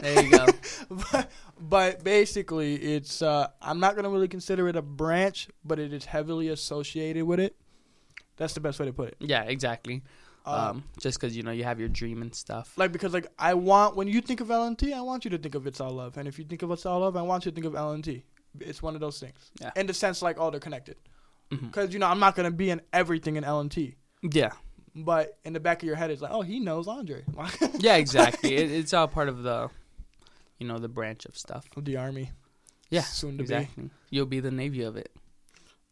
There 0.00 0.22
you 0.24 0.30
go. 0.30 0.46
but, 0.90 1.30
but 1.58 2.04
basically, 2.04 2.74
it's 2.74 3.22
uh, 3.22 3.48
I'm 3.62 3.80
not 3.80 3.96
gonna 3.96 4.10
really 4.10 4.28
consider 4.28 4.68
it 4.68 4.76
a 4.76 4.82
branch, 4.82 5.48
but 5.64 5.78
it 5.78 5.92
is 5.94 6.04
heavily 6.04 6.48
associated 6.48 7.24
with 7.24 7.40
it. 7.40 7.56
That's 8.36 8.52
the 8.52 8.60
best 8.60 8.78
way 8.78 8.86
to 8.86 8.92
put 8.92 9.08
it. 9.08 9.16
yeah, 9.20 9.44
exactly. 9.44 10.02
Um, 10.44 10.54
Um, 10.54 10.84
just 11.00 11.18
because 11.18 11.34
you 11.34 11.42
know 11.44 11.50
you 11.50 11.64
have 11.64 11.80
your 11.80 11.88
dream 11.88 12.20
and 12.20 12.34
stuff. 12.34 12.76
like 12.76 12.92
because 12.92 13.14
like 13.14 13.26
I 13.38 13.54
want 13.54 13.96
when 13.96 14.06
you 14.06 14.20
think 14.20 14.40
of 14.42 14.48
LNT, 14.48 14.92
I 14.92 15.00
want 15.00 15.24
you 15.24 15.30
to 15.30 15.38
think 15.38 15.54
of 15.54 15.66
It's 15.66 15.80
All 15.80 15.92
Love, 15.92 16.18
and 16.18 16.28
if 16.28 16.38
you 16.38 16.44
think 16.44 16.60
of 16.62 16.70
It's 16.72 16.84
All 16.84 17.00
Love, 17.00 17.16
I 17.16 17.22
want 17.22 17.46
you 17.46 17.50
to 17.50 17.54
think 17.54 17.66
of 17.66 17.72
LNT. 17.72 18.22
It's 18.60 18.82
one 18.82 18.94
of 18.94 19.00
those 19.00 19.18
things. 19.20 19.50
Yeah. 19.60 19.70
In 19.76 19.86
the 19.86 19.94
sense 19.94 20.22
like 20.22 20.36
oh 20.38 20.50
they're 20.50 20.60
connected, 20.60 20.96
mm-hmm. 21.50 21.66
because 21.66 21.92
you 21.92 21.98
know 21.98 22.06
I'm 22.06 22.20
not 22.20 22.34
gonna 22.34 22.50
be 22.50 22.70
in 22.70 22.80
everything 22.92 23.36
in 23.36 23.44
LNT, 23.44 23.94
Yeah, 24.22 24.52
but 24.94 25.38
in 25.44 25.52
the 25.52 25.60
back 25.60 25.82
of 25.82 25.86
your 25.86 25.96
head 25.96 26.10
it's 26.10 26.22
like 26.22 26.32
oh 26.32 26.42
he 26.42 26.60
knows 26.60 26.88
Andre, 26.88 27.24
yeah, 27.78 27.96
exactly. 27.96 28.54
it, 28.56 28.70
it's 28.70 28.92
all 28.94 29.08
part 29.08 29.28
of 29.28 29.42
the, 29.42 29.68
you 30.58 30.66
know, 30.66 30.78
the 30.78 30.88
branch 30.88 31.24
of 31.26 31.36
stuff. 31.36 31.66
of 31.76 31.84
the 31.84 31.96
army. 31.96 32.32
Yeah, 32.90 33.02
soon 33.02 33.38
to 33.38 33.44
be. 33.44 33.68
You'll 34.10 34.26
be 34.26 34.40
the 34.40 34.50
navy 34.52 34.82
of 34.82 34.96
it. 34.96 35.10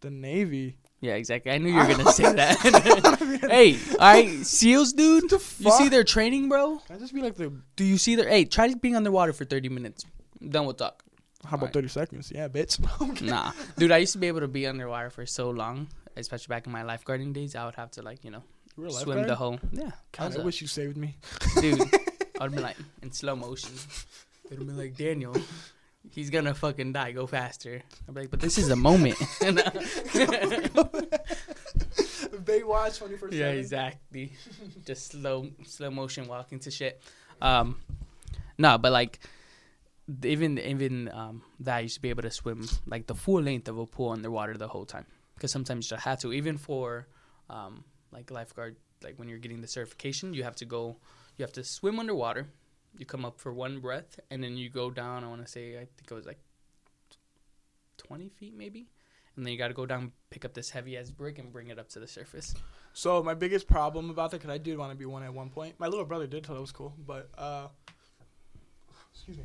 the 0.01 0.11
Navy. 0.11 0.77
Yeah, 1.01 1.17
exactly. 1.17 1.53
I 1.53 1.59
knew 1.59 1.69
you 1.71 1.77
were 1.77 1.87
gonna 1.87 2.13
say 2.13 2.33
that. 2.33 2.57
hey, 3.51 3.77
all 3.93 3.99
right, 3.99 4.47
SEALs, 4.47 4.95
dude. 4.95 5.31
You 5.31 5.71
see 5.73 5.91
their 5.91 6.03
training, 6.05 6.49
bro? 6.49 6.79
Can 6.87 6.97
I 6.97 6.99
just 6.99 7.13
be 7.13 7.21
like 7.21 7.35
the 7.35 7.53
Do 7.77 7.85
you 7.85 7.99
see 7.99 8.15
their? 8.15 8.27
Hey, 8.27 8.47
try 8.47 8.73
being 8.73 8.97
underwater 8.97 9.35
for 9.35 9.45
thirty 9.45 9.69
minutes. 9.69 10.07
Then 10.41 10.65
we'll 10.65 10.73
talk. 10.73 11.04
How 11.45 11.51
about 11.57 11.63
Alright. 11.63 11.73
thirty 11.75 11.89
seconds? 11.89 12.33
Yeah, 12.35 12.49
bitch. 12.49 12.79
Nah, 13.23 13.53
dude. 13.77 13.93
I 13.93 13.99
used 13.99 14.13
to 14.13 14.19
be 14.19 14.29
able 14.29 14.41
to 14.41 14.49
be 14.49 14.67
underwater 14.67 15.11
for 15.11 15.27
so 15.27 15.51
long, 15.51 15.89
especially 16.17 16.53
back 16.53 16.67
in 16.67 16.73
my 16.73 16.83
lifeguarding 16.83 17.33
days. 17.33 17.55
I 17.55 17.65
would 17.67 17.75
have 17.77 17.91
to 17.93 18.03
like 18.03 18.25
you 18.25 18.31
know 18.31 18.43
You 18.79 18.91
swim 18.91 19.09
lifeguard? 19.19 19.29
the 19.29 19.37
whole. 19.37 19.59
Yeah, 19.73 19.91
I 20.19 20.29
God, 20.29 20.37
I 20.39 20.41
a- 20.41 20.45
wish 20.45 20.61
you 20.61 20.67
saved 20.67 20.97
me. 20.97 21.17
dude. 21.61 21.81
I'd 22.41 22.51
be 22.53 22.59
like 22.61 22.77
in 23.03 23.13
slow 23.13 23.37
motion. 23.37 23.71
They'd 24.51 24.59
be 24.59 24.65
like 24.67 24.97
Daniel. 24.97 25.37
He's 26.11 26.29
gonna 26.31 26.53
fucking 26.55 26.93
die. 26.93 27.13
Go 27.13 27.27
faster. 27.27 27.81
I'd 28.09 28.15
be 28.15 28.21
like, 28.23 28.31
but 28.31 28.41
this 28.41 28.59
is 28.59 28.71
a 28.71 28.77
moment. 28.77 29.15
Baywatch 32.45 32.99
twenty 32.99 33.17
first. 33.17 33.33
yeah, 33.35 33.49
exactly. 33.51 34.33
Just 34.85 35.13
slow, 35.13 35.49
slow 35.65 35.91
motion 35.91 36.27
walking 36.27 36.59
to 36.61 36.71
shit. 36.71 37.01
Um, 37.41 37.77
no, 38.59 38.79
but 38.79 38.93
like 38.93 39.21
even 40.23 40.59
even 40.59 41.11
um 41.13 41.43
that 41.61 41.77
I 41.77 41.81
used 41.81 41.97
to 41.97 42.03
be 42.03 42.11
able 42.11 42.23
to 42.23 42.31
swim 42.31 42.69
like 42.87 43.07
the 43.07 43.15
full 43.15 43.43
length 43.43 43.69
of 43.69 43.79
a 43.79 43.87
pool 43.87 44.11
underwater 44.11 44.57
the 44.57 44.69
whole 44.69 44.85
time 44.85 45.07
because 45.35 45.51
sometimes 45.51 45.91
you 45.91 45.97
had 45.97 46.21
to 46.21 46.33
even 46.33 46.59
for 46.59 47.09
um 47.49 47.85
like 48.13 48.31
lifeguard 48.31 48.77
like 49.03 49.19
when 49.19 49.29
you're 49.29 49.39
getting 49.39 49.61
the 49.61 49.69
certification 49.69 50.35
you 50.35 50.45
have 50.45 50.57
to 50.57 50.65
go 50.65 50.97
you 51.37 51.43
have 51.43 51.53
to 51.53 51.65
swim 51.65 51.99
underwater 51.99 52.49
you 52.99 53.07
come 53.07 53.25
up 53.25 53.41
for 53.41 53.53
one 53.53 53.81
breath 53.81 54.21
and 54.31 54.43
then 54.43 54.57
you 54.57 54.69
go 54.69 54.91
down 54.91 55.25
i 55.25 55.27
want 55.27 55.45
to 55.45 55.51
say 55.51 55.75
i 55.75 55.87
think 55.97 56.11
it 56.11 56.15
was 56.15 56.27
like 56.27 56.39
20 57.99 58.29
feet 58.29 58.55
maybe 58.57 58.87
and 59.37 59.45
then 59.45 59.53
you 59.53 59.59
got 59.59 59.69
to 59.69 59.75
go 59.75 59.87
down 59.87 60.13
pick 60.31 60.45
up 60.45 60.55
this 60.55 60.71
heavy 60.71 60.97
ass 60.97 61.11
brick 61.11 61.39
and 61.39 61.53
bring 61.53 61.69
it 61.69 61.79
up 61.79 61.89
to 61.89 61.99
the 61.99 62.07
surface 62.07 62.55
So 62.97 63.25
my 63.25 63.35
biggest 63.35 63.67
problem 63.67 64.09
about 64.09 64.31
that, 64.31 64.41
because 64.41 64.55
I 64.55 64.59
did 64.59 64.79
want 64.79 64.93
to 64.93 64.97
be 64.97 65.05
one 65.05 65.25
at 65.25 65.35
one 65.35 65.51
point. 65.51 65.75
My 65.81 65.89
little 65.89 66.05
brother 66.05 66.29
did, 66.29 66.47
so 66.47 66.55
that 66.55 66.61
was 66.61 66.71
cool. 66.71 66.95
But 67.05 67.29
uh, 67.37 67.67
excuse 69.13 69.37
me. 69.37 69.45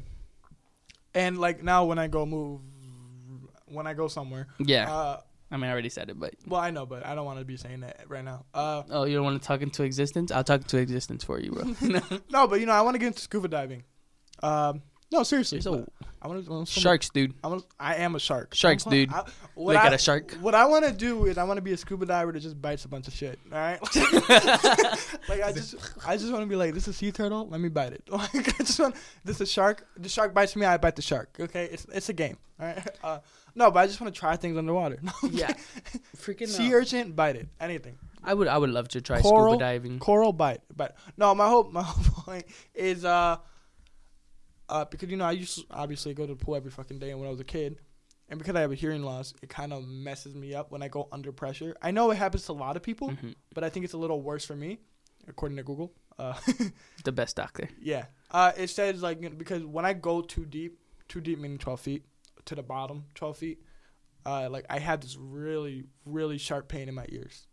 And 1.13 1.37
like 1.37 1.63
now, 1.63 1.85
when 1.85 1.99
I 1.99 2.07
go 2.07 2.25
move, 2.25 2.61
when 3.65 3.87
I 3.87 3.93
go 3.93 4.07
somewhere. 4.07 4.47
Yeah. 4.59 4.91
Uh, 4.91 5.21
I 5.51 5.57
mean, 5.57 5.65
I 5.65 5.71
already 5.71 5.89
said 5.89 6.09
it, 6.09 6.19
but 6.19 6.35
well, 6.45 6.61
I 6.61 6.69
know, 6.69 6.85
but 6.85 7.05
I 7.05 7.15
don't 7.15 7.25
want 7.25 7.39
to 7.39 7.45
be 7.45 7.57
saying 7.57 7.79
that 7.79 8.01
right 8.07 8.23
now. 8.23 8.45
Uh, 8.53 8.83
oh, 8.91 9.05
you 9.05 9.15
don't 9.15 9.25
want 9.25 9.41
to 9.41 9.47
talk 9.47 9.61
into 9.61 9.83
existence? 9.83 10.31
I'll 10.31 10.43
talk 10.43 10.61
into 10.61 10.77
existence 10.77 11.23
for 11.23 11.39
you, 11.39 11.51
bro. 11.51 11.75
no, 12.29 12.47
but 12.47 12.59
you 12.59 12.67
know, 12.67 12.73
I 12.73 12.81
want 12.81 12.95
to 12.95 12.99
get 12.99 13.07
into 13.07 13.21
scuba 13.21 13.47
diving. 13.47 13.83
Um, 14.43 14.83
no, 15.11 15.23
seriously. 15.23 15.61
So 15.61 15.87
I 16.21 16.27
want 16.27 16.45
to. 16.45 16.65
sharks, 16.79 17.09
dude. 17.09 17.33
I, 17.43 17.47
wanna, 17.47 17.61
I 17.79 17.95
am 17.95 18.15
a 18.15 18.19
shark. 18.19 18.53
Sharks, 18.53 18.85
I'm- 18.85 18.91
dude. 18.91 19.13
I, 19.13 19.23
what 19.55 19.73
Look 19.73 19.83
I, 19.83 19.87
at 19.87 19.93
a 19.93 19.97
shark. 19.97 20.33
What 20.41 20.55
I 20.55 20.65
want 20.65 20.85
to 20.85 20.91
do 20.91 21.25
is 21.25 21.37
I 21.37 21.43
want 21.43 21.57
to 21.57 21.61
be 21.61 21.73
a 21.73 21.77
scuba 21.77 22.05
diver 22.05 22.31
that 22.31 22.39
just 22.39 22.61
bites 22.61 22.85
a 22.85 22.87
bunch 22.87 23.07
of 23.07 23.13
shit. 23.13 23.39
All 23.51 23.57
right. 23.57 23.79
like 25.29 25.41
I 25.43 25.51
just, 25.53 25.75
I 26.05 26.15
just 26.15 26.31
want 26.31 26.43
to 26.43 26.45
be 26.47 26.55
like, 26.55 26.73
this 26.73 26.83
is 26.83 26.95
a 26.95 26.97
sea 26.97 27.11
turtle. 27.11 27.47
Let 27.49 27.59
me 27.59 27.69
bite 27.69 27.93
it. 27.93 28.03
Like 28.11 28.59
I 28.59 28.63
just 28.63 28.79
want 28.79 28.95
this 29.23 29.37
is 29.37 29.41
a 29.41 29.45
shark. 29.45 29.85
The 29.97 30.09
shark 30.09 30.33
bites 30.33 30.55
me. 30.55 30.65
I 30.65 30.77
bite 30.77 30.95
the 30.95 31.01
shark. 31.01 31.35
Okay, 31.39 31.65
it's 31.71 31.85
it's 31.91 32.09
a 32.09 32.13
game. 32.13 32.37
All 32.59 32.67
right. 32.67 32.87
Uh, 33.03 33.19
no, 33.55 33.71
but 33.71 33.79
I 33.79 33.87
just 33.87 33.99
want 33.99 34.13
to 34.13 34.19
try 34.19 34.35
things 34.35 34.57
underwater. 34.57 34.99
Yeah. 35.31 35.53
Freaking 36.17 36.47
sea 36.47 36.73
urchin, 36.73 37.13
bite 37.13 37.35
it. 37.35 37.47
Anything. 37.59 37.97
I 38.23 38.33
would 38.33 38.47
I 38.47 38.57
would 38.57 38.69
love 38.69 38.89
to 38.89 39.01
try 39.01 39.21
Coral? 39.21 39.53
scuba 39.53 39.63
diving. 39.63 39.99
Coral 39.99 40.33
bite, 40.33 40.61
but 40.75 40.95
no. 41.17 41.33
My 41.33 41.47
whole 41.47 41.63
my 41.71 41.81
whole 41.81 42.03
point 42.23 42.45
is 42.75 43.05
uh, 43.05 43.37
uh, 44.69 44.85
because 44.85 45.09
you 45.09 45.17
know 45.17 45.25
I 45.25 45.31
used 45.33 45.55
to 45.59 45.65
obviously 45.71 46.13
go 46.13 46.25
to 46.25 46.33
the 46.35 46.43
pool 46.43 46.55
every 46.55 46.71
fucking 46.71 46.99
day 46.99 47.13
when 47.13 47.27
I 47.27 47.31
was 47.31 47.39
a 47.39 47.43
kid, 47.45 47.79
and 48.29 48.39
because 48.39 48.55
I 48.55 48.61
have 48.61 48.71
a 48.71 48.75
hearing 48.75 49.03
loss, 49.03 49.33
it 49.41 49.49
kind 49.49 49.73
of 49.73 49.85
messes 49.87 50.35
me 50.35 50.53
up 50.53 50.71
when 50.71 50.81
I 50.81 50.87
go 50.87 51.07
under 51.11 51.31
pressure. 51.31 51.75
I 51.81 51.91
know 51.91 52.11
it 52.11 52.15
happens 52.15 52.45
to 52.45 52.51
a 52.51 52.53
lot 52.53 52.75
of 52.77 52.83
people, 52.83 53.09
Mhm. 53.09 53.35
but 53.53 53.63
I 53.63 53.69
think 53.69 53.83
it's 53.83 53.93
a 53.93 53.97
little 53.97 54.21
worse 54.21 54.45
for 54.45 54.55
me, 54.55 54.79
according 55.27 55.57
to 55.57 55.63
Google. 55.63 55.91
Uh, 56.17 56.33
The 57.03 57.11
best 57.11 57.35
doctor. 57.35 57.69
yeah, 57.81 58.05
uh, 58.31 58.51
it 58.57 58.69
says 58.69 59.01
like 59.01 59.21
you 59.21 59.29
know, 59.29 59.35
because 59.35 59.63
when 59.65 59.85
I 59.85 59.93
go 59.93 60.21
too 60.21 60.45
deep, 60.45 60.79
too 61.07 61.21
deep 61.21 61.39
meaning 61.39 61.57
twelve 61.57 61.79
feet 61.81 62.05
to 62.45 62.55
the 62.55 62.63
bottom, 62.63 63.05
twelve 63.15 63.37
feet, 63.37 63.61
uh, 64.25 64.49
like 64.49 64.65
I 64.69 64.79
have 64.79 65.01
this 65.01 65.15
really 65.17 65.85
really 66.05 66.37
sharp 66.37 66.67
pain 66.67 66.89
in 66.89 66.95
my 66.95 67.05
ears, 67.09 67.47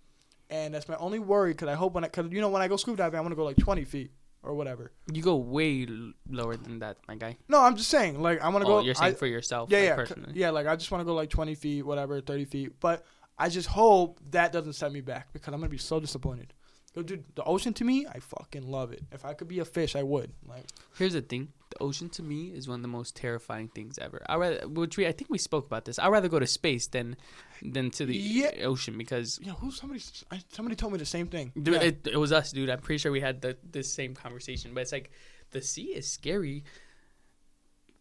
and 0.51 0.75
that's 0.75 0.89
my 0.89 0.97
only 0.97 1.19
worry. 1.21 1.53
Because 1.53 1.69
I 1.69 1.75
hope 1.75 1.93
when 1.95 2.03
I, 2.05 2.09
because 2.09 2.31
you 2.33 2.41
know 2.41 2.49
when 2.51 2.61
I 2.61 2.69
go 2.69 2.77
scuba 2.77 2.97
diving, 2.99 3.19
I 3.19 3.21
want 3.21 3.33
to 3.33 3.37
go 3.37 3.45
like 3.45 3.57
twenty 3.57 3.85
feet 3.85 4.11
or 4.47 4.55
whatever. 4.55 4.93
You 5.13 5.23
go 5.23 5.37
way 5.37 5.87
l- 5.89 6.13
lower 6.31 6.57
than 6.57 6.79
that, 6.79 6.99
my 7.09 7.17
guy. 7.17 7.37
No, 7.49 7.61
I'm 7.61 7.77
just 7.77 7.91
saying 7.91 8.21
like 8.23 8.41
I 8.41 8.49
want 8.49 8.65
to 8.65 8.71
Oh, 8.71 8.79
go. 8.79 8.85
you're 8.85 8.95
saying 8.95 9.15
I- 9.15 9.17
for 9.17 9.27
yourself, 9.27 9.71
yeah, 9.71 9.79
like, 9.79 9.87
yeah, 9.89 9.95
personally. 9.97 10.33
yeah. 10.35 10.51
Like 10.51 10.67
I 10.67 10.77
just 10.77 10.91
want 10.91 11.01
to 11.01 11.05
go 11.05 11.15
like 11.15 11.31
twenty 11.31 11.55
feet, 11.55 11.83
whatever, 11.83 12.21
thirty 12.21 12.45
feet. 12.45 12.79
But 12.81 13.05
I 13.39 13.49
just 13.49 13.69
hope 13.69 14.19
that 14.31 14.53
doesn't 14.53 14.73
set 14.75 14.93
me 14.93 15.01
back 15.03 15.33
because 15.33 15.53
I'm 15.53 15.61
gonna 15.61 15.69
be 15.69 15.79
so 15.79 16.01
disappointed. 16.01 16.55
Yo, 16.97 17.03
dude, 17.03 17.25
the 17.35 17.45
ocean 17.45 17.75
to 17.75 17.85
me, 17.85 18.07
I 18.07 18.19
fucking 18.21 18.67
love 18.67 18.91
it. 18.91 19.03
If 19.13 19.25
I 19.27 19.35
could 19.35 19.49
be 19.49 19.59
a 19.59 19.67
fish, 19.67 19.95
I 19.95 20.03
would. 20.03 20.33
Like, 20.49 20.65
Here's 20.97 21.13
the 21.13 21.21
thing: 21.21 21.49
the 21.71 21.83
ocean 21.83 22.09
to 22.11 22.23
me 22.23 22.47
is 22.55 22.67
one 22.67 22.77
of 22.77 22.83
the 22.83 22.89
most 22.89 23.15
terrifying 23.15 23.69
things 23.69 23.99
ever. 23.99 24.25
I 24.27 24.37
rather, 24.37 24.67
which 24.67 24.97
we 24.97 25.07
I 25.07 25.13
think 25.13 25.29
we 25.31 25.37
spoke 25.37 25.67
about 25.67 25.85
this. 25.85 25.99
I'd 25.99 26.09
rather 26.09 26.29
go 26.29 26.39
to 26.39 26.47
space 26.47 26.87
than 26.87 27.17
than 27.63 27.91
to 27.93 28.07
the 28.07 28.17
Yeah. 28.17 28.65
ocean 28.65 28.97
because 28.97 29.39
yeah, 29.43 29.53
who 29.53 29.71
somebody 29.71 30.01
I, 30.31 30.41
somebody 30.53 30.75
told 30.75 30.95
me 30.95 30.99
the 30.99 31.05
same 31.05 31.27
thing. 31.27 31.53
dude, 31.61 31.75
yeah. 31.75 31.81
it, 31.83 32.07
it 32.07 32.17
was 32.17 32.33
us, 32.33 32.51
dude. 32.51 32.71
I'm 32.71 32.81
pretty 32.81 32.99
sure 32.99 33.13
we 33.13 33.21
had 33.21 33.43
the 33.43 33.59
this 33.71 33.93
same 33.93 34.15
conversation. 34.15 34.73
But 34.73 34.81
it's 34.81 34.93
like 34.93 35.11
the 35.51 35.61
sea 35.61 35.89
is 35.95 36.11
scary 36.11 36.65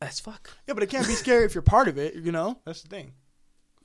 as 0.01 0.19
fuck. 0.21 0.51
yeah, 0.67 0.73
but 0.73 0.83
it 0.83 0.89
can't 0.89 1.07
be 1.07 1.13
scary 1.13 1.43
if 1.45 1.53
you're 1.53 1.61
part 1.61 1.87
of 1.89 1.97
it. 1.97 2.15
You 2.15 2.31
know, 2.31 2.59
that's 2.65 2.81
the 2.81 2.87
thing. 2.89 3.11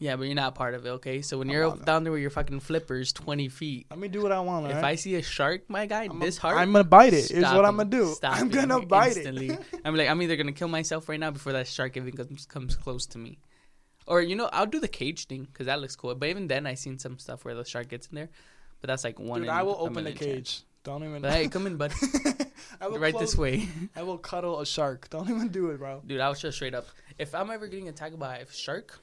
Yeah, 0.01 0.16
but 0.16 0.24
you're 0.24 0.34
not 0.34 0.55
part 0.55 0.72
of 0.72 0.86
it, 0.86 0.88
okay? 0.88 1.20
So 1.20 1.36
when 1.36 1.48
Come 1.48 1.55
you're 1.55 1.76
down 1.76 2.05
there 2.05 2.12
with 2.12 2.22
your 2.22 2.30
fucking 2.30 2.61
flippers, 2.61 3.12
20 3.12 3.48
feet. 3.48 3.86
Let 3.90 3.98
me 3.98 4.09
do 4.09 4.22
what 4.22 4.32
I 4.32 4.40
want. 4.40 4.64
If 4.64 4.76
alright? 4.76 4.84
I 4.92 4.94
see 4.94 5.14
a 5.16 5.22
shark, 5.22 5.68
my 5.68 5.84
guy, 5.84 6.05
I'm 6.05 6.18
this 6.18 6.38
hard, 6.38 6.57
I'm 6.57 6.72
gonna 6.72 6.84
bite 6.84 7.12
it. 7.12 7.30
Is 7.30 7.44
what 7.44 7.66
I'm 7.66 7.76
gonna 7.76 7.84
do. 7.90 8.07
Stop 8.14 8.36
I'm 8.40 8.48
gonna 8.48 8.80
bite 8.86 9.16
instantly. 9.18 9.51
it. 9.51 9.61
I'm 9.84 9.94
like, 9.94 10.09
I'm 10.09 10.20
either 10.22 10.36
gonna 10.36 10.53
kill 10.53 10.68
myself 10.68 11.07
right 11.11 11.20
now 11.20 11.30
before 11.30 11.53
that 11.53 11.66
shark 11.66 11.98
even 11.98 12.12
comes 12.12 12.46
comes 12.46 12.76
close 12.76 13.05
to 13.09 13.18
me, 13.18 13.38
or 14.07 14.22
you 14.22 14.36
know, 14.36 14.48
I'll 14.55 14.64
do 14.64 14.80
the 14.80 14.88
cage 14.88 15.26
thing 15.26 15.44
because 15.44 15.66
that 15.66 15.82
looks 15.82 15.96
cool. 15.96 16.14
But 16.14 16.30
even 16.30 16.48
then, 16.48 16.66
I 16.66 16.74
seen 16.74 16.98
some 16.98 17.18
stuff 17.18 17.44
where 17.44 17.55
the 17.55 17.64
shark 17.66 17.88
gets 17.88 18.07
in 18.07 18.14
there, 18.14 18.30
but 18.80 18.88
that's 18.88 19.05
like 19.05 19.18
one. 19.20 19.42
Dude, 19.42 19.51
I 19.51 19.62
will 19.64 19.76
open 19.78 20.05
the 20.05 20.12
cage. 20.12 20.34
chance. 20.34 20.64
Don't 20.82 21.05
even. 21.05 21.20
But 21.20 21.32
hey, 21.32 21.48
come 21.55 21.66
in, 21.66 21.76
bud. 21.76 21.92
I 22.80 22.88
will 22.88 22.98
right 22.98 23.12
close- 23.12 23.32
this 23.32 23.36
way, 23.36 23.68
I 23.94 24.03
will 24.03 24.16
cuddle 24.16 24.61
a 24.61 24.64
shark. 24.66 25.11
Don't 25.11 25.28
even 25.28 25.48
do 25.48 25.68
it, 25.72 25.76
bro. 25.78 26.01
dude. 26.07 26.20
I 26.20 26.30
was 26.30 26.40
just 26.40 26.57
straight 26.57 26.74
up. 26.74 26.86
If 27.18 27.34
I'm 27.34 27.51
ever 27.51 27.66
getting 27.66 27.90
attacked 27.90 28.18
by 28.18 28.38
a 28.38 28.51
shark, 28.51 28.98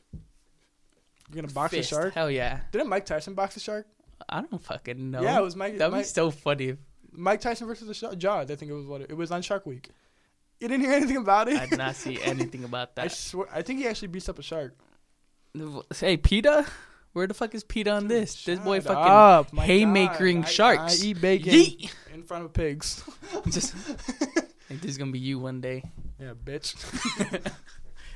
You're 1.32 1.42
gonna 1.42 1.54
box 1.54 1.72
fist. 1.72 1.92
a 1.92 1.96
shark? 1.96 2.14
Hell 2.14 2.32
yeah. 2.32 2.62
Didn't 2.72 2.88
Mike 2.90 3.06
Tyson 3.06 3.34
box 3.34 3.58
a 3.58 3.60
shark? 3.60 3.88
I 4.30 4.42
don't 4.42 4.62
fucking 4.62 5.12
know. 5.12 5.22
Yeah, 5.22 5.38
it 5.38 5.44
was 5.44 5.56
Mike. 5.56 5.78
That'd 5.78 5.94
be 5.98 6.04
so 6.04 6.32
funny. 6.32 6.76
Mike 7.12 7.42
Tyson 7.42 7.68
versus 7.68 7.88
the 7.88 7.94
shark. 7.94 8.18
Jaws. 8.18 8.50
I 8.52 8.56
think 8.56 8.72
it 8.72 8.76
was 8.76 8.86
what 8.86 9.02
it, 9.02 9.12
it 9.12 9.18
was 9.18 9.32
on 9.32 9.42
Shark 9.42 9.66
Week. 9.66 9.90
You 10.60 10.68
didn't 10.68 10.84
hear 10.86 10.94
anything 10.94 11.18
about 11.18 11.48
it? 11.50 11.60
I 11.60 11.66
did 11.68 11.78
not 11.78 11.96
see 11.96 12.22
anything 12.24 12.64
about 12.64 12.96
that. 12.96 13.06
I 13.06 13.08
swear. 13.10 13.48
I 13.54 13.62
think 13.62 13.80
he 13.80 13.88
actually 13.88 14.08
beats 14.10 14.28
up 14.30 14.40
a 14.40 14.44
shark. 14.44 14.76
Hey, 15.96 16.18
PETA, 16.18 16.66
where 17.14 17.26
the 17.28 17.34
fuck 17.34 17.54
is 17.56 17.64
PETA 17.64 17.92
on 17.92 18.08
this? 18.08 18.44
This 18.44 18.60
boy 18.60 18.80
fucking 18.82 18.96
up, 18.96 19.52
haymakering 19.52 20.42
God. 20.42 20.46
I- 20.46 20.50
sharks. 20.50 21.02
I, 21.02 21.06
eat 21.06 21.22
bacon 21.22 21.54
Yeet. 21.54 21.92
in 22.14 22.24
front 22.24 22.46
of 22.46 22.54
pigs. 22.54 23.04
just 23.50 23.74
like 24.70 24.82
this 24.82 24.92
is 24.92 24.98
gonna 24.98 25.12
be 25.12 25.20
you 25.20 25.40
one 25.40 25.62
day, 25.62 25.84
yeah, 26.20 26.34
bitch. 26.44 26.76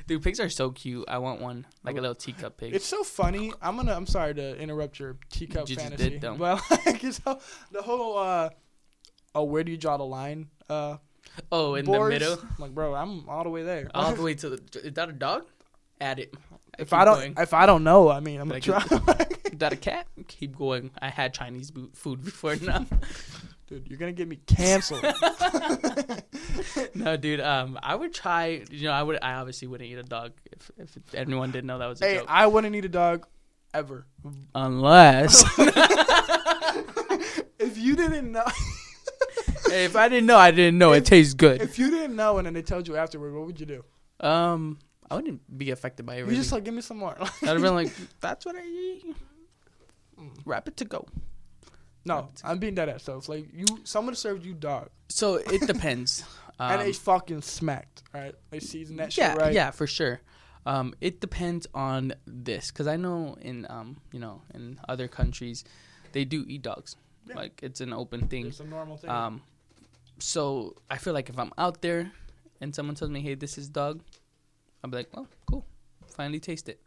Dude. 0.07 0.21
Pigs 0.23 0.39
are 0.39 0.49
so 0.49 0.71
cute. 0.71 1.05
I 1.07 1.17
want 1.19 1.41
one, 1.41 1.65
like 1.83 1.97
a 1.97 2.01
little 2.01 2.15
teacup 2.15 2.57
pig. 2.57 2.73
It's 2.75 2.85
so 2.85 3.03
funny. 3.03 3.51
I'm 3.61 3.75
gonna. 3.75 3.93
I'm 3.93 4.07
sorry 4.07 4.33
to 4.35 4.57
interrupt 4.57 4.99
your 4.99 5.17
teacup 5.31 5.69
You 5.69 5.75
just 5.75 5.87
fantasy. 5.87 6.09
did, 6.11 6.21
though. 6.21 6.35
Well, 6.35 6.61
like, 6.85 7.01
how, 7.23 7.39
the 7.71 7.81
whole. 7.81 8.17
uh 8.17 8.49
Oh, 9.33 9.43
where 9.45 9.63
do 9.63 9.71
you 9.71 9.77
draw 9.77 9.95
the 9.95 10.03
line? 10.03 10.49
Uh, 10.69 10.97
oh, 11.53 11.75
in 11.75 11.85
boars, 11.85 12.13
the 12.13 12.19
middle, 12.19 12.37
Like, 12.59 12.75
bro, 12.75 12.93
I'm 12.93 13.29
all 13.29 13.43
the 13.45 13.49
way 13.49 13.63
there. 13.63 13.89
all 13.95 14.13
the 14.13 14.21
way 14.27 14.33
to 14.35 14.49
the. 14.49 14.79
Is 14.83 14.93
that 14.95 15.07
a 15.07 15.13
dog? 15.13 15.45
Add 16.01 16.19
it. 16.19 16.33
if 16.77 16.91
I 16.91 17.05
don't, 17.05 17.15
going. 17.17 17.33
if 17.37 17.53
I 17.53 17.65
don't 17.65 17.83
know, 17.85 18.09
I 18.09 18.19
mean, 18.19 18.41
I'm 18.41 18.49
gonna 18.49 18.59
try. 18.59 18.83
Is 19.51 19.57
that 19.59 19.71
a 19.71 19.77
cat? 19.77 20.07
Keep 20.27 20.57
going. 20.57 20.91
I 21.01 21.09
had 21.09 21.33
Chinese 21.33 21.71
food 21.93 22.25
before 22.25 22.55
now. 22.57 22.85
Dude, 23.71 23.87
you're 23.87 23.97
gonna 23.97 24.11
get 24.11 24.27
me 24.27 24.35
canceled. 24.35 25.01
no, 26.93 27.15
dude. 27.15 27.39
Um, 27.39 27.79
I 27.81 27.95
would 27.95 28.13
try. 28.13 28.65
You 28.69 28.89
know, 28.89 28.91
I 28.91 29.01
would. 29.01 29.17
I 29.21 29.35
obviously 29.35 29.69
wouldn't 29.69 29.89
eat 29.89 29.97
a 29.97 30.03
dog 30.03 30.33
if 30.51 30.69
if 30.77 31.15
anyone 31.15 31.51
didn't 31.51 31.67
know 31.67 31.79
that 31.79 31.87
was 31.87 32.01
a 32.01 32.05
hey, 32.05 32.17
joke. 32.17 32.25
I 32.27 32.47
wouldn't 32.47 32.75
eat 32.75 32.83
a 32.83 32.89
dog 32.89 33.25
ever. 33.73 34.05
Unless 34.53 35.45
If 37.59 37.77
you 37.77 37.95
didn't 37.95 38.33
know, 38.33 38.43
Hey, 39.69 39.85
if 39.85 39.95
I 39.95 40.09
didn't 40.09 40.25
know, 40.25 40.37
I 40.37 40.51
didn't 40.51 40.77
know. 40.77 40.91
It 40.91 41.05
tastes 41.05 41.33
good. 41.33 41.61
if 41.61 41.79
you 41.79 41.91
didn't 41.91 42.17
know, 42.17 42.39
and 42.39 42.47
then 42.47 42.53
they 42.53 42.63
told 42.63 42.89
you 42.89 42.97
afterward, 42.97 43.33
what 43.33 43.45
would 43.45 43.57
you 43.57 43.65
do? 43.65 43.85
Um, 44.19 44.79
I 45.09 45.15
wouldn't 45.15 45.57
be 45.57 45.71
affected 45.71 46.05
by 46.05 46.15
it. 46.15 46.27
You 46.27 46.35
just 46.35 46.51
like 46.51 46.65
give 46.65 46.73
me 46.73 46.81
some 46.81 46.97
more. 46.97 47.15
I'd 47.17 47.47
have 47.47 47.61
been 47.61 47.73
like, 47.73 47.93
"That's 48.19 48.45
what 48.45 48.57
I 48.57 48.65
eat." 48.65 49.15
Wrap 50.43 50.67
it 50.67 50.75
to 50.75 50.83
go. 50.83 51.07
No, 52.05 52.29
I'm 52.43 52.59
being 52.59 52.75
dead 52.75 52.89
ass. 52.89 53.03
So 53.03 53.17
it's 53.17 53.29
like 53.29 53.47
you, 53.53 53.65
someone 53.83 54.15
served 54.15 54.45
you 54.45 54.53
dog, 54.53 54.89
So 55.09 55.35
it 55.35 55.67
depends. 55.67 56.23
Um, 56.59 56.73
and 56.73 56.81
they 56.81 56.93
fucking 56.93 57.41
smacked. 57.41 58.03
Right? 58.13 58.35
They 58.51 58.59
seasoned 58.59 58.99
that 58.99 59.11
shit 59.11 59.23
yeah, 59.23 59.33
right. 59.33 59.51
yeah, 59.51 59.71
for 59.71 59.87
sure. 59.87 60.21
Um, 60.67 60.93
it 61.01 61.19
depends 61.19 61.65
on 61.73 62.13
this 62.27 62.69
because 62.69 62.85
I 62.85 62.97
know 62.97 63.35
in 63.41 63.65
um, 63.67 63.97
you 64.11 64.19
know, 64.19 64.43
in 64.53 64.79
other 64.87 65.07
countries, 65.07 65.63
they 66.11 66.23
do 66.23 66.45
eat 66.47 66.61
dogs. 66.61 66.97
Yeah. 67.27 67.35
Like 67.35 67.61
it's 67.63 67.81
an 67.81 67.93
open 67.93 68.27
thing. 68.27 68.45
It's 68.45 68.59
a 68.59 68.65
normal 68.65 68.97
thing. 68.97 69.09
Um, 69.09 69.41
so 70.19 70.75
I 70.87 70.97
feel 70.97 71.13
like 71.13 71.29
if 71.29 71.39
I'm 71.39 71.51
out 71.57 71.81
there 71.81 72.11
and 72.59 72.75
someone 72.75 72.95
tells 72.95 73.09
me, 73.09 73.21
"Hey, 73.21 73.33
this 73.33 73.57
is 73.57 73.67
dog," 73.67 74.03
I'll 74.83 74.91
be 74.91 74.97
like, 74.97 75.09
"Oh, 75.15 75.25
cool, 75.47 75.65
finally 76.15 76.39
taste 76.39 76.69
it." 76.69 76.79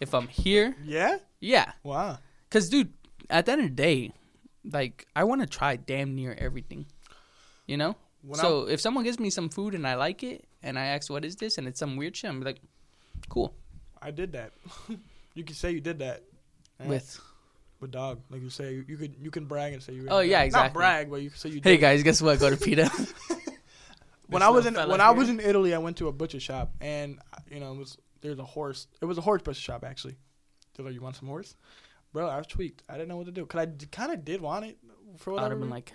If 0.00 0.14
I'm 0.14 0.28
here, 0.28 0.74
yeah. 0.84 1.18
yeah, 1.40 1.72
Wow. 1.82 2.18
Cause 2.50 2.70
dude, 2.70 2.94
at 3.28 3.44
the 3.44 3.52
end 3.52 3.60
of 3.62 3.68
the 3.68 3.74
day, 3.74 4.12
like 4.70 5.06
I 5.14 5.24
want 5.24 5.40
to 5.40 5.46
try 5.46 5.76
damn 5.76 6.14
near 6.14 6.34
everything. 6.38 6.86
You 7.66 7.76
know? 7.76 7.96
When 8.22 8.38
so 8.40 8.68
if 8.68 8.80
someone 8.80 9.04
gives 9.04 9.20
me 9.20 9.30
some 9.30 9.48
food 9.48 9.74
and 9.74 9.86
I 9.86 9.94
like 9.94 10.22
it 10.22 10.44
and 10.62 10.78
I 10.78 10.86
ask 10.86 11.10
what 11.10 11.24
is 11.24 11.36
this 11.36 11.58
and 11.58 11.68
it's 11.68 11.78
some 11.78 11.96
weird 11.96 12.16
shit, 12.16 12.30
I'm 12.30 12.40
like, 12.40 12.60
cool. 13.28 13.54
I 14.00 14.10
did 14.10 14.32
that. 14.32 14.52
you 15.34 15.44
can 15.44 15.54
say 15.54 15.70
you 15.70 15.80
did 15.80 16.00
that. 16.00 16.22
right? 16.80 16.88
With 16.88 17.20
with 17.80 17.92
dog, 17.92 18.20
like 18.28 18.42
you 18.42 18.50
say, 18.50 18.82
you 18.88 18.96
could 18.96 19.14
you 19.20 19.30
can 19.30 19.44
brag 19.44 19.72
and 19.72 19.82
say 19.82 19.92
you. 19.92 20.08
Oh, 20.10 20.18
yeah, 20.18 20.38
Not 20.38 20.46
exactly. 20.46 20.78
brag, 20.78 21.10
but 21.10 21.22
you 21.22 21.30
can 21.30 21.38
say 21.38 21.48
you. 21.50 21.60
Hey 21.62 21.76
did. 21.76 21.80
guys, 21.80 22.02
guess 22.02 22.20
what? 22.20 22.40
Go 22.40 22.50
to 22.50 22.56
PETA. 22.64 22.90
when 24.26 24.42
I 24.42 24.48
was 24.48 24.66
in 24.66 24.74
when 24.74 25.00
I 25.00 25.10
was 25.10 25.28
in 25.28 25.38
Italy, 25.40 25.74
I 25.74 25.78
went 25.78 25.96
to 25.98 26.08
a 26.08 26.12
butcher 26.12 26.40
shop, 26.40 26.72
and 26.80 27.18
you 27.50 27.60
know, 27.60 27.72
it 27.72 27.78
was 27.78 27.96
there's 28.20 28.38
a 28.38 28.44
horse. 28.44 28.88
It 29.00 29.04
was 29.04 29.18
a 29.18 29.20
horse 29.20 29.42
butcher 29.42 29.60
shop 29.60 29.84
actually. 29.84 30.16
They're 30.74 30.84
like, 30.84 30.94
"You 30.94 31.00
want 31.00 31.16
some 31.16 31.28
horse?" 31.28 31.54
Bro, 32.12 32.28
I 32.28 32.38
was 32.38 32.46
tweaked. 32.46 32.82
I 32.88 32.94
didn't 32.94 33.08
know 33.08 33.16
what 33.16 33.26
to 33.26 33.32
do. 33.32 33.44
Cause 33.46 33.60
I 33.60 33.86
kind 33.92 34.12
of 34.12 34.24
did 34.24 34.40
want 34.40 34.64
it 34.64 34.78
for 35.18 35.30
I 35.30 35.34
would 35.34 35.42
whatever. 35.42 35.54
have 35.54 35.60
been 35.60 35.70
like, 35.70 35.92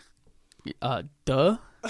uh, 0.81 1.03
duh. 1.25 1.57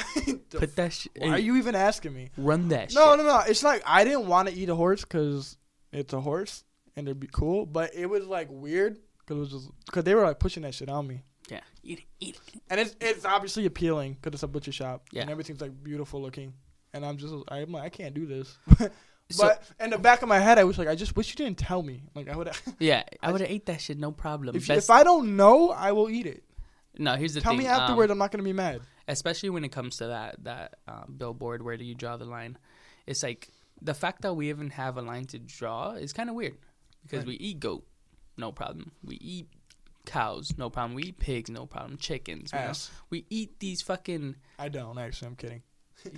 The 0.50 0.60
Put 0.60 0.76
that 0.78 0.94
shit. 0.94 1.12
Why 1.18 1.30
are 1.30 1.40
you 1.40 1.56
even 1.58 1.76
asking 1.76 2.14
me? 2.14 2.32
run 2.38 2.70
that 2.70 2.94
No, 2.94 3.12
shit? 3.12 3.18
no, 3.20 3.24
no. 3.26 3.40
It's 3.48 3.64
like 3.64 3.84
I 3.86 4.04
didn't 4.04 4.28
want 4.28 4.48
to 4.50 4.54
eat 4.56 4.70
a 4.70 4.76
horse 4.76 5.02
because 5.02 5.58
it's 5.92 6.14
a 6.14 6.22
horse 6.22 6.64
and 6.96 7.08
it'd 7.08 7.20
be 7.20 7.28
cool, 7.32 7.66
but 7.66 7.94
it 7.94 8.08
was 8.08 8.26
like 8.26 8.48
weird 8.50 8.98
because 9.20 9.38
it 9.38 9.40
was 9.40 9.50
just 9.52 9.72
because 9.86 10.04
they 10.04 10.16
were 10.16 10.24
like 10.24 10.40
pushing 10.40 10.64
that 10.64 10.74
shit 10.74 10.90
on 10.90 11.06
me. 11.08 11.24
Yeah, 11.50 11.60
eat 11.84 12.00
it, 12.00 12.06
eat 12.20 12.40
it. 12.56 12.62
And 12.70 12.80
it's 12.80 12.96
it's 13.02 13.26
obviously 13.26 13.66
appealing 13.66 14.14
because 14.14 14.34
it's 14.36 14.44
a 14.44 14.48
butcher 14.48 14.72
shop 14.72 15.04
Yeah. 15.12 15.22
and 15.24 15.30
everything's 15.30 15.62
like 15.62 15.84
beautiful 15.84 16.22
looking. 16.22 16.54
And 16.94 17.06
I'm 17.06 17.18
just 17.18 17.34
I'm 17.50 17.72
like 17.72 17.84
I 17.84 17.90
can't 17.90 18.14
do 18.16 18.26
this, 18.26 18.58
So- 19.30 19.48
But 19.48 19.64
in 19.80 19.90
the 19.90 19.98
back 19.98 20.22
of 20.22 20.28
my 20.30 20.40
head, 20.40 20.60
I 20.60 20.64
was 20.64 20.78
like, 20.78 20.88
I 20.88 20.96
just 20.96 21.16
wish 21.16 21.30
you 21.30 21.36
didn't 21.36 21.58
tell 21.58 21.82
me. 21.82 22.04
Like 22.16 22.28
I 22.30 22.36
would. 22.36 22.50
Yeah, 22.80 23.04
I 23.22 23.32
would 23.32 23.42
have 23.42 23.50
ate 23.50 23.66
that 23.68 23.82
shit 23.82 23.98
no 23.98 24.12
problem. 24.12 24.56
If, 24.56 24.70
if 24.70 24.90
I 24.90 25.04
don't 25.04 25.36
know, 25.36 25.70
I 25.72 25.92
will 25.92 26.10
eat 26.10 26.26
it. 26.28 26.44
no, 27.00 27.16
here's 27.16 27.34
the 27.34 27.42
Tell 27.42 27.54
thing. 27.54 27.62
Tell 27.62 27.70
me 27.70 27.74
um, 27.76 27.82
afterward. 27.82 28.12
I'm 28.12 28.18
not 28.18 28.32
gonna 28.32 28.44
be 28.44 28.54
mad. 28.54 28.82
especially 29.08 29.50
when 29.50 29.64
it 29.64 29.72
comes 29.72 29.98
to 29.98 30.08
that 30.08 30.44
that 30.44 30.76
um, 30.88 31.16
billboard 31.18 31.62
where 31.64 31.76
do 31.78 31.84
you 31.84 31.94
draw 31.96 32.16
the 32.16 32.24
line 32.26 32.58
it's 33.06 33.22
like 33.22 33.50
the 33.82 33.94
fact 33.94 34.22
that 34.22 34.34
we 34.34 34.48
even 34.50 34.70
have 34.70 34.96
a 34.98 35.02
line 35.02 35.26
to 35.26 35.38
draw 35.40 35.92
is 35.92 36.14
kind 36.14 36.30
of 36.30 36.36
weird 36.36 36.56
because 37.02 37.20
Right. 37.20 37.28
we 37.28 37.34
eat 37.36 37.60
goat 37.60 37.86
no 38.38 38.52
problem 38.54 38.94
we 39.04 39.16
eat 39.16 39.48
cows 40.06 40.54
no 40.58 40.70
problem 40.70 40.94
we 40.96 41.04
eat 41.04 41.20
pigs 41.20 41.50
no 41.50 41.66
problem 41.66 41.98
chickens? 41.98 42.54
We 43.10 43.26
eat 43.30 43.60
these 43.60 43.82
fucking 43.82 44.36
I 44.60 44.70
don't 44.70 44.98
actually. 44.98 45.28
I'm 45.30 45.36
kidding. 45.36 45.64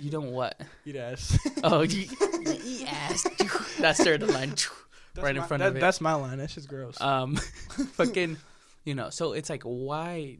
You 0.00 0.10
don't 0.10 0.30
what 0.32 0.60
Eat 0.84 0.96
ass. 0.96 1.38
oh 1.64 1.82
you, 1.82 2.02
you 2.02 2.56
eat 2.64 2.86
ass 2.92 3.26
that's 3.78 4.02
third 4.02 4.22
line 4.22 4.50
That's 4.50 4.68
Right 5.16 5.34
in 5.36 5.40
my- 5.42 5.46
front 5.48 5.60
that- 5.62 5.68
of 5.68 5.76
it. 5.76 5.80
That's 5.80 6.00
my 6.00 6.14
line. 6.14 6.38
That's 6.38 6.54
just 6.54 6.68
gross. 6.68 7.00
um 7.00 7.36
fucking 7.94 8.36
you 8.84 8.94
know 8.94 9.10
so 9.10 9.32
it's 9.32 9.48
like 9.50 9.62
why 9.64 10.38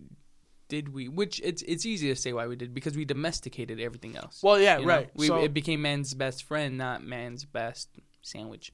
did 0.68 0.92
we 0.92 1.08
which 1.08 1.40
it's 1.44 1.62
it's 1.62 1.86
easy 1.86 2.08
to 2.08 2.16
say 2.16 2.32
why 2.32 2.46
we 2.46 2.56
did 2.56 2.74
because 2.74 2.96
we 2.96 3.04
domesticated 3.04 3.78
everything 3.80 4.16
else 4.16 4.42
well, 4.42 4.58
yeah, 4.58 4.78
You 4.78 4.86
know, 4.86 4.88
right. 4.94 5.10
We, 5.14 5.28
so 5.28 5.36
it 5.38 5.54
became 5.54 5.80
man's 5.82 6.12
best 6.14 6.42
friend, 6.44 6.76
not 6.76 7.04
man's 7.04 7.44
best 7.44 7.88
sandwich. 8.22 8.72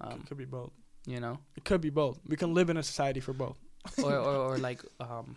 Um, 0.00 0.22
could 0.28 0.36
be 0.38 0.44
both. 0.44 0.70
you 1.06 1.18
know, 1.18 1.38
It 1.56 1.64
could 1.64 1.80
be 1.80 1.90
both. 1.90 2.20
We 2.26 2.36
can 2.36 2.52
live 2.54 2.68
in 2.70 2.76
a 2.76 2.82
society 2.82 3.20
for 3.20 3.32
both. 3.32 3.58
or, 4.02 4.14
or 4.14 4.36
or 4.54 4.58
like 4.58 4.82
um, 5.00 5.36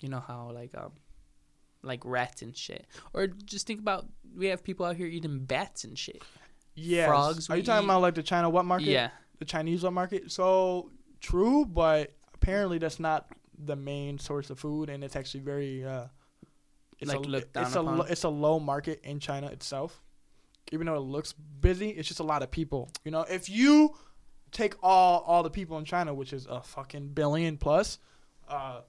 you 0.00 0.08
know 0.10 0.20
how 0.20 0.50
like 0.54 0.72
um, 0.76 0.92
like 1.82 2.00
rats 2.04 2.42
and 2.42 2.56
shit, 2.56 2.86
or 3.14 3.26
just 3.26 3.66
think 3.66 3.80
about 3.80 4.06
we 4.36 4.46
have 4.46 4.62
people 4.64 4.84
out 4.86 4.96
here 4.96 5.06
eating 5.06 5.40
bats 5.40 5.84
and 5.84 5.98
shit. 5.98 6.22
Yeah. 6.74 7.06
Frogs 7.06 7.50
Are 7.50 7.56
you 7.56 7.62
talking 7.62 7.82
eat. 7.82 7.86
about 7.86 8.02
like 8.02 8.14
the 8.14 8.22
China 8.22 8.48
wet 8.50 8.64
market? 8.64 8.86
Yeah, 8.88 9.10
The 9.38 9.44
Chinese 9.44 9.82
wet 9.82 9.92
market? 9.92 10.30
So 10.30 10.90
true, 11.20 11.64
but 11.64 12.14
apparently 12.34 12.78
that's 12.78 13.00
not 13.00 13.26
the 13.58 13.74
main 13.76 14.18
source 14.18 14.50
of 14.50 14.58
food, 14.58 14.88
and 14.88 15.02
it's 15.02 15.16
actually 15.16 15.40
very. 15.40 15.84
Uh, 15.84 16.04
it's 17.00 17.08
Like 17.12 17.18
a, 17.26 17.28
looked 17.28 17.52
down 17.52 17.64
it's 17.64 17.76
a 17.76 17.80
upon? 17.80 18.06
it's 18.10 18.24
a 18.24 18.28
low 18.28 18.58
market 18.58 19.00
in 19.04 19.20
China 19.20 19.46
itself. 19.48 20.02
Even 20.72 20.86
though 20.86 20.96
it 20.96 21.00
looks 21.00 21.32
busy, 21.32 21.90
it's 21.90 22.06
just 22.08 22.20
a 22.20 22.24
lot 22.24 22.42
of 22.42 22.50
people. 22.50 22.90
You 23.04 23.10
know, 23.12 23.22
if 23.22 23.48
you 23.48 23.94
take 24.52 24.74
all 24.82 25.20
all 25.26 25.42
the 25.42 25.50
people 25.50 25.78
in 25.78 25.84
China, 25.84 26.12
which 26.14 26.32
is 26.32 26.46
a 26.46 26.60
fucking 26.60 27.08
billion 27.08 27.56
plus, 27.56 27.98
uh, 28.48 28.80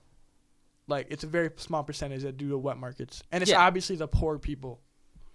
like 0.89 1.07
it's 1.09 1.23
a 1.23 1.27
very 1.27 1.49
small 1.57 1.83
percentage 1.83 2.23
that 2.23 2.37
do 2.37 2.49
the 2.49 2.57
wet 2.57 2.77
markets, 2.77 3.23
and 3.31 3.41
it's 3.41 3.51
Yeah. 3.51 3.61
obviously 3.65 3.95
the 3.95 4.07
poor 4.07 4.37
people. 4.39 4.81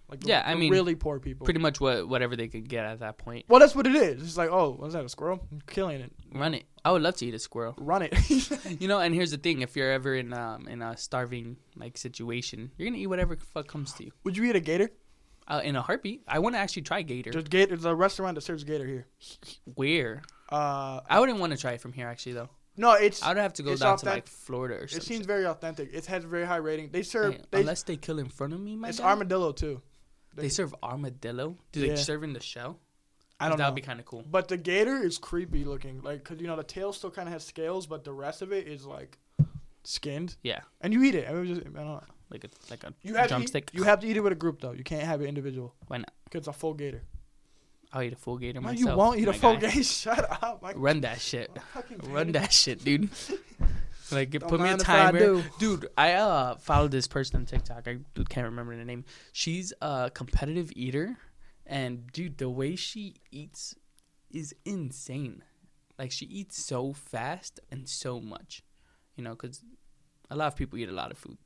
Like 0.08 0.20
the- 0.20 0.28
Yeah, 0.28 0.42
I 0.44 0.54
mean, 0.54 0.70
really 0.70 0.94
poor 0.94 1.18
people. 1.18 1.46
pretty 1.46 1.60
much 1.60 1.80
what 1.80 2.06
whatever 2.06 2.36
they 2.36 2.48
could 2.48 2.68
get 2.68 2.84
at 2.84 3.00
that 3.00 3.16
point. 3.16 3.46
well, 3.48 3.58
that's 3.60 3.74
what 3.74 3.86
it 3.86 3.94
is. 3.94 4.22
It's 4.22 4.36
like, 4.36 4.50
oh, 4.50 4.72
was 4.78 4.92
that? 4.92 5.02
A 5.04 5.08
squirrel? 5.08 5.40
I'm 5.50 5.62
killing 5.66 6.02
it. 6.02 6.12
Run 6.32 6.52
it. 6.52 6.64
I 6.84 6.92
would 6.92 7.00
love 7.00 7.16
to 7.16 7.26
eat 7.26 7.32
a 7.34 7.38
squirrel. 7.38 7.74
Run 7.78 8.02
it. 8.02 8.12
You 8.80 8.86
know, 8.88 9.00
and 9.00 9.14
here's 9.14 9.30
the 9.30 9.38
thing: 9.38 9.62
if 9.62 9.76
you're 9.76 9.90
ever 9.92 10.14
in 10.14 10.34
um 10.34 10.68
in 10.68 10.82
a 10.82 10.96
starving 10.96 11.56
like 11.76 11.96
situation, 11.96 12.70
you're 12.76 12.86
gonna 12.88 13.00
eat 13.00 13.06
whatever 13.06 13.36
fuck 13.36 13.66
comes 13.66 13.92
to 13.94 14.04
you. 14.04 14.12
Would 14.24 14.36
you 14.36 14.44
eat 14.44 14.56
a 14.56 14.60
gator? 14.60 14.90
Uh, 15.46 15.60
in 15.62 15.76
a 15.76 15.82
heartbeat, 15.82 16.22
I 16.26 16.38
want 16.38 16.54
to 16.54 16.58
actually 16.58 16.82
try 16.82 17.02
gator. 17.02 17.30
There's 17.30 17.44
gator. 17.48 17.76
There's 17.76 17.84
a 17.84 17.94
restaurant 17.94 18.34
that 18.36 18.40
serves 18.40 18.64
gator 18.64 18.86
here. 18.86 19.06
Where? 19.74 20.22
Uh, 20.50 21.00
I 21.08 21.20
wouldn't 21.20 21.38
want 21.38 21.52
to 21.52 21.58
try 21.58 21.72
it 21.72 21.80
from 21.82 21.92
here 21.92 22.06
actually 22.08 22.32
though. 22.32 22.48
No, 22.76 22.92
it's. 22.92 23.22
I 23.22 23.28
would 23.28 23.36
have 23.38 23.52
to 23.54 23.62
go 23.62 23.76
down 23.76 23.92
off 23.94 24.00
to 24.00 24.06
like 24.06 24.26
Florida 24.26 24.74
or 24.76 24.88
something. 24.88 24.98
It 24.98 25.04
seems 25.04 25.26
very 25.26 25.46
authentic. 25.46 25.90
It 25.92 26.06
has 26.06 26.24
a 26.24 26.26
very 26.26 26.44
high 26.46 26.56
rating. 26.56 26.90
They 26.90 27.02
serve. 27.02 27.34
Hey, 27.34 27.40
they, 27.50 27.60
unless 27.60 27.82
they 27.84 27.96
kill 27.96 28.18
in 28.18 28.28
front 28.28 28.52
of 28.52 28.60
me, 28.60 28.76
my 28.76 28.88
it's 28.88 28.98
guy. 29.00 29.06
armadillo 29.10 29.52
too. 29.52 29.80
They 30.36 30.48
serve 30.48 30.74
armadillo. 30.82 31.56
Do 31.72 31.80
Yeah. 31.80 31.94
they 31.94 31.96
serve 31.96 32.24
in 32.24 32.32
the 32.32 32.40
shell? 32.40 32.80
I 33.38 33.48
don't 33.48 33.58
That 33.58 33.66
would 33.68 33.74
be 33.76 33.82
kind 33.82 34.00
of 34.00 34.06
cool. 34.06 34.24
But 34.28 34.48
the 34.48 34.56
gator 34.56 34.96
is 34.96 35.18
creepy 35.18 35.64
looking. 35.64 36.00
Like, 36.02 36.24
cause 36.24 36.40
you 36.40 36.46
know 36.46 36.56
the 36.56 36.64
tail 36.64 36.92
still 36.92 37.10
kind 37.10 37.28
of 37.28 37.32
has 37.32 37.44
scales, 37.44 37.86
but 37.86 38.02
the 38.04 38.12
rest 38.12 38.42
of 38.42 38.52
it 38.52 38.66
is 38.66 38.84
like 38.86 39.18
skinned. 39.84 40.36
Yeah, 40.42 40.60
And 40.80 40.92
you 40.92 41.02
eat 41.02 41.14
it. 41.14 41.28
I, 41.28 41.32
mean, 41.32 41.46
just, 41.54 41.60
I 41.66 41.70
don't 41.70 41.86
know. 41.86 42.02
like 42.30 42.44
a 42.44 42.48
like 42.70 42.84
a 42.84 42.92
You 43.02 43.14
have 43.14 43.28
drumstick. 43.28 43.66
To 43.66 43.74
eat, 43.74 43.78
you 43.78 43.84
have 43.84 44.00
to 44.00 44.06
eat 44.06 44.16
it 44.16 44.20
with 44.20 44.32
a 44.32 44.36
group 44.36 44.60
though. 44.60 44.72
You 44.72 44.84
can't 44.84 45.02
have 45.02 45.20
it 45.20 45.26
individual. 45.26 45.74
Why 45.88 45.98
not? 45.98 46.12
Cause 46.30 46.40
it's 46.40 46.48
a 46.48 46.52
full 46.52 46.74
gator. 46.74 47.02
I'll 47.92 48.02
eat 48.02 48.12
a 48.12 48.16
full 48.16 48.38
gator 48.38 48.60
No, 48.60 48.66
myself. 48.68 48.90
you 48.90 48.96
won't 48.96 49.18
eat 49.20 49.28
a 49.28 49.32
full 49.32 49.54
guy. 49.54 49.68
gator. 49.70 49.82
Shut 49.84 50.42
up. 50.42 50.62
My 50.62 50.72
Run 50.72 51.00
that 51.02 51.20
shit. 51.20 51.50
Run 52.04 52.32
that 52.32 52.52
shit, 52.52 52.84
dude. 52.84 53.08
Like, 54.12 54.30
Don't 54.32 54.48
put 54.48 54.60
me 54.60 54.66
a 54.66 54.70
mind 54.72 54.82
if 54.82 54.88
I 54.88 54.92
timer, 55.06 55.18
do. 55.18 55.42
dude. 55.58 55.86
I 55.96 56.12
uh 56.12 56.56
followed 56.56 56.90
this 56.90 57.08
person 57.08 57.36
on 57.36 57.46
TikTok. 57.46 57.88
I 57.88 57.98
can't 58.28 58.44
remember 58.44 58.76
the 58.76 58.84
name. 58.84 59.04
She's 59.32 59.72
a 59.80 60.10
competitive 60.12 60.70
eater, 60.76 61.16
and 61.66 62.06
dude, 62.12 62.36
the 62.36 62.50
way 62.50 62.76
she 62.76 63.14
eats 63.32 63.74
is 64.30 64.54
insane. 64.66 65.42
Like 65.98 66.12
she 66.12 66.26
eats 66.26 66.62
so 66.62 66.92
fast 66.92 67.60
and 67.72 67.88
so 67.88 68.20
much, 68.20 68.62
you 69.16 69.24
know, 69.24 69.30
because 69.30 69.62
a 70.30 70.36
lot 70.36 70.48
of 70.48 70.56
people 70.56 70.78
eat 70.78 70.90
a 70.90 70.92
lot 70.92 71.10
of 71.10 71.16
food, 71.18 71.38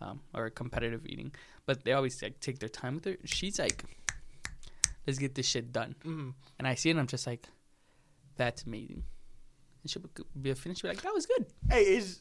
um, 0.00 0.20
or 0.34 0.50
competitive 0.50 1.06
eating, 1.06 1.32
but 1.64 1.84
they 1.84 1.92
always 1.92 2.20
like 2.20 2.40
take 2.40 2.58
their 2.58 2.68
time 2.68 2.96
with 2.96 3.04
her. 3.04 3.16
She's 3.24 3.58
like, 3.60 3.84
let's 5.06 5.18
get 5.18 5.34
this 5.34 5.46
shit 5.46 5.72
done, 5.72 5.94
Mhm. 6.04 6.34
and 6.58 6.68
I 6.68 6.74
see 6.74 6.88
it, 6.90 6.92
and 6.92 7.00
I'm 7.00 7.06
just 7.06 7.26
like, 7.26 7.46
that's 8.36 8.62
amazing. 8.64 9.04
And 9.82 9.90
she'll 9.90 10.02
be 10.40 10.52
finished, 10.54 10.82
be 10.82 10.88
like, 10.88 11.02
that 11.02 11.14
was 11.14 11.26
good. 11.26 11.46
Hey, 11.70 11.96
is 11.96 12.20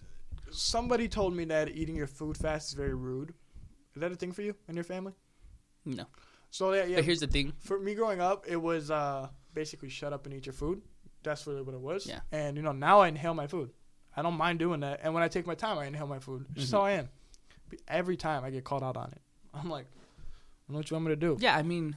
somebody 0.51 1.07
told 1.07 1.35
me 1.35 1.45
that 1.45 1.69
eating 1.69 1.95
your 1.95 2.07
food 2.07 2.37
fast 2.37 2.69
is 2.69 2.73
very 2.73 2.93
rude? 2.93 3.33
Is 3.95 4.01
that 4.01 4.11
a 4.11 4.15
thing 4.15 4.31
for 4.31 4.41
you 4.41 4.55
and 4.67 4.75
your 4.75 4.83
family? 4.83 5.13
No, 5.85 6.05
So 6.51 6.73
yeah, 6.73 6.85
yeah. 6.85 6.95
but 6.97 7.05
here's 7.05 7.19
the 7.19 7.27
thing. 7.27 7.53
for 7.59 7.79
me 7.79 7.95
growing 7.95 8.21
up, 8.21 8.45
it 8.47 8.55
was 8.57 8.91
uh, 8.91 9.29
basically 9.53 9.89
shut 9.89 10.13
up 10.13 10.25
and 10.25 10.33
eat 10.35 10.45
your 10.45 10.53
food. 10.53 10.81
That's 11.23 11.45
really 11.47 11.61
what 11.61 11.73
it 11.75 11.81
was. 11.81 12.05
Yeah. 12.07 12.21
And 12.31 12.55
you 12.57 12.63
know, 12.63 12.71
now 12.71 12.99
I 13.01 13.07
inhale 13.09 13.33
my 13.33 13.47
food. 13.47 13.71
I 14.15 14.21
don't 14.21 14.35
mind 14.37 14.59
doing 14.59 14.79
that. 14.81 14.99
And 15.03 15.13
when 15.13 15.21
I 15.23 15.27
take 15.27 15.45
my 15.47 15.55
time, 15.55 15.77
I 15.77 15.85
inhale 15.85 16.07
my 16.07 16.19
food. 16.19 16.45
It's 16.51 16.61
just 16.61 16.73
Mhm. 16.73 16.77
how 16.77 16.83
I 16.83 16.91
am. 16.91 17.09
Every 17.87 18.17
time 18.17 18.43
I 18.43 18.49
get 18.49 18.63
called 18.63 18.83
out 18.83 18.97
on 18.97 19.11
it, 19.11 19.21
I'm 19.53 19.69
like, 19.69 19.85
I 19.85 19.89
don't 20.67 20.73
know 20.73 20.77
what 20.79 20.89
you 20.89 20.95
want 20.95 21.05
me 21.07 21.11
to 21.11 21.15
do. 21.15 21.37
Yeah, 21.39 21.55
I 21.55 21.61
mean, 21.63 21.95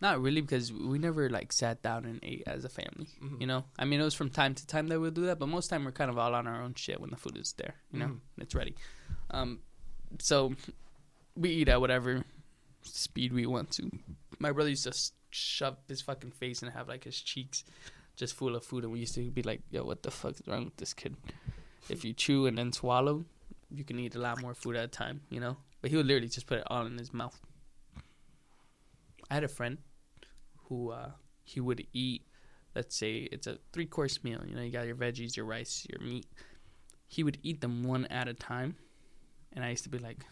not 0.00 0.20
really 0.20 0.40
because 0.40 0.72
we 0.72 0.98
never 0.98 1.28
like 1.28 1.52
sat 1.52 1.82
down 1.82 2.04
and 2.06 2.18
ate 2.22 2.42
as 2.46 2.64
a 2.64 2.68
family. 2.68 3.08
Mhm. 3.22 3.40
You 3.40 3.46
know, 3.46 3.64
I 3.78 3.84
mean, 3.84 4.00
it 4.00 4.04
was 4.04 4.14
from 4.14 4.30
time 4.30 4.54
to 4.54 4.66
time 4.66 4.88
that 4.88 4.98
we'll 5.00 5.10
do 5.10 5.26
that, 5.26 5.38
but 5.38 5.48
most 5.48 5.68
time 5.68 5.84
we're 5.84 5.92
kind 5.92 6.10
of 6.10 6.16
all 6.18 6.34
on 6.34 6.46
our 6.46 6.62
own 6.62 6.74
shit 6.74 7.00
when 7.00 7.10
the 7.10 7.16
food 7.16 7.36
is 7.36 7.52
there. 7.54 7.74
You 7.92 7.98
know, 8.00 8.06
Mhm. 8.08 8.20
it's 8.38 8.54
ready. 8.54 8.74
Um, 9.30 9.60
so 10.18 10.54
we 11.36 11.50
eat 11.50 11.68
at 11.68 11.80
whatever 11.80 12.24
speed 12.82 13.32
we 13.32 13.44
want 13.46 13.70
to. 13.72 13.90
My 14.38 14.52
brother 14.52 14.70
used 14.70 14.84
to 14.84 14.94
shove 15.30 15.76
his 15.86 16.00
fucking 16.00 16.32
face 16.32 16.62
and 16.62 16.72
have 16.72 16.88
like 16.88 17.04
his 17.04 17.20
cheeks 17.20 17.64
just 18.16 18.34
full 18.34 18.56
of 18.56 18.64
food, 18.64 18.84
and 18.84 18.92
we 18.92 19.00
used 19.00 19.14
to 19.14 19.30
be 19.30 19.42
like, 19.42 19.62
"Yo, 19.70 19.84
what 19.84 20.02
the 20.02 20.10
fuck 20.10 20.32
is 20.40 20.46
wrong 20.46 20.64
with 20.66 20.76
this 20.76 20.92
kid?" 20.94 21.16
If 21.88 22.04
you 22.04 22.12
chew 22.12 22.46
and 22.46 22.56
then 22.58 22.72
swallow, 22.72 23.24
you 23.70 23.84
can 23.84 23.98
eat 23.98 24.14
a 24.14 24.18
lot 24.18 24.40
more 24.40 24.54
food 24.54 24.76
at 24.76 24.84
a 24.84 24.88
time. 24.88 25.22
You 25.30 25.40
know, 25.40 25.56
but 25.80 25.90
he 25.90 25.96
would 25.96 26.06
literally 26.06 26.28
just 26.28 26.46
put 26.46 26.58
it 26.58 26.64
all 26.68 26.86
in 26.86 26.96
his 26.98 27.12
mouth. 27.12 27.38
I 29.30 29.34
had 29.34 29.44
a 29.44 29.48
friend 29.48 29.78
who 30.70 30.90
uh, 30.92 31.10
he 31.44 31.60
would 31.60 31.86
eat. 31.92 32.22
Let's 32.74 32.96
say 32.96 33.28
it's 33.30 33.46
a 33.46 33.58
three 33.74 33.84
course 33.84 34.24
meal. 34.24 34.40
You 34.46 34.54
know, 34.54 34.62
you 34.62 34.70
got 34.70 34.86
your 34.86 34.94
veggies, 34.96 35.36
your 35.36 35.44
rice, 35.44 35.86
your 35.90 36.00
meat. 36.00 36.24
He 37.08 37.22
would 37.24 37.36
eat 37.42 37.60
them 37.60 37.82
one 37.82 38.06
at 38.06 38.28
a 38.28 38.32
time, 38.34 38.76
and 39.52 39.62
I 39.64 39.70
used 39.70 39.82
to 39.82 39.90
be 39.90 39.98
like, 39.98 40.24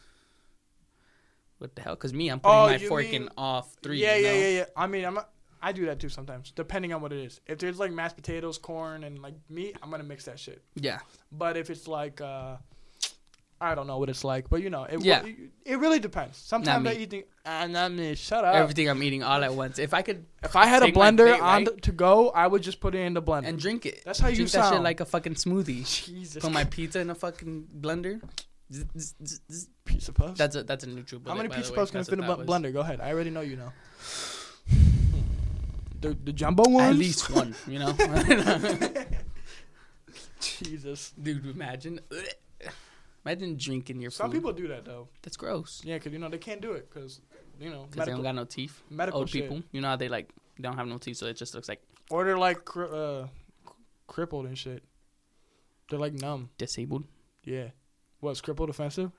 "What 1.58 1.74
the 1.74 1.82
hell?" 1.82 1.96
Because 1.96 2.14
me, 2.14 2.28
I'm 2.30 2.38
putting 2.40 2.56
Oh, 2.56 2.66
my 2.68 2.78
fork 2.78 3.04
mean- 3.06 3.22
in 3.24 3.28
off 3.36 3.74
three. 3.82 3.98
Yeah, 4.00 4.14
you 4.16 4.24
yeah, 4.26 4.32
yeah, 4.34 4.48
yeah. 4.58 4.64
I 4.76 4.86
mean, 4.86 5.04
I'm. 5.04 5.14
Not, 5.14 5.28
I 5.60 5.72
do 5.72 5.86
that 5.86 5.98
too 5.98 6.08
sometimes, 6.08 6.52
depending 6.52 6.92
on 6.92 7.02
what 7.02 7.12
it 7.12 7.18
is. 7.18 7.40
If 7.48 7.58
there's 7.58 7.80
like 7.80 7.90
mashed 7.90 8.14
potatoes, 8.14 8.58
corn, 8.58 9.02
and 9.02 9.18
like 9.20 9.34
meat, 9.50 9.76
I'm 9.82 9.90
gonna 9.90 10.04
mix 10.04 10.24
that 10.26 10.38
shit. 10.38 10.62
yeah. 10.76 11.00
But 11.32 11.56
if 11.56 11.68
it's 11.68 11.88
like, 11.88 12.20
uh, 12.20 12.58
I 13.60 13.74
don't 13.74 13.86
know 13.86 13.98
what 13.98 14.08
it's 14.08 14.24
like, 14.24 14.48
but 14.48 14.62
you 14.62 14.70
know, 14.70 14.84
it, 14.84 15.04
Yeah. 15.04 15.24
it, 15.24 15.36
it 15.64 15.78
really 15.78 15.98
depends. 15.98 16.38
Sometimes 16.38 16.86
I 16.86 16.92
eat 16.94 17.12
and 17.44 17.76
ah, 17.76 17.84
I 17.84 17.88
mean, 17.88 18.14
shut 18.14 18.44
up. 18.44 18.54
Everything 18.54 18.88
I'm 18.88 19.02
eating 19.02 19.22
all 19.22 19.42
at 19.42 19.52
once. 19.54 19.78
If 19.78 19.94
I 19.94 20.02
could 20.02 20.24
if 20.42 20.54
I 20.54 20.66
had 20.66 20.82
a 20.82 20.92
blender 20.92 21.26
plate, 21.28 21.40
on 21.40 21.64
right? 21.64 21.82
to 21.82 21.92
go, 21.92 22.30
I 22.30 22.46
would 22.46 22.62
just 22.62 22.80
put 22.80 22.94
it 22.94 23.00
in 23.00 23.14
the 23.14 23.22
blender. 23.22 23.48
and 23.48 23.58
drink 23.58 23.86
it, 23.86 24.02
That's 24.04 24.18
how 24.18 24.28
you 24.28 24.36
drink 24.36 24.50
that 24.52 24.72
shit 24.72 24.82
like 24.82 25.00
a 25.00 25.04
fucking 25.04 25.34
smoothie. 25.34 25.84
Jesus, 26.06 26.42
Put 26.42 26.52
my 26.52 26.64
pizza 26.64 27.00
in 27.00 27.10
a 27.10 27.14
fucking 27.14 27.68
blender. 27.80 28.20
Zzz. 28.72 29.70
puffs. 30.14 30.38
That's 30.38 30.56
a 30.56 30.62
that's 30.62 30.84
a 30.84 30.88
neutral. 30.88 31.20
Blender. 31.20 31.28
How 31.28 31.34
many 31.34 31.48
pizza 31.48 31.60
piece 31.60 31.66
the 31.68 31.72
of 31.72 31.76
way. 31.76 31.80
puffs 31.80 31.90
can 31.90 31.98
That's 32.00 32.08
fit 32.10 32.18
in 32.18 32.24
a 32.24 32.36
bl- 32.36 32.42
blender? 32.52 32.72
Go 32.72 32.80
ahead. 32.80 33.00
I 33.00 33.12
already 33.12 33.30
know 33.30 33.40
you 33.40 33.56
know. 33.56 33.72
The 36.00 36.16
the 36.22 36.32
jumbo 36.32 36.62
ones. 36.68 36.90
At 36.90 36.94
least 36.96 37.28
one, 37.28 37.56
you 37.66 37.80
know. 37.80 37.92
Jesus. 40.40 41.12
Dude, 41.20 41.44
imagine. 41.46 42.00
Imagine 43.24 43.56
drinking 43.56 44.00
your 44.00 44.10
food. 44.10 44.16
Some 44.16 44.30
food. 44.30 44.36
people 44.38 44.52
do 44.52 44.68
that 44.68 44.84
though. 44.84 45.08
That's 45.22 45.36
gross. 45.36 45.82
Yeah, 45.84 45.96
because 45.96 46.12
you 46.12 46.18
know 46.18 46.28
they 46.28 46.38
can't 46.38 46.60
do 46.60 46.72
it 46.72 46.88
because 46.92 47.20
you 47.60 47.68
know 47.70 47.86
Because 47.90 48.06
they 48.06 48.12
don't 48.12 48.22
got 48.22 48.34
no 48.34 48.44
teeth. 48.44 48.80
medical 48.90 49.20
Old 49.20 49.28
shit. 49.30 49.42
people. 49.42 49.62
You 49.72 49.80
know 49.80 49.88
how 49.88 49.96
they 49.96 50.08
like 50.08 50.30
they 50.56 50.62
don't 50.62 50.76
have 50.76 50.86
no 50.86 50.98
teeth, 50.98 51.16
so 51.18 51.26
it 51.26 51.36
just 51.36 51.54
looks 51.54 51.68
like 51.68 51.82
or 52.10 52.24
they're 52.24 52.38
like 52.38 52.64
cri- 52.64 52.88
uh, 52.90 53.26
crippled 54.06 54.46
and 54.46 54.56
shit. 54.56 54.82
They're 55.90 55.98
like 55.98 56.14
numb. 56.14 56.50
disabled. 56.58 57.04
Yeah. 57.44 57.68
What's 58.20 58.40
crippled 58.40 58.70
offensive? 58.70 59.10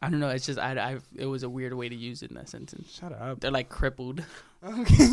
I 0.00 0.10
don't 0.10 0.20
know. 0.20 0.28
It's 0.28 0.46
just 0.46 0.58
I, 0.58 0.72
I 0.78 0.98
it 1.16 1.26
was 1.26 1.42
a 1.42 1.48
weird 1.48 1.74
way 1.74 1.88
to 1.88 1.94
use 1.96 2.22
it 2.22 2.30
in 2.30 2.36
that 2.36 2.48
sentence. 2.48 2.92
Shut 2.94 3.12
up. 3.12 3.40
They're 3.40 3.50
like 3.50 3.68
crippled. 3.68 4.22
Okay. 4.64 5.06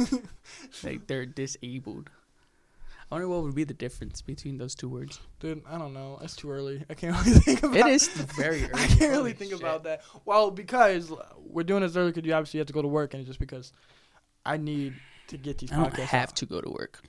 like 0.83 1.05
they're 1.05 1.27
disabled. 1.27 2.09
I 3.11 3.15
wonder 3.15 3.27
what 3.27 3.43
would 3.43 3.53
be 3.55 3.63
the 3.63 3.73
difference 3.75 4.21
between 4.21 4.57
those 4.57 4.73
two 4.75 4.89
words. 4.89 5.19
Dude, 5.39 5.61
I 5.69 5.77
don't 5.77 5.93
know. 5.93 6.17
It's 6.23 6.35
too 6.35 6.49
early. 6.51 6.83
I 6.89 6.95
can't 6.95 7.15
really 7.25 7.39
think 7.39 7.59
about 7.63 7.75
it. 7.75 7.85
It 7.85 7.87
is 7.87 8.07
very 8.07 8.63
early. 8.69 8.71
I 8.73 8.87
can't 8.87 9.11
really 9.11 9.33
think 9.33 9.51
shit. 9.51 9.59
about 9.59 9.83
that. 9.83 10.01
Well, 10.25 10.49
because 10.51 11.11
we're 11.37 11.63
doing 11.63 11.81
this 11.81 11.95
early 11.95 12.11
because 12.11 12.25
you 12.27 12.33
obviously 12.33 12.57
have 12.59 12.67
to 12.67 12.73
go 12.73 12.81
to 12.81 12.87
work, 12.87 13.13
and 13.13 13.21
it's 13.21 13.27
just 13.27 13.39
because 13.39 13.71
I 14.45 14.57
need 14.57 14.95
to 15.27 15.37
get 15.37 15.59
these 15.59 15.71
I 15.71 15.75
don't 15.77 15.93
podcasts 15.93 16.05
have 16.07 16.29
out. 16.29 16.35
to 16.37 16.45
go 16.47 16.61
to 16.61 16.69
work. 16.69 17.01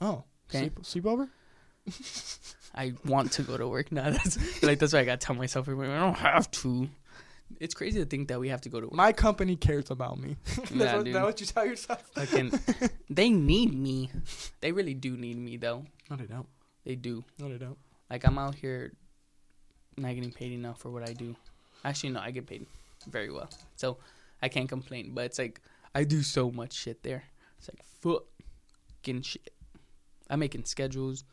Oh, 0.00 0.24
Okay. 0.48 0.70
sleep, 0.82 1.04
sleepover? 1.04 1.28
I 2.74 2.92
want 3.04 3.32
to 3.32 3.42
go 3.42 3.56
to 3.56 3.66
work. 3.68 3.90
now. 3.92 4.10
that's 4.10 4.62
like 4.62 4.78
that's 4.78 4.92
why 4.92 5.00
I 5.00 5.04
gotta 5.04 5.18
tell 5.18 5.34
myself 5.36 5.68
I 5.68 5.72
don't 5.72 6.14
have 6.14 6.50
to. 6.52 6.88
It's 7.58 7.74
crazy 7.74 7.98
to 8.00 8.06
think 8.06 8.28
that 8.28 8.38
we 8.40 8.48
have 8.48 8.60
to 8.62 8.68
go 8.68 8.80
to 8.80 8.86
work. 8.86 8.94
My 8.94 9.12
company 9.12 9.56
cares 9.56 9.90
about 9.90 10.18
me. 10.18 10.36
That's 10.56 10.70
Yeah, 10.70 10.96
what, 10.96 11.04
dude. 11.04 11.14
that 11.14 11.24
what 11.24 11.40
you 11.40 11.46
tell 11.46 11.66
yourself? 11.66 12.02
Fucking, 12.14 12.52
they 13.10 13.30
need 13.30 13.74
me. 13.74 14.10
They 14.60 14.72
really 14.72 14.94
do 14.94 15.16
need 15.16 15.36
me 15.38 15.56
though. 15.56 15.84
No, 16.08 16.16
they 16.16 16.26
don't. 16.26 16.46
They 16.84 16.94
do. 16.94 17.24
No, 17.38 17.48
they 17.50 17.58
don't. 17.58 17.76
Like 18.08 18.24
I'm 18.26 18.38
out 18.38 18.54
here, 18.54 18.92
not 19.96 20.14
getting 20.14 20.32
paid 20.32 20.52
enough 20.52 20.80
for 20.80 20.90
what 20.90 21.08
I 21.08 21.12
do. 21.12 21.36
Actually, 21.84 22.10
no, 22.10 22.20
I 22.20 22.30
get 22.30 22.46
paid 22.46 22.66
very 23.08 23.30
well, 23.30 23.48
so 23.76 23.98
I 24.42 24.48
can't 24.48 24.68
complain. 24.68 25.12
But 25.14 25.24
it's 25.26 25.38
like 25.38 25.60
I 25.94 26.04
do 26.04 26.22
so 26.22 26.50
much 26.50 26.72
shit 26.72 27.02
there. 27.02 27.24
It's 27.58 27.68
like 27.68 27.82
fucking 28.00 29.22
shit. 29.22 29.50
I'm 30.28 30.38
making 30.40 30.64
schedules. 30.64 31.24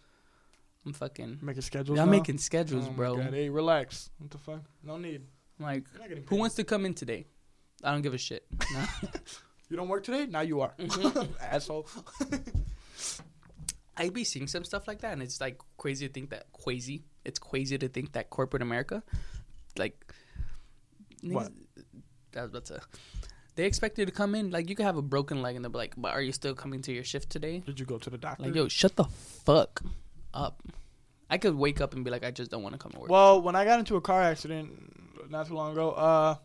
I'm 0.85 0.93
fucking. 0.93 1.39
Making 1.41 1.61
schedules. 1.61 1.99
I'm 1.99 2.05
now? 2.07 2.11
making 2.11 2.37
schedules, 2.37 2.85
Oh 2.87 2.91
bro. 2.91 3.15
God. 3.17 3.33
Hey, 3.33 3.49
relax. 3.49 4.09
What 4.19 4.31
the 4.31 4.37
fuck? 4.37 4.61
No 4.83 4.97
need. 4.97 5.21
Like, 5.59 5.85
You're 5.93 5.99
not 6.01 6.09
getting 6.09 6.23
who 6.27 6.35
wants 6.35 6.55
to 6.55 6.63
come 6.63 6.85
in 6.85 6.93
today? 6.93 7.27
I 7.83 7.91
don't 7.91 8.01
give 8.01 8.13
a 8.13 8.17
shit. 8.17 8.45
No. 8.73 8.83
You 9.69 9.75
don't 9.75 9.89
work 9.89 10.03
today? 10.05 10.25
Now 10.25 10.39
you 10.39 10.61
are. 10.61 10.73
Mhm. 10.79 11.27
Asshole. 11.41 11.89
I'd 13.97 14.13
be 14.13 14.23
seeing 14.23 14.47
some 14.47 14.63
stuff 14.63 14.87
like 14.87 15.01
that, 15.01 15.13
and 15.13 15.21
it's 15.21 15.41
like 15.41 15.59
crazy 15.77 16.07
to 16.07 16.13
think 16.13 16.29
that 16.29 16.45
crazy. 16.53 17.03
It's 17.25 17.39
crazy 17.39 17.77
to 17.77 17.87
think 17.89 18.13
that 18.13 18.29
corporate 18.29 18.61
America, 18.61 19.03
like, 19.77 20.13
What? 21.23 21.51
niggas- 21.51 22.37
I 22.37 22.41
was 22.43 22.51
about 22.51 22.65
to. 22.65 22.81
They 23.55 23.65
expect 23.65 23.97
you 23.97 24.05
to 24.05 24.11
come 24.11 24.35
in 24.35 24.51
like 24.51 24.69
you 24.69 24.75
could 24.75 24.85
have 24.85 24.97
a 24.97 25.01
broken 25.01 25.41
leg, 25.41 25.55
and 25.55 25.65
they'll 25.65 25.71
be 25.71 25.79
like, 25.79 25.95
"But 25.97 26.13
are 26.13 26.21
you 26.21 26.31
still 26.31 26.53
coming 26.53 26.81
to 26.83 26.93
your 26.93 27.03
shift 27.03 27.29
today?" 27.31 27.59
Did 27.65 27.79
you 27.79 27.85
go 27.87 27.97
to 27.97 28.09
the 28.09 28.17
doctor? 28.19 28.43
Like, 28.43 28.53
yo, 28.55 28.67
shut 28.67 28.95
the 28.95 29.05
fuck 29.05 29.81
up. 30.33 30.61
I 31.29 31.39
could 31.39 31.55
wake 31.55 31.81
up 31.81 31.93
and 31.95 32.05
be 32.05 32.11
like, 32.11 32.23
"I 32.23 32.29
just 32.31 32.51
don't 32.51 32.61
want 32.61 32.73
to 32.73 32.79
come 32.79 32.91
to 32.91 32.99
work." 32.99 33.09
Well, 33.09 33.41
when 33.41 33.55
I 33.55 33.65
got 33.65 33.79
into 33.79 33.95
a 33.95 34.01
car 34.01 34.21
accident 34.21 34.69
not 35.29 35.47
too 35.47 35.53
long 35.53 35.71
ago, 35.71 35.91
uh, 35.91 36.35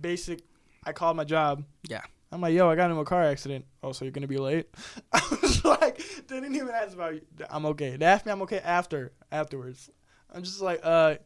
basic, 0.00 0.42
I 0.84 0.92
called 0.92 1.16
my 1.16 1.24
job. 1.24 1.64
Yeah. 1.88 2.02
I'm 2.30 2.40
like, 2.40 2.52
yo, 2.52 2.68
I 2.68 2.76
got 2.76 2.90
into 2.90 3.00
a 3.00 3.04
car 3.04 3.22
accident. 3.22 3.64
Oh, 3.82 3.92
so 3.92 4.04
you're 4.04 4.12
gonna 4.12 4.26
be 4.26 4.36
late? 4.38 4.68
I 5.12 5.38
was 5.42 5.64
like, 5.64 5.96
they 6.26 6.40
didn't 6.40 6.56
even 6.56 6.70
ask 6.70 6.94
about. 6.94 7.14
I'm 7.48 7.66
okay. 7.66 7.96
They 7.96 8.04
asked 8.04 8.26
me 8.26 8.32
I'm 8.32 8.42
okay 8.42 8.58
after 8.58 9.12
afterwards. 9.32 9.90
I'm 10.32 10.42
just 10.42 10.60
like, 10.60 10.80
uh, 10.82 11.16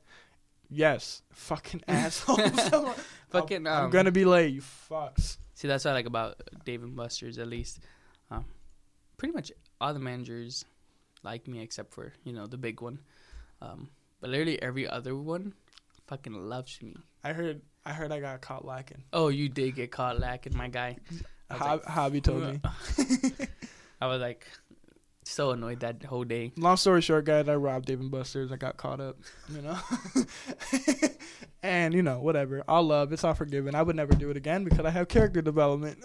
yes, 0.71 1.23
fucking 1.33 1.83
assholes. 1.89 2.41
I'm, 2.73 2.95
Fucking, 3.31 3.67
I'm 3.67 3.87
um, 3.87 3.91
gonna 3.91 4.13
be 4.13 4.25
late. 4.25 4.53
You 4.53 4.61
fucks. 4.61 5.39
See, 5.55 5.67
that's 5.67 5.85
what 5.85 5.93
I 5.93 5.95
like 5.95 6.07
about 6.07 6.41
Dave 6.65 6.83
and 6.83 6.95
Buster's. 6.95 7.39
At 7.39 7.49
least, 7.49 7.81
um, 8.31 8.45
pretty 9.17 9.33
much 9.33 9.51
all 9.81 9.95
the 9.95 10.01
managers 10.01 10.65
like 11.23 11.49
me 11.49 11.63
except 11.63 11.95
for 11.95 12.13
you 12.25 12.33
know 12.33 12.47
the 12.47 12.59
big 12.59 12.81
one. 12.81 13.01
Um, 13.61 13.89
but 14.21 14.31
literally 14.31 14.61
every 14.63 14.87
other 14.89 15.17
one 15.17 15.55
fucking 16.07 16.49
loves 16.49 16.81
me. 16.83 16.97
I 17.25 17.33
heard. 17.33 17.63
I 17.85 17.93
heard 17.93 18.13
I 18.13 18.21
got 18.21 18.41
caught 18.41 18.65
lacking. 18.65 19.03
Oh, 19.13 19.29
you 19.29 19.49
did 19.49 19.75
get 19.75 19.91
caught 19.91 20.19
lacking, 20.21 20.57
my 20.57 20.69
guy. 20.69 20.97
Hob- 21.51 21.85
Hobby 21.85 22.21
told 22.21 22.43
me. 22.45 22.61
I 24.01 24.07
was 24.07 24.21
like 24.21 24.47
so 25.25 25.51
annoyed 25.51 25.81
that 25.81 26.03
whole 26.05 26.25
day. 26.25 26.53
Long 26.57 26.77
story 26.77 27.01
short, 27.01 27.25
guys, 27.25 27.49
I 27.49 27.57
robbed 27.57 27.87
Dave 27.87 28.01
and 28.01 28.11
Buster's. 28.11 28.53
I 28.53 28.57
got 28.57 28.77
caught 28.77 29.01
up, 29.01 29.17
you 29.49 29.63
know. 29.63 29.77
and 31.63 31.95
you 31.95 32.03
know, 32.03 32.21
whatever. 32.21 32.63
All 32.69 32.83
love. 32.85 33.13
It's 33.13 33.25
all 33.25 33.35
forgiven. 33.35 33.75
I 33.75 33.83
would 33.83 33.97
never 33.97 34.15
do 34.15 34.31
it 34.31 34.37
again 34.37 34.65
because 34.65 34.85
I 34.85 34.91
have 34.91 35.09
character 35.09 35.43
development. 35.43 35.99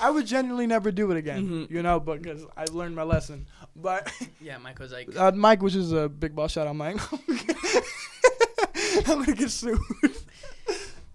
I 0.00 0.10
would 0.10 0.26
genuinely 0.26 0.66
never 0.66 0.90
do 0.90 1.10
it 1.10 1.16
again, 1.16 1.48
Mhm. 1.48 1.70
you 1.70 1.82
know, 1.82 2.00
because 2.00 2.44
I 2.56 2.64
learned 2.66 2.96
my 2.96 3.02
lesson. 3.04 3.46
But 3.76 4.10
Yeah, 4.40 4.58
Mike 4.58 4.78
was 4.78 4.92
like, 4.92 5.14
uh, 5.16 5.32
Mike, 5.32 5.62
which 5.62 5.74
is 5.74 5.92
a 5.92 6.08
big 6.08 6.34
ball 6.34 6.48
shout 6.48 6.66
out, 6.66 6.76
Mike. 6.76 6.98
I'm 9.06 9.20
gonna 9.20 9.34
get 9.34 9.50
sued. 9.50 9.78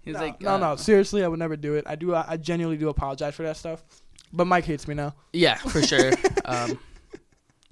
he 0.02 0.12
was 0.12 0.14
no, 0.14 0.20
like, 0.20 0.40
no, 0.40 0.54
uh, 0.54 0.58
no. 0.58 0.76
Seriously, 0.76 1.24
I 1.24 1.28
would 1.28 1.38
never 1.38 1.56
do 1.56 1.74
it. 1.74 1.84
I 1.86 1.96
do. 1.96 2.14
I 2.14 2.36
genuinely 2.36 2.78
do 2.78 2.88
apologize 2.88 3.34
for 3.34 3.42
that 3.44 3.56
stuff. 3.56 3.82
But 4.32 4.46
Mike 4.46 4.64
hates 4.64 4.86
me 4.86 4.94
now. 4.94 5.14
Yeah, 5.32 5.56
for 5.56 5.82
sure. 5.82 6.12
um, 6.44 6.78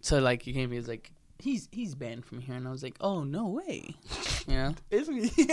so 0.00 0.18
like 0.18 0.42
he 0.42 0.52
came, 0.52 0.70
he 0.70 0.76
was 0.76 0.88
like, 0.88 1.11
he's 1.38 1.68
he's 1.72 1.94
banned 1.94 2.24
from 2.24 2.40
here, 2.40 2.54
and 2.54 2.66
I 2.66 2.70
was 2.70 2.82
like, 2.82 2.96
oh 3.00 3.24
no 3.24 3.48
way, 3.48 3.94
you 4.46 4.54
know. 4.54 4.74
Isn't 4.90 5.24
he? 5.24 5.46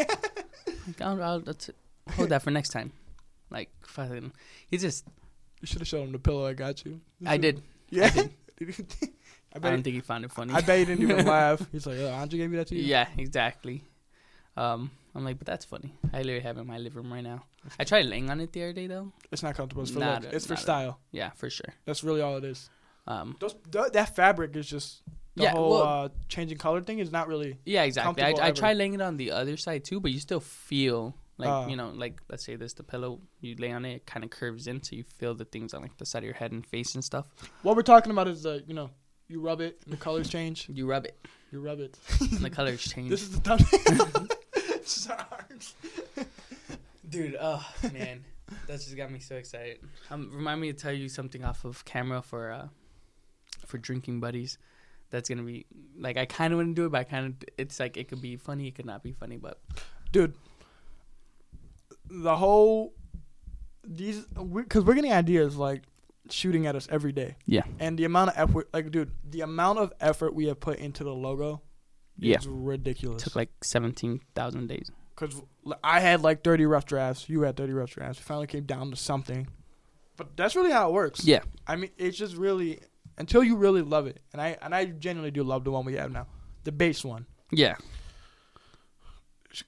Like, 0.87 1.01
I'll, 1.01 1.21
I'll, 1.23 1.39
let's 1.39 1.69
hold 2.11 2.29
that 2.29 2.41
for 2.41 2.51
next 2.51 2.69
time. 2.69 2.91
Like, 3.49 3.69
fucking, 3.85 4.33
he 4.67 4.77
just, 4.77 5.05
You 5.61 5.67
should 5.67 5.79
have 5.79 5.87
shown 5.87 6.05
him 6.05 6.11
the 6.11 6.19
pillow 6.19 6.47
I 6.47 6.53
got 6.53 6.83
you. 6.85 6.99
You 7.19 7.27
I 7.29 7.37
did. 7.37 7.61
Yeah. 7.89 8.09
did. 8.09 8.31
I 9.55 9.57
I 9.57 9.59
don't 9.59 9.83
think 9.83 9.95
he 9.95 10.01
found 10.01 10.25
it 10.25 10.31
funny. 10.31 10.53
I 10.53 10.61
bet 10.61 10.79
he 10.79 10.85
didn't 10.85 11.09
even 11.09 11.25
laugh. 11.25 11.65
He's 11.71 11.85
like, 11.85 11.99
"Oh, 11.99 12.09
Andre 12.09 12.39
gave 12.39 12.49
me 12.49 12.57
that 12.57 12.67
to 12.67 12.75
you." 12.75 12.83
yeah, 12.83 13.07
exactly. 13.17 13.83
Um, 14.55 14.91
I'm 15.15 15.23
like, 15.23 15.37
but 15.37 15.47
that's 15.47 15.65
funny. 15.65 15.93
I 16.13 16.17
literally 16.17 16.41
have 16.41 16.57
it 16.57 16.61
in 16.61 16.67
my 16.67 16.77
living 16.77 17.03
room 17.03 17.13
right 17.13 17.23
now. 17.23 17.43
I 17.79 17.83
tried 17.83 18.05
laying 18.07 18.29
on 18.29 18.39
it 18.39 18.51
the 18.51 18.63
other 18.63 18.73
day 18.73 18.87
though. 18.87 19.11
It's 19.31 19.43
not 19.43 19.55
comfortable. 19.55 19.83
It's 19.83 19.91
for 19.91 19.99
Nah, 19.99 20.15
look. 20.19 20.33
It's 20.33 20.45
for 20.47 20.55
style. 20.55 20.99
Yeah, 21.11 21.29
for 21.31 21.49
sure. 21.49 21.73
That's 21.85 22.03
really 22.03 22.21
all 22.21 22.37
it 22.37 22.43
is. 22.43 22.69
Um, 23.07 23.35
Those 23.39 23.55
th- 23.71 23.91
that 23.93 24.15
fabric 24.15 24.55
is 24.55 24.67
just 24.67 25.01
the 25.35 25.43
Yeah, 25.43 25.51
whole 25.51 25.71
well- 25.71 25.83
uh, 26.05 26.09
changing 26.29 26.57
color 26.57 26.81
thing 26.81 26.99
is 26.99 27.11
not 27.11 27.27
really. 27.27 27.57
yeah, 27.65 27.83
exactly. 27.83 28.23
I, 28.23 28.33
I 28.41 28.51
tried 28.51 28.77
laying 28.77 28.93
it 28.93 29.01
on 29.01 29.17
the 29.17 29.31
other 29.31 29.57
side 29.57 29.83
too, 29.83 29.99
but 29.99 30.11
you 30.11 30.19
still 30.19 30.39
feel 30.39 31.15
like 31.37 31.49
Uh. 31.49 31.67
you 31.69 31.75
know, 31.75 31.89
like 31.89 32.21
let's 32.29 32.43
say 32.45 32.55
this 32.55 32.73
the 32.73 32.83
pillow 32.83 33.19
you 33.41 33.55
lay 33.57 33.71
on 33.71 33.85
it, 33.85 33.95
it 33.95 34.05
kind 34.05 34.23
of 34.23 34.29
curves 34.29 34.67
in, 34.67 34.81
so 34.83 34.95
you 34.95 35.03
feel 35.03 35.33
the 35.35 35.45
things 35.45 35.73
on 35.73 35.81
like 35.81 35.97
the 35.97 36.05
side 36.05 36.19
of 36.19 36.25
your 36.25 36.35
head 36.35 36.51
and 36.51 36.65
face 36.65 36.93
and 36.95 37.03
stuff. 37.03 37.25
What 37.63 37.75
we're 37.75 37.81
talking 37.81 38.11
about 38.11 38.27
is 38.27 38.43
the 38.43 38.63
you 38.67 38.73
know 38.73 38.89
you 39.27 39.41
rub 39.41 39.61
it 39.61 39.79
and 39.85 39.93
the 39.93 39.97
colors 39.97 40.29
change. 40.29 40.67
You 40.69 40.85
rub 40.85 41.05
it, 41.05 41.17
You 41.51 41.59
rub 41.61 41.79
it. 41.79 41.97
and 42.19 42.39
the 42.39 42.49
colors 42.49 42.81
change. 42.93 43.09
This 43.09 43.21
is 43.23 43.31
the 43.31 43.39
thumbnail. 43.41 44.27
Sorry. 44.85 45.17
Dude, 47.09 47.37
oh 47.39 47.65
man, 47.93 48.23
that 48.67 48.79
just 48.79 48.95
got 48.95 49.11
me 49.11 49.19
so 49.19 49.35
excited. 49.35 49.79
Um, 50.09 50.29
remind 50.33 50.61
me 50.61 50.71
to 50.71 50.77
tell 50.77 50.93
you 50.93 51.09
something 51.09 51.43
off 51.43 51.65
of 51.65 51.83
camera 51.85 52.21
for 52.21 52.51
uh, 52.51 52.67
for 53.65 53.77
drinking 53.77 54.19
buddies. 54.19 54.57
That's 55.09 55.29
gonna 55.29 55.43
be 55.43 55.65
like 55.97 56.17
I 56.17 56.25
kind 56.25 56.53
of 56.53 56.57
want 56.57 56.75
to 56.75 56.81
do 56.81 56.85
it, 56.85 56.91
but 56.91 56.99
I 56.99 57.03
kind 57.03 57.27
of 57.27 57.49
it's 57.57 57.79
like 57.79 57.97
it 57.97 58.07
could 58.07 58.21
be 58.21 58.35
funny, 58.35 58.67
it 58.67 58.75
could 58.75 58.85
not 58.85 59.03
be 59.03 59.11
funny, 59.11 59.37
but 59.37 59.59
dude. 60.11 60.33
The 62.09 62.35
whole 62.35 62.93
these 63.83 64.25
because 64.25 64.83
we're 64.83 64.93
getting 64.93 65.13
ideas 65.13 65.55
like 65.55 65.83
shooting 66.29 66.67
at 66.67 66.75
us 66.75 66.87
every 66.89 67.11
day. 67.11 67.35
Yeah. 67.45 67.63
And 67.79 67.97
the 67.97 68.05
amount 68.05 68.31
of 68.31 68.49
effort, 68.49 68.69
like, 68.73 68.91
dude, 68.91 69.11
the 69.29 69.41
amount 69.41 69.79
of 69.79 69.93
effort 69.99 70.33
we 70.33 70.45
have 70.45 70.59
put 70.59 70.79
into 70.79 71.03
the 71.03 71.13
logo 71.13 71.61
yeah, 72.25 72.37
is 72.39 72.47
ridiculous. 72.47 73.23
took 73.23 73.35
like 73.35 73.51
seventeen 73.63 74.21
thousand 74.35 74.67
days. 74.67 74.89
Because 75.15 75.41
I 75.83 75.99
had 75.99 76.21
like 76.21 76.43
30 76.43 76.65
rough 76.65 76.85
drafts. 76.85 77.29
You 77.29 77.41
had 77.41 77.55
30 77.55 77.71
rough 77.73 77.91
drafts. 77.91 78.19
We 78.19 78.23
finally 78.23 78.47
came 78.47 78.63
down 78.63 78.89
to 78.89 78.97
something. 78.97 79.47
But 80.17 80.35
that's 80.35 80.55
really 80.55 80.71
how 80.71 80.89
it 80.89 80.93
works. 80.93 81.23
Yeah, 81.23 81.41
I 81.67 81.75
mean, 81.75 81.91
it's 81.97 82.17
just 82.17 82.35
really 82.35 82.79
until 83.17 83.43
you 83.43 83.55
really 83.55 83.81
love 83.83 84.07
it, 84.07 84.21
and 84.31 84.41
I 84.41 84.57
and 84.61 84.73
I 84.73 84.85
genuinely 84.85 85.31
do 85.31 85.43
love 85.43 85.63
the 85.63 85.71
one 85.71 85.85
we 85.85 85.93
have 85.95 86.11
now, 86.11 86.27
the 86.63 86.71
base 86.71 87.03
one. 87.05 87.25
yeah. 87.51 87.75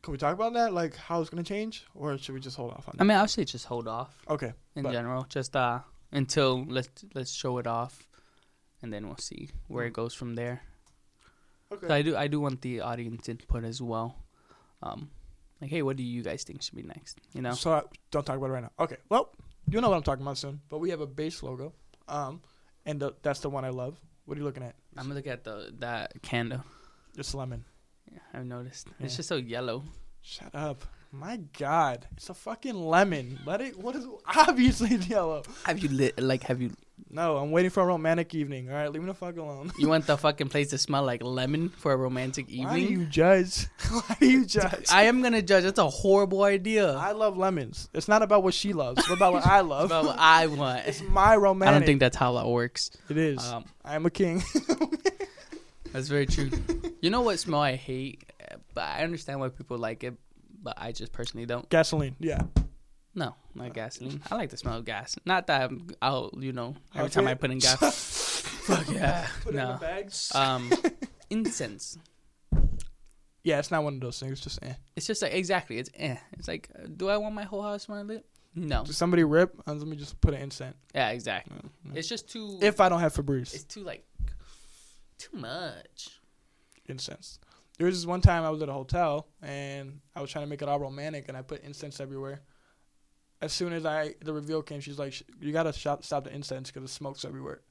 Can 0.01 0.11
we 0.13 0.17
talk 0.17 0.33
about 0.33 0.53
that? 0.53 0.73
Like 0.73 0.95
how 0.95 1.21
it's 1.21 1.29
gonna 1.29 1.43
change, 1.43 1.85
or 1.93 2.17
should 2.17 2.33
we 2.33 2.39
just 2.41 2.57
hold 2.57 2.71
off 2.71 2.87
on 2.89 2.95
I 2.99 3.03
mean, 3.03 3.15
I'll 3.17 3.27
say 3.27 3.43
just 3.45 3.65
hold 3.67 3.87
off 3.87 4.17
Okay. 4.27 4.51
in 4.75 4.81
But- 4.83 4.93
general, 4.93 5.25
just 5.29 5.55
uh 5.55 5.81
until 6.11 6.65
let's 6.65 6.89
let's 7.13 7.31
show 7.31 7.59
it 7.59 7.67
off, 7.67 8.07
and 8.81 8.91
then 8.91 9.05
we'll 9.07 9.17
see 9.17 9.51
where 9.67 9.85
it 9.85 9.93
goes 9.93 10.13
from 10.15 10.33
there. 10.35 10.63
Okay. 11.71 11.87
So 11.87 11.93
I 11.93 12.01
do 12.01 12.15
I 12.15 12.27
do 12.27 12.39
want 12.39 12.61
the 12.61 12.81
audience 12.81 13.27
input 13.29 13.63
as 13.63 13.81
well. 13.81 14.15
Um, 14.83 15.09
like, 15.61 15.69
hey, 15.71 15.81
what 15.81 15.97
do 15.97 16.03
you 16.03 16.21
guys 16.21 16.43
think 16.43 16.61
should 16.61 16.75
be 16.75 16.83
next? 16.83 17.17
You 17.33 17.41
know, 17.41 17.53
So 17.53 17.73
I- 17.73 17.83
don't 18.11 18.25
talk 18.25 18.37
about 18.37 18.47
it 18.47 18.53
right 18.53 18.63
now. 18.63 18.71
Okay. 18.79 18.97
Well, 19.09 19.31
you 19.69 19.81
know 19.81 19.89
what 19.89 19.95
I'm 19.97 20.03
talking 20.03 20.21
about 20.23 20.37
soon. 20.37 20.61
But 20.69 20.79
we 20.79 20.89
have 20.91 21.01
a 21.01 21.07
base 21.07 21.41
logo, 21.41 21.73
um, 22.07 22.41
and 22.85 22.99
the, 22.99 23.13
that's 23.23 23.39
the 23.39 23.49
one 23.49 23.65
I 23.65 23.69
love. 23.69 23.99
What 24.25 24.37
are 24.37 24.39
you 24.39 24.45
looking 24.45 24.63
at? 24.63 24.75
I'm 24.97 25.03
gonna 25.05 25.15
look 25.15 25.27
at 25.27 25.43
the 25.43 25.73
that 25.79 26.21
candle. 26.21 26.63
It's 27.17 27.33
lemon. 27.33 27.65
Yeah, 28.11 28.19
I've 28.33 28.45
noticed. 28.45 28.87
Yeah. 28.99 29.05
It's 29.05 29.15
just 29.15 29.29
so 29.29 29.37
yellow. 29.37 29.83
Shut 30.21 30.53
up. 30.53 30.83
My 31.11 31.37
God, 31.57 32.07
it's 32.17 32.29
a 32.29 32.33
fucking 32.33 32.75
lemon. 32.75 33.39
Let 33.45 33.61
it. 33.61 33.77
What 33.79 33.95
is? 33.95 34.05
Obviously, 34.35 34.89
it's 34.95 35.07
yellow. 35.07 35.43
Have 35.63 35.79
you 35.79 35.89
lit? 35.89 36.19
Like, 36.21 36.43
have 36.43 36.61
you 36.61 36.71
No, 37.09 37.37
I'm 37.37 37.51
waiting 37.51 37.71
for 37.71 37.83
a 37.83 37.85
romantic 37.85 38.33
evening. 38.35 38.69
All 38.69 38.75
right, 38.75 38.91
leave 38.91 39.01
me 39.01 39.07
the 39.07 39.13
fuck 39.13 39.37
alone. 39.37 39.71
You 39.77 39.87
want 39.87 40.05
the 40.05 40.17
fucking 40.25 40.49
place 40.49 40.69
to 40.69 40.77
smell 40.77 41.03
like 41.03 41.23
lemon 41.23 41.69
for 41.69 41.93
a 41.93 41.97
romantic 41.97 42.49
evening? 42.49 42.67
Why 42.67 42.79
do 42.79 42.85
you 42.85 43.05
judge? 43.05 43.67
Why 43.89 44.17
do 44.19 44.29
you 44.29 44.45
judge? 44.57 44.85
I 44.91 45.03
am 45.03 45.21
gonna 45.21 45.41
judge. 45.41 45.63
That's 45.63 45.79
a 45.79 45.89
horrible 45.89 46.43
idea. 46.43 46.93
I 46.93 47.11
love 47.13 47.37
lemons. 47.37 47.89
It's 47.93 48.07
not 48.07 48.21
about 48.21 48.43
what 48.43 48.53
she 48.53 48.73
loves. 48.73 48.99
It's 48.99 49.09
about 49.09 49.33
what 49.33 49.45
I 49.45 49.61
love. 49.61 49.85
About 49.85 50.05
what 50.05 50.17
I 50.19 50.47
want. 50.47 50.87
It's 50.87 51.01
my 51.03 51.35
romantic. 51.35 51.75
I 51.75 51.79
don't 51.79 51.85
think 51.85 51.99
that's 51.99 52.17
how 52.17 52.33
that 52.33 52.47
works. 52.47 52.91
it 53.09 53.17
is. 53.17 53.43
Um, 53.45 53.65
I 53.83 53.95
am 53.95 54.05
a 54.05 54.09
king. 54.11 54.43
that's 55.91 56.07
very 56.07 56.25
true. 56.25 56.49
you 57.01 57.09
know 57.09 57.21
what 57.21 57.39
smell 57.39 57.61
I 57.61 57.75
hate, 57.75 58.23
but 58.73 58.83
I 58.83 59.03
understand 59.03 59.39
why 59.39 59.49
people 59.49 59.77
like 59.77 60.03
it, 60.03 60.15
but 60.61 60.73
I 60.77 60.91
just 60.91 61.11
personally 61.11 61.45
don't. 61.45 61.69
Gasoline. 61.69 62.15
Yeah. 62.19 62.41
No, 63.15 63.33
not 63.53 63.73
gasoline. 63.73 64.21
I 64.29 64.35
like 64.35 64.49
the 64.49 64.57
smell 64.57 64.75
of 64.77 64.85
gas. 64.85 65.17
Not 65.25 65.47
that 65.47 65.61
I'm 65.63 65.87
out, 66.01 66.35
you 66.37 66.51
know, 66.51 66.75
every 66.93 67.05
Okay. 67.05 67.13
time 67.13 67.27
I 67.27 67.33
put 67.35 67.49
in 67.49 67.59
gas. 67.59 68.41
Fuck 68.65 68.89
yeah. 68.91 69.27
Put 69.41 69.55
it 69.55 69.57
in 69.59 69.63
No. 69.65 69.73
the 69.73 69.79
bags. 69.79 70.31
Um, 70.35 70.69
incense. 71.29 71.97
yeah, 73.43 73.59
it's 73.59 73.71
not 73.71 73.83
one 73.83 73.95
of 73.95 74.01
those 74.01 74.19
things. 74.19 74.41
Just 74.41 74.61
eh. 74.63 74.73
It's 74.97 75.05
just 75.07 75.21
like 75.21 75.33
exactly. 75.33 75.77
It's 75.77 75.89
eh. 75.95 76.17
It's 76.33 76.47
like, 76.47 76.69
uh, 76.77 76.87
do 76.95 77.07
I 77.09 77.17
want 77.17 77.35
my 77.35 77.43
whole 77.43 77.61
house 77.61 77.83
smelling 77.83 78.07
lit? 78.07 78.25
No. 78.53 78.83
Somebody 78.85 79.23
rip? 79.23 79.53
Uh, 79.67 79.73
let 79.73 79.87
me 79.87 79.95
just 79.95 80.19
put 80.21 80.33
an 80.33 80.41
incense. 80.41 80.75
Yeah, 80.93 81.09
exactly. 81.09 81.55
Mm, 81.57 81.91
mm. 81.91 81.97
It's 81.97 82.07
just 82.09 82.29
too. 82.29 82.57
If 82.61 82.79
I 82.81 82.89
don't 82.89 82.99
have 83.01 83.13
Febreze, 83.13 83.53
it's 83.53 83.63
too 83.63 83.83
like 83.83 84.05
too 85.17 85.37
much. 85.37 86.09
incense. 86.87 87.39
There 87.77 87.85
was 87.87 87.95
this 87.97 88.05
one 88.05 88.21
time 88.21 88.43
I 88.43 88.49
was 88.49 88.61
at 88.61 88.69
a 88.69 88.73
hotel 88.73 89.27
and 89.41 89.99
I 90.15 90.21
was 90.21 90.31
trying 90.31 90.45
to 90.45 90.49
make 90.49 90.61
it 90.61 90.69
all 90.69 90.79
romantic 90.79 91.25
and 91.27 91.37
I 91.37 91.41
put 91.41 91.61
incense 91.63 91.99
everywhere. 91.99 92.41
As 93.41 93.51
soon 93.53 93.73
as 93.73 93.85
I 93.85 94.15
the 94.21 94.33
reveal 94.33 94.61
came, 94.61 94.79
she's 94.79 94.97
like, 94.99 95.21
"You 95.41 95.51
gotta 95.51 95.73
stop, 95.73 96.03
stop 96.03 96.23
the 96.23 96.33
incense 96.33 96.71
because 96.71 96.83
the 96.89 96.93
smoke's 96.93 97.25
everywhere." 97.25 97.61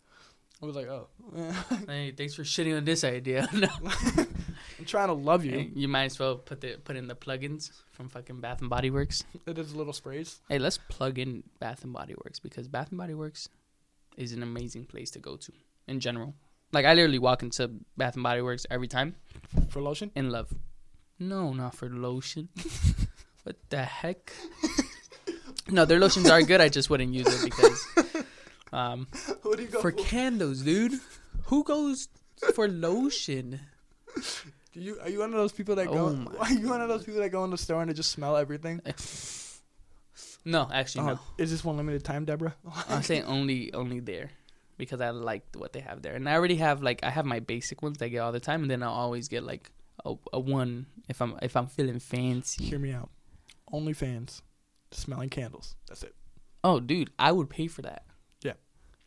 I 0.63 0.67
was 0.67 0.77
like, 0.77 0.87
"Oh, 0.87 1.09
Hey, 1.89 2.13
thanks 2.13 2.35
for 2.35 2.43
shitting 2.43 2.77
on 2.77 2.85
this 2.85 3.03
idea. 3.05 3.49
I'm 3.53 4.85
trying 4.87 5.09
to 5.09 5.15
love 5.15 5.45
you." 5.45 5.71
you 5.75 5.89
might 5.89 6.05
as 6.05 6.19
well 6.19 6.37
put 6.37 6.61
the 6.61 6.77
put 6.85 6.97
in 6.97 7.09
the 7.09 7.15
plugins 7.17 7.71
from 7.93 8.09
fucking 8.09 8.41
Bath 8.41 8.61
and 8.61 8.71
Body 8.71 8.91
Works. 8.91 9.25
It 9.47 9.59
is 9.59 9.75
little 9.75 9.93
sprays. 9.93 10.41
Hey, 10.49 10.59
let's 10.59 10.79
plug 10.89 11.19
in 11.19 11.43
Bath 11.61 11.83
and 11.85 11.93
Body 11.93 12.15
Works 12.25 12.39
because 12.41 12.69
Bath 12.69 12.91
and 12.91 12.99
Body 12.99 13.15
Works 13.15 13.49
is 14.17 14.33
an 14.33 14.43
amazing 14.43 14.85
place 14.85 15.11
to 15.13 15.19
go 15.19 15.37
to 15.37 15.53
in 15.89 15.99
general. 16.01 16.35
Like 16.73 16.85
I 16.87 16.95
literally 16.95 17.19
walk 17.19 17.43
into 17.43 17.71
Bath 17.97 18.15
and 18.15 18.23
Body 18.23 18.43
Works 18.43 18.67
every 18.71 18.89
time 18.89 19.17
For 19.71 19.81
lotion? 19.81 20.11
in 20.15 20.31
love. 20.31 20.53
No, 21.19 21.53
not 21.53 21.75
for 21.75 21.89
lotion. 21.89 22.49
what 23.45 23.57
the 23.71 23.83
heck? 23.85 24.33
No, 25.75 25.85
their 25.85 25.99
lotions 25.99 26.31
are 26.31 26.43
good. 26.43 26.61
I 26.61 26.69
just 26.69 26.89
wouldn't 26.89 27.13
use 27.13 27.27
it 27.29 27.45
because 27.45 28.25
um, 28.73 29.07
What 29.43 29.57
do 29.59 29.63
you 29.65 29.69
go 29.69 29.81
for 29.81 29.93
candles, 29.93 30.63
dude. 30.63 30.99
Who 31.47 31.65
goes 31.65 32.09
for 32.55 32.69
lotion? 32.69 33.61
Do 34.73 34.81
you 34.81 34.99
are 35.03 35.09
you 35.09 35.19
one 35.19 35.31
of 35.31 35.37
those 35.37 35.53
people 35.53 35.77
that 35.77 35.89
Oh 35.89 35.93
go? 35.95 36.11
my 36.15 36.33
Are 36.39 36.53
you 36.53 36.69
one 36.69 36.81
of 36.81 36.89
those 36.89 37.05
people 37.05 37.21
that 37.21 37.31
go 37.31 37.45
in 37.45 37.51
the 37.51 37.59
store 37.59 37.81
and 37.81 37.91
they 37.91 37.95
just 37.95 38.11
smell 38.11 38.37
everything? 38.37 38.81
No, 40.47 40.69
actually, 40.71 41.05
Oh, 41.05 41.15
no. 41.15 41.21
Is 41.39 41.51
this 41.51 41.65
one 41.65 41.79
limited 41.79 42.05
time, 42.05 42.27
Deborah? 42.27 42.55
I'm 42.91 43.03
saying 43.03 43.25
only 43.25 43.73
only 43.73 44.01
there 44.01 44.31
because 44.77 45.01
I 45.01 45.09
like 45.09 45.43
what 45.57 45.73
they 45.73 45.81
have 45.81 46.03
there, 46.03 46.15
and 46.15 46.29
I 46.29 46.35
already 46.35 46.57
have 46.57 46.83
like 46.83 47.01
I 47.03 47.09
have 47.09 47.25
my 47.25 47.41
basic 47.41 47.81
ones 47.83 47.97
that 47.99 48.05
I 48.05 48.09
get 48.09 48.19
all 48.19 48.31
the 48.31 48.41
time, 48.41 48.61
and 48.61 48.71
then 48.71 48.83
I'll 48.83 48.93
always 48.93 49.29
get 49.29 49.43
like 49.43 49.71
a, 50.05 50.15
a 50.35 50.39
one 50.39 50.85
if 51.09 51.23
I'm 51.23 51.39
if 51.41 51.57
I'm 51.57 51.67
feeling 51.67 51.99
fancy. 51.99 52.65
Hear 52.65 52.79
me 52.79 52.93
out. 52.93 53.09
OnlyFans, 53.73 54.43
smelling 54.95 55.31
candles. 55.31 55.77
That's 55.89 56.03
it. 56.03 56.15
Oh, 56.63 56.81
dude, 56.81 57.11
I 57.19 57.33
would 57.33 57.51
pay 57.51 57.67
for 57.67 57.83
that. 57.83 58.05
Yeah. 58.43 58.55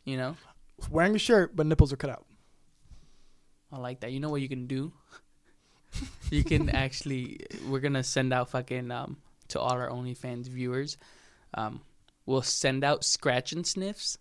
You 0.04 0.16
know, 0.16 0.36
Wearing 0.90 1.16
a 1.16 1.18
shirt, 1.18 1.56
but 1.56 1.66
nipples 1.66 1.92
are 1.92 1.96
cut 1.96 2.10
out. 2.10 2.24
I 3.72 3.78
like 3.78 4.00
that. 4.00 4.12
You 4.12 4.20
know 4.20 4.30
what 4.30 4.40
you 4.40 4.48
can 4.48 4.66
do? 4.66 4.92
you 6.30 6.44
can 6.44 6.70
actually. 6.74 7.40
We're 7.68 7.80
gonna 7.80 8.04
send 8.04 8.32
out 8.32 8.50
fucking 8.50 8.90
um 8.90 9.18
to 9.48 9.60
all 9.60 9.72
our 9.72 9.88
OnlyFans 9.88 10.48
viewers. 10.48 10.96
Um, 11.54 11.80
we'll 12.26 12.42
send 12.42 12.84
out 12.84 13.04
scratch 13.04 13.52
and 13.52 13.66
sniffs 13.66 14.18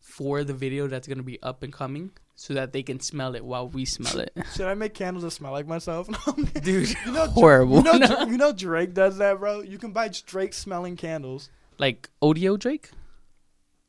for 0.00 0.44
the 0.44 0.52
video 0.54 0.86
that's 0.86 1.08
gonna 1.08 1.22
be 1.22 1.42
up 1.42 1.62
and 1.62 1.72
coming, 1.72 2.10
so 2.38 2.52
that 2.54 2.72
they 2.72 2.82
can 2.82 3.00
smell 3.00 3.34
it 3.34 3.44
while 3.44 3.66
we 3.68 3.84
smell 3.86 4.20
it. 4.20 4.32
Should 4.54 4.66
I 4.66 4.74
make 4.74 4.92
candles 4.94 5.24
that 5.24 5.30
smell 5.30 5.52
like 5.52 5.66
myself? 5.66 6.06
Dude, 6.62 6.94
you 7.06 7.12
know, 7.12 7.26
horrible. 7.28 7.76
You 7.78 7.82
know, 7.82 7.98
Dra- 8.06 8.26
you 8.26 8.36
know 8.36 8.52
Drake 8.52 8.92
does 8.94 9.16
that, 9.18 9.38
bro. 9.40 9.62
You 9.62 9.78
can 9.78 9.92
buy 9.92 10.10
Drake 10.26 10.52
smelling 10.52 10.96
candles. 10.96 11.48
like 11.78 12.08
Odio 12.22 12.58
Drake, 12.58 12.90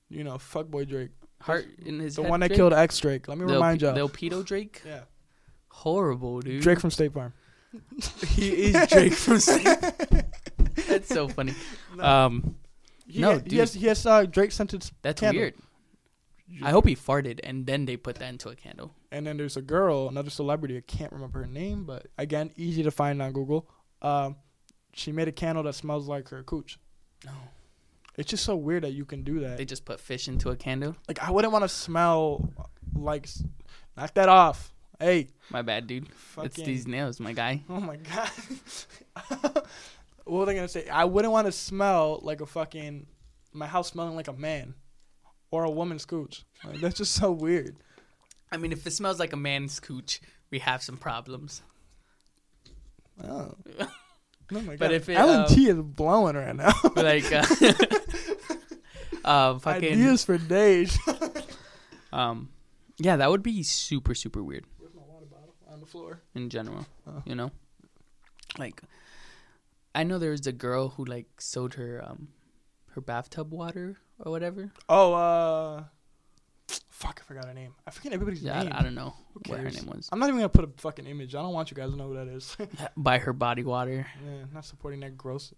You 0.10 0.24
know, 0.24 0.36
fuckboy 0.36 0.88
Drake, 0.88 1.10
heart 1.42 1.66
in 1.86 2.00
his 2.00 2.16
the 2.16 2.22
one 2.24 2.40
that 2.40 2.48
Drake? 2.48 2.58
killed 2.58 2.74
X 2.74 3.00
Drake. 3.00 3.28
Let 3.28 3.38
me 3.38 3.44
remind 3.46 3.82
y'all. 3.82 3.94
Pedo 4.10 4.44
Drake. 4.46 4.82
yeah, 4.86 5.02
Horrible, 5.70 6.40
dude. 6.42 6.62
Drake 6.64 6.80
from 6.80 6.92
State 6.92 7.14
Farm. 7.14 7.34
he 8.30 8.50
is 8.72 8.88
Drake 8.88 9.14
from. 9.14 9.40
State 9.40 9.68
That's 10.88 11.10
so 11.10 11.28
funny. 11.28 11.54
No. 11.96 12.04
Um, 12.04 12.56
He, 13.06 13.20
no, 13.20 13.34
he 13.34 13.40
dude. 13.42 13.60
has, 13.60 13.74
he 13.74 13.88
has 13.88 14.06
uh, 14.06 14.26
Drake 14.26 14.52
scented 14.54 14.90
that's 15.02 15.20
candle. 15.22 15.42
weird. 15.42 15.54
I 16.64 16.72
hope 16.72 16.88
he 16.88 16.96
farted 16.96 17.40
and 17.44 17.66
then 17.66 17.86
they 17.86 17.98
put 17.98 18.16
that 18.18 18.30
into 18.30 18.50
a 18.50 18.56
candle. 18.56 18.94
And 19.12 19.28
then 19.28 19.36
there's 19.38 19.58
a 19.58 19.62
girl, 19.62 20.08
another 20.08 20.30
celebrity. 20.30 20.78
I 20.78 20.82
can't 20.82 21.12
remember 21.12 21.40
her 21.42 21.48
name, 21.48 21.84
but 21.84 22.08
again, 22.18 22.52
easy 22.56 22.84
to 22.84 22.92
find 22.92 23.22
on 23.22 23.34
Google. 23.34 23.70
Um, 24.02 24.38
she 24.94 25.12
made 25.12 25.28
a 25.28 25.32
candle 25.34 25.64
that 25.64 25.74
smells 25.76 26.08
like 26.08 26.30
her 26.30 26.44
cooch. 26.44 26.80
No, 27.26 27.32
It's 28.18 28.30
just 28.30 28.46
so 28.46 28.56
weird 28.56 28.84
that 28.84 28.94
you 28.94 29.04
can 29.06 29.24
do 29.24 29.40
that. 29.42 29.58
they 29.58 29.66
just 29.66 29.84
put 29.86 30.00
fish 30.00 30.28
into 30.28 30.50
a 30.50 30.56
candle. 30.56 30.96
Like 31.08 31.22
I 31.22 31.32
wouldn't 31.32 31.52
want 31.52 31.64
to 31.64 31.70
smell 31.70 32.54
like. 32.96 33.28
Knock 33.98 34.14
that 34.14 34.30
off. 34.30 34.72
Hey, 35.00 35.28
My 35.50 35.62
bad, 35.64 35.86
dude. 35.88 36.08
fucking. 36.14 36.46
It's 36.48 36.56
these 36.62 36.88
nails, 36.88 37.20
my 37.20 37.34
guy. 37.34 37.64
Oh 37.70 37.80
my 37.82 37.98
god. 37.98 38.30
what 39.40 39.66
was 40.26 40.50
I 40.50 40.54
gonna 40.56 40.68
say? 40.68 40.88
I 40.88 41.06
wouldn't 41.06 41.32
want 41.32 41.46
to 41.48 41.52
smell 41.52 42.20
like 42.24 42.42
a 42.42 42.46
fucking 42.46 43.08
my 43.54 43.68
house 43.68 43.90
smelling 43.90 44.16
like 44.16 44.28
a 44.28 44.34
man 44.34 44.76
or 45.52 45.64
a 45.64 45.70
woman's 45.70 46.06
cooch. 46.06 46.44
Like, 46.64 46.80
that's 46.80 46.98
just 46.98 47.14
so 47.14 47.32
weird. 47.32 47.76
I 48.52 48.58
mean, 48.58 48.72
if 48.72 48.86
it 48.86 48.92
smells 48.92 49.20
like 49.20 49.34
a 49.34 49.38
man's 49.38 49.80
cooch, 49.80 50.22
we 50.50 50.60
have 50.60 50.82
some 50.82 50.98
problems. 50.98 51.62
Oh. 53.24 53.54
Oh 54.50 54.62
my 54.62 54.78
god. 54.78 54.80
But 54.80 54.94
if 54.94 55.10
it, 55.10 55.16
Ellen 55.16 55.42
um, 55.42 55.48
T 55.48 55.68
is 55.68 55.76
blowing 55.76 56.38
right 56.38 56.56
now. 56.56 56.72
like, 56.96 57.30
uh, 57.34 57.44
uh, 59.26 59.60
fucking, 59.60 59.92
Ideas 59.92 60.24
for 60.24 60.38
days. 60.38 60.98
um, 62.14 62.48
yeah, 62.98 63.18
that 63.18 63.30
would 63.30 63.44
be 63.44 63.62
super, 63.64 64.16
super 64.16 64.42
weird. 64.42 64.64
Where's 64.78 64.94
my 64.96 65.02
water 65.06 65.26
bottle? 65.26 65.54
On 65.70 65.82
the 65.82 65.86
floor. 65.86 66.22
in 66.34 66.50
general. 66.50 66.86
Oh. 67.06 67.22
You 67.26 67.36
know, 67.36 67.52
like 68.58 68.82
I 69.94 70.04
know 70.04 70.18
there 70.18 70.32
was 70.32 70.48
a 70.48 70.54
girl 70.54 70.90
who 70.90 71.04
like 71.04 71.42
sold 71.42 71.74
her 71.74 72.02
um 72.08 72.30
her 72.92 73.02
bathtub 73.02 73.52
water 73.52 73.98
or 74.20 74.32
whatever. 74.32 74.72
Oh, 74.90 75.14
uh, 75.14 75.84
fuck, 76.90 77.22
I 77.24 77.28
forgot 77.28 77.46
her 77.46 77.54
name. 77.54 77.74
I 77.86 77.92
forget 77.92 78.14
everybody's 78.14 78.42
Yeah, 78.42 78.64
name. 78.64 78.72
I, 78.74 78.80
I 78.80 78.84
don't 78.84 78.96
know 78.96 79.14
what 79.48 79.60
her 79.60 79.70
name 79.70 79.86
was. 79.88 80.10
I'm 80.12 80.20
not 80.20 80.28
even 80.30 80.38
gonna 80.40 80.50
put 80.50 80.66
a 80.66 80.70
fucking 80.78 81.06
image. 81.06 81.36
I 81.36 81.42
don't 81.42 81.54
want 81.54 81.72
you 81.72 81.76
guys 81.78 81.92
to 81.92 81.96
know 81.96 82.08
who 82.08 82.16
that 82.16 82.28
is. 82.28 82.56
Buy 82.98 83.20
her 83.20 83.34
body 83.34 83.64
water. 83.64 84.06
yeah, 84.26 84.44
not 84.54 84.66
supporting 84.66 85.00
that 85.02 85.18
gross. 85.18 85.54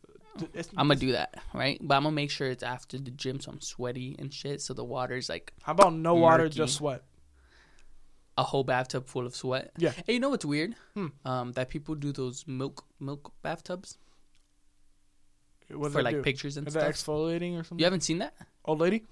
It's, 0.53 0.69
I'm 0.77 0.87
gonna 0.87 0.99
do 0.99 1.11
that, 1.13 1.35
right? 1.53 1.79
But 1.81 1.95
I'm 1.95 2.03
gonna 2.03 2.15
make 2.15 2.31
sure 2.31 2.47
it's 2.49 2.63
after 2.63 2.97
the 2.97 3.11
gym, 3.11 3.39
so 3.39 3.51
I'm 3.51 3.61
sweaty 3.61 4.15
and 4.19 4.33
shit. 4.33 4.61
So 4.61 4.73
the 4.73 4.83
water's 4.85 5.27
like 5.29 5.53
How 5.63 5.71
about 5.73 5.93
no 5.93 6.15
water, 6.15 6.43
Murky. 6.43 6.55
just 6.55 6.75
sweat? 6.75 7.03
a 8.37 8.43
whole 8.43 8.63
bathtub 8.63 9.05
full 9.05 9.25
of 9.25 9.35
sweat. 9.35 9.69
Yeah. 9.77 9.91
Hey, 10.07 10.13
you 10.13 10.19
know 10.21 10.29
what's 10.29 10.45
weird? 10.45 10.73
Hmm. 10.93 11.07
Um, 11.25 11.51
that 11.53 11.67
people 11.67 11.93
do 11.93 12.13
those 12.13 12.45
milk 12.47 12.85
milk 12.99 13.33
bathtubs 13.41 13.97
What 15.73 15.91
for 15.91 16.01
like 16.01 16.15
do? 16.15 16.21
pictures 16.23 16.57
and 16.57 16.67
Is 16.67 16.73
stuff. 16.73 16.83
exfoliating 16.91 17.59
or 17.59 17.63
something? 17.63 17.79
You 17.79 17.85
haven't 17.85 18.01
seen 18.01 18.19
that? 18.19 18.33
Old 18.65 18.79
lady? 18.79 19.03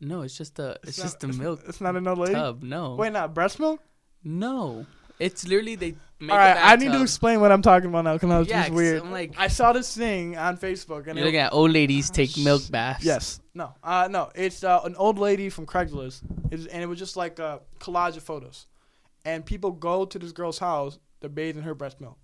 No, 0.00 0.22
it's 0.22 0.36
just 0.36 0.58
a 0.58 0.78
it's, 0.82 0.98
not- 0.98 1.04
just 1.04 1.24
a 1.24 1.28
milk 1.28 1.60
It's 1.68 1.80
not 1.80 1.96
an 1.96 2.06
old 2.06 2.18
lady. 2.18 2.32
tub. 2.32 2.62
No, 2.62 2.94
Wait, 2.94 3.12
not 3.12 3.34
breast 3.34 3.58
milk. 3.60 3.80
no, 4.24 4.86
it's 5.18 5.46
literally 5.46 5.74
they 5.74 5.94
make 6.18 6.30
All 6.30 6.38
a 6.38 6.52
I 6.54 6.76
need 6.76 6.92
to 6.92 7.02
explain 7.02 7.40
what 7.40 7.52
I'm 7.52 7.60
talking 7.60 7.90
about 7.90 8.04
now 8.04 8.14
because 8.14 8.48
Yeah, 8.48 8.62
just 8.62 8.72
weird. 8.74 9.02
I'm 9.02 9.12
like- 9.12 9.34
I 9.36 9.48
saw 9.48 9.72
this 9.74 9.94
thing 9.94 10.38
on 10.38 10.56
Facebook 10.56 11.06
and 11.06 11.18
You're 11.18 11.24
it, 11.24 11.24
looking 11.26 11.40
at 11.40 11.52
old 11.52 11.72
ladies 11.72 12.08
take 12.08 12.36
milk 12.38 12.62
baths. 12.70 13.04
yes, 13.04 13.40
no, 13.54 13.74
uh, 13.82 14.08
no, 14.10 14.30
it's 14.34 14.64
uh, 14.64 14.80
an 14.84 14.94
old 14.96 15.18
lady 15.18 15.50
from 15.50 15.66
Craigslist, 15.66 16.22
it's, 16.50 16.64
and 16.66 16.82
it 16.82 16.86
was 16.86 16.98
just 16.98 17.16
like 17.18 17.38
a 17.38 17.60
collage 17.78 18.16
of 18.16 18.22
photos, 18.22 18.66
and 19.26 19.44
people 19.44 19.70
go 19.72 20.06
to 20.06 20.18
this 20.18 20.32
girl's 20.32 20.58
house 20.58 20.98
to 21.20 21.28
bathe 21.28 21.58
in 21.58 21.62
her 21.64 21.74
breast 21.74 22.00
milk. 22.00 22.16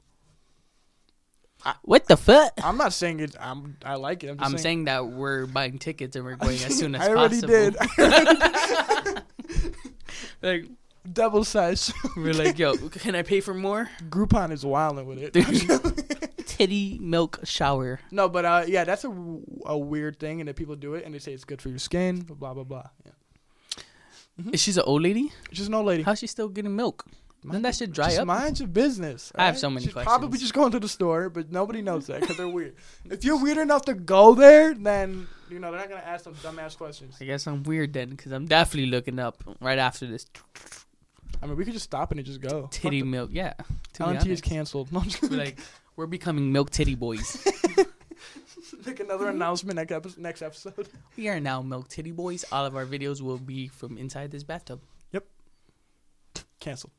What 1.83 2.07
the 2.07 2.17
fuck? 2.17 2.53
I'm 2.63 2.77
not 2.77 2.93
saying 2.93 3.21
it. 3.21 3.35
I'm. 3.41 3.77
I 3.85 3.97
like 3.97 4.23
it. 4.23 4.29
I'm, 4.31 4.37
I'm 4.41 4.59
saying 4.59 4.85
that 4.85 5.07
we're 5.07 5.47
buying 5.47 5.79
tickets 5.79 6.15
and 6.15 6.25
we're 6.25 6.37
going 6.37 6.63
as 6.63 6.79
soon 6.79 6.95
as 6.97 7.09
possible. 7.09 7.19
I 7.19 7.23
already 7.23 7.41
did. 7.41 7.77
like 10.43 10.67
Double 11.13 11.45
size. 11.45 11.93
we're 12.17 12.35
like, 12.35 12.59
yo, 12.59 12.77
can 12.77 13.15
I 13.15 13.23
pay 13.23 13.41
for 13.41 13.55
more? 13.55 13.89
Groupon 14.09 14.51
is 14.51 14.65
wilding 14.65 15.07
with 15.07 15.19
it. 15.21 16.47
Titty 16.47 16.99
milk 17.01 17.41
shower. 17.45 18.01
No, 18.11 18.29
but 18.29 18.45
uh, 18.45 18.65
yeah, 18.67 18.85
that's 18.85 19.05
a, 19.05 19.39
a 19.67 19.79
weird 19.79 20.19
thing, 20.19 20.41
and 20.41 20.49
that 20.49 20.57
people 20.57 20.75
do 20.75 20.95
it, 20.95 21.05
and 21.05 21.15
they 21.15 21.19
say 21.19 21.33
it's 21.33 21.45
good 21.45 21.61
for 21.61 21.69
your 21.69 21.79
skin, 21.79 22.21
blah 22.21 22.55
blah 22.55 22.65
blah. 22.65 22.87
Yeah. 23.05 24.53
Is 24.53 24.61
she's 24.61 24.77
an 24.77 24.85
old 24.87 25.03
lady? 25.03 25.33
She's 25.53 25.69
an 25.69 25.75
old 25.75 25.87
lady. 25.87 26.03
How's 26.03 26.19
she 26.19 26.27
still 26.27 26.49
getting 26.49 26.75
milk? 26.75 27.07
Doesn't 27.53 27.63
that 27.63 27.75
should 27.75 27.93
dry 27.93 28.09
just 28.09 28.21
up? 28.21 28.27
Mind 28.27 28.59
your 28.59 28.69
business. 28.69 29.33
I 29.35 29.47
have 29.47 29.59
so 29.59 29.71
many 29.71 29.87
She's 29.87 29.95
Probably 29.95 30.39
just 30.39 30.55
going 30.55 30.73
to 30.73 30.81
the 30.81 30.89
store, 30.89 31.29
but 31.31 31.51
nobody 31.51 31.83
knows 31.83 32.07
that 32.07 32.21
because 32.21 32.37
they're 32.37 32.49
weird. 32.49 32.75
if 33.05 33.25
you're 33.25 33.41
weird 33.41 33.59
enough 33.59 33.85
to 33.87 33.95
go 33.95 34.35
there, 34.35 34.75
then 34.75 35.27
you 35.51 35.59
know 35.59 35.71
they're 35.71 35.81
not 35.81 35.89
gonna 35.89 36.03
ask 36.03 36.25
some 36.25 36.35
dumbass 36.35 36.77
questions. 36.77 37.17
I 37.21 37.25
guess 37.25 37.47
I'm 37.47 37.63
weird 37.63 37.93
then, 37.93 38.11
because 38.11 38.33
I'm 38.33 38.47
definitely 38.47 38.91
looking 38.91 39.19
up 39.19 39.43
right 39.61 39.79
after 39.79 40.07
this 40.07 40.27
I 41.43 41.47
mean, 41.47 41.57
we 41.57 41.65
could 41.65 41.75
just 41.75 41.85
stop 41.85 42.13
and 42.13 42.25
just 42.25 42.41
go. 42.41 42.69
titty 42.71 43.03
milk. 43.03 43.31
Yeah. 43.33 43.55
to 43.95 44.31
is 44.31 44.41
canceled. 44.41 44.93
No, 44.93 45.01
I'm 45.01 45.09
just 45.09 45.31
like, 45.31 45.59
we're 45.97 46.07
becoming 46.07 46.53
milk 46.53 46.71
titty 46.71 46.95
boys. 46.95 47.47
make 48.87 49.01
another 49.01 49.29
announcement 49.29 49.77
next 49.77 49.93
episode. 49.93 50.21
Next 50.21 50.43
episode. 50.43 50.89
we 51.17 51.29
are 51.29 51.41
now 51.41 51.63
milk 51.63 51.89
titty 51.89 52.13
boys. 52.13 52.45
All 52.51 52.65
of 52.65 52.77
our 52.77 52.87
videos 52.87 53.21
will 53.21 53.39
be 53.39 53.69
from 53.69 53.99
inside 53.99 54.31
this 54.31 54.45
bathtub. 54.45 54.81
Yep. 55.13 55.27
Canceled. 56.61 56.93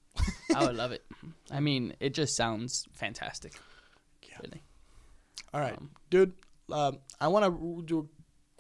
I 0.56 0.65
would 0.65 0.76
love 0.76 0.91
it. 0.91 1.03
I 1.52 1.60
mean, 1.60 1.94
it 1.99 2.14
just 2.14 2.35
sounds 2.35 2.85
fantastic. 2.94 3.53
Yeah. 4.23 4.38
Really. 4.44 4.61
All 5.53 5.61
right, 5.61 5.77
Um, 5.77 5.89
dude. 6.10 6.34
Um, 6.72 6.99
I 7.22 7.30
want 7.30 7.45
to 7.45 7.84
do 7.85 7.99
a 7.99 8.03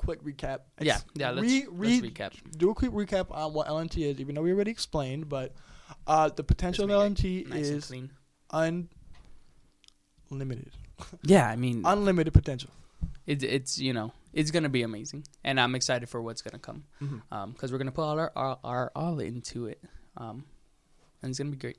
quick 0.01 0.23
recap. 0.23 0.59
yeah, 0.79 0.95
Ex- 0.95 1.05
yeah. 1.15 1.31
Let's, 1.31 1.47
re- 1.47 1.67
let's 1.69 2.01
recap. 2.01 2.33
do 2.57 2.69
a 2.69 2.73
quick 2.75 2.91
recap 2.91 3.27
on 3.35 3.53
what 3.53 3.67
LNT 3.67 4.05
is, 4.05 4.19
even 4.21 4.35
though 4.35 4.41
we 4.41 4.51
already 4.53 4.71
explained. 4.71 5.27
But 5.27 5.53
uh, 6.07 6.29
the 6.29 6.43
potential 6.43 6.85
of 6.85 6.89
LNT 6.91 7.47
Nice 7.47 7.67
is 7.67 7.91
unlimited. 10.31 10.71
Yeah, 11.23 11.47
I 11.47 11.55
mean, 11.55 11.83
Unlimited 11.85 12.33
potential. 12.33 12.71
it's 13.27 13.43
it's 13.43 13.77
you 13.77 13.93
know 13.93 14.13
it's 14.33 14.49
gonna 14.51 14.69
be 14.69 14.81
amazing, 14.83 15.25
and 15.43 15.59
I'm 15.59 15.75
excited 15.75 16.09
for 16.09 16.21
what's 16.21 16.41
gonna 16.41 16.59
come. 16.59 16.85
Mhm. 17.01 17.21
Um, 17.31 17.51
because 17.51 17.71
we're 17.71 17.77
gonna 17.77 17.91
put 17.91 18.03
all 18.03 18.17
our, 18.19 18.31
our 18.35 18.59
our 18.63 18.91
all 18.95 19.19
into 19.19 19.67
it. 19.67 19.83
Um, 20.15 20.45
and 21.21 21.29
it's 21.29 21.39
gonna 21.39 21.51
be 21.51 21.57
great. 21.57 21.77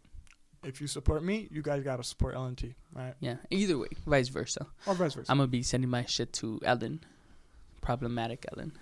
If 0.65 0.81
you 0.81 0.86
support 0.89 1.23
me, 1.23 1.48
you 1.52 1.62
guys 1.62 1.85
gotta 1.85 2.02
support 2.02 2.35
LNT, 2.35 2.74
right? 2.93 3.15
Yeah. 3.20 3.36
Either 3.51 3.78
way, 3.78 3.89
vice 4.06 4.28
versa. 4.28 4.66
Or 4.86 4.94
vice 4.94 5.15
versa. 5.15 5.31
I'm 5.31 5.39
gonna 5.39 5.47
be 5.48 5.62
sending 5.62 5.89
my 5.90 6.05
shit 6.05 6.32
to 6.35 6.60
Ellen. 6.65 7.01
Problematic 7.81 8.44
Ellen. 8.52 8.73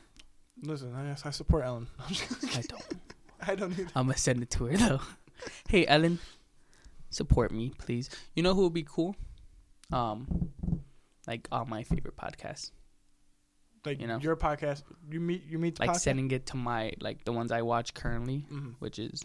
Listen, 0.62 0.94
I, 0.94 1.12
I 1.12 1.30
support 1.30 1.64
Ellen. 1.64 1.86
I 2.00 2.62
don't. 2.68 2.82
I 3.48 3.54
don't 3.54 3.72
either. 3.72 3.88
I'm 3.94 4.06
gonna 4.06 4.16
send 4.16 4.42
it 4.42 4.50
to 4.52 4.64
her 4.66 4.76
though. 4.76 5.00
hey 5.68 5.86
Ellen, 5.86 6.18
support 7.10 7.52
me, 7.52 7.72
please. 7.78 8.08
You 8.34 8.42
know 8.42 8.54
who 8.54 8.62
would 8.62 8.72
be 8.74 8.84
cool? 8.88 9.14
Um, 9.92 10.50
like 11.26 11.46
all 11.52 11.66
my 11.66 11.82
favorite 11.82 12.16
podcasts. 12.16 12.70
Like 13.84 14.00
You 14.00 14.06
know. 14.08 14.18
your 14.18 14.34
podcast, 14.34 14.82
you 15.10 15.20
meet 15.20 15.44
you 15.44 15.58
meet 15.58 15.78
Like 15.78 15.90
podcast? 15.90 16.00
sending 16.00 16.30
it 16.32 16.46
to 16.46 16.56
my 16.56 16.92
like 17.00 17.24
the 17.24 17.32
ones 17.32 17.52
I 17.52 17.62
watch 17.62 17.92
currently, 17.94 18.46
Mhm. 18.50 18.74
which 18.80 18.98
is, 18.98 19.24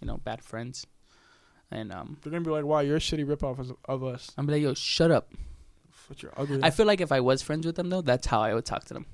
you 0.00 0.06
know, 0.06 0.18
Bad 0.18 0.42
Friends. 0.42 0.86
And 1.70 1.92
um, 1.92 2.16
They're 2.22 2.30
gonna 2.30 2.44
be 2.44 2.50
like, 2.50 2.64
"Wow, 2.64 2.80
you're 2.80 2.96
a 2.96 3.00
shitty 3.00 3.26
ripoff 3.26 3.58
of, 3.58 3.76
of 3.86 4.04
us. 4.04 4.30
I'm 4.38 4.46
like, 4.46 4.62
yo, 4.62 4.74
shut 4.74 5.10
up. 5.10 5.32
But 6.08 6.22
you're 6.22 6.32
ugly." 6.36 6.60
I 6.62 6.70
feel 6.70 6.86
like 6.86 7.00
if 7.00 7.10
I 7.10 7.20
was 7.20 7.42
friends 7.42 7.66
with 7.66 7.74
them 7.76 7.90
though, 7.90 8.02
that's 8.02 8.26
how 8.26 8.40
I 8.40 8.54
would 8.54 8.64
talk 8.64 8.84
to 8.86 8.94
them. 8.94 9.06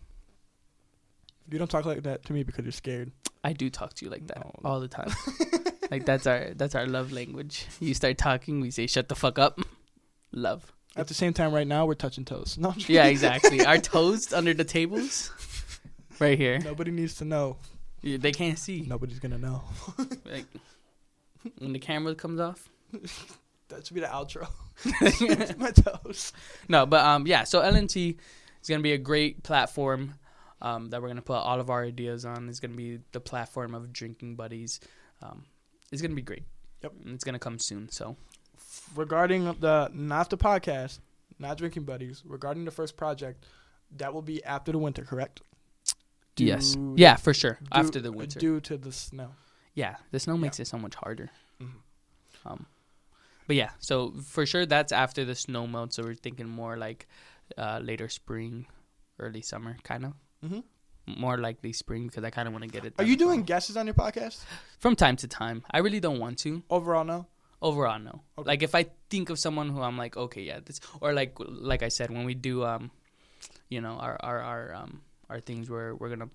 you 1.50 1.58
don't 1.58 1.70
talk 1.70 1.84
like 1.86 2.02
that 2.02 2.24
to 2.26 2.32
me 2.32 2.42
because 2.42 2.64
you're 2.64 2.72
scared. 2.72 3.10
I 3.44 3.52
do 3.54 3.70
talk 3.70 3.94
to 3.94 4.04
you 4.04 4.10
like 4.10 4.26
that 4.28 4.38
No. 4.38 4.52
all 4.64 4.80
the 4.80 4.88
time. 4.88 5.10
like 5.90 6.04
that's 6.04 6.26
our 6.26 6.50
that's 6.54 6.74
our 6.74 6.86
love 6.86 7.10
language. 7.12 7.66
You 7.80 7.94
start 7.94 8.18
talking, 8.18 8.60
we 8.60 8.70
say 8.70 8.86
shut 8.86 9.08
the 9.08 9.14
fuck 9.16 9.38
up. 9.38 9.58
Love. 10.34 10.72
At 10.96 11.08
the 11.08 11.14
same 11.14 11.32
time, 11.34 11.52
right 11.54 11.66
now 11.66 11.84
we're 11.86 11.94
touching 11.94 12.24
toes. 12.24 12.56
No, 12.58 12.70
I'm 12.70 12.76
Yeah, 12.86 13.04
exactly. 13.06 13.64
Our 13.64 13.78
toes 13.92 14.32
under 14.32 14.52
the 14.54 14.64
tables, 14.64 15.30
right 16.18 16.38
here. 16.38 16.58
Nobody 16.58 16.90
needs 16.90 17.14
to 17.16 17.24
know. 17.24 17.56
They 18.02 18.32
can't 18.32 18.58
see. 18.58 18.84
Nobody's 18.86 19.18
gonna 19.18 19.38
know. 19.38 19.62
Like 20.24 20.46
when 21.58 21.72
the 21.72 21.78
camera 21.78 22.14
comes 22.14 22.40
off. 22.40 22.68
That 23.68 23.86
should 23.86 23.94
be 23.94 24.00
the 24.00 24.06
outro. 24.06 24.46
My 25.58 25.70
toes. 25.70 26.34
No, 26.68 26.84
but 26.84 27.02
um, 27.06 27.26
yeah. 27.26 27.44
So 27.44 27.62
LNT 27.62 28.18
is 28.60 28.68
gonna 28.68 28.82
be 28.82 28.92
a 28.92 28.98
great 28.98 29.42
platform 29.42 30.12
um, 30.60 30.90
that 30.90 31.00
we're 31.00 31.08
gonna 31.08 31.22
put 31.22 31.38
all 31.38 31.58
of 31.58 31.70
our 31.70 31.82
ideas 31.82 32.26
on. 32.26 32.50
It's 32.50 32.60
gonna 32.60 32.74
be 32.74 32.98
the 33.12 33.20
platform 33.20 33.74
of 33.74 33.90
drinking 33.90 34.36
buddies. 34.36 34.78
Um, 35.22 35.46
it's 35.90 36.02
gonna 36.02 36.14
be 36.14 36.20
great. 36.20 36.42
Yep. 36.82 36.92
And 37.06 37.14
it's 37.14 37.24
gonna 37.24 37.38
come 37.38 37.58
soon. 37.58 37.88
So 37.88 38.16
Regarding 38.94 39.44
the 39.60 39.90
not 39.92 40.30
the 40.30 40.36
podcast, 40.36 40.98
not 41.38 41.56
drinking 41.58 41.84
buddies. 41.84 42.22
Regarding 42.26 42.64
the 42.64 42.70
first 42.70 42.96
project, 42.96 43.44
that 43.96 44.12
will 44.12 44.22
be 44.22 44.42
after 44.44 44.72
the 44.72 44.78
winter, 44.78 45.02
correct? 45.02 45.40
Yes, 46.36 46.76
yeah, 46.96 47.16
for 47.16 47.34
sure. 47.34 47.58
due- 47.60 47.68
After 47.80 48.00
the 48.00 48.12
winter. 48.12 48.38
due 48.40 48.60
to 48.60 48.76
the 48.76 48.92
snow. 48.92 49.30
Yeah, 49.74 49.96
the 50.10 50.18
snow 50.20 50.36
makes 50.36 50.60
it 50.60 50.66
so 50.66 50.78
much 50.78 50.94
harder. 50.96 51.30
Mhm. 51.60 51.80
Um, 52.44 52.66
but 53.46 53.56
yeah, 53.56 53.70
so 53.78 54.12
for 54.24 54.44
sure 54.46 54.66
that's 54.66 54.92
after 54.92 55.24
the 55.24 55.34
snow 55.34 55.66
melts. 55.66 55.96
So 55.96 56.02
we're 56.02 56.14
thinking 56.14 56.48
more 56.48 56.76
like 56.76 57.06
uh, 57.58 57.80
later 57.82 58.08
spring, 58.08 58.66
early 59.18 59.42
summer, 59.42 59.76
kind 59.82 60.04
of. 60.06 60.12
hmm 60.40 60.60
More 61.06 61.36
likely 61.38 61.72
spring 61.72 62.06
because 62.06 62.24
I 62.24 62.30
kind 62.30 62.46
of 62.48 62.52
want 62.54 62.64
to 62.64 62.70
get 62.70 62.84
it. 62.84 62.94
Are 62.98 63.04
you 63.04 63.14
as 63.14 63.18
well. 63.20 63.28
doing 63.28 63.42
guesses 63.42 63.76
on 63.76 63.86
your 63.86 63.94
podcast? 63.94 64.44
from 64.78 64.94
time 64.96 65.16
to 65.16 65.28
time? 65.28 65.64
I 65.70 65.78
really 65.78 66.00
don't 66.00 66.18
want 66.20 66.38
to. 66.40 66.62
Overall, 66.70 67.04
no. 67.04 67.26
Overall, 67.60 67.98
no. 67.98 68.22
Okay. 68.38 68.48
Like 68.48 68.62
if 68.62 68.74
I 68.74 68.86
think 69.10 69.30
of 69.30 69.38
someone 69.38 69.68
who 69.70 69.80
I'm 69.82 69.96
like, 69.98 70.16
okay, 70.16 70.42
yeah, 70.42 70.60
this, 70.64 70.80
or 71.00 71.12
like 71.12 71.36
like 71.38 71.82
I 71.82 71.88
said, 71.88 72.10
when 72.10 72.24
we 72.24 72.34
do, 72.34 72.64
um, 72.64 72.90
you 73.68 73.80
know, 73.80 73.94
our 73.98 74.16
our 74.22 74.40
our 74.40 74.74
um 74.74 75.02
our 75.28 75.40
things 75.40 75.68
where 75.70 75.94
we're 75.94 76.08
gonna, 76.10 76.30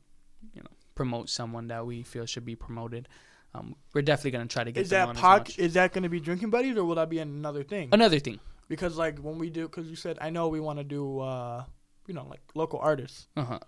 you 0.54 0.62
know, 0.62 0.70
promote 0.96 1.30
someone 1.30 1.68
that 1.68 1.86
we 1.86 2.04
feel 2.04 2.26
should 2.26 2.46
be 2.46 2.56
promoted. 2.56 3.08
Um, 3.54 3.76
we're 3.94 4.02
definitely 4.02 4.32
gonna 4.32 4.48
try 4.48 4.64
to 4.64 4.72
get 4.72 4.82
Is 4.82 4.90
them 4.90 5.00
that 5.02 5.10
on 5.10 5.16
as 5.16 5.22
pod? 5.22 5.40
much. 5.42 5.60
Is 5.60 5.74
that 5.74 5.94
going 5.94 6.04
to 6.04 6.10
be 6.10 6.20
drinking 6.20 6.50
buddies, 6.50 6.76
or 6.78 6.84
will 6.84 6.96
that 6.96 7.10
be 7.10 7.20
another 7.20 7.64
thing? 7.64 7.90
Another 7.92 8.20
thing. 8.20 8.40
Because 8.68 8.98
like 8.98 9.20
when 9.20 9.38
we 9.38 9.50
do, 9.50 9.68
because 9.68 9.88
you 9.88 9.96
said 9.96 10.18
I 10.22 10.30
know 10.30 10.48
we 10.50 10.60
want 10.60 10.80
to 10.80 10.84
do, 10.84 11.20
uh, 11.20 11.64
you 12.08 12.14
know, 12.14 12.26
like 12.28 12.42
local 12.56 12.80
artists. 12.80 13.28
Uh 13.38 13.44
huh. 13.46 13.60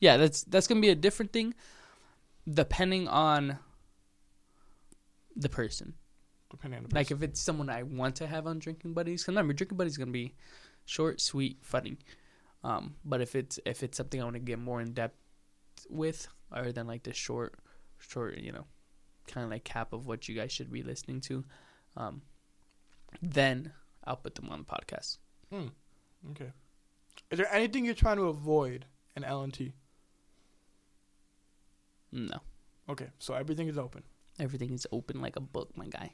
Yeah, 0.00 0.16
that's 0.16 0.42
that's 0.44 0.66
gonna 0.66 0.80
be 0.80 0.88
a 0.90 0.94
different 0.94 1.32
thing, 1.32 1.54
depending 2.52 3.06
on 3.08 3.58
the 5.36 5.48
person. 5.48 5.94
Depending 6.50 6.78
on 6.78 6.84
the 6.88 6.94
Like 6.94 7.08
person. 7.08 7.22
if 7.22 7.30
it's 7.30 7.40
someone 7.40 7.68
I 7.68 7.82
want 7.82 8.16
to 8.16 8.26
have 8.26 8.46
on 8.46 8.58
drinking 8.58 8.94
buddies, 8.94 9.22
'cause 9.24 9.28
remember 9.28 9.52
drinking 9.52 9.76
buddies 9.78 9.96
gonna 9.96 10.10
be 10.12 10.34
short, 10.84 11.20
sweet, 11.20 11.58
funny. 11.62 11.98
Um, 12.64 12.96
but 13.04 13.20
if 13.20 13.36
it's 13.36 13.60
if 13.66 13.82
it's 13.82 13.96
something 13.96 14.20
I 14.20 14.24
want 14.24 14.34
to 14.34 14.40
get 14.40 14.58
more 14.58 14.80
in 14.80 14.92
depth 14.94 15.16
with, 15.88 16.26
other 16.50 16.72
than 16.72 16.86
like 16.86 17.02
the 17.04 17.12
short, 17.12 17.54
short, 17.98 18.38
you 18.38 18.50
know, 18.52 18.64
kind 19.28 19.44
of 19.44 19.50
like 19.50 19.64
cap 19.64 19.92
of 19.92 20.06
what 20.06 20.28
you 20.28 20.34
guys 20.34 20.50
should 20.50 20.72
be 20.72 20.82
listening 20.82 21.20
to, 21.22 21.44
um, 21.96 22.22
then 23.22 23.72
I'll 24.04 24.16
put 24.16 24.34
them 24.34 24.48
on 24.50 24.60
the 24.60 24.64
podcast. 24.64 25.18
Hmm. 25.52 25.68
Okay. 26.30 26.52
Is 27.30 27.38
there 27.38 27.52
anything 27.54 27.84
you're 27.84 27.94
trying 27.94 28.16
to 28.16 28.24
avoid 28.28 28.86
in 29.14 29.22
LNT? 29.24 29.72
No, 32.12 32.38
Okay, 32.88 33.08
so 33.18 33.34
everything 33.34 33.66
is 33.68 33.76
open. 33.76 34.02
everything 34.38 34.72
is 34.72 34.86
open 34.92 35.20
like 35.20 35.36
a 35.36 35.40
book, 35.40 35.70
my 35.76 35.86
guy. 35.88 36.12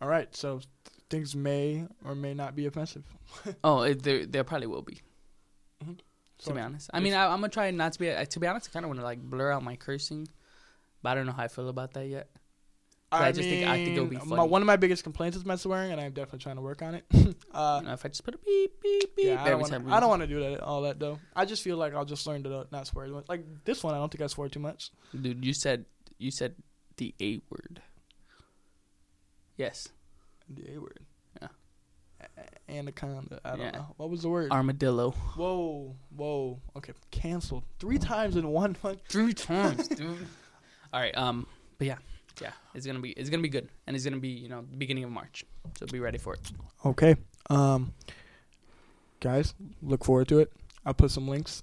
All 0.00 0.08
right, 0.08 0.34
so 0.36 0.58
th- 0.58 0.68
things 1.10 1.34
may 1.34 1.86
or 2.04 2.14
may 2.14 2.34
not 2.34 2.54
be 2.54 2.66
offensive. 2.66 3.04
Oh, 3.64 3.82
it, 3.82 4.02
there 4.02 4.26
there 4.26 4.44
probably 4.44 4.66
will 4.66 4.82
be. 4.82 5.00
So 6.40 6.50
to 6.50 6.54
be 6.54 6.60
honest. 6.60 6.90
I 6.94 7.00
mean, 7.00 7.14
I, 7.14 7.24
I'm 7.26 7.40
gonna 7.40 7.48
try 7.48 7.70
not 7.70 7.92
to 7.94 7.98
be. 7.98 8.10
uh, 8.10 8.24
To 8.24 8.40
be 8.40 8.46
honest, 8.46 8.68
I 8.70 8.72
kind 8.72 8.84
of 8.84 8.88
want 8.88 9.00
to 9.00 9.04
like 9.04 9.20
blur 9.20 9.50
out 9.52 9.62
my 9.62 9.76
cursing, 9.76 10.28
but 11.02 11.10
I 11.10 11.14
don't 11.16 11.26
know 11.26 11.32
how 11.32 11.42
I 11.44 11.48
feel 11.48 11.68
about 11.68 11.94
that 11.94 12.06
yet. 12.06 12.28
I 13.10 13.32
just 13.32 13.48
think- 13.48 13.66
I 13.66 13.76
think 13.84 13.96
it'll 13.96 14.06
be 14.06 14.18
my- 14.18 14.44
one 14.44 14.60
of 14.62 14.66
my 14.66 14.76
biggest 14.76 15.02
complaints 15.02 15.34
is 15.36 15.44
my 15.44 15.56
swearing, 15.56 15.92
and 15.92 16.00
I'm 16.00 16.12
definitely 16.12 16.40
trying 16.40 16.56
to 16.56 16.62
work 16.62 16.82
on 16.82 16.94
it. 16.94 17.04
uh, 17.54 17.78
You 17.80 17.88
know, 17.88 17.94
if 17.94 18.04
I 18.04 18.08
just 18.08 18.22
put 18.22 18.34
a 18.34 18.38
beep 18.38 18.80
beep 18.82 19.16
beep 19.16 19.26
yeah, 19.26 19.42
I 19.42 19.48
don't 19.48 19.62
every 19.72 19.78
want. 19.86 19.96
I 19.96 20.00
don't 20.00 20.10
want 20.10 20.22
to 20.22 20.28
do 20.28 20.40
that. 20.40 20.60
All 20.60 20.82
that 20.82 21.00
though. 21.00 21.18
I 21.34 21.44
just 21.46 21.62
feel 21.62 21.76
like 21.78 21.94
I'll 21.94 22.04
just 22.04 22.26
learn 22.26 22.42
to 22.44 22.66
not 22.70 22.86
swear. 22.86 23.06
as 23.06 23.10
much. 23.12 23.24
Like 23.28 23.64
this 23.64 23.82
one, 23.82 23.94
I 23.94 23.96
don't 23.98 24.12
think 24.12 24.22
I 24.22 24.26
swore 24.26 24.48
too 24.50 24.60
much. 24.60 24.90
Dude, 25.18 25.44
you 25.44 25.54
said 25.54 25.86
you 26.18 26.30
said 26.30 26.54
the 26.98 27.14
A 27.20 27.40
word. 27.50 27.80
Yes, 29.56 29.88
The 30.48 30.74
A 30.74 30.78
word. 30.78 31.00
Anaconda. 32.68 33.40
I 33.44 33.50
don't 33.50 33.60
Yeah. 33.60 33.70
know. 33.72 33.94
What 33.96 34.10
was 34.10 34.22
the 34.22 34.28
word? 34.28 34.50
armadillo. 34.52 35.10
Whoa, 35.12 35.96
whoa. 36.16 36.60
Okay, 36.76 36.92
canceled 37.10 37.64
three 37.78 37.98
times 37.98 38.36
in 38.36 38.48
one 38.48 38.76
month. 38.82 39.00
Three 39.08 39.32
times, 39.34 39.88
dude. 39.88 40.26
All 40.92 41.00
right. 41.00 41.16
Um. 41.16 41.46
But 41.78 41.86
yeah, 41.86 41.98
yeah. 42.40 42.52
It's 42.74 42.86
gonna 42.86 42.98
be 43.00 43.10
it's 43.10 43.30
gonna 43.30 43.42
be 43.42 43.48
good, 43.48 43.68
and 43.86 43.94
it's 43.96 44.04
gonna 44.04 44.18
be 44.18 44.28
you 44.28 44.48
know 44.48 44.64
the 44.70 44.76
beginning 44.76 45.04
of 45.04 45.10
March, 45.10 45.44
so 45.78 45.86
be 45.86 46.00
ready 46.00 46.18
for 46.18 46.34
it. 46.34 46.40
Okay. 46.84 47.16
Um, 47.50 47.94
guys, 49.20 49.54
look 49.82 50.04
forward 50.04 50.28
to 50.28 50.40
it. 50.40 50.52
I'll 50.84 50.94
put 50.94 51.10
some 51.10 51.28
links. 51.28 51.62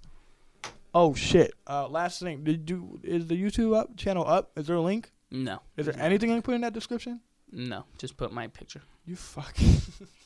Oh 0.94 1.14
shit! 1.14 1.54
Uh, 1.68 1.88
last 1.90 2.22
thing, 2.22 2.44
did 2.44 2.70
you 2.70 3.00
is 3.04 3.28
the 3.28 3.42
YouTube 3.42 3.76
up 3.76 3.98
channel 3.98 4.26
up? 4.26 4.52
Is 4.56 4.68
there 4.68 4.78
a 4.78 4.82
link? 4.82 5.12
No. 5.32 5.60
Is 5.76 5.88
there 5.88 5.96
anything 6.00 6.32
I 6.32 6.36
can 6.36 6.42
put 6.42 6.56
in 6.56 6.62
that 6.62 6.72
description? 6.74 7.20
No. 7.52 7.84
Just 7.98 8.16
put 8.16 8.32
my 8.32 8.48
picture. 8.48 8.82
You 9.06 9.16
fucking. 9.16 9.82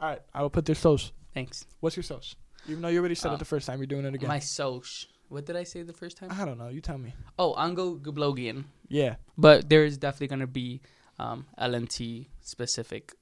All 0.00 0.08
right, 0.08 0.20
I 0.34 0.42
will 0.42 0.50
put 0.50 0.64
their 0.66 0.74
sauce. 0.74 1.12
Thanks. 1.34 1.66
What's 1.80 1.96
your 1.96 2.02
sauce? 2.02 2.34
Even 2.68 2.82
though 2.82 2.88
you 2.88 2.98
already 2.98 3.14
said 3.14 3.30
Uh, 3.30 3.34
it 3.34 3.38
the 3.38 3.44
first 3.44 3.66
time, 3.66 3.78
you're 3.78 3.86
doing 3.86 4.04
it 4.04 4.14
again. 4.14 4.28
My 4.28 4.38
soch. 4.38 5.06
What 5.28 5.46
did 5.46 5.56
I 5.56 5.62
say 5.64 5.82
the 5.82 5.92
first 5.92 6.16
time? 6.16 6.30
I 6.32 6.44
don't 6.44 6.58
know. 6.58 6.68
You 6.68 6.80
tell 6.80 6.98
me. 6.98 7.14
Oh, 7.38 7.54
Ango 7.56 7.96
Gablogian. 7.96 8.64
Yeah. 8.88 9.16
But 9.38 9.68
there 9.68 9.84
is 9.84 9.96
definitely 9.96 10.26
going 10.26 10.40
to 10.40 10.46
be 10.48 10.80
um, 11.20 11.46
LNT 11.58 12.26
specific, 12.40 13.12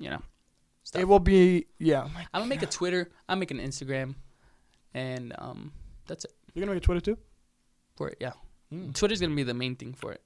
you 0.00 0.10
know, 0.10 0.20
stuff. 0.82 1.00
It 1.00 1.04
will 1.06 1.20
be. 1.20 1.66
Yeah. 1.78 2.02
I'm 2.02 2.40
going 2.40 2.44
to 2.44 2.48
make 2.48 2.62
a 2.62 2.66
Twitter. 2.66 3.10
I'm 3.28 3.38
making 3.38 3.60
an 3.60 3.68
Instagram. 3.68 4.16
And 4.94 5.32
um, 5.38 5.72
that's 6.08 6.24
it 6.24 6.32
You're 6.54 6.62
gonna 6.64 6.74
make 6.74 6.82
a 6.82 6.84
Twitter 6.84 7.00
too. 7.00 7.18
for 7.96 8.08
it. 8.08 8.16
Yeah. 8.20 8.32
Mm. 8.72 8.92
Twitter's 8.94 9.20
going 9.20 9.30
to 9.30 9.36
be 9.36 9.42
the 9.44 9.54
main 9.54 9.76
thing 9.76 9.94
for 9.94 10.12
it. 10.12 10.22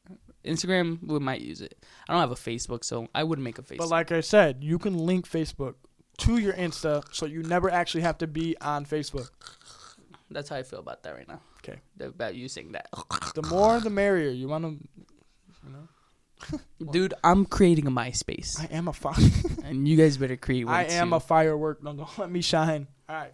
Instagram, 0.47 0.99
we 1.07 1.19
might 1.19 1.41
use 1.41 1.61
it. 1.61 1.77
I 2.09 2.13
don't 2.13 2.21
have 2.21 2.31
a 2.31 2.35
Facebook, 2.35 2.85
so 2.85 3.09
I 3.15 3.25
wouldn't 3.25 3.45
make 3.45 3.59
a 3.59 3.63
Facebook. 3.63 3.79
But 3.79 3.89
like 3.89 4.13
I 4.13 4.21
said, 4.21 4.59
you 4.63 4.79
can 4.79 4.97
link 4.97 5.29
Facebook 5.29 5.75
to 6.19 6.39
your 6.39 6.55
Insta, 6.55 7.05
so 7.13 7.27
you 7.27 7.43
never 7.43 7.71
actually 7.71 8.03
have 8.03 8.19
to 8.19 8.27
be 8.27 8.57
on 8.61 8.87
Facebook. 8.87 9.29
that's 10.31 10.49
how 10.49 10.57
I 10.57 10.63
feel 10.63 10.79
about 10.79 11.03
that 11.03 11.15
right 11.15 11.29
now. 11.29 11.41
Okay. 11.59 11.81
About 12.01 12.35
you 12.35 12.49
saying 12.49 12.73
that. 12.73 12.89
The 13.35 13.43
more, 13.43 13.81
the 13.81 13.91
merrier. 13.91 14.31
You 14.31 14.49
want 14.49 14.65
to. 14.65 14.71
You 15.67 15.73
know. 15.73 16.61
Dude, 16.93 17.15
I'm 17.25 17.45
creating 17.45 17.87
a 17.87 17.91
MySpace. 17.91 18.61
I 18.61 18.67
am 18.75 18.89
a 18.89 18.93
fire. 18.93 19.15
and 19.65 19.87
you 19.89 19.97
guys 19.97 20.17
better 20.17 20.37
create 20.37 20.65
one 20.65 20.75
I 20.75 20.85
am 20.85 21.11
too. 21.11 21.17
a 21.17 21.21
firework. 21.21 21.83
No, 21.83 21.93
don't 21.93 22.19
let 22.19 22.31
me 22.31 22.41
shine. 22.41 22.87
All 23.09 23.17
right. 23.17 23.33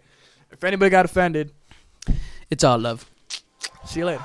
If 0.51 0.63
anybody 0.65 0.91
got 0.91 1.05
offended, 1.05 1.53
it's 2.51 2.63
all 2.65 2.79
love. 2.79 3.11
see 3.85 4.01
you 4.01 4.07
later. 4.07 4.23